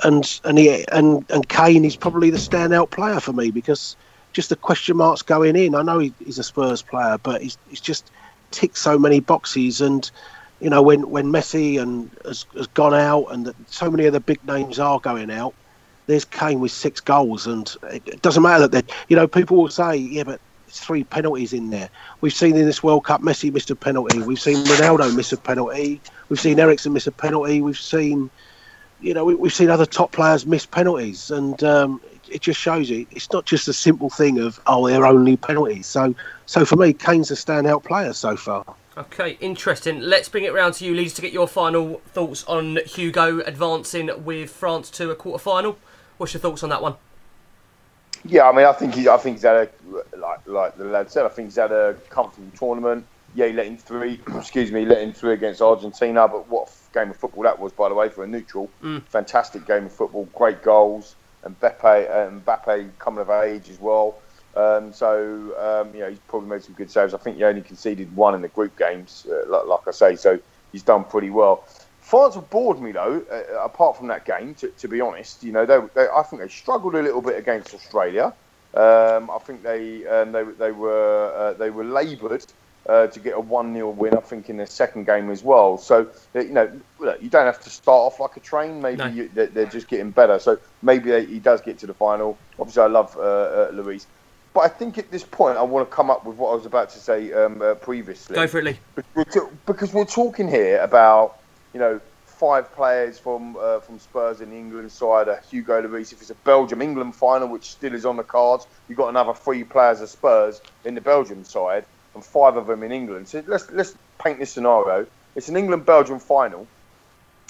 and 0.04 0.40
and 0.44 0.58
he, 0.58 0.84
and 0.92 1.24
and 1.30 1.48
Kane 1.48 1.84
is 1.84 1.96
probably 1.96 2.30
the 2.30 2.38
standout 2.38 2.90
player 2.90 3.20
for 3.20 3.32
me 3.32 3.50
because 3.50 3.96
just 4.32 4.48
the 4.48 4.56
question 4.56 4.96
marks 4.96 5.22
going 5.22 5.56
in. 5.56 5.74
I 5.74 5.82
know 5.82 5.98
he, 5.98 6.12
he's 6.24 6.38
a 6.38 6.44
Spurs 6.44 6.82
player, 6.82 7.18
but 7.22 7.42
he's 7.42 7.56
he's 7.68 7.80
just 7.80 8.10
ticked 8.50 8.78
so 8.78 8.98
many 8.98 9.20
boxes 9.20 9.80
and 9.80 10.10
you 10.60 10.70
know, 10.70 10.82
when 10.82 11.10
when 11.10 11.26
Messi 11.26 11.80
and 11.80 12.10
has, 12.24 12.46
has 12.56 12.66
gone 12.68 12.94
out, 12.94 13.26
and 13.26 13.52
so 13.66 13.90
many 13.90 14.06
of 14.06 14.12
the 14.12 14.20
big 14.20 14.44
names 14.46 14.78
are 14.78 14.98
going 14.98 15.30
out. 15.30 15.54
There's 16.06 16.24
Kane 16.24 16.60
with 16.60 16.70
six 16.70 17.00
goals, 17.00 17.46
and 17.46 17.74
it, 17.84 18.22
doesn't 18.22 18.42
matter 18.42 18.68
that 18.68 18.90
you 19.08 19.16
know 19.16 19.26
people 19.26 19.58
will 19.58 19.68
say, 19.68 19.96
yeah, 19.96 20.22
but 20.22 20.40
it's 20.66 20.80
three 20.80 21.04
penalties 21.04 21.52
in 21.52 21.70
there. 21.70 21.90
We've 22.20 22.32
seen 22.32 22.56
in 22.56 22.64
this 22.64 22.82
World 22.82 23.04
Cup 23.04 23.22
Messi 23.22 23.52
missed 23.52 23.70
a 23.70 23.76
penalty. 23.76 24.20
We've 24.22 24.40
seen 24.40 24.56
Ronaldo 24.64 25.14
miss 25.14 25.32
a 25.32 25.36
penalty. 25.36 26.00
We've 26.28 26.40
seen 26.40 26.58
Eriksen 26.58 26.92
miss 26.92 27.06
a 27.06 27.12
penalty. 27.12 27.60
We've 27.60 27.78
seen, 27.78 28.30
you 29.00 29.12
know, 29.12 29.24
we, 29.24 29.48
have 29.48 29.54
seen 29.54 29.68
other 29.68 29.86
top 29.86 30.12
players 30.12 30.46
miss 30.46 30.64
penalties, 30.64 31.30
and 31.30 31.62
um, 31.64 32.00
it 32.28 32.40
just 32.42 32.60
shows 32.60 32.90
you 32.90 33.06
it's 33.10 33.32
not 33.32 33.44
just 33.44 33.68
a 33.68 33.72
simple 33.72 34.10
thing 34.10 34.38
of 34.38 34.60
oh 34.66 34.86
they're 34.88 35.06
only 35.06 35.36
penalties. 35.36 35.86
So 35.86 36.14
so 36.46 36.64
for 36.64 36.76
me, 36.76 36.92
Kane's 36.92 37.30
a 37.30 37.34
standout 37.34 37.84
player 37.84 38.12
so 38.12 38.36
far. 38.36 38.64
Okay, 38.96 39.36
interesting. 39.40 40.00
Let's 40.00 40.28
bring 40.28 40.44
it 40.44 40.54
round 40.54 40.74
to 40.74 40.84
you, 40.86 40.94
Leeds, 40.94 41.12
to 41.14 41.22
get 41.22 41.32
your 41.32 41.46
final 41.46 42.00
thoughts 42.12 42.44
on 42.44 42.78
Hugo 42.86 43.40
advancing 43.40 44.24
with 44.24 44.48
France 44.48 44.88
to 44.92 45.10
a 45.10 45.14
quarter 45.14 45.42
final. 45.42 45.76
What's 46.16 46.32
your 46.32 46.40
thoughts 46.40 46.62
on 46.62 46.70
that 46.70 46.80
one? 46.80 46.94
Yeah, 48.24 48.48
I 48.48 48.52
mean, 48.52 48.64
I 48.64 48.72
think 48.72 48.94
he's, 48.94 49.06
I 49.06 49.18
think 49.18 49.36
he's 49.36 49.42
had 49.42 49.56
a 49.56 50.16
like 50.16 50.46
like 50.46 50.78
the 50.78 50.84
lad 50.84 51.10
said. 51.10 51.26
I 51.26 51.28
think 51.28 51.48
he's 51.48 51.56
had 51.56 51.72
a 51.72 51.94
comfortable 52.08 52.50
tournament. 52.56 53.06
Yeah, 53.34 53.48
he 53.48 53.52
let 53.52 53.66
in 53.66 53.76
three. 53.76 54.20
excuse 54.34 54.72
me, 54.72 54.86
let 54.86 55.02
in 55.02 55.12
three 55.12 55.34
against 55.34 55.60
Argentina. 55.60 56.26
But 56.26 56.48
what 56.48 56.72
game 56.94 57.10
of 57.10 57.16
football 57.16 57.44
that 57.44 57.58
was, 57.58 57.72
by 57.72 57.88
the 57.88 57.94
way, 57.94 58.08
for 58.08 58.24
a 58.24 58.26
neutral. 58.26 58.70
Mm. 58.82 59.02
Fantastic 59.04 59.66
game 59.66 59.86
of 59.86 59.92
football. 59.92 60.26
Great 60.34 60.62
goals. 60.62 61.16
And 61.46 61.58
Mbappe, 61.60 62.26
and 62.26 62.44
Mbappe 62.44 62.90
coming 62.98 63.20
of 63.20 63.30
age 63.30 63.70
as 63.70 63.80
well. 63.80 64.18
Um, 64.56 64.92
so 64.92 65.54
um, 65.58 65.94
you 65.94 66.00
know 66.00 66.10
he's 66.10 66.18
probably 66.28 66.48
made 66.48 66.64
some 66.64 66.74
good 66.74 66.90
saves. 66.90 67.14
I 67.14 67.18
think 67.18 67.36
he 67.36 67.44
only 67.44 67.62
conceded 67.62 68.14
one 68.16 68.34
in 68.34 68.42
the 68.42 68.48
group 68.48 68.76
games, 68.78 69.26
uh, 69.30 69.48
like, 69.48 69.66
like, 69.66 69.80
I 69.86 69.90
say. 69.92 70.16
So 70.16 70.40
he's 70.72 70.82
done 70.82 71.04
pretty 71.04 71.30
well. 71.30 71.64
France 72.00 72.34
have 72.34 72.48
bored 72.50 72.80
me 72.80 72.92
though. 72.92 73.22
Uh, 73.30 73.62
apart 73.62 73.96
from 73.96 74.08
that 74.08 74.24
game, 74.24 74.54
to, 74.56 74.68
to 74.68 74.88
be 74.88 75.00
honest, 75.00 75.42
you 75.44 75.52
know, 75.52 75.66
they, 75.66 75.78
they, 75.94 76.08
I 76.08 76.22
think 76.22 76.42
they 76.42 76.48
struggled 76.48 76.94
a 76.94 77.02
little 77.02 77.22
bit 77.22 77.38
against 77.38 77.74
Australia. 77.74 78.32
Um, 78.74 79.30
I 79.30 79.38
think 79.40 79.62
they 79.62 80.06
um, 80.06 80.32
they, 80.32 80.42
they 80.42 80.72
were 80.72 81.32
uh, 81.34 81.52
they 81.54 81.70
were 81.70 81.84
laboured 81.84 82.44
uh, 82.88 83.06
to 83.08 83.20
get 83.20 83.34
a 83.34 83.40
one 83.40 83.72
0 83.72 83.90
win. 83.90 84.16
I 84.16 84.20
think 84.20 84.48
in 84.48 84.56
the 84.56 84.66
second 84.66 85.06
game 85.06 85.30
as 85.30 85.42
well. 85.42 85.78
So 85.78 86.08
you 86.34 86.44
know, 86.44 86.70
look, 86.98 87.22
you 87.22 87.28
don't 87.28 87.46
have 87.46 87.62
to 87.64 87.70
start 87.70 88.12
off 88.12 88.20
like 88.20 88.36
a 88.36 88.40
train. 88.40 88.80
Maybe 88.80 88.98
no. 88.98 89.06
you, 89.06 89.28
they're 89.34 89.66
just 89.66 89.88
getting 89.88 90.10
better. 90.10 90.38
So 90.38 90.58
maybe 90.82 91.10
they, 91.10 91.24
he 91.24 91.38
does 91.38 91.60
get 91.60 91.78
to 91.80 91.86
the 91.86 91.94
final. 91.94 92.38
Obviously, 92.58 92.82
I 92.82 92.86
love 92.86 93.16
uh, 93.16 93.20
uh, 93.20 93.70
Lloris. 93.72 94.06
But 94.54 94.60
I 94.60 94.68
think 94.68 94.96
at 94.96 95.10
this 95.10 95.22
point, 95.22 95.58
I 95.58 95.62
want 95.62 95.88
to 95.88 95.94
come 95.94 96.10
up 96.10 96.24
with 96.24 96.38
what 96.38 96.52
I 96.52 96.54
was 96.54 96.64
about 96.64 96.88
to 96.90 96.98
say 96.98 97.30
um, 97.32 97.60
uh, 97.60 97.74
previously. 97.74 98.36
Go 98.36 98.46
for 98.46 98.58
it, 98.58 98.64
Lee. 98.64 98.78
Because 99.66 99.92
we're 99.92 100.06
talking 100.06 100.48
here 100.48 100.80
about, 100.80 101.40
you 101.74 101.80
know, 101.80 102.00
five 102.36 102.70
players 102.74 103.18
from 103.18 103.56
uh, 103.58 103.80
from 103.80 103.98
Spurs 103.98 104.40
in 104.40 104.50
the 104.50 104.56
England 104.56 104.92
side, 104.92 105.28
uh, 105.28 105.36
Hugo 105.50 105.82
Lloris. 105.82 106.12
If 106.12 106.20
it's 106.20 106.30
a 106.30 106.34
Belgium 106.36 106.82
England 106.82 107.14
final, 107.14 107.48
which 107.48 107.70
still 107.70 107.94
is 107.94 108.04
on 108.04 108.16
the 108.16 108.22
cards, 108.22 108.66
you've 108.88 108.98
got 108.98 109.08
another 109.08 109.34
three 109.34 109.64
players 109.64 110.00
of 110.00 110.08
Spurs 110.08 110.60
in 110.84 110.94
the 110.94 111.00
Belgium 111.00 111.44
side, 111.44 111.84
and 112.16 112.24
five 112.24 112.56
of 112.56 112.66
them 112.66 112.82
in 112.82 112.90
England. 112.90 113.28
So 113.28 113.44
let's 113.46 113.70
let's 113.70 113.94
paint 114.18 114.40
this 114.40 114.50
scenario. 114.50 115.06
It's 115.36 115.48
an 115.48 115.56
England 115.56 115.86
Belgium 115.86 116.18
final, 116.18 116.66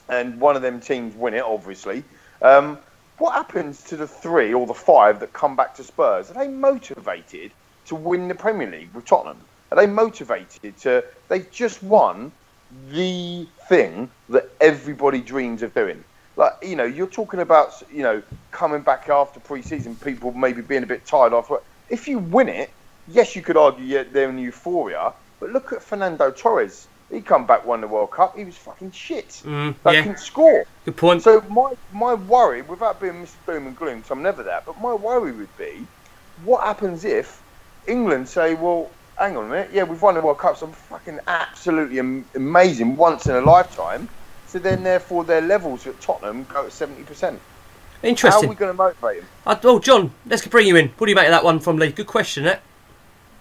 and 0.08 0.38
one 0.38 0.56
of 0.56 0.62
them 0.62 0.80
teams 0.80 1.14
win 1.14 1.32
it, 1.34 1.42
obviously. 1.42 2.04
Um, 2.42 2.78
what 3.18 3.32
happens 3.32 3.82
to 3.84 3.96
the 3.96 4.06
three 4.06 4.52
or 4.52 4.66
the 4.66 4.74
five 4.74 5.20
that 5.20 5.32
come 5.32 5.56
back 5.56 5.74
to 5.76 5.84
Spurs? 5.84 6.30
Are 6.30 6.34
they 6.34 6.48
motivated 6.48 7.52
to 7.86 7.94
win 7.94 8.28
the 8.28 8.34
Premier 8.34 8.70
League 8.70 8.92
with 8.92 9.06
Tottenham? 9.06 9.38
Are 9.72 9.76
they 9.76 9.86
motivated 9.86 10.76
to? 10.78 11.02
They've 11.28 11.50
just 11.50 11.82
won 11.82 12.30
the 12.90 13.46
thing 13.68 14.10
that 14.28 14.50
everybody 14.60 15.20
dreams 15.20 15.62
of 15.62 15.72
doing. 15.74 16.02
Like 16.36 16.52
you 16.62 16.76
know, 16.76 16.84
you're 16.84 17.06
talking 17.06 17.40
about 17.40 17.82
you 17.90 18.02
know 18.02 18.22
coming 18.50 18.82
back 18.82 19.08
after 19.08 19.40
pre-season, 19.40 19.94
people 19.96 20.32
maybe 20.32 20.60
being 20.60 20.82
a 20.82 20.86
bit 20.86 21.06
tired 21.06 21.32
after. 21.32 21.58
If 21.88 22.08
you 22.08 22.18
win 22.18 22.48
it, 22.48 22.70
yes, 23.08 23.36
you 23.36 23.42
could 23.42 23.56
argue 23.56 24.04
they're 24.04 24.28
in 24.28 24.38
euphoria. 24.38 25.12
But 25.40 25.50
look 25.50 25.72
at 25.72 25.82
Fernando 25.82 26.30
Torres. 26.30 26.88
He 27.10 27.20
come 27.20 27.46
back, 27.46 27.64
won 27.64 27.80
the 27.80 27.86
World 27.86 28.10
Cup. 28.10 28.36
He 28.36 28.44
was 28.44 28.56
fucking 28.56 28.90
shit. 28.90 29.28
Mm, 29.44 29.76
yeah. 29.84 30.02
couldn't 30.02 30.18
score. 30.18 30.66
Good 30.84 30.96
point. 30.96 31.22
So 31.22 31.40
my 31.48 31.74
my 31.92 32.14
worry, 32.14 32.62
without 32.62 33.00
being 33.00 33.14
Mr. 33.14 33.34
Boom 33.46 33.68
and 33.68 33.76
Gloom, 33.76 33.98
because 33.98 34.10
I'm 34.10 34.22
never 34.22 34.42
that, 34.42 34.66
but 34.66 34.80
my 34.80 34.92
worry 34.94 35.30
would 35.30 35.56
be, 35.56 35.86
what 36.44 36.64
happens 36.64 37.04
if 37.04 37.40
England 37.86 38.28
say, 38.28 38.54
well, 38.54 38.90
hang 39.16 39.36
on 39.36 39.46
a 39.46 39.48
minute, 39.48 39.70
yeah, 39.72 39.84
we've 39.84 40.02
won 40.02 40.14
the 40.14 40.20
World 40.20 40.38
Cup, 40.38 40.56
so 40.56 40.66
fucking 40.66 41.20
absolutely 41.28 41.98
amazing, 42.34 42.96
once 42.96 43.26
in 43.26 43.36
a 43.36 43.40
lifetime. 43.40 44.08
So 44.48 44.58
then, 44.58 44.82
therefore, 44.82 45.24
their 45.24 45.40
levels 45.42 45.86
at 45.86 46.00
Tottenham 46.00 46.44
go 46.44 46.66
at 46.66 46.72
seventy 46.72 47.04
percent. 47.04 47.40
Interesting. 48.02 48.42
How 48.42 48.46
are 48.46 48.50
we 48.50 48.56
going 48.56 48.72
to 48.72 48.76
motivate 48.76 49.20
them? 49.20 49.30
Uh, 49.46 49.56
oh, 49.64 49.78
John, 49.78 50.12
let's 50.26 50.46
bring 50.46 50.66
you 50.66 50.76
in. 50.76 50.88
What 50.98 51.06
do 51.06 51.10
you 51.10 51.16
make 51.16 51.26
of 51.26 51.32
that 51.32 51.44
one 51.44 51.60
from 51.60 51.76
Lee? 51.76 51.92
Good 51.92 52.06
question, 52.06 52.46
eh? 52.46 52.58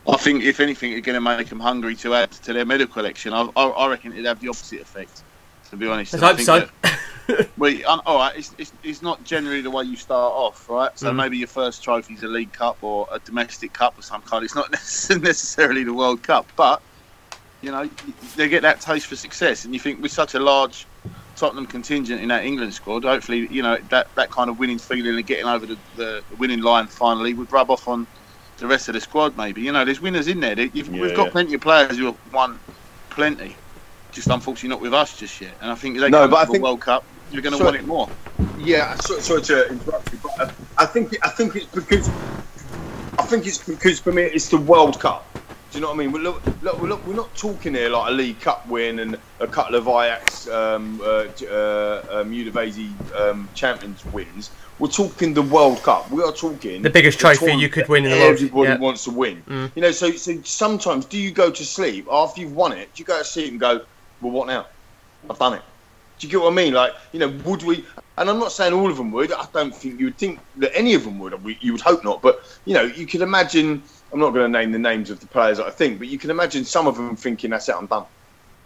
I 0.08 0.18
think 0.18 0.44
if 0.44 0.60
anything, 0.60 0.92
it's 0.92 1.06
going 1.06 1.16
to 1.16 1.22
make 1.22 1.48
them 1.48 1.60
hungry 1.60 1.96
to 1.98 2.14
add 2.14 2.32
to 2.32 2.54
their 2.54 2.66
medal 2.66 2.88
collection. 2.88 3.34
I, 3.34 3.50
I, 3.56 3.66
I 3.66 3.90
reckon 3.90 4.14
it'd 4.14 4.26
have 4.26 4.40
the 4.40 4.50
opposite 4.50 4.82
effect. 4.82 5.24
To 5.72 5.78
be 5.78 5.88
honest, 5.88 6.14
Let's 6.14 6.24
hope 6.24 6.40
so. 6.40 6.70
That, 7.28 7.50
well, 7.58 8.02
all 8.06 8.18
right, 8.18 8.38
it's, 8.38 8.54
it's, 8.60 8.72
it's, 8.84 9.02
not 9.02 9.24
generally 9.24 9.62
the 9.62 9.72
way 9.72 9.84
you 9.84 9.96
start 9.96 10.32
off, 10.32 10.70
right? 10.70 10.92
So 10.98 11.12
mm. 11.12 11.16
maybe 11.16 11.40
your 11.40 11.48
first 11.48 11.84
trophy 11.84 12.14
is 12.14 12.22
a 12.22 12.28
League 12.28 12.54
Cup 12.54 12.78
or 12.84 13.08
a 13.12 13.18
domestic 13.18 13.74
cup 13.74 13.98
of 13.98 14.06
some 14.06 14.22
kind. 14.22 14.46
It's 14.46 14.54
not 14.54 14.70
necessarily 14.72 15.84
the 15.84 15.94
World 15.94 16.22
Cup, 16.22 16.46
but 16.56 16.84
you 17.64 17.72
know 17.72 17.90
they 18.36 18.48
get 18.48 18.62
that 18.62 18.80
taste 18.80 19.08
for 19.08 19.16
success, 19.16 19.66
and 19.66 19.74
you 19.74 19.80
think 19.80 20.04
with 20.04 20.12
such 20.12 20.36
a 20.36 20.40
large 20.40 20.86
Tottenham 21.36 21.66
contingent 21.66 22.22
in 22.22 22.28
that 22.28 22.46
England 22.46 22.76
squad, 22.76 23.04
hopefully 23.04 23.48
you 23.48 23.64
know 23.64 23.78
that, 23.90 24.14
that 24.14 24.30
kind 24.30 24.48
of 24.50 24.60
winning 24.60 24.78
feeling 24.78 25.16
and 25.16 25.26
getting 25.26 25.48
over 25.48 25.66
the, 25.66 25.78
the 25.96 26.24
winning 26.38 26.62
line 26.62 26.86
finally 26.86 27.34
would 27.34 27.52
rub 27.52 27.72
off 27.72 27.88
on 27.88 28.06
the 28.58 28.68
rest 28.68 28.88
of 28.88 28.94
the 28.94 29.02
squad. 29.02 29.38
Maybe 29.38 29.62
you 29.62 29.72
know, 29.72 29.86
there's 29.86 30.02
winners 30.02 30.28
in 30.28 30.40
there. 30.40 30.60
Yeah, 30.60 30.70
we've 30.74 31.16
got 31.16 31.26
yeah. 31.26 31.32
plenty 31.32 31.54
of 31.56 31.62
players 31.62 31.98
who 31.98 32.06
have 32.06 32.34
won 32.34 32.60
plenty. 33.10 33.56
Just 34.12 34.30
unfortunately 34.30 34.70
not 34.70 34.82
with 34.82 34.94
us 34.94 35.18
just 35.18 35.42
yet. 35.42 35.54
And 35.62 35.72
I 35.72 35.76
think 35.76 36.00
they 36.00 36.10
no, 36.10 36.28
but 36.28 36.38
I 36.38 36.46
think, 36.46 36.64
World 36.64 36.82
Cup, 36.82 37.04
you're 37.32 37.42
going 37.42 37.58
to 37.58 37.64
want 37.64 37.76
it 37.76 37.86
more. 37.86 38.10
Yeah, 38.58 38.96
sorry, 38.96 39.22
sorry 39.22 39.42
to 39.44 39.70
interrupt 39.70 40.12
you, 40.14 40.20
but 40.24 40.40
uh, 40.40 40.52
I 40.78 40.86
think 40.86 41.16
I 41.24 41.30
think 41.30 41.56
it's 41.56 41.66
because 41.66 42.08
I 43.20 43.24
think 43.24 43.46
it's 43.46 43.58
because 43.58 44.00
for 44.00 44.12
me 44.12 44.24
it's 44.24 44.50
the 44.50 44.58
World 44.58 45.00
Cup. 45.00 45.28
Do 45.76 45.80
you 45.80 45.82
know 45.82 45.88
what 45.90 45.96
I 45.96 45.98
mean? 45.98 46.14
We're, 46.14 46.22
look, 46.22 46.42
look, 46.62 46.82
we're, 46.82 46.88
look, 46.88 47.06
we're 47.06 47.16
not 47.16 47.36
talking 47.36 47.74
here 47.74 47.90
like 47.90 48.10
a 48.10 48.14
League 48.14 48.40
Cup 48.40 48.66
win 48.70 49.00
and 49.00 49.18
a 49.42 49.48
couple 49.48 49.76
of 49.76 49.88
Ajax 49.90 50.48
um, 50.48 51.02
uh, 51.04 51.06
uh, 51.06 52.06
um, 52.12 52.32
Udinese 52.32 52.94
um, 53.20 53.50
Champions 53.56 54.06
wins. 54.06 54.52
We're 54.78 54.90
talking 54.90 55.34
the 55.34 55.42
World 55.42 55.82
Cup. 55.84 56.12
We 56.12 56.22
are 56.22 56.34
talking 56.34 56.82
the 56.82 56.90
biggest 56.90 57.18
the 57.20 57.34
trophy 57.36 57.54
you 57.54 57.70
could 57.70 57.88
win 57.88 58.04
in 58.04 58.12
the 58.12 58.18
world. 58.18 58.34
Everybody 58.34 58.70
yeah. 58.70 58.78
wants 58.78 59.06
to 59.06 59.12
win. 59.12 59.42
Mm. 59.48 59.72
You 59.76 59.82
know, 59.82 59.92
so 59.92 60.12
so 60.12 60.42
sometimes 60.44 61.06
do 61.06 61.18
you 61.18 61.32
go 61.32 61.50
to 61.50 61.64
sleep 61.64 62.08
after 62.12 62.42
you've 62.42 62.56
won 62.56 62.74
it? 62.74 62.94
Do 62.94 63.02
you 63.02 63.06
go 63.06 63.18
to 63.18 63.24
sleep 63.24 63.52
and 63.52 63.60
go, 63.60 63.86
well, 64.22 64.32
what 64.32 64.48
now? 64.48 64.66
I've 65.30 65.40
done 65.40 65.54
it. 65.54 65.62
Do 66.20 66.28
you 66.28 66.32
get 66.32 66.42
what 66.42 66.52
I 66.52 66.56
mean? 66.56 66.74
Like, 66.74 66.94
you 67.14 67.20
know, 67.20 67.30
would 67.46 67.64
we? 67.64 67.86
And 68.18 68.30
I'm 68.30 68.40
not 68.40 68.52
saying 68.52 68.74
all 68.74 68.90
of 68.90 68.98
them 68.98 69.12
would. 69.12 69.32
I 69.32 69.46
don't 69.54 69.76
think 69.76 70.00
you 70.00 70.08
would 70.08 70.18
think 70.18 70.40
that 70.58 70.76
any 70.76 70.94
of 70.94 71.04
them 71.04 71.20
would. 71.20 71.34
You 71.62 71.72
would 71.72 71.82
hope 71.82 72.04
not. 72.04 72.22
But 72.22 72.44
you 72.66 72.74
know, 72.74 72.84
you 72.84 73.06
could 73.06 73.22
imagine. 73.22 73.82
I'm 74.14 74.20
not 74.20 74.34
going 74.34 74.52
to 74.52 74.60
name 74.60 74.72
the 74.72 74.80
names 74.80 75.10
of 75.10 75.20
the 75.20 75.28
players 75.28 75.58
that 75.58 75.68
I 75.68 75.72
think, 75.72 76.00
but 76.00 76.08
you 76.08 76.18
can 76.18 76.30
imagine 76.30 76.64
some 76.64 76.88
of 76.88 76.96
them 76.96 77.16
thinking, 77.16 77.50
"That's 77.50 77.68
it, 77.68 77.76
I'm 77.76 77.88
done." 77.88 78.06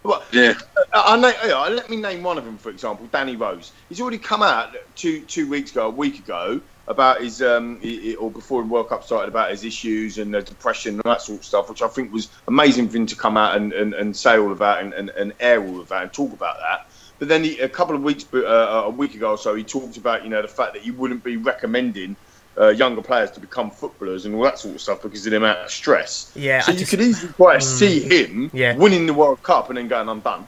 Well, 0.02 0.22
yeah. 0.32 0.54
I, 0.94 1.16
I, 1.16 1.50
I, 1.50 1.68
let 1.68 1.90
me 1.90 1.96
name 1.96 2.22
one 2.22 2.38
of 2.38 2.44
them, 2.44 2.56
for 2.56 2.70
example, 2.70 3.06
Danny 3.12 3.36
Rose. 3.36 3.72
He's 3.88 4.00
already 4.00 4.18
come 4.18 4.42
out 4.42 4.74
two 4.96 5.20
two 5.22 5.48
weeks 5.48 5.72
ago, 5.72 5.88
a 5.88 5.90
week 5.90 6.18
ago, 6.18 6.60
about 6.88 7.20
his 7.20 7.42
um, 7.42 7.78
he, 7.80 8.14
or 8.16 8.30
before 8.30 8.62
the 8.62 8.68
World 8.68 8.88
Cup 8.88 9.04
started, 9.04 9.28
about 9.28 9.50
his 9.50 9.64
issues 9.64 10.18
and 10.18 10.32
the 10.32 10.40
depression 10.40 10.94
and 10.94 11.02
that 11.04 11.20
sort 11.20 11.40
of 11.40 11.44
stuff, 11.44 11.68
which 11.68 11.82
I 11.82 11.88
think 11.88 12.12
was 12.12 12.30
amazing 12.48 12.88
for 12.88 12.96
him 12.96 13.06
to 13.06 13.16
come 13.16 13.36
out 13.36 13.56
and, 13.56 13.72
and, 13.72 13.92
and 13.92 14.16
say 14.16 14.38
all 14.38 14.52
about 14.52 14.82
and, 14.82 14.94
and, 14.94 15.10
and 15.10 15.34
air 15.38 15.62
all 15.62 15.80
of 15.80 15.88
that 15.88 16.02
and 16.02 16.12
talk 16.12 16.32
about 16.32 16.56
that. 16.58 16.90
But 17.18 17.28
then 17.28 17.44
he, 17.44 17.58
a 17.58 17.68
couple 17.68 17.94
of 17.94 18.02
weeks, 18.02 18.24
uh, 18.32 18.38
a 18.86 18.90
week 18.90 19.14
ago 19.14 19.32
or 19.32 19.38
so, 19.38 19.54
he 19.54 19.62
talked 19.62 19.98
about 19.98 20.24
you 20.24 20.30
know 20.30 20.40
the 20.40 20.48
fact 20.48 20.72
that 20.72 20.82
he 20.82 20.90
wouldn't 20.90 21.22
be 21.22 21.36
recommending 21.36 22.16
uh, 22.60 22.68
younger 22.68 23.02
players 23.02 23.30
to 23.32 23.40
become 23.40 23.70
footballers 23.70 24.26
and 24.26 24.34
all 24.34 24.42
that 24.42 24.58
sort 24.58 24.74
of 24.74 24.80
stuff 24.80 25.02
because 25.02 25.26
of 25.26 25.30
the 25.30 25.36
amount 25.38 25.58
of 25.60 25.70
stress. 25.70 26.30
Yeah. 26.34 26.60
So 26.60 26.70
I 26.70 26.74
you 26.74 26.80
just, 26.80 26.90
could 26.90 27.00
easily 27.00 27.32
quite 27.32 27.60
mm, 27.60 27.62
see 27.62 28.00
him 28.00 28.50
yeah. 28.52 28.76
winning 28.76 29.06
the 29.06 29.14
World 29.14 29.42
Cup 29.42 29.68
and 29.70 29.78
then 29.78 29.88
going, 29.88 30.08
"I'm 30.08 30.20
done." 30.20 30.46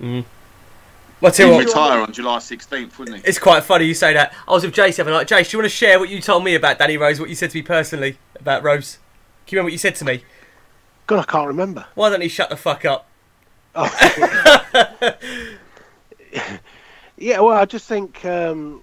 Mm. 0.00 0.24
Well, 1.20 1.32
He'd 1.32 1.58
retire 1.66 2.00
on 2.00 2.12
July 2.12 2.38
16th, 2.38 2.98
wouldn't 2.98 3.18
he? 3.18 3.28
It's 3.28 3.38
quite 3.38 3.62
funny 3.62 3.84
you 3.84 3.92
say 3.92 4.14
that. 4.14 4.34
I 4.48 4.52
was 4.52 4.64
with 4.64 4.74
Jace 4.74 4.96
the 4.96 5.02
other 5.02 5.10
night. 5.10 5.28
Jace, 5.28 5.50
do 5.50 5.56
you 5.56 5.62
want 5.62 5.70
to 5.70 5.76
share 5.76 6.00
what 6.00 6.08
you 6.08 6.18
told 6.18 6.42
me 6.44 6.54
about 6.54 6.78
Danny 6.78 6.96
Rose? 6.96 7.20
What 7.20 7.28
you 7.28 7.34
said 7.34 7.50
to 7.50 7.58
me 7.58 7.62
personally 7.62 8.16
about 8.36 8.62
Rose? 8.62 8.96
Can 9.46 9.56
you 9.56 9.58
remember 9.58 9.66
what 9.66 9.72
you 9.72 9.78
said 9.78 9.96
to 9.96 10.06
me? 10.06 10.24
God, 11.06 11.18
I 11.18 11.24
can't 11.24 11.46
remember. 11.46 11.84
Why 11.94 12.08
don't 12.08 12.22
you 12.22 12.30
shut 12.30 12.48
the 12.48 12.56
fuck 12.56 12.86
up? 12.86 13.06
Oh. 13.74 13.84
yeah, 17.18 17.40
well, 17.40 17.58
I 17.58 17.66
just 17.66 17.86
think 17.86 18.24
um, 18.24 18.82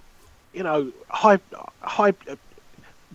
you 0.53 0.63
know, 0.63 0.91
high, 1.09 1.39
high, 1.82 2.13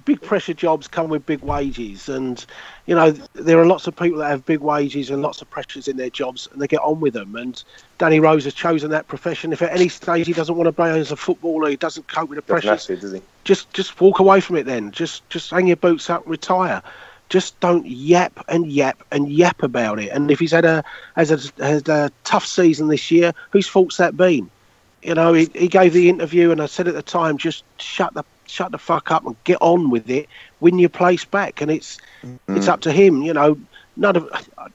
big 0.04 0.20
pressure 0.20 0.54
jobs 0.54 0.88
come 0.88 1.08
with 1.08 1.24
big 1.26 1.40
wages, 1.42 2.08
and 2.08 2.44
you 2.86 2.94
know 2.94 3.10
there 3.34 3.58
are 3.58 3.66
lots 3.66 3.86
of 3.86 3.96
people 3.96 4.18
that 4.18 4.28
have 4.28 4.44
big 4.44 4.60
wages 4.60 5.10
and 5.10 5.22
lots 5.22 5.42
of 5.42 5.50
pressures 5.50 5.88
in 5.88 5.96
their 5.96 6.10
jobs, 6.10 6.48
and 6.52 6.60
they 6.60 6.66
get 6.66 6.80
on 6.80 7.00
with 7.00 7.14
them. 7.14 7.36
And 7.36 7.62
Danny 7.98 8.20
Rose 8.20 8.44
has 8.44 8.54
chosen 8.54 8.90
that 8.90 9.08
profession. 9.08 9.52
If 9.52 9.62
at 9.62 9.72
any 9.72 9.88
stage 9.88 10.26
he 10.26 10.32
doesn't 10.32 10.56
want 10.56 10.66
to 10.66 10.72
play 10.72 10.98
as 10.98 11.12
a 11.12 11.16
footballer, 11.16 11.70
he 11.70 11.76
doesn't 11.76 12.08
cope 12.08 12.28
with 12.28 12.36
the 12.36 12.42
pressure. 12.42 12.68
Just 13.44 13.72
just 13.72 14.00
walk 14.00 14.18
away 14.18 14.40
from 14.40 14.56
it 14.56 14.66
then. 14.66 14.90
Just 14.90 15.28
just 15.30 15.50
hang 15.50 15.66
your 15.66 15.76
boots 15.76 16.10
up, 16.10 16.22
retire. 16.26 16.82
Just 17.28 17.58
don't 17.60 17.86
yap 17.86 18.44
and 18.48 18.70
yap 18.70 19.02
and 19.10 19.30
yap 19.32 19.62
about 19.62 19.98
it. 19.98 20.10
And 20.10 20.30
if 20.30 20.38
he's 20.38 20.52
had 20.52 20.66
a 20.66 20.84
has 21.16 21.30
a, 21.30 21.62
has 21.64 21.88
a 21.88 22.12
tough 22.24 22.44
season 22.44 22.88
this 22.88 23.10
year, 23.10 23.32
whose 23.50 23.66
fault's 23.66 23.96
that 23.96 24.16
been? 24.16 24.50
You 25.02 25.14
know, 25.14 25.32
he, 25.32 25.48
he 25.54 25.66
gave 25.66 25.94
the 25.94 26.08
interview, 26.08 26.52
and 26.52 26.62
I 26.62 26.66
said 26.66 26.86
at 26.86 26.94
the 26.94 27.02
time, 27.02 27.36
just 27.36 27.64
shut 27.78 28.14
the 28.14 28.22
shut 28.52 28.70
the 28.70 28.78
fuck 28.78 29.10
up 29.10 29.24
and 29.24 29.36
get 29.44 29.58
on 29.60 29.90
with 29.90 30.10
it. 30.10 30.28
Win 30.60 30.78
your 30.78 30.90
place 30.90 31.24
back, 31.24 31.60
and 31.60 31.70
it's 31.70 31.98
it's 32.48 32.68
up 32.68 32.80
to 32.82 32.92
him. 32.92 33.22
You 33.22 33.32
know, 33.32 33.58
none 33.96 34.16
of 34.16 34.28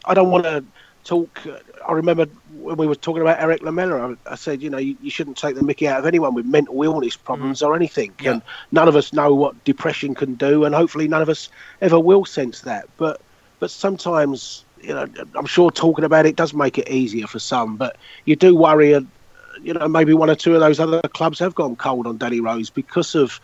I 0.06 0.14
don't 0.14 0.32
want 0.32 0.46
to 0.46 0.64
talk. 1.04 1.40
I 1.88 1.94
remember 1.94 2.26
when 2.58 2.76
we 2.76 2.88
were 2.88 2.96
talking 2.96 3.22
about 3.22 3.40
Erik 3.40 3.62
Lamela, 3.62 4.12
I, 4.12 4.34
I 4.34 4.36
said, 4.36 4.62
you 4.62 4.70
know, 4.70 4.78
you, 4.78 4.98
you 5.02 5.10
shouldn't 5.10 5.38
take 5.38 5.56
the 5.56 5.64
mickey 5.64 5.88
out 5.88 6.00
of 6.00 6.06
anyone 6.06 6.34
with 6.34 6.46
mental 6.46 6.82
illness 6.84 7.16
problems 7.16 7.62
or 7.62 7.76
anything. 7.76 8.14
Yeah. 8.20 8.32
And 8.32 8.42
none 8.72 8.88
of 8.88 8.96
us 8.96 9.14
know 9.14 9.34
what 9.34 9.64
depression 9.64 10.16
can 10.16 10.34
do, 10.36 10.66
and 10.66 10.76
hopefully 10.76 11.08
none 11.08 11.22
of 11.22 11.30
us 11.30 11.50
ever 11.82 12.00
will 12.00 12.26
sense 12.26 12.62
that. 12.62 12.90
But 12.98 13.22
but 13.60 13.72
sometimes, 13.72 14.66
you 14.82 14.94
know, 14.94 15.08
I'm 15.36 15.46
sure 15.46 15.72
talking 15.72 16.04
about 16.04 16.26
it 16.26 16.36
does 16.36 16.54
make 16.54 16.78
it 16.78 16.90
easier 16.90 17.28
for 17.28 17.40
some. 17.40 17.78
But 17.78 17.96
you 18.26 18.36
do 18.36 18.56
worry, 18.56 18.96
uh, 18.96 19.02
you 19.62 19.74
know, 19.74 19.88
maybe 19.88 20.14
one 20.14 20.30
or 20.30 20.36
two 20.36 20.56
of 20.56 20.62
those 20.62 20.80
other 20.80 21.02
clubs 21.14 21.40
have 21.40 21.56
gone 21.56 21.76
cold 21.76 22.08
on 22.08 22.18
Danny 22.18 22.40
Rose 22.40 22.70
because 22.70 23.16
of 23.16 23.40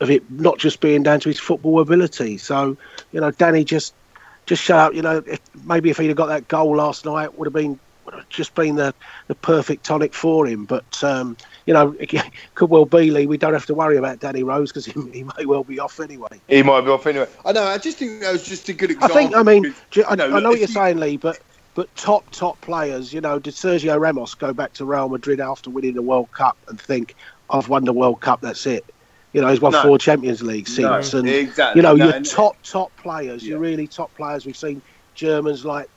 of 0.00 0.10
it 0.10 0.30
not 0.30 0.58
just 0.58 0.80
being 0.80 1.02
down 1.02 1.20
to 1.20 1.28
his 1.28 1.38
football 1.38 1.80
ability. 1.80 2.38
So, 2.38 2.76
you 3.12 3.20
know, 3.20 3.30
Danny 3.30 3.64
just 3.64 3.94
just 4.46 4.62
shut 4.62 4.78
up. 4.78 4.94
You 4.94 5.02
know, 5.02 5.22
if, 5.26 5.40
maybe 5.66 5.90
if 5.90 5.98
he'd 5.98 6.08
have 6.08 6.16
got 6.16 6.26
that 6.26 6.48
goal 6.48 6.76
last 6.76 7.04
night, 7.04 7.38
would 7.38 7.46
have 7.46 7.52
been 7.52 7.78
would 8.04 8.14
have 8.14 8.28
just 8.28 8.54
been 8.54 8.76
the, 8.76 8.94
the 9.26 9.34
perfect 9.34 9.84
tonic 9.84 10.14
for 10.14 10.46
him. 10.46 10.64
But 10.64 11.02
um, 11.04 11.36
you 11.66 11.74
know, 11.74 11.94
it 12.00 12.12
could 12.54 12.70
well 12.70 12.86
be 12.86 13.10
Lee. 13.10 13.26
We 13.26 13.38
don't 13.38 13.52
have 13.52 13.66
to 13.66 13.74
worry 13.74 13.96
about 13.96 14.20
Danny 14.20 14.42
Rose 14.42 14.70
because 14.70 14.86
he, 14.86 14.92
he 15.12 15.24
may 15.24 15.44
well 15.46 15.64
be 15.64 15.78
off 15.78 16.00
anyway. 16.00 16.40
He 16.48 16.62
might 16.62 16.82
be 16.82 16.90
off 16.90 17.06
anyway. 17.06 17.28
I 17.44 17.52
know. 17.52 17.64
I 17.64 17.78
just 17.78 17.98
think 17.98 18.20
that 18.20 18.32
was 18.32 18.44
just 18.44 18.68
a 18.68 18.72
good 18.72 18.90
example. 18.90 19.16
I 19.16 19.20
think. 19.20 19.36
I 19.36 19.42
mean, 19.42 19.74
ju- 19.90 20.04
I, 20.04 20.12
you 20.12 20.16
know, 20.16 20.24
I 20.24 20.28
know 20.28 20.34
look, 20.34 20.44
what 20.44 20.58
you're 20.60 20.68
you- 20.68 20.74
saying, 20.74 20.98
Lee, 20.98 21.16
but 21.16 21.38
but 21.74 21.94
top 21.96 22.30
top 22.30 22.60
players. 22.60 23.12
You 23.12 23.20
know, 23.20 23.38
did 23.38 23.54
Sergio 23.54 24.00
Ramos 24.00 24.34
go 24.34 24.52
back 24.52 24.72
to 24.74 24.84
Real 24.84 25.08
Madrid 25.08 25.40
after 25.40 25.70
winning 25.70 25.94
the 25.94 26.02
World 26.02 26.30
Cup 26.32 26.56
and 26.68 26.80
think, 26.80 27.14
"I've 27.50 27.68
won 27.68 27.84
the 27.84 27.92
World 27.92 28.20
Cup. 28.20 28.40
That's 28.40 28.64
it." 28.66 28.84
You 29.32 29.42
know, 29.42 29.48
he's 29.48 29.60
won 29.60 29.72
No. 29.72 29.82
four 29.82 29.98
Champions 29.98 30.42
League 30.42 30.66
No, 30.78 30.94
and 30.94 31.28
exactly. 31.28 31.78
you 31.78 31.82
know, 31.82 31.94
No, 31.94 32.06
your 32.06 32.14
and- 32.14 32.26
top 32.28 32.56
top 32.62 32.90
players, 32.96 33.44
your 33.46 33.62
Yeah. 33.62 33.70
really 33.70 33.86
top 33.86 34.14
players. 34.16 34.46
We've 34.46 34.56
seen 34.56 34.80
Germans 35.14 35.64
like 35.64 35.88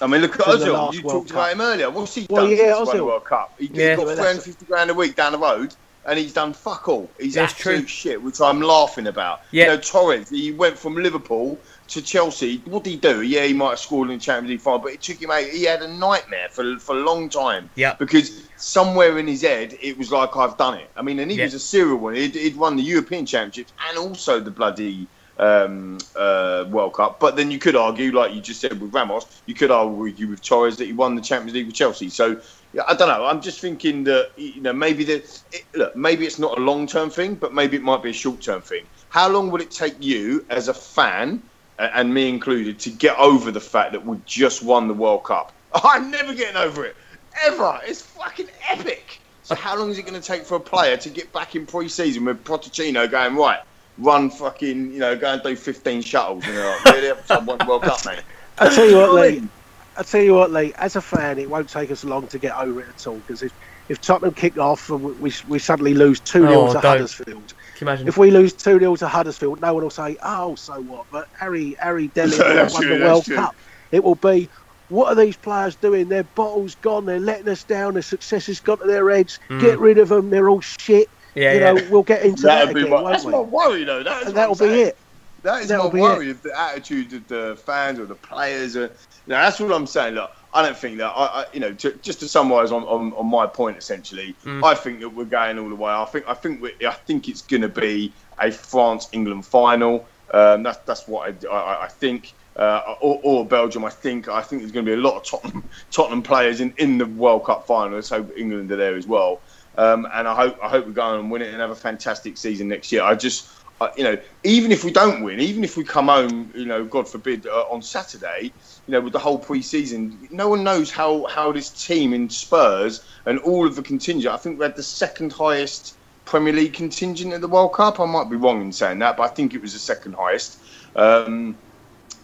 I 0.00 0.06
mean, 0.08 0.22
look 0.22 0.38
at 0.40 0.44
from 0.44 0.56
Ozil. 0.58 0.92
You 0.94 1.02
World 1.02 1.28
talked 1.28 1.30
about 1.30 1.52
him 1.52 1.60
earlier. 1.60 1.88
What's 1.90 2.14
he 2.14 2.26
Well, 2.28 2.42
done 2.46 2.50
yeah, 2.56 2.56
since 2.56 2.68
he 2.68 2.72
won 2.74 2.86
the 2.86 2.92
Ozil. 3.02 3.06
World 3.06 3.24
Cup? 3.24 3.54
He, 3.58 3.70
Yeah. 3.72 3.90
has 3.90 3.98
got 3.98 4.06
But 4.06 4.14
350 4.16 4.64
grand 4.66 4.90
a 4.90 4.94
week 4.94 5.14
down 5.14 5.32
the 5.32 5.38
road, 5.38 5.74
and 6.04 6.18
he's 6.18 6.32
done 6.32 6.52
fuck 6.52 6.88
all. 6.88 7.08
He's 7.20 7.34
That's 7.34 7.52
absolute 7.52 7.78
true. 7.80 7.86
shit, 7.86 8.22
which 8.22 8.40
I'm 8.40 8.60
laughing 8.60 9.06
about. 9.06 9.42
Yeah. 9.52 9.64
You 9.64 9.70
know, 9.70 9.76
Torres, 9.76 10.30
he 10.30 10.50
went 10.50 10.76
from 10.78 10.96
Liverpool 10.96 11.58
to 11.88 12.02
Chelsea. 12.02 12.58
What 12.66 12.84
did 12.84 12.90
he 12.90 12.96
do? 12.96 13.22
Yeah, 13.22 13.44
he 13.44 13.52
might 13.52 13.70
have 13.70 13.78
scored 13.78 14.10
in 14.10 14.18
the 14.18 14.20
Champions 14.24 14.50
League 14.50 14.60
final, 14.60 14.80
but 14.80 14.92
it 14.92 15.02
took 15.02 15.20
him 15.20 15.30
out. 15.30 15.44
He 15.44 15.64
had 15.64 15.82
a 15.82 15.88
nightmare 15.88 16.48
for, 16.50 16.78
for 16.78 16.96
a 16.96 17.00
long 17.00 17.28
time. 17.28 17.70
Yeah. 17.74 17.94
Because 17.98 18.48
somewhere 18.56 19.18
in 19.18 19.26
his 19.26 19.42
head, 19.42 19.76
it 19.82 19.96
was 19.98 20.10
like, 20.10 20.36
I've 20.36 20.56
done 20.56 20.78
it. 20.78 20.90
I 20.96 21.02
mean, 21.02 21.18
and 21.18 21.30
he 21.30 21.36
Yeah. 21.38 21.44
was 21.44 21.54
a 21.54 21.60
serial 21.60 21.98
one. 21.98 22.14
He'd, 22.14 22.34
he'd 22.34 22.56
won 22.56 22.76
the 22.76 22.82
European 22.82 23.26
Championships 23.26 23.72
and 23.88 23.98
also 23.98 24.40
the 24.40 24.50
bloody 24.50 25.06
um, 25.38 25.98
uh, 26.16 26.64
World 26.70 26.94
Cup. 26.94 27.18
But 27.20 27.36
then 27.36 27.50
you 27.50 27.58
could 27.58 27.76
argue, 27.76 28.12
like 28.12 28.34
you 28.34 28.40
just 28.40 28.60
said 28.60 28.80
with 28.80 28.94
Ramos, 28.94 29.42
you 29.46 29.54
could 29.54 29.70
argue 29.70 30.28
with 30.28 30.42
Torres 30.42 30.76
that 30.76 30.84
he 30.86 30.92
won 30.92 31.16
the 31.16 31.22
Champions 31.22 31.54
League 31.54 31.66
with 31.66 31.74
Chelsea. 31.74 32.08
So 32.08 32.40
I 32.86 32.94
don't 32.94 33.08
know. 33.08 33.24
I'm 33.24 33.40
just 33.40 33.60
thinking 33.60 34.04
that 34.04 34.30
you 34.36 34.60
know 34.60 34.72
maybe 34.72 35.04
that 35.04 35.42
it, 35.52 35.64
look, 35.74 35.94
maybe 35.96 36.24
it's 36.24 36.38
not 36.38 36.56
a 36.58 36.60
long 36.60 36.86
term 36.86 37.10
thing, 37.10 37.34
but 37.34 37.52
maybe 37.52 37.76
it 37.76 37.82
might 37.82 38.02
be 38.02 38.10
a 38.10 38.14
short 38.14 38.42
term 38.42 38.62
thing. 38.62 38.84
How 39.08 39.28
long 39.28 39.50
would 39.50 39.60
it 39.60 39.70
take 39.70 39.96
you 40.00 40.44
as 40.50 40.68
a 40.68 40.74
fan, 40.74 41.42
and 41.78 42.12
me 42.12 42.28
included, 42.28 42.78
to 42.80 42.90
get 42.90 43.18
over 43.18 43.50
the 43.50 43.60
fact 43.60 43.92
that 43.92 44.04
we 44.04 44.18
just 44.26 44.62
won 44.62 44.88
the 44.88 44.94
World 44.94 45.24
Cup? 45.24 45.52
I'm 45.74 46.10
never 46.10 46.34
getting 46.34 46.56
over 46.56 46.84
it 46.84 46.96
ever. 47.42 47.80
It's 47.84 48.02
fucking 48.02 48.48
epic. 48.68 49.20
So 49.42 49.54
how 49.54 49.76
long 49.76 49.90
is 49.90 49.98
it 49.98 50.06
going 50.06 50.20
to 50.20 50.26
take 50.26 50.44
for 50.44 50.54
a 50.56 50.60
player 50.60 50.96
to 50.96 51.10
get 51.10 51.32
back 51.32 51.54
in 51.54 51.66
pre-season 51.66 52.24
with 52.24 52.44
Pochettino 52.44 53.10
going 53.10 53.36
right? 53.36 53.60
Run 53.98 54.30
fucking, 54.30 54.92
you 54.92 54.98
know, 54.98 55.14
go 55.16 55.32
and 55.32 55.42
do 55.42 55.54
15 55.54 56.02
shuttles. 56.02 56.46
You 56.46 56.54
know, 56.54 56.78
like, 56.84 56.94
really, 56.94 57.20
I 57.30 57.38
won 57.38 57.58
the 57.58 57.64
World 57.66 57.82
Cup, 57.82 58.04
mate. 58.06 58.22
I 58.58 58.68
tell 58.74 58.88
you 58.88 58.96
what, 58.96 59.06
know 59.06 59.20
Lee. 59.20 59.48
I 59.96 60.02
tell 60.02 60.22
you 60.22 60.34
what, 60.34 60.50
Lee. 60.50 60.72
As 60.76 60.96
a 60.96 61.00
fan, 61.00 61.38
it 61.38 61.48
won't 61.48 61.68
take 61.68 61.90
us 61.90 62.04
long 62.04 62.26
to 62.28 62.38
get 62.38 62.56
over 62.56 62.80
it 62.80 62.88
at 62.88 63.06
all. 63.06 63.16
Because 63.16 63.42
if, 63.42 63.52
if 63.88 64.00
Tottenham 64.00 64.34
kick 64.34 64.58
off 64.58 64.90
and 64.90 65.04
we, 65.04 65.12
we, 65.12 65.32
we 65.46 65.58
suddenly 65.58 65.94
lose 65.94 66.20
two 66.20 66.40
0 66.40 66.52
Oh, 66.52 66.66
to 66.68 66.72
don't. 66.74 66.82
Huddersfield, 66.84 67.54
Can 67.76 67.86
you 67.86 67.90
imagine? 67.90 68.08
if 68.08 68.16
we 68.16 68.30
lose 68.30 68.52
two 68.52 68.78
0 68.78 68.96
to 68.96 69.08
Huddersfield, 69.08 69.60
no 69.60 69.74
one 69.74 69.82
will 69.82 69.90
say, 69.90 70.16
"Oh, 70.22 70.54
so 70.54 70.80
what?" 70.82 71.06
But 71.10 71.28
Harry 71.38 71.76
Harry 71.80 72.08
Dele 72.08 72.36
won 72.38 72.70
true, 72.70 72.98
the 72.98 73.04
World 73.04 73.24
true. 73.24 73.36
Cup. 73.36 73.54
It 73.92 74.02
will 74.04 74.14
be. 74.14 74.48
What 74.90 75.08
are 75.08 75.14
these 75.14 75.36
players 75.36 75.76
doing? 75.76 76.08
Their 76.08 76.24
bottles 76.24 76.74
gone. 76.76 77.06
They're 77.06 77.18
letting 77.18 77.48
us 77.48 77.64
down. 77.64 77.94
Their 77.94 78.02
success 78.02 78.46
has 78.46 78.60
got 78.60 78.80
to 78.80 78.86
their 78.86 79.10
heads. 79.10 79.40
Get 79.60 79.78
rid 79.78 79.98
of 79.98 80.10
them. 80.10 80.30
They're 80.30 80.50
all 80.50 80.60
shit. 80.60 81.08
Mm. 81.08 81.10
yeah, 81.34 81.52
you 81.52 81.60
yeah. 81.60 81.72
know, 81.72 81.88
we'll 81.90 82.02
get 82.02 82.22
into 82.22 82.42
that 82.42 82.66
That'd 82.66 82.74
be 82.74 82.82
again, 82.82 83.02
my, 83.02 83.10
that's 83.10 83.24
we? 83.24 83.32
my 83.32 83.40
worry, 83.40 83.84
though. 83.84 84.02
That 84.02 84.22
is 84.22 84.28
and 84.28 84.36
that'll 84.36 84.54
be 84.54 84.58
saying. 84.58 84.86
it. 84.88 84.98
That 85.42 85.62
is 85.62 85.68
That'll 85.68 85.86
my 85.88 85.94
be 85.94 86.00
worry 86.00 86.30
of 86.30 86.42
the 86.42 86.58
attitude 86.58 87.12
of 87.12 87.26
the 87.28 87.60
fans 87.64 87.98
or 87.98 88.06
the 88.06 88.14
players. 88.14 88.76
Or, 88.76 88.82
you 88.82 88.88
know, 89.26 89.36
that's 89.36 89.58
what 89.60 89.72
I'm 89.72 89.86
saying. 89.86 90.14
Look, 90.14 90.30
I 90.54 90.62
don't 90.62 90.76
think 90.76 90.98
that. 90.98 91.10
I, 91.10 91.24
I 91.24 91.46
you 91.52 91.60
know, 91.60 91.74
to, 91.74 91.92
just 92.02 92.20
to 92.20 92.28
summarise 92.28 92.72
on, 92.72 92.84
on, 92.84 93.12
on 93.14 93.26
my 93.26 93.46
point, 93.46 93.76
essentially, 93.76 94.34
I 94.64 94.74
think 94.74 95.00
that 95.00 95.08
we're 95.08 95.24
going 95.24 95.58
all 95.58 95.68
the 95.68 95.74
way. 95.74 95.92
I 95.92 96.04
think 96.04 96.24
I 96.28 96.34
think 96.34 96.62
we 96.62 96.72
I 96.86 96.92
think 96.92 97.28
it's 97.28 97.42
going 97.42 97.62
to 97.62 97.68
be 97.68 98.12
a 98.40 98.50
France 98.50 99.08
England 99.12 99.44
final. 99.44 100.06
Um, 100.32 100.62
that's 100.62 100.78
that's 100.86 101.08
what 101.08 101.34
I, 101.44 101.48
I, 101.48 101.84
I 101.84 101.88
think. 101.88 102.32
Uh, 102.56 102.94
or, 103.00 103.18
or 103.24 103.44
Belgium, 103.44 103.84
I 103.84 103.90
think. 103.90 104.28
I 104.28 104.40
think 104.40 104.62
there's 104.62 104.70
going 104.70 104.86
to 104.86 104.90
be 104.92 104.94
a 104.94 105.00
lot 105.02 105.16
of 105.16 105.24
Tottenham, 105.24 105.64
Tottenham 105.90 106.22
players 106.22 106.60
in, 106.60 106.72
in 106.76 106.98
the 106.98 107.06
World 107.06 107.46
Cup 107.46 107.66
final. 107.66 107.96
Let's 107.96 108.10
hope 108.10 108.30
England 108.36 108.70
are 108.70 108.76
there 108.76 108.94
as 108.94 109.08
well. 109.08 109.40
Um, 109.76 110.06
and 110.14 110.28
I 110.28 110.36
hope 110.36 110.56
I 110.62 110.68
hope 110.68 110.86
we 110.86 110.92
go 110.92 111.18
and 111.18 111.32
win 111.32 111.42
it 111.42 111.48
and 111.48 111.60
have 111.60 111.70
a 111.70 111.74
fantastic 111.74 112.36
season 112.36 112.68
next 112.68 112.92
year. 112.92 113.02
I 113.02 113.16
just, 113.16 113.48
I, 113.80 113.90
you 113.96 114.04
know, 114.04 114.16
even 114.44 114.72
if 114.72 114.84
we 114.84 114.90
don't 114.90 115.22
win, 115.22 115.40
even 115.40 115.64
if 115.64 115.76
we 115.76 115.84
come 115.84 116.06
home, 116.06 116.52
you 116.54 116.64
know, 116.64 116.84
God 116.84 117.08
forbid, 117.08 117.46
uh, 117.46 117.64
on 117.70 117.82
Saturday, 117.82 118.52
you 118.86 118.92
know, 118.92 119.00
with 119.00 119.12
the 119.12 119.18
whole 119.18 119.38
pre-season, 119.38 120.28
no 120.30 120.48
one 120.48 120.62
knows 120.62 120.90
how 120.90 121.26
how 121.26 121.52
this 121.52 121.70
team 121.86 122.14
in 122.14 122.30
Spurs 122.30 123.04
and 123.26 123.38
all 123.40 123.66
of 123.66 123.76
the 123.76 123.82
contingent. 123.82 124.32
I 124.32 124.36
think 124.36 124.58
we 124.58 124.64
had 124.64 124.76
the 124.76 124.82
second 124.82 125.32
highest 125.32 125.96
Premier 126.24 126.52
League 126.52 126.74
contingent 126.74 127.32
at 127.32 127.40
the 127.40 127.48
World 127.48 127.74
Cup. 127.74 128.00
I 128.00 128.06
might 128.06 128.30
be 128.30 128.36
wrong 128.36 128.62
in 128.62 128.72
saying 128.72 129.00
that, 129.00 129.16
but 129.16 129.24
I 129.24 129.28
think 129.28 129.54
it 129.54 129.60
was 129.60 129.72
the 129.72 129.78
second 129.78 130.14
highest. 130.14 130.60
Um, 130.96 131.56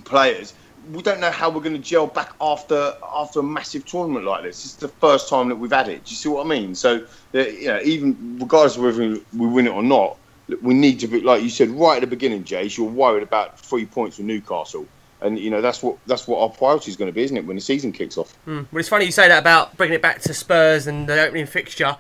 players. 0.04 0.54
We 0.92 1.02
don't 1.02 1.20
know 1.20 1.30
how 1.30 1.50
we're 1.50 1.60
going 1.60 1.74
to 1.74 1.78
gel 1.78 2.06
back 2.06 2.34
after 2.40 2.94
after 3.14 3.40
a 3.40 3.42
massive 3.42 3.84
tournament 3.84 4.24
like 4.24 4.42
this. 4.42 4.64
It's 4.64 4.76
the 4.76 4.88
first 4.88 5.28
time 5.28 5.48
that 5.48 5.56
we've 5.56 5.70
had 5.70 5.88
it. 5.88 6.04
Do 6.04 6.10
you 6.10 6.16
see 6.16 6.28
what 6.28 6.46
I 6.46 6.48
mean? 6.48 6.74
So, 6.74 7.06
uh, 7.34 7.38
you 7.38 7.68
know, 7.68 7.80
even 7.82 8.38
regardless 8.40 8.76
of 8.76 8.82
whether 8.82 9.20
we 9.36 9.46
win 9.46 9.66
it 9.66 9.72
or 9.72 9.82
not, 9.82 10.16
we 10.62 10.74
need 10.74 11.00
to 11.00 11.08
be 11.08 11.20
like 11.20 11.42
you 11.42 11.50
said 11.50 11.70
right 11.70 11.96
at 11.96 12.00
the 12.00 12.06
beginning, 12.06 12.44
Jace. 12.44 12.76
You're 12.76 12.88
worried 12.88 13.22
about 13.22 13.58
three 13.58 13.86
points 13.86 14.18
with 14.18 14.26
Newcastle, 14.26 14.86
and 15.20 15.38
you 15.38 15.50
know 15.50 15.60
that's 15.60 15.82
what 15.82 15.98
that's 16.06 16.26
what 16.26 16.40
our 16.40 16.48
priority 16.48 16.90
is 16.90 16.96
going 16.96 17.10
to 17.10 17.14
be, 17.14 17.22
isn't 17.22 17.36
it? 17.36 17.46
When 17.46 17.56
the 17.56 17.62
season 17.62 17.92
kicks 17.92 18.16
off. 18.18 18.32
Hmm. 18.44 18.62
Well, 18.72 18.80
it's 18.80 18.88
funny 18.88 19.06
you 19.06 19.12
say 19.12 19.28
that 19.28 19.38
about 19.38 19.76
bringing 19.76 19.94
it 19.94 20.02
back 20.02 20.20
to 20.22 20.34
Spurs 20.34 20.86
and 20.86 21.08
the 21.08 21.20
opening 21.22 21.46
fixture. 21.46 21.96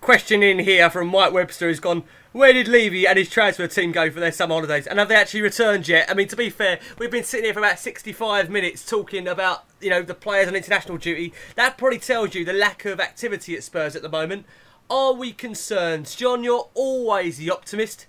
Question 0.00 0.42
in 0.42 0.60
here 0.60 0.88
from 0.88 1.08
Mike 1.08 1.32
Webster 1.32 1.66
has 1.66 1.80
gone, 1.80 2.04
where 2.36 2.52
did 2.52 2.68
Levy 2.68 3.06
and 3.06 3.18
his 3.18 3.30
transfer 3.30 3.66
team 3.66 3.92
go 3.92 4.10
for 4.10 4.20
their 4.20 4.30
summer 4.30 4.54
holidays? 4.54 4.86
And 4.86 4.98
have 4.98 5.08
they 5.08 5.16
actually 5.16 5.40
returned 5.40 5.88
yet? 5.88 6.10
I 6.10 6.14
mean, 6.14 6.28
to 6.28 6.36
be 6.36 6.50
fair, 6.50 6.78
we've 6.98 7.10
been 7.10 7.24
sitting 7.24 7.44
here 7.44 7.54
for 7.54 7.60
about 7.60 7.78
65 7.78 8.50
minutes 8.50 8.84
talking 8.84 9.26
about, 9.26 9.64
you 9.80 9.88
know, 9.88 10.02
the 10.02 10.14
players 10.14 10.46
on 10.46 10.54
international 10.54 10.98
duty. 10.98 11.32
That 11.54 11.78
probably 11.78 11.98
tells 11.98 12.34
you 12.34 12.44
the 12.44 12.52
lack 12.52 12.84
of 12.84 13.00
activity 13.00 13.56
at 13.56 13.64
Spurs 13.64 13.96
at 13.96 14.02
the 14.02 14.10
moment. 14.10 14.44
Are 14.88 15.12
we 15.12 15.32
concerned? 15.32 16.06
John, 16.16 16.44
you're 16.44 16.68
always 16.74 17.38
the 17.38 17.50
optimist. 17.50 18.06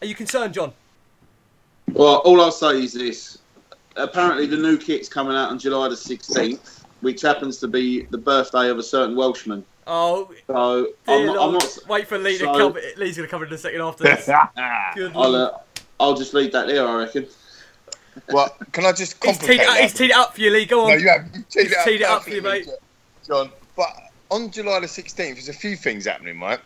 Are 0.00 0.06
you 0.06 0.14
concerned, 0.14 0.54
John? 0.54 0.72
Well, 1.92 2.16
all 2.18 2.40
I'll 2.40 2.52
say 2.52 2.82
is 2.82 2.92
this. 2.92 3.38
Apparently, 3.96 4.46
the 4.46 4.56
new 4.56 4.76
kit's 4.76 5.08
coming 5.08 5.36
out 5.36 5.50
on 5.50 5.58
July 5.58 5.88
the 5.88 5.94
16th, 5.94 6.82
which 7.00 7.22
happens 7.22 7.58
to 7.58 7.68
be 7.68 8.02
the 8.06 8.18
birthday 8.18 8.68
of 8.68 8.78
a 8.78 8.82
certain 8.82 9.16
Welshman. 9.16 9.64
Oh, 9.86 10.32
So 10.46 10.88
dear 11.06 11.20
I'm 11.20 11.26
not, 11.26 11.46
I'm 11.46 11.52
not, 11.54 11.78
wait 11.88 12.06
for 12.08 12.18
Lee 12.18 12.38
to 12.38 12.44
so- 12.44 12.52
come. 12.72 12.72
Lee's 12.96 13.16
going 13.16 13.28
to 13.28 13.30
come 13.30 13.42
in 13.42 13.52
a 13.52 13.58
second 13.58 13.80
after 13.82 14.04
this. 14.04 14.26
Good 14.94 15.12
I'll, 15.14 15.34
uh, 15.34 15.58
I'll 16.00 16.14
just 16.14 16.34
leave 16.34 16.52
that 16.52 16.66
there, 16.66 16.86
I 16.86 16.94
reckon. 17.04 17.26
Well, 18.30 18.56
can 18.72 18.86
I 18.86 18.92
just 18.92 19.22
He's 19.22 19.38
teed, 19.38 19.60
it 19.60 19.68
up, 19.68 19.76
he's 19.76 19.92
teed 19.92 20.10
it 20.10 20.16
up 20.16 20.34
for 20.34 20.40
you, 20.40 20.50
Lee. 20.50 20.66
Go 20.66 20.84
on. 20.84 20.90
No, 20.90 20.94
you 20.94 21.08
have. 21.08 21.26
You 21.34 21.44
teed 21.50 21.62
He's 21.64 21.72
it 21.72 21.78
up, 21.78 21.84
teed 21.84 22.00
it 22.00 22.04
up 22.06 22.22
for 22.22 22.30
you, 22.30 22.42
mate. 22.42 22.68
John. 23.26 23.50
But 23.76 23.88
on 24.34 24.50
July 24.50 24.80
the 24.80 24.86
16th, 24.86 25.16
there's 25.16 25.48
a 25.48 25.52
few 25.52 25.76
things 25.76 26.06
happening, 26.06 26.40
right? 26.40 26.58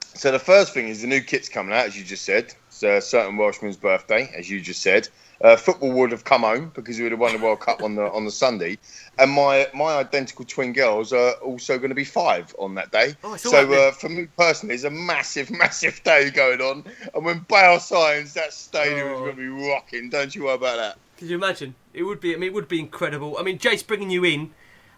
So 0.00 0.30
the 0.30 0.38
first 0.38 0.74
thing 0.74 0.88
is 0.88 1.00
the 1.00 1.06
new 1.06 1.22
kit's 1.22 1.48
coming 1.48 1.72
out, 1.74 1.86
as 1.86 1.98
you 1.98 2.04
just 2.04 2.26
said. 2.26 2.54
It's 2.68 2.82
a 2.82 3.00
certain 3.00 3.36
Welshman's 3.36 3.78
birthday, 3.78 4.30
as 4.36 4.50
you 4.50 4.60
just 4.60 4.82
said. 4.82 5.08
Uh, 5.42 5.56
football 5.56 5.92
would 5.92 6.12
have 6.12 6.24
come 6.24 6.42
home 6.42 6.72
because 6.74 6.98
we 6.98 7.04
would 7.04 7.12
have 7.12 7.20
won 7.20 7.32
the 7.32 7.38
World 7.42 7.60
Cup 7.60 7.82
on 7.82 7.94
the 7.94 8.10
on 8.10 8.24
the 8.24 8.30
Sunday, 8.30 8.78
and 9.18 9.30
my 9.30 9.66
my 9.74 9.96
identical 9.96 10.46
twin 10.46 10.72
girls 10.72 11.12
are 11.12 11.32
also 11.42 11.76
going 11.78 11.90
to 11.90 11.94
be 11.94 12.04
five 12.04 12.54
on 12.58 12.74
that 12.74 12.90
day. 12.90 13.14
Oh, 13.22 13.36
so 13.36 13.70
uh, 13.70 13.92
for 13.92 14.08
me 14.08 14.28
personally, 14.38 14.74
it's 14.74 14.84
a 14.84 14.90
massive, 14.90 15.50
massive 15.64 16.02
day 16.04 16.30
going 16.30 16.62
on. 16.62 16.84
And 17.14 17.22
when 17.24 17.40
Bale 17.50 17.80
signs, 17.80 18.32
that 18.34 18.54
stadium 18.54 19.08
is 19.08 19.20
Oh. 19.20 19.24
going 19.24 19.36
to 19.36 19.42
be 19.42 19.68
rocking. 19.68 20.08
Don't 20.08 20.34
you 20.34 20.44
worry 20.44 20.54
about 20.54 20.76
that. 20.76 20.98
Could 21.18 21.28
you 21.28 21.36
imagine? 21.36 21.74
It 21.92 22.04
would 22.04 22.20
be. 22.20 22.34
I 22.34 22.38
mean, 22.38 22.48
it 22.48 22.54
would 22.54 22.68
be 22.68 22.80
incredible. 22.80 23.36
I 23.38 23.42
mean, 23.42 23.58
Jace 23.58 23.86
bringing 23.86 24.08
you 24.10 24.24
in. 24.24 24.52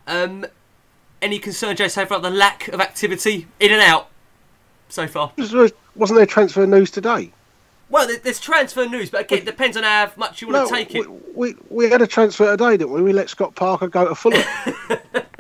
Um, 0.07 0.47
any 1.23 1.39
concern, 1.39 1.77
Jace, 1.77 1.93
so 1.93 2.03
about 2.03 2.23
the 2.23 2.31
lack 2.31 2.69
of 2.69 2.81
activity 2.81 3.47
in 3.61 3.73
and 3.73 3.83
out 3.83 4.09
so 4.89 5.07
far? 5.07 5.33
Wasn't 5.37 6.17
there 6.17 6.27
transfer 6.27 6.67
news 6.67 6.91
today? 6.91 7.33
Well, 7.91 8.07
there's 8.23 8.39
transfer 8.39 8.85
news, 8.87 9.09
but 9.09 9.23
again, 9.23 9.39
it 9.39 9.45
depends 9.47 9.77
on 9.77 9.83
how 9.83 10.13
much 10.17 10.43
you 10.43 10.49
want 10.49 10.69
to 10.69 10.75
take 10.75 10.95
it. 10.95 11.09
we, 11.11 11.55
we 11.55 11.57
we 11.71 11.91
had 11.91 12.03
a 12.03 12.07
transfer 12.07 12.51
today, 12.51 12.77
didn't 12.77 12.91
we? 12.93 13.01
We 13.01 13.15
let 13.15 13.31
Scott 13.31 13.55
Parker 13.55 13.89
go 13.89 14.07
to 14.07 14.15
Fulham. 14.15 14.43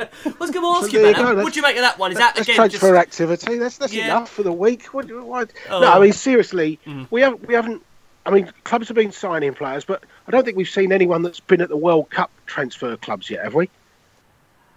I 0.00 0.08
was 0.40 0.50
going 0.50 0.64
to 0.64 0.78
ask 0.78 0.86
So 0.90 0.96
you 0.96 1.02
there 1.02 1.10
about 1.10 1.28
you 1.30 1.34
that. 1.36 1.42
What 1.44 1.52
do 1.52 1.58
you 1.58 1.62
make 1.62 1.76
of 1.76 1.82
that 1.82 1.98
one? 1.98 2.10
Is 2.10 2.16
that 2.18 2.34
That's 2.36 2.48
again 2.48 2.56
transfer 2.56 2.94
just? 2.94 3.00
activity. 3.06 3.58
That's 3.58 3.76
that's 3.76 3.92
Yeah. 3.92 4.06
enough 4.06 4.30
for 4.30 4.42
the 4.44 4.52
week. 4.52 4.86
What, 4.94 5.06
do 5.08 5.22
what? 5.22 5.52
Oh. 5.68 5.80
No, 5.80 5.92
I 5.92 5.98
mean 6.00 6.12
seriously, 6.14 6.78
Mm. 6.86 7.06
we 7.10 7.20
haven't 7.20 7.46
we 7.46 7.52
haven't. 7.52 7.82
I 8.24 8.30
mean, 8.30 8.50
clubs 8.64 8.88
have 8.88 8.94
been 8.94 9.12
signing 9.12 9.52
players, 9.52 9.84
but 9.84 10.04
I 10.26 10.30
don't 10.30 10.44
think 10.44 10.56
we've 10.56 10.68
seen 10.68 10.90
anyone 10.90 11.20
that's 11.22 11.40
been 11.40 11.60
at 11.60 11.68
the 11.68 11.76
World 11.76 12.08
Cup 12.10 12.30
transfer 12.46 12.96
clubs 12.96 13.28
yet, 13.28 13.44
have 13.44 13.54
we? 13.54 13.68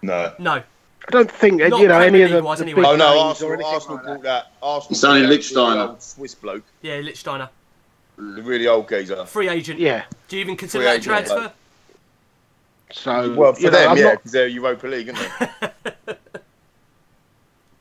No. 0.02 0.32
No. 0.38 0.62
I 1.08 1.10
don't 1.10 1.30
think 1.30 1.60
Not 1.60 1.80
you 1.80 1.88
know 1.88 1.98
any 2.00 2.22
of 2.22 2.30
the, 2.30 2.36
League-wise 2.36 2.58
the 2.58 2.64
anyway. 2.64 2.82
Oh 2.86 2.96
no, 2.96 3.10
names 3.10 3.20
Arsenal, 3.22 3.50
or 3.50 3.54
anything 3.54 3.74
Arsenal 3.74 3.96
like 3.96 4.04
brought 4.04 4.22
that. 4.22 4.44
that. 4.44 4.52
Arsenal 4.62 4.92
It's 4.92 5.04
only 5.04 5.20
brought 5.22 5.30
that 5.30 5.40
Lichtsteiner. 5.40 6.02
Swiss 6.02 6.34
bloke, 6.34 6.62
Yeah, 6.82 7.00
Lichtsteiner, 7.00 7.48
the 8.16 8.42
really 8.42 8.68
old 8.68 8.88
geezer. 8.88 9.24
free 9.26 9.48
agent. 9.48 9.80
Yeah. 9.80 10.04
Do 10.28 10.36
you 10.36 10.40
even 10.42 10.56
consider 10.56 10.82
Free 10.84 10.90
that 10.90 10.96
agent, 10.98 11.26
transfer? 11.26 11.52
So 12.92 13.34
Well, 13.34 13.54
for 13.54 13.60
you 13.60 13.70
know, 13.70 13.78
them, 13.78 13.90
I'm 13.90 13.96
yeah, 13.96 14.04
not- 14.04 14.12
because 14.18 14.32
they're 14.32 14.46
Europa 14.48 14.86
League, 14.86 15.08
aren't 15.10 15.72
they? 16.06 16.14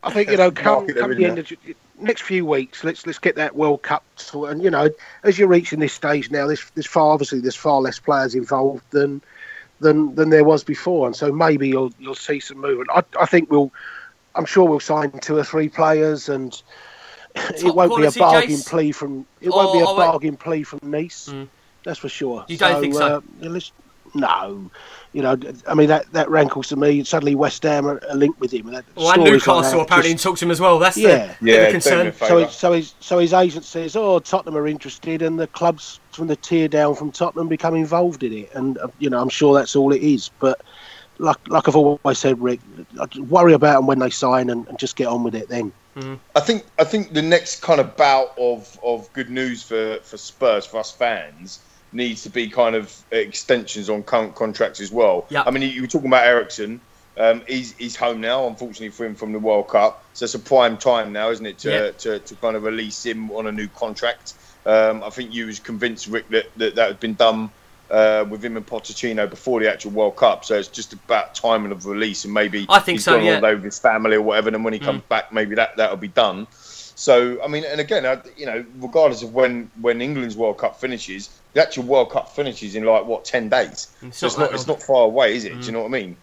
I 0.04 0.12
think 0.12 0.32
you 0.32 0.38
know, 0.38 0.50
come, 0.52 0.86
Market 0.86 0.98
come 0.98 1.16
the 1.16 1.26
end 1.26 1.38
of 1.38 1.46
Ju- 1.46 1.58
next 2.00 2.24
few 2.24 2.44
weeks, 2.46 2.84
let's 2.84 3.06
let's 3.06 3.20
get 3.20 3.36
that 3.36 3.56
World 3.56 3.84
Cup 3.84 4.04
sort. 4.16 4.50
And 4.52 4.64
you 4.64 4.72
know, 4.72 4.90
as 5.24 5.38
you're 5.38 5.48
reaching 5.48 5.80
this 5.80 5.94
stage 5.94 6.32
now, 6.32 6.48
there's 6.48 6.68
there's 6.72 6.88
far 6.88 7.14
obviously 7.14 7.40
there's 7.40 7.56
far 7.56 7.82
less 7.82 8.00
players 8.00 8.34
involved 8.34 8.84
than 8.90 9.22
than 9.82 10.16
than 10.16 10.30
there 10.30 10.44
was 10.44 10.64
before, 10.64 11.08
and 11.08 11.16
so 11.16 11.32
maybe 11.32 11.68
you'll 11.68 11.92
you'll 12.00 12.16
see 12.16 12.40
some 12.40 12.60
movement. 12.60 12.90
I 12.94 13.04
I 13.20 13.26
think 13.26 13.52
we'll, 13.52 13.72
I'm 14.36 14.46
sure 14.46 14.66
we'll 14.66 14.80
sign 14.80 15.12
two 15.20 15.38
or 15.38 15.44
three 15.44 15.68
players, 15.68 16.30
and 16.30 16.62
it 17.36 17.76
won't 17.76 17.98
be 17.98 18.06
a 18.06 18.12
quality, 18.12 18.20
bargain 18.20 18.50
Jace? 18.52 18.70
plea 18.70 18.92
from 18.92 19.26
it 19.42 19.50
won't 19.50 19.74
be 19.74 19.80
a 19.80 19.86
bargain 19.86 20.38
plea 20.38 20.64
from 20.64 20.80
Nice. 20.84 21.30
Mm. 21.30 21.50
That's 21.84 22.00
for 22.00 22.10
sure. 22.10 22.46
You 22.48 22.58
don't 22.58 22.80
think 22.80 22.94
so? 22.94 23.24
Uh, 23.42 23.60
no, 24.14 24.70
you 25.14 25.22
know, 25.22 25.38
I 25.68 25.74
mean 25.74 25.88
that 25.88 26.12
that 26.14 26.30
rankles 26.30 26.68
to 26.70 26.76
me. 26.76 27.04
Suddenly, 27.04 27.36
West 27.36 27.64
Ham 27.64 27.86
are, 27.88 28.02
are 28.10 28.16
linked 28.16 28.40
with 28.40 28.52
him. 28.54 28.68
And 28.68 28.78
that 28.78 28.86
Well, 28.96 29.08
and 29.12 29.22
stories 29.22 29.48
like 29.48 29.56
Newcastle 29.58 29.80
that 29.80 29.86
apparently 29.86 30.12
just- 30.14 30.24
talked 30.24 30.40
to 30.40 30.46
him 30.46 30.52
as 30.52 30.60
well. 30.62 30.80
That's 30.80 30.98
Yeah. 30.98 31.36
the, 31.40 31.46
bit 31.46 31.54
Yeah, 31.54 31.72
concern. 31.72 32.14
so, 32.14 32.38
his, 32.38 32.52
so, 32.52 32.72
his, 32.74 32.94
so 33.00 33.20
his 33.20 33.34
agent 33.34 33.66
says, 33.66 33.96
"Oh, 33.96 34.20
Tottenham 34.20 34.58
are 34.58 34.68
interested," 34.68 35.22
and 35.22 35.40
the 35.40 35.48
clubs 35.48 36.00
from 36.12 36.28
the 36.28 36.36
tier 36.36 36.68
down 36.68 36.96
from 36.96 37.12
Tottenham 37.12 37.48
become 37.48 37.76
involved 37.76 38.24
in 38.24 38.34
it. 38.34 38.52
And 38.54 38.78
uh, 38.78 38.88
you 39.00 39.10
know, 39.10 39.22
I'm 39.22 39.30
sure 39.30 39.54
that's 39.54 39.76
all 39.76 39.92
it 39.94 40.02
is. 40.02 40.30
But 40.40 40.62
like, 41.18 41.38
like 41.48 41.68
I've 41.68 41.76
always 41.76 42.18
said, 42.18 42.42
Rick, 42.42 42.60
I 43.00 43.06
just 43.06 43.26
worry 43.28 43.54
about 43.54 43.76
them 43.76 43.88
when 43.88 44.00
they 44.00 44.10
sign 44.10 44.50
and, 44.50 44.68
and 44.68 44.80
just 44.80 44.96
get 44.96 45.08
on 45.08 45.24
with 45.24 45.36
it. 45.36 45.50
Then 45.50 45.72
I 46.36 46.40
think 46.40 46.64
I 46.80 46.84
think 46.86 47.14
the 47.14 47.22
next 47.22 47.62
kind 47.62 47.82
of 47.82 47.96
bout 47.98 48.34
of, 48.40 48.80
of 48.82 49.12
good 49.14 49.30
news 49.30 49.62
for, 49.62 50.00
for 50.04 50.16
Spurs 50.18 50.66
for 50.66 50.78
us 50.80 50.90
fans 50.90 51.60
needs 51.94 52.24
to 52.24 52.30
be 52.30 52.48
kind 52.50 52.76
of 52.76 52.96
extensions 53.12 53.90
on 53.90 54.04
current 54.04 54.36
contracts 54.36 54.80
as 54.80 54.92
well. 54.92 55.26
Yep. 55.30 55.48
I 55.48 55.52
mean, 55.52 55.64
you 55.70 55.82
were 55.82 55.88
talking 55.88 56.08
about 56.08 56.26
Eriksen. 56.26 56.82
Um, 57.18 57.42
he's 57.48 57.74
he's 57.74 57.96
home 57.96 58.22
now, 58.22 58.48
unfortunately 58.48 58.90
for 58.90 59.06
him 59.06 59.16
from 59.16 59.34
the 59.34 59.40
World 59.40 59.68
Cup. 59.68 60.04
So 60.14 60.26
it's 60.26 60.34
a 60.34 60.40
prime 60.40 60.78
time 60.78 61.12
now, 61.12 61.30
isn't 61.30 61.46
it, 61.46 61.58
to 61.60 61.70
Yeah. 61.70 61.92
to, 61.92 62.20
to 62.20 62.36
kind 62.36 62.56
of 62.56 62.64
release 62.64 63.06
him 63.06 63.32
on 63.32 63.48
a 63.48 63.52
new 63.52 63.68
contract. 63.68 64.34
Um, 64.66 65.04
I 65.04 65.10
think 65.10 65.34
you 65.34 65.48
was 65.48 65.60
convinced 65.60 66.08
Rick 66.08 66.30
that 66.30 66.46
that, 66.58 66.76
that 66.76 66.88
had 66.88 67.00
been 67.00 67.16
done 67.16 67.50
uh, 67.90 68.26
with 68.30 68.44
him 68.44 68.56
and 68.56 68.66
Pochettino 68.66 69.30
before 69.30 69.60
the 69.60 69.70
actual 69.70 69.92
World 69.92 70.16
Cup. 70.16 70.46
So 70.46 70.56
it's 70.56 70.70
just 70.70 70.94
about 70.94 71.36
timing 71.36 71.74
of 71.74 71.86
release 71.86 72.24
and 72.24 72.34
maybe 72.34 72.66
I 72.70 72.80
think 72.80 73.00
he's 73.00 73.06
so, 73.06 73.18
gone 73.18 73.26
yeah. 73.26 73.36
holiday 73.36 73.56
with 73.56 73.66
his 73.66 73.80
family 73.80 74.16
or 74.16 74.22
whatever. 74.22 74.50
And 74.50 74.64
when 74.64 74.74
he 74.74 74.80
comes 74.80 75.02
back, 75.10 75.34
maybe 75.34 75.56
that 75.56 75.76
that'll 75.76 75.98
be 75.98 76.08
done. 76.08 76.48
So 77.02 77.42
I 77.44 77.48
mean, 77.48 77.64
and 77.66 77.82
again, 77.82 78.06
I, 78.06 78.22
you 78.38 78.46
know, 78.46 78.64
regardless 78.76 79.24
of 79.24 79.34
when 79.34 79.72
when 79.82 80.04
England's 80.04 80.38
World 80.38 80.60
Cup 80.60 80.80
finishes, 80.80 81.32
the 81.54 81.62
actual 81.64 81.86
World 81.86 82.12
Cup 82.12 82.30
finishes 82.30 82.76
in 82.76 82.84
like 82.84 83.06
what 83.06 83.26
ten 83.26 83.50
days. 83.50 83.88
It's 84.04 84.20
so 84.20 84.28
it's 84.28 84.38
not 84.38 84.52
not 84.52 84.54
it's 84.54 84.68
not 84.68 84.84
far 84.84 85.06
away, 85.06 85.36
is 85.36 85.44
it? 85.44 85.60
Do 85.60 85.66
you 85.66 85.72
know 85.72 85.80
what 85.80 85.88
I 85.88 85.90
mean? 85.90 86.16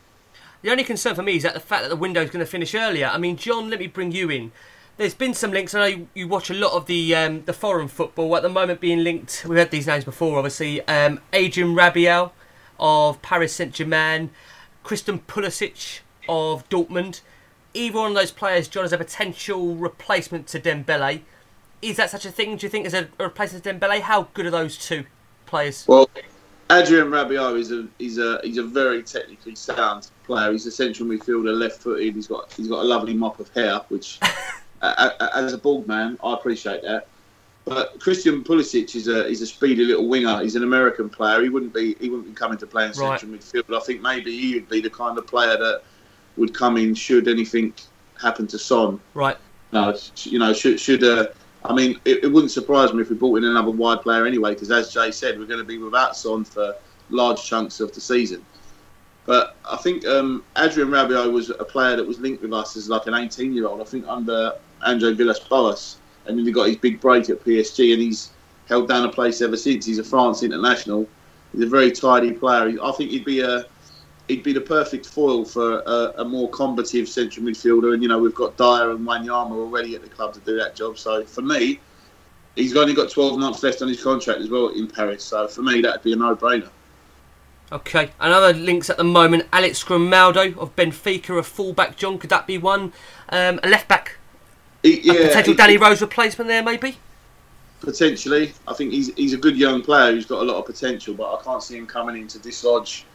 The 0.62 0.70
only 0.70 0.85
concern 0.85 1.16
for 1.16 1.24
me 1.24 1.35
is 1.35 1.43
that 1.43 1.55
the 1.55 1.59
fact 1.59 1.83
that 1.83 1.89
the 1.89 1.97
window 1.97 2.22
is 2.22 2.31
going 2.31 2.45
to 2.45 2.51
finish 2.51 2.76
earlier. 2.76 3.11
I 3.12 3.18
mean, 3.18 3.37
John, 3.37 3.68
let 3.70 3.81
me 3.81 3.89
bring 3.89 4.12
you 4.12 4.31
in. 4.31 4.53
There's 4.99 5.14
been 5.14 5.35
some 5.35 5.51
links. 5.51 5.74
I 5.74 5.81
know 5.81 5.87
you, 5.87 6.09
you 6.14 6.29
watch 6.29 6.49
a 6.49 6.55
lot 6.55 6.72
of 6.74 6.87
the 6.87 7.12
um, 7.12 7.43
the 7.45 7.53
foreign 7.53 7.89
football 7.89 8.37
at 8.37 8.45
the 8.45 8.49
moment 8.49 8.81
being 8.81 9.03
linked. 9.03 9.47
We've 9.49 9.59
had 9.59 9.72
these 9.72 9.89
names 9.89 10.05
before, 10.05 10.39
obviously. 10.39 10.87
Um, 10.87 11.20
Adrien 11.35 11.74
Rabiot 11.74 12.31
of 12.79 13.20
Paris 13.20 13.53
Saint 13.53 13.74
Germain, 13.74 14.31
Christian 14.85 15.18
Pulisic 15.18 16.03
of 16.29 16.68
Dortmund. 16.68 17.20
Either 17.79 17.99
one 17.99 18.11
of 18.11 18.16
those 18.16 18.33
players, 18.33 18.66
John, 18.66 18.85
is 18.85 18.93
a 18.93 18.99
potential 18.99 19.76
replacement 19.76 20.49
to 20.49 20.59
Dembele. 20.59 21.20
Is 21.81 21.97
that 21.97 22.11
such 22.11 22.24
a 22.24 22.33
thing? 22.33 22.57
Do 22.57 22.66
you 22.66 22.70
think 22.70 22.87
as 22.87 22.95
a, 22.95 23.09
replacement 23.20 23.62
to 23.64 23.72
Dembele? 23.72 24.01
How 24.01 24.29
good 24.35 24.47
are 24.47 24.51
those 24.51 24.76
two 24.76 25.05
players? 25.47 25.87
Well, 25.87 26.11
Adrien 26.70 27.07
Rabiot 27.07 27.57
is 27.59 27.70
a 27.70 27.87
he's 27.99 28.18
a 28.18 28.41
he's 28.43 28.59
a 28.59 28.64
very 28.64 29.03
technically 29.05 29.55
sound 29.55 30.11
player. 30.24 30.51
He's 30.51 30.66
a 30.66 30.72
central 30.72 31.09
midfielder, 31.09 31.57
left-footed. 31.57 32.16
He's 32.16 32.26
got 32.26 32.53
he's 32.53 32.66
got 32.66 32.81
a 32.81 32.89
lovely 32.89 33.14
mop 33.14 33.39
of 33.39 33.49
hair, 33.55 33.81
which 33.89 34.18
a- 34.83 35.37
as 35.37 35.53
a 35.53 35.59
bald 35.59 35.87
man, 35.87 36.18
I 36.22 36.35
appreciate 36.35 36.83
that. 36.83 37.07
But 37.64 38.01
Christian 38.01 38.43
Pulisic 38.43 38.97
is 38.97 39.07
a 39.07 39.29
he's 39.29 39.41
a 39.41 39.47
speedy 39.47 39.85
little 39.85 40.09
winger. 40.09 40.43
He's 40.43 40.57
an 40.57 40.64
American 40.64 41.09
player. 41.09 41.43
He 41.43 41.49
wouldn't 41.49 41.72
be 41.72 41.95
he 42.01 42.11
wouldn't 42.11 42.29
be 42.29 42.35
coming 42.35 42.59
to 42.59 42.66
play 42.66 42.87
in 42.87 42.93
Right. 42.93 43.20
central 43.20 43.31
midfield. 43.39 43.76
I 43.76 43.81
think 43.85 44.03
maybe 44.03 44.37
he 44.37 44.55
would 44.55 44.68
be 44.68 44.81
the 44.81 44.91
kind 44.91 45.16
of 45.16 45.29
player 45.29 45.57
that 45.57 45.83
would 46.39 46.55
come 46.55 46.76
in 46.76 46.95
should 46.95 47.28
anything 47.28 47.74
happen 48.20 48.47
to 48.49 48.59
Son. 48.59 49.01
Right. 49.14 49.36
No, 49.72 49.95
you 50.22 50.39
know, 50.39 50.53
should 50.53 50.80
should 50.80 51.05
uh, 51.05 51.26
I 51.64 51.74
mean, 51.74 52.01
it, 52.05 52.24
it 52.24 52.28
wouldn't 52.28 52.51
surprise 52.51 52.93
me 52.93 53.03
if 53.03 53.11
we 53.11 53.16
brought 53.16 53.36
in 53.36 53.45
another 53.45 53.70
wide 53.70 54.03
player 54.03 54.26
anyway, 54.26 54.55
because 54.55 54.70
as 54.70 54.93
Jay 54.93 55.11
said, 55.11 55.39
we're 55.39 55.47
going 55.47 55.61
to 55.61 55.64
be 55.64 55.78
without 55.78 56.16
Son 56.16 56.45
for 56.45 56.74
large 57.11 57.45
chunks 57.45 57.80
of 57.80 57.93
the 57.93 58.01
season. 58.01 58.45
But 59.26 59.57
I 59.70 59.76
think 59.76 60.07
um, 60.07 60.43
Adrien 60.57 60.89
Rabiot 60.89 61.30
was 61.30 61.51
a 61.51 61.64
player 61.64 61.97
that 61.97 62.07
was 62.07 62.18
linked 62.18 62.43
with 62.43 62.53
us 62.53 62.76
as 62.76 62.89
like 62.89 63.07
an 63.07 63.12
18-year-old. 63.12 63.80
I 63.80 63.84
think 63.84 64.07
under 64.09 64.55
Andre 64.82 65.12
Villas-Boas, 65.12 65.99
and 66.26 66.39
then 66.39 66.47
he 66.47 66.53
got 66.53 66.68
his 66.68 66.76
big 66.76 67.01
break 67.01 67.28
at 67.28 67.45
PSG, 67.45 67.93
and 67.93 68.01
he's 68.01 68.30
held 68.68 68.89
down 68.89 69.05
a 69.05 69.11
place 69.11 69.43
ever 69.43 69.57
since. 69.57 69.84
He's 69.84 69.99
a 69.99 70.05
France 70.05 70.43
international. 70.43 71.07
He's 71.53 71.62
a 71.62 71.66
very 71.66 71.93
tidy 71.93 72.32
player. 72.32 72.74
I 72.82 72.93
think 72.93 73.11
he'd 73.11 73.24
be 73.24 73.41
a 73.41 73.66
he'd 74.29 74.43
be 74.43 74.53
the 74.53 74.61
perfect 74.61 75.07
foil 75.07 75.45
for 75.45 75.81
a, 75.81 76.14
a 76.22 76.25
more 76.25 76.49
combative 76.50 77.09
central 77.09 77.46
midfielder. 77.46 77.95
And 77.95 78.03
you 78.03 78.09
know, 78.09 78.18
we've 78.18 78.34
got 78.34 78.57
Dier 78.57 78.91
and 78.92 79.07
Wanyama 79.07 79.53
already 79.53 79.95
at 79.96 80.03
the 80.03 80.09
club 80.09 80.34
to 80.34 80.41
do 80.41 80.57
that 80.59 80.76
job. 80.76 80.99
So 80.99 81.25
for 81.25 81.42
me, 81.42 81.80
he's 82.57 82.76
only 82.76 82.95
got 82.95 83.11
12 83.11 83.38
months 83.38 83.63
left 83.63 83.83
on 83.83 83.88
his 83.88 84.03
contract 84.03 84.41
as 84.41 84.50
well 84.50 84.68
in 84.68 84.88
Paris. 84.88 85.25
So 85.25 85.49
for 85.49 85.63
me, 85.63 85.80
that'd 85.83 86.03
be 86.03 86.13
a 86.13 86.17
no-brainer. 86.17 86.71
Okay, 87.71 88.13
another 88.21 88.53
links 88.59 88.88
at 88.91 88.96
the 88.96 89.05
moment. 89.05 89.46
Alex 89.53 89.83
Grimaldo 89.84 90.55
of 90.59 90.75
Benfica, 90.75 91.38
a 91.38 91.42
fullback. 91.42 91.96
John, 91.96 92.18
could 92.18 92.30
that 92.30 92.46
be 92.46 92.57
one? 92.59 92.92
Um, 93.29 93.61
a 93.63 93.68
left 93.68 93.88
back, 93.88 94.18
He, 94.83 95.11
a 95.11 95.14
yeah, 95.14 95.21
potential 95.21 95.55
Danny 95.55 95.76
Rose 95.76 96.00
replacement 96.00 96.49
there, 96.49 96.63
maybe. 96.63 96.99
potentially. 97.80 98.55
I 98.67 98.75
think 98.75 98.92
he's 98.92 99.13
he's 99.14 99.33
a 99.33 99.37
good 99.38 99.57
young 99.57 99.83
player 99.83 100.13
who's 100.13 100.26
got 100.26 100.42
a 100.42 100.45
lot 100.45 100.57
of 100.59 100.67
potential, 100.67 101.14
but 101.14 101.33
I 101.38 101.42
can't 101.42 101.63
see 101.63 101.76
him 101.76 101.87
coming 101.87 102.17
in 102.21 102.29
to 102.29 102.38
dislodge. 102.38 103.07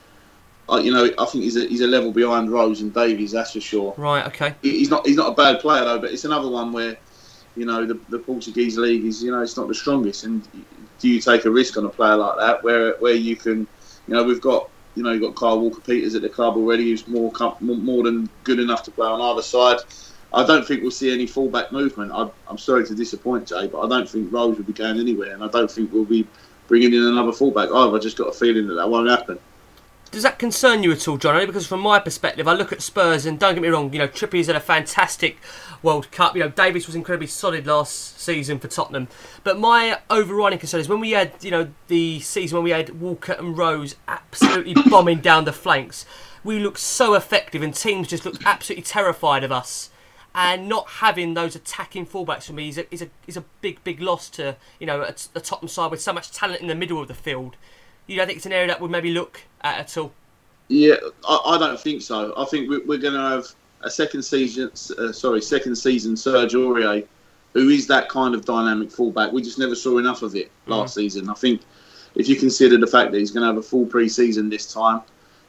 You 0.69 0.91
know, 0.91 1.10
I 1.19 1.26
think 1.26 1.44
he's 1.44 1.57
a, 1.57 1.68
he's 1.68 1.81
a 1.81 1.88
level 1.88 2.11
behind 2.11 2.49
Rose 2.49 2.81
and 2.81 2.94
Davies, 2.94 3.31
that's 3.31 3.52
for 3.52 3.61
sure. 3.61 3.94
Right. 3.98 4.26
Okay. 4.27 4.56
He's 4.61 4.90
not 4.90 5.06
he's 5.06 5.18
not 5.18 5.31
a 5.31 5.35
bad 5.35 5.60
player 5.60 5.84
though, 5.84 5.99
but 5.99 6.11
it's 6.11 6.26
another 6.26 6.49
one 6.49 6.72
where, 6.72 6.98
you 7.56 7.65
know, 7.65 7.85
the, 7.85 7.99
the 8.10 8.18
Portuguese 8.18 8.77
league 8.77 9.03
is 9.03 9.22
you 9.22 9.31
know 9.31 9.41
it's 9.41 9.57
not 9.57 9.68
the 9.68 9.76
strongest, 9.76 10.23
and 10.23 10.48
do 10.99 11.10
you 11.10 11.19
take 11.19 11.45
a 11.45 11.52
risk 11.52 11.77
on 11.77 11.85
a 11.85 11.90
player 11.90 12.15
like 12.15 12.38
that 12.40 12.64
where 12.64 12.94
where 12.95 13.14
you 13.14 13.35
can, 13.35 13.68
you 14.07 14.14
know, 14.14 14.23
we've 14.23 14.41
got 14.41 14.69
you 14.95 15.03
know 15.03 15.11
you've 15.11 15.22
got 15.22 15.35
Kyle 15.35 15.60
Walker 15.60 15.81
Peters 15.81 16.15
at 16.15 16.22
the 16.22 16.30
club 16.30 16.56
already, 16.56 16.90
who's 16.90 17.07
more 17.07 17.31
more 17.60 18.03
than 18.03 18.30
good 18.44 18.60
enough 18.60 18.84
to 18.84 18.91
play 18.91 19.07
on 19.07 19.22
either 19.22 19.41
side. 19.41 19.80
I 20.34 20.45
don't 20.45 20.65
think 20.65 20.81
we'll 20.81 20.91
see 20.91 21.14
any 21.14 21.27
fullback 21.27 21.72
movement. 21.72 22.11
I, 22.11 22.27
I'm 22.48 22.57
sorry 22.57 22.85
to 22.88 22.95
disappoint 22.95 23.48
Jay, 23.48 23.68
but 23.68 23.81
I 23.81 23.88
don't 23.88 24.10
think 24.10 24.34
Rose 24.34 24.57
will 24.57 24.64
be 24.64 24.73
going 24.73 24.99
anywhere, 24.99 25.34
and 25.34 25.44
I 25.44 25.48
don't 25.48 25.69
think 25.69 25.94
we'll 25.94 26.06
be 26.06 26.26
bringing 26.68 26.94
in 26.94 27.03
another 27.03 27.31
fullback 27.31 27.69
either. 27.69 27.95
I 27.95 27.99
just 27.99 28.18
got 28.18 28.30
a 28.30 28.31
feeling 28.31 28.68
that 28.68 28.76
that 28.76 28.90
won't 28.90 29.10
happen. 29.10 29.38
Does 30.14 30.22
that 30.22 30.38
concern 30.38 30.84
you 30.84 30.91
at 30.91 31.07
all, 31.07 31.18
John? 31.18 31.34
Only 31.34 31.48
because 31.48 31.65
from 31.65 31.80
my 31.80 31.98
perspective, 31.98 32.48
I 32.48 32.53
look 32.53 32.72
at 32.72 32.84
Spurs 32.84 33.26
and 33.26 33.40
don't 33.40 33.56
get 33.56 33.64
me 33.64 33.69
wrong, 33.69 33.91
you 33.91 33.98
know, 33.98 34.07
Trippier's 34.07 34.45
had 34.45 34.56
a 34.56 34.60
fantastic 34.60 35.38
World 35.81 36.11
Cup. 36.11 36.35
You 36.35 36.44
know, 36.44 36.49
Davies 36.49 36.85
was 36.85 36.95
incredibly 36.95 37.26
solid 37.26 37.65
last 37.65 38.19
season 38.19 38.60
for 38.60 38.68
Tottenham. 38.68 39.07
But 39.44 39.57
my 39.57 39.98
overriding 40.11 40.60
concern 40.60 40.81
is 40.81 40.88
when 40.88 40.99
we 40.99 41.11
had, 41.14 41.34
you 41.41 41.49
know, 41.49 41.69
the 41.88 42.19
season 42.19 42.57
when 42.57 42.64
we 42.64 42.69
had 42.69 43.02
Walker 43.02 43.31
and 43.31 43.57
Rose 43.57 43.95
absolutely 44.07 44.76
bombing 44.88 45.19
down 45.19 45.45
the 45.45 45.52
flanks, 45.52 46.06
we 46.44 46.60
looked 46.60 46.77
so 46.77 47.15
effective 47.15 47.64
and 47.64 47.73
teams 47.73 48.07
just 48.07 48.23
looked 48.23 48.45
absolutely 48.45 48.84
terrified 48.84 49.44
of 49.44 49.52
us. 49.52 49.90
And 50.35 50.69
not 50.69 50.88
having 50.90 51.34
those 51.34 51.56
attacking 51.56 52.06
fullbacks 52.06 52.44
for 52.44 52.53
me 52.53 52.69
is 52.69 52.77
a, 52.77 52.94
is 52.94 53.02
a, 53.02 53.10
is 53.26 53.35
a 53.35 53.45
big, 53.61 53.84
big 53.84 53.99
loss 53.99 54.30
to, 54.31 54.57
you 54.80 54.85
know, 54.85 55.02
a, 55.02 55.15
a 55.34 55.41
Tottenham 55.41 55.69
side 55.69 55.90
with 55.90 56.03
so 56.03 56.14
much 56.14 56.31
talent 56.31 56.61
in 56.61 56.68
the 56.68 56.76
middle 56.76 57.02
of 57.02 57.07
the 57.07 57.15
field. 57.15 57.56
You 58.06 58.18
don't 58.18 58.27
think 58.27 58.38
it's 58.38 58.45
an 58.45 58.52
area 58.52 58.68
that 58.68 58.80
would 58.80 58.91
maybe 58.91 59.11
look 59.11 59.41
at 59.64 59.80
at 59.80 59.98
all? 59.98 60.11
Yeah, 60.68 60.95
I, 61.27 61.41
I 61.45 61.57
don't 61.57 61.80
think 61.80 62.02
so. 62.02 62.34
I 62.38 62.45
think 62.45 62.69
we're, 62.69 62.85
we're 62.85 62.98
going 62.98 63.14
to 63.14 63.19
have 63.19 63.48
a 63.81 63.90
second 63.90 64.23
season, 64.23 64.72
uh, 64.98 65.11
sorry, 65.11 65.41
second 65.41 65.76
season 65.76 66.15
Serge 66.15 66.53
Aurier, 66.53 67.06
who 67.53 67.69
is 67.69 67.88
that 67.88 68.10
kind 68.10 68.34
of 68.34 68.45
dynamic 68.45 68.91
fullback. 68.91 69.31
We 69.31 69.41
just 69.41 69.60
never 69.60 69.76
saw 69.76 69.98
enough 69.98 70.22
of 70.22 70.35
it 70.35 70.52
last 70.68 70.91
mm. 70.91 70.95
season. 70.95 71.30
I 71.30 71.34
think 71.34 71.61
if 72.15 72.27
you 72.27 72.35
consider 72.35 72.77
the 72.77 72.88
fact 72.88 73.11
that 73.11 73.19
he's 73.19 73.31
going 73.31 73.41
to 73.41 73.48
have 73.48 73.57
a 73.57 73.61
full 73.61 73.85
pre-season 73.85 74.49
this 74.49 74.72
time, 74.72 75.02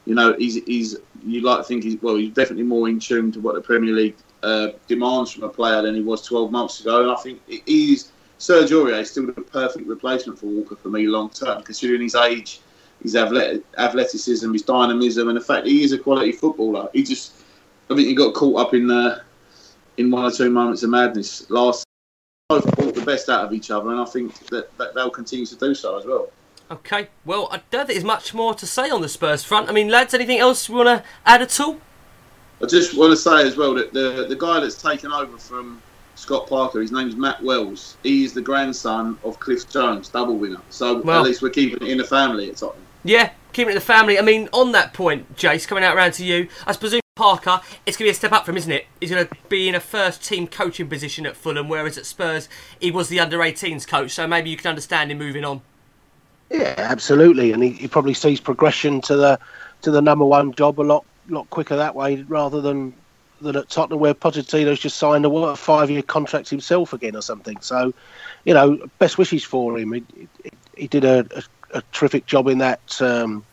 you 0.05 0.13
know, 0.13 0.35
he's 0.37 0.63
he's 0.65 0.97
you 1.25 1.41
like 1.41 1.57
to 1.59 1.63
think 1.63 1.83
he's 1.83 1.99
well, 2.01 2.15
he's 2.15 2.33
definitely 2.33 2.63
more 2.63 2.87
in 2.87 2.99
tune 2.99 3.31
to 3.31 3.39
what 3.39 3.55
the 3.55 3.61
Premier 3.61 3.93
League 3.93 4.15
uh, 4.43 4.69
demands 4.87 5.31
from 5.31 5.43
a 5.43 5.49
player 5.49 5.81
than 5.81 5.95
he 5.95 6.01
was 6.01 6.21
12 6.21 6.51
months 6.51 6.79
ago. 6.79 7.01
And 7.01 7.11
I 7.11 7.15
think 7.15 7.41
he's 7.65 8.11
Serge 8.37 8.69
Aurier 8.69 8.99
is 8.99 9.09
still 9.09 9.25
the 9.25 9.33
perfect 9.33 9.87
replacement 9.87 10.37
for 10.37 10.45
Walker 10.45 10.75
for 10.75 10.89
me 10.89 11.07
long 11.07 11.29
term, 11.29 11.63
considering 11.63 12.01
his 12.01 12.15
age, 12.15 12.59
his 13.01 13.15
athleticism, 13.15 14.51
his 14.51 14.61
dynamism, 14.63 15.27
and 15.27 15.37
the 15.37 15.41
fact 15.41 15.67
he 15.67 15.83
is 15.83 15.91
a 15.91 15.97
quality 15.97 16.31
footballer. 16.31 16.89
He 16.93 17.03
just 17.03 17.33
I 17.89 17.95
think 17.95 18.07
he 18.07 18.15
got 18.15 18.33
caught 18.33 18.67
up 18.67 18.73
in 18.73 18.89
uh, 18.89 19.21
in 19.97 20.11
one 20.11 20.25
or 20.25 20.31
two 20.31 20.49
moments 20.49 20.83
of 20.83 20.89
madness 20.89 21.49
last. 21.49 21.85
Both 22.49 22.75
brought 22.75 22.93
the 22.93 23.01
best 23.01 23.29
out 23.29 23.45
of 23.45 23.53
each 23.53 23.71
other, 23.71 23.89
and 23.89 23.99
I 23.99 24.05
think 24.05 24.37
that, 24.47 24.75
that 24.77 24.93
they'll 24.93 25.09
continue 25.09 25.47
to 25.47 25.55
do 25.55 25.73
so 25.73 25.97
as 25.97 26.05
well. 26.05 26.29
Okay, 26.69 27.09
well, 27.25 27.47
I 27.51 27.61
don't 27.71 27.87
think 27.87 27.97
there's 27.97 28.03
much 28.03 28.33
more 28.33 28.53
to 28.55 28.67
say 28.67 28.89
on 28.89 29.01
the 29.01 29.09
Spurs 29.09 29.43
front. 29.43 29.69
I 29.69 29.71
mean, 29.71 29.89
lads, 29.89 30.13
anything 30.13 30.39
else 30.39 30.69
you 30.69 30.75
want 30.75 30.87
to 30.87 31.03
add 31.25 31.41
at 31.41 31.59
all? 31.59 31.79
I 32.61 32.67
just 32.67 32.97
want 32.97 33.11
to 33.11 33.17
say 33.17 33.47
as 33.47 33.57
well 33.57 33.73
that 33.75 33.93
the 33.93 34.25
the 34.27 34.35
guy 34.35 34.59
that's 34.59 34.81
taken 34.81 35.11
over 35.11 35.37
from 35.37 35.81
Scott 36.15 36.47
Parker, 36.47 36.81
his 36.81 36.91
name's 36.91 37.15
Matt 37.15 37.43
Wells. 37.43 37.97
He 38.03 38.23
is 38.23 38.33
the 38.33 38.41
grandson 38.41 39.17
of 39.23 39.39
Cliff 39.39 39.69
Jones, 39.69 40.09
double 40.09 40.37
winner. 40.37 40.61
So 40.69 41.01
well, 41.01 41.19
at 41.19 41.25
least 41.25 41.41
we're 41.41 41.49
keeping 41.49 41.85
it 41.85 41.91
in 41.91 41.97
the 41.97 42.03
family 42.03 42.49
at 42.49 42.57
Tottenham. 42.57 42.84
Yeah, 43.05 43.29
keeping 43.53 43.71
it 43.71 43.75
the 43.75 43.81
family. 43.81 44.17
I 44.17 44.23
mean, 44.23 44.49
on 44.51 44.71
that 44.71 44.93
point, 44.93 45.35
Jace, 45.35 45.67
coming 45.67 45.83
out 45.83 45.95
around 45.95 46.13
to 46.13 46.25
you, 46.25 46.49
I 46.65 46.73
presume 46.73 47.01
Parker, 47.15 47.61
it's 47.85 47.95
going 47.95 48.05
to 48.05 48.09
be 48.09 48.09
a 48.09 48.13
step 48.15 48.31
up 48.31 48.47
from, 48.47 48.57
isn't 48.57 48.71
it? 48.71 48.87
He's 48.99 49.11
going 49.11 49.27
to 49.27 49.35
be 49.47 49.69
in 49.69 49.75
a 49.75 49.79
first 49.79 50.23
team 50.25 50.47
coaching 50.47 50.89
position 50.89 51.27
at 51.27 51.37
Fulham, 51.37 51.69
whereas 51.69 51.99
at 51.99 52.07
Spurs, 52.07 52.49
he 52.81 52.89
was 52.89 53.07
the 53.07 53.19
under 53.19 53.37
18s 53.37 53.87
coach. 53.87 54.11
So 54.11 54.27
maybe 54.27 54.49
you 54.49 54.57
can 54.57 54.69
understand 54.69 55.11
him 55.11 55.19
moving 55.19 55.45
on. 55.45 55.61
Yeah, 56.49 56.73
absolutely, 56.77 57.51
and 57.51 57.63
he, 57.63 57.69
he 57.69 57.87
probably 57.87 58.15
sees 58.15 58.39
progression 58.39 59.01
to 59.01 59.15
the 59.15 59.39
to 59.81 59.91
the 59.91 60.01
number 60.01 60.25
one 60.25 60.53
job 60.53 60.79
a 60.79 60.83
lot 60.83 61.05
lot 61.29 61.49
quicker 61.49 61.75
that 61.75 61.95
way 61.95 62.23
rather 62.27 62.61
than 62.61 62.93
than 63.41 63.55
at 63.55 63.69
Tottenham 63.69 63.99
where 63.99 64.13
Pochettino's 64.13 64.79
just 64.79 64.97
signed 64.97 65.25
a, 65.25 65.29
a 65.29 65.55
five 65.55 65.89
year 65.89 66.01
contract 66.01 66.49
himself 66.49 66.93
again 66.93 67.15
or 67.15 67.21
something. 67.21 67.59
So, 67.61 67.93
you 68.45 68.53
know, 68.53 68.77
best 68.99 69.17
wishes 69.17 69.43
for 69.43 69.77
him. 69.77 69.93
He, 69.93 70.03
he, 70.15 70.51
he 70.77 70.87
did 70.87 71.03
a, 71.05 71.25
a, 71.35 71.43
a, 71.75 71.83
terrific 71.91 72.25
job 72.25 72.47
in 72.47 72.57
that 72.59 73.01
um, 73.01 73.45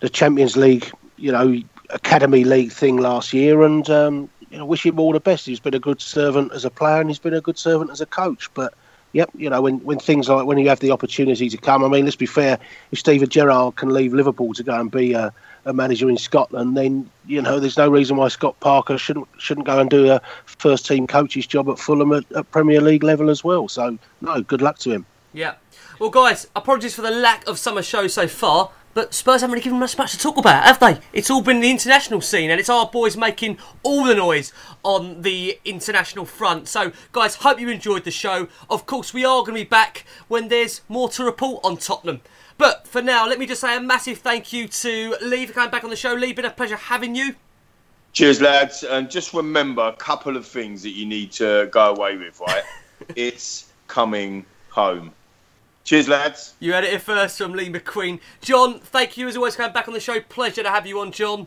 the 0.00 0.08
Champions 0.08 0.56
League, 0.56 0.90
you 1.16 1.32
know, 1.32 1.60
Academy 1.90 2.44
League 2.44 2.72
thing 2.72 2.96
last 2.96 3.32
year, 3.32 3.62
and 3.62 3.88
um, 3.90 4.28
you 4.50 4.58
know, 4.58 4.66
wish 4.66 4.84
him 4.84 4.98
all 4.98 5.12
the 5.12 5.20
best. 5.20 5.46
He's 5.46 5.60
been 5.60 5.74
a 5.74 5.80
good 5.80 6.00
servant 6.00 6.52
as 6.52 6.64
a 6.64 6.70
player, 6.70 7.00
and 7.00 7.10
he's 7.10 7.18
been 7.18 7.34
a 7.34 7.40
good 7.40 7.58
servant 7.58 7.90
as 7.90 8.00
a 8.00 8.06
coach. 8.06 8.52
But 8.54 8.74
yep, 9.12 9.30
you 9.34 9.48
know, 9.48 9.62
when, 9.62 9.78
when 9.78 9.98
things 9.98 10.28
like 10.28 10.46
when 10.46 10.58
you 10.58 10.68
have 10.68 10.80
the 10.80 10.90
opportunity 10.90 11.48
to 11.48 11.56
come, 11.56 11.84
I 11.84 11.88
mean, 11.88 12.04
let's 12.04 12.16
be 12.16 12.26
fair, 12.26 12.58
if 12.90 12.98
Steven 12.98 13.28
Gerrard 13.28 13.76
can 13.76 13.92
leave 13.92 14.12
Liverpool 14.12 14.54
to 14.54 14.62
go 14.62 14.78
and 14.78 14.90
be 14.90 15.12
a, 15.12 15.32
a 15.64 15.72
manager 15.72 16.08
in 16.10 16.18
Scotland, 16.18 16.76
then 16.76 17.08
you 17.26 17.40
know, 17.40 17.58
there's 17.60 17.76
no 17.76 17.88
reason 17.88 18.16
why 18.16 18.28
Scott 18.28 18.58
Parker 18.60 18.98
shouldn't 18.98 19.28
shouldn't 19.38 19.66
go 19.66 19.78
and 19.78 19.90
do 19.90 20.10
a 20.10 20.20
first 20.44 20.86
team 20.86 21.06
coach's 21.06 21.46
job 21.46 21.68
at 21.68 21.78
Fulham 21.78 22.12
at, 22.12 22.30
at 22.32 22.50
Premier 22.50 22.80
League 22.80 23.02
level 23.02 23.30
as 23.30 23.42
well. 23.42 23.68
So 23.68 23.98
no, 24.20 24.42
good 24.42 24.62
luck 24.62 24.78
to 24.80 24.90
him. 24.90 25.06
Yeah. 25.32 25.54
Well, 25.98 26.10
guys, 26.10 26.46
apologies 26.54 26.94
for 26.94 27.00
the 27.02 27.10
lack 27.10 27.46
of 27.48 27.58
summer 27.58 27.82
show 27.82 28.06
so 28.06 28.28
far. 28.28 28.70
But 28.92 29.12
Spurs 29.12 29.42
haven't 29.42 29.52
really 29.52 29.62
given 29.62 29.82
us 29.82 29.98
much 29.98 30.12
to 30.12 30.18
talk 30.18 30.38
about, 30.38 30.64
have 30.64 30.80
they? 30.80 30.98
It's 31.12 31.30
all 31.30 31.42
been 31.42 31.60
the 31.60 31.70
international 31.70 32.22
scene, 32.22 32.50
and 32.50 32.58
it's 32.58 32.70
our 32.70 32.86
boys 32.86 33.14
making 33.14 33.58
all 33.82 34.04
the 34.04 34.14
noise 34.14 34.54
on 34.82 35.20
the 35.20 35.58
international 35.66 36.24
front. 36.24 36.66
So, 36.66 36.92
guys, 37.12 37.36
hope 37.36 37.60
you 37.60 37.68
enjoyed 37.68 38.04
the 38.04 38.10
show. 38.10 38.48
Of 38.70 38.86
course, 38.86 39.12
we 39.12 39.22
are 39.22 39.40
going 39.40 39.54
to 39.54 39.64
be 39.64 39.68
back 39.68 40.06
when 40.28 40.48
there's 40.48 40.80
more 40.88 41.10
to 41.10 41.24
report 41.24 41.62
on 41.62 41.76
Tottenham. 41.76 42.22
But 42.56 42.86
for 42.88 43.02
now, 43.02 43.26
let 43.26 43.38
me 43.38 43.44
just 43.44 43.60
say 43.60 43.76
a 43.76 43.80
massive 43.80 44.18
thank 44.18 44.54
you 44.54 44.66
to 44.66 45.16
Lee 45.20 45.44
for 45.44 45.52
coming 45.52 45.70
back 45.70 45.84
on 45.84 45.90
the 45.90 45.96
show. 45.96 46.14
Lee, 46.14 46.32
been 46.32 46.46
a 46.46 46.50
pleasure 46.50 46.76
having 46.76 47.14
you. 47.14 47.34
Cheers, 48.14 48.40
lads. 48.40 48.82
And 48.82 49.10
just 49.10 49.34
remember 49.34 49.82
a 49.82 49.92
couple 49.92 50.38
of 50.38 50.46
things 50.46 50.82
that 50.84 50.92
you 50.92 51.04
need 51.04 51.32
to 51.32 51.68
go 51.70 51.94
away 51.94 52.16
with, 52.16 52.40
right? 52.40 52.64
it's 53.14 53.70
coming 53.88 54.46
home. 54.70 55.12
Cheers, 55.86 56.08
lads. 56.08 56.54
You 56.58 56.72
had 56.72 56.82
it 56.82 57.00
first 57.00 57.38
from 57.38 57.52
Lee 57.52 57.70
McQueen. 57.70 58.18
John, 58.40 58.80
thank 58.80 59.16
you 59.16 59.28
as 59.28 59.36
always 59.36 59.54
for 59.54 59.62
coming 59.62 59.72
back 59.72 59.86
on 59.86 59.94
the 59.94 60.00
show. 60.00 60.20
Pleasure 60.20 60.64
to 60.64 60.68
have 60.68 60.84
you 60.84 60.98
on, 60.98 61.12
John. 61.12 61.46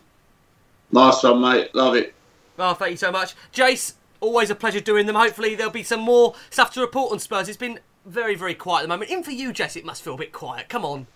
Nice 0.93 1.21
one, 1.23 1.41
mate. 1.41 1.75
Love 1.75 1.95
it. 1.95 2.15
Oh, 2.57 2.73
thank 2.73 2.91
you 2.91 2.97
so 2.97 3.11
much. 3.11 3.35
Jace, 3.51 3.95
always 4.21 4.49
a 4.49 4.55
pleasure 4.55 4.79
doing 4.79 5.07
them. 5.07 5.17
Hopefully, 5.17 5.55
there'll 5.55 5.73
be 5.73 5.83
some 5.83 5.99
more 5.99 6.35
stuff 6.51 6.73
to 6.75 6.79
report 6.79 7.11
on 7.11 7.19
Spurs. 7.19 7.49
It's 7.49 7.57
been 7.57 7.81
very, 8.05 8.33
very 8.33 8.53
quiet 8.53 8.79
at 8.79 8.83
the 8.83 8.87
moment. 8.87 9.11
In 9.11 9.23
for 9.23 9.31
you, 9.31 9.51
Jess, 9.51 9.75
it 9.75 9.83
must 9.83 10.01
feel 10.01 10.13
a 10.13 10.17
bit 10.17 10.31
quiet. 10.31 10.69
Come 10.69 10.85
on. 10.85 11.07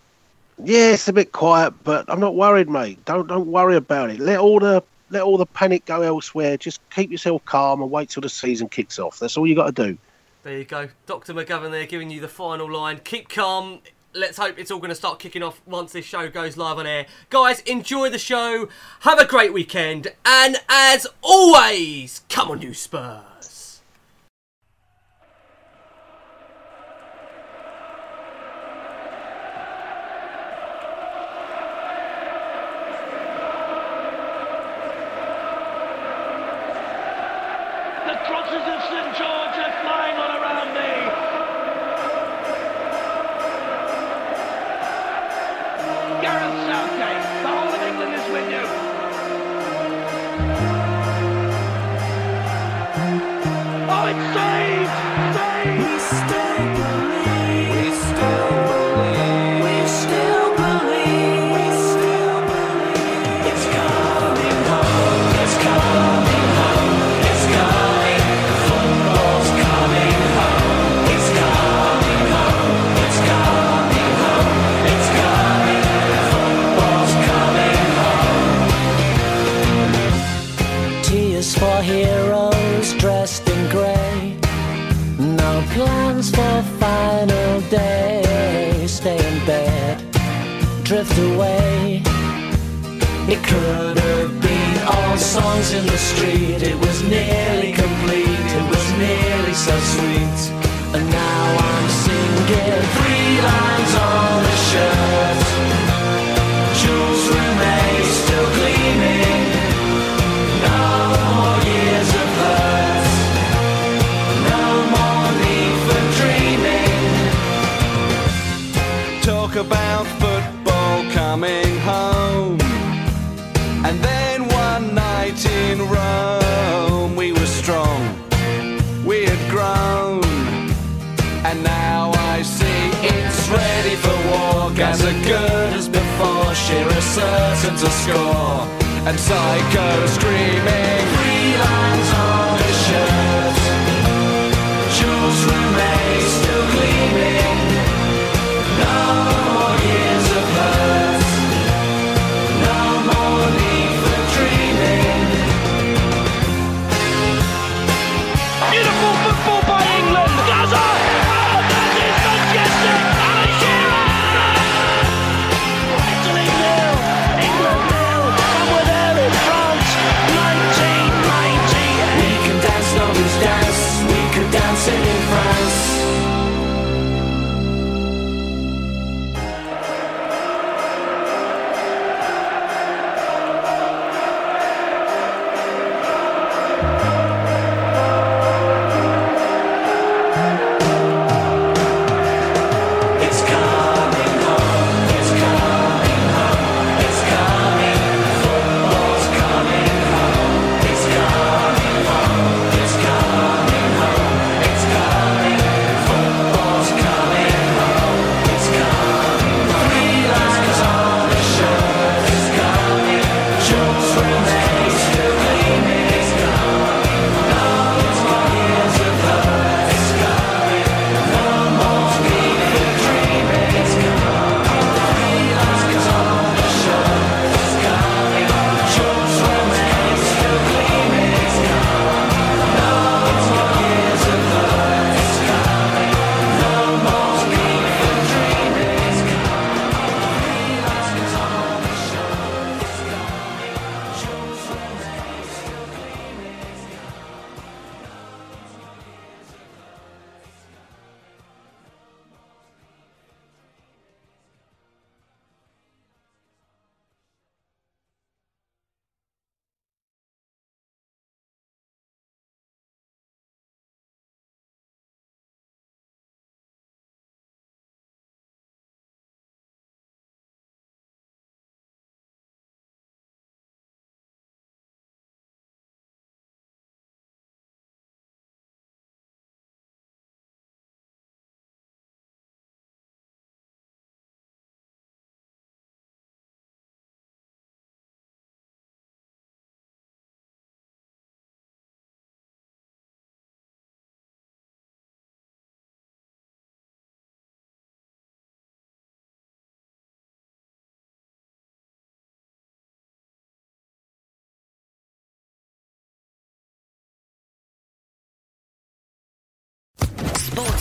Yeah, 0.62 0.92
it's 0.92 1.08
a 1.08 1.14
bit 1.14 1.32
quiet, 1.32 1.74
but 1.86 2.04
I'm 2.10 2.20
not 2.20 2.36
worried, 2.36 2.68
mate. 2.68 3.06
Don't 3.06 3.28
don't 3.28 3.48
worry 3.48 3.78
about 3.78 4.10
it. 4.10 4.20
Let 4.20 4.40
all 4.40 4.60
the 4.60 4.84
let 5.12 5.22
all 5.22 5.38
the 5.38 5.46
panic 5.46 5.86
go 5.86 6.02
elsewhere. 6.02 6.58
Just 6.58 6.82
keep 6.90 7.10
yourself 7.10 7.46
calm 7.46 7.82
and 7.82 7.90
wait 7.90 8.10
till 8.10 8.22
the 8.22 8.30
season 8.30 8.68
kicks 8.68 9.00
off. 9.00 9.18
That's 9.18 9.38
all 9.38 9.48
you 9.48 9.56
got 9.56 9.74
to 9.74 9.88
do. 9.92 9.98
There 10.44 10.58
you 10.58 10.66
go. 10.66 10.90
Dr. 11.06 11.34
McGovern 11.34 11.72
there 11.72 11.86
giving 11.86 12.10
you 12.10 12.20
the 12.20 12.28
final 12.28 12.70
line. 12.70 13.00
Keep 13.06 13.30
calm. 13.30 13.80
Let's 14.14 14.38
hope 14.38 14.60
it's 14.60 14.70
all 14.72 14.80
going 14.80 14.90
to 14.90 14.96
start 14.96 15.18
kicking 15.18 15.42
off 15.42 15.62
once 15.66 15.94
this 15.94 16.06
show 16.06 16.30
goes 16.30 16.58
live 16.58 16.78
on 16.78 16.86
air. 16.86 17.06
Guys, 17.30 17.62
enjoy 17.62 18.10
the 18.10 18.20
show. 18.20 18.68
Have 19.00 19.20
a 19.20 19.26
great 19.26 19.54
weekend. 19.54 20.10
And 20.26 20.58
as 20.68 21.08
always, 21.22 22.24
come 22.28 22.52
on, 22.52 22.62
you 22.62 22.74
Spurs. 22.74 23.53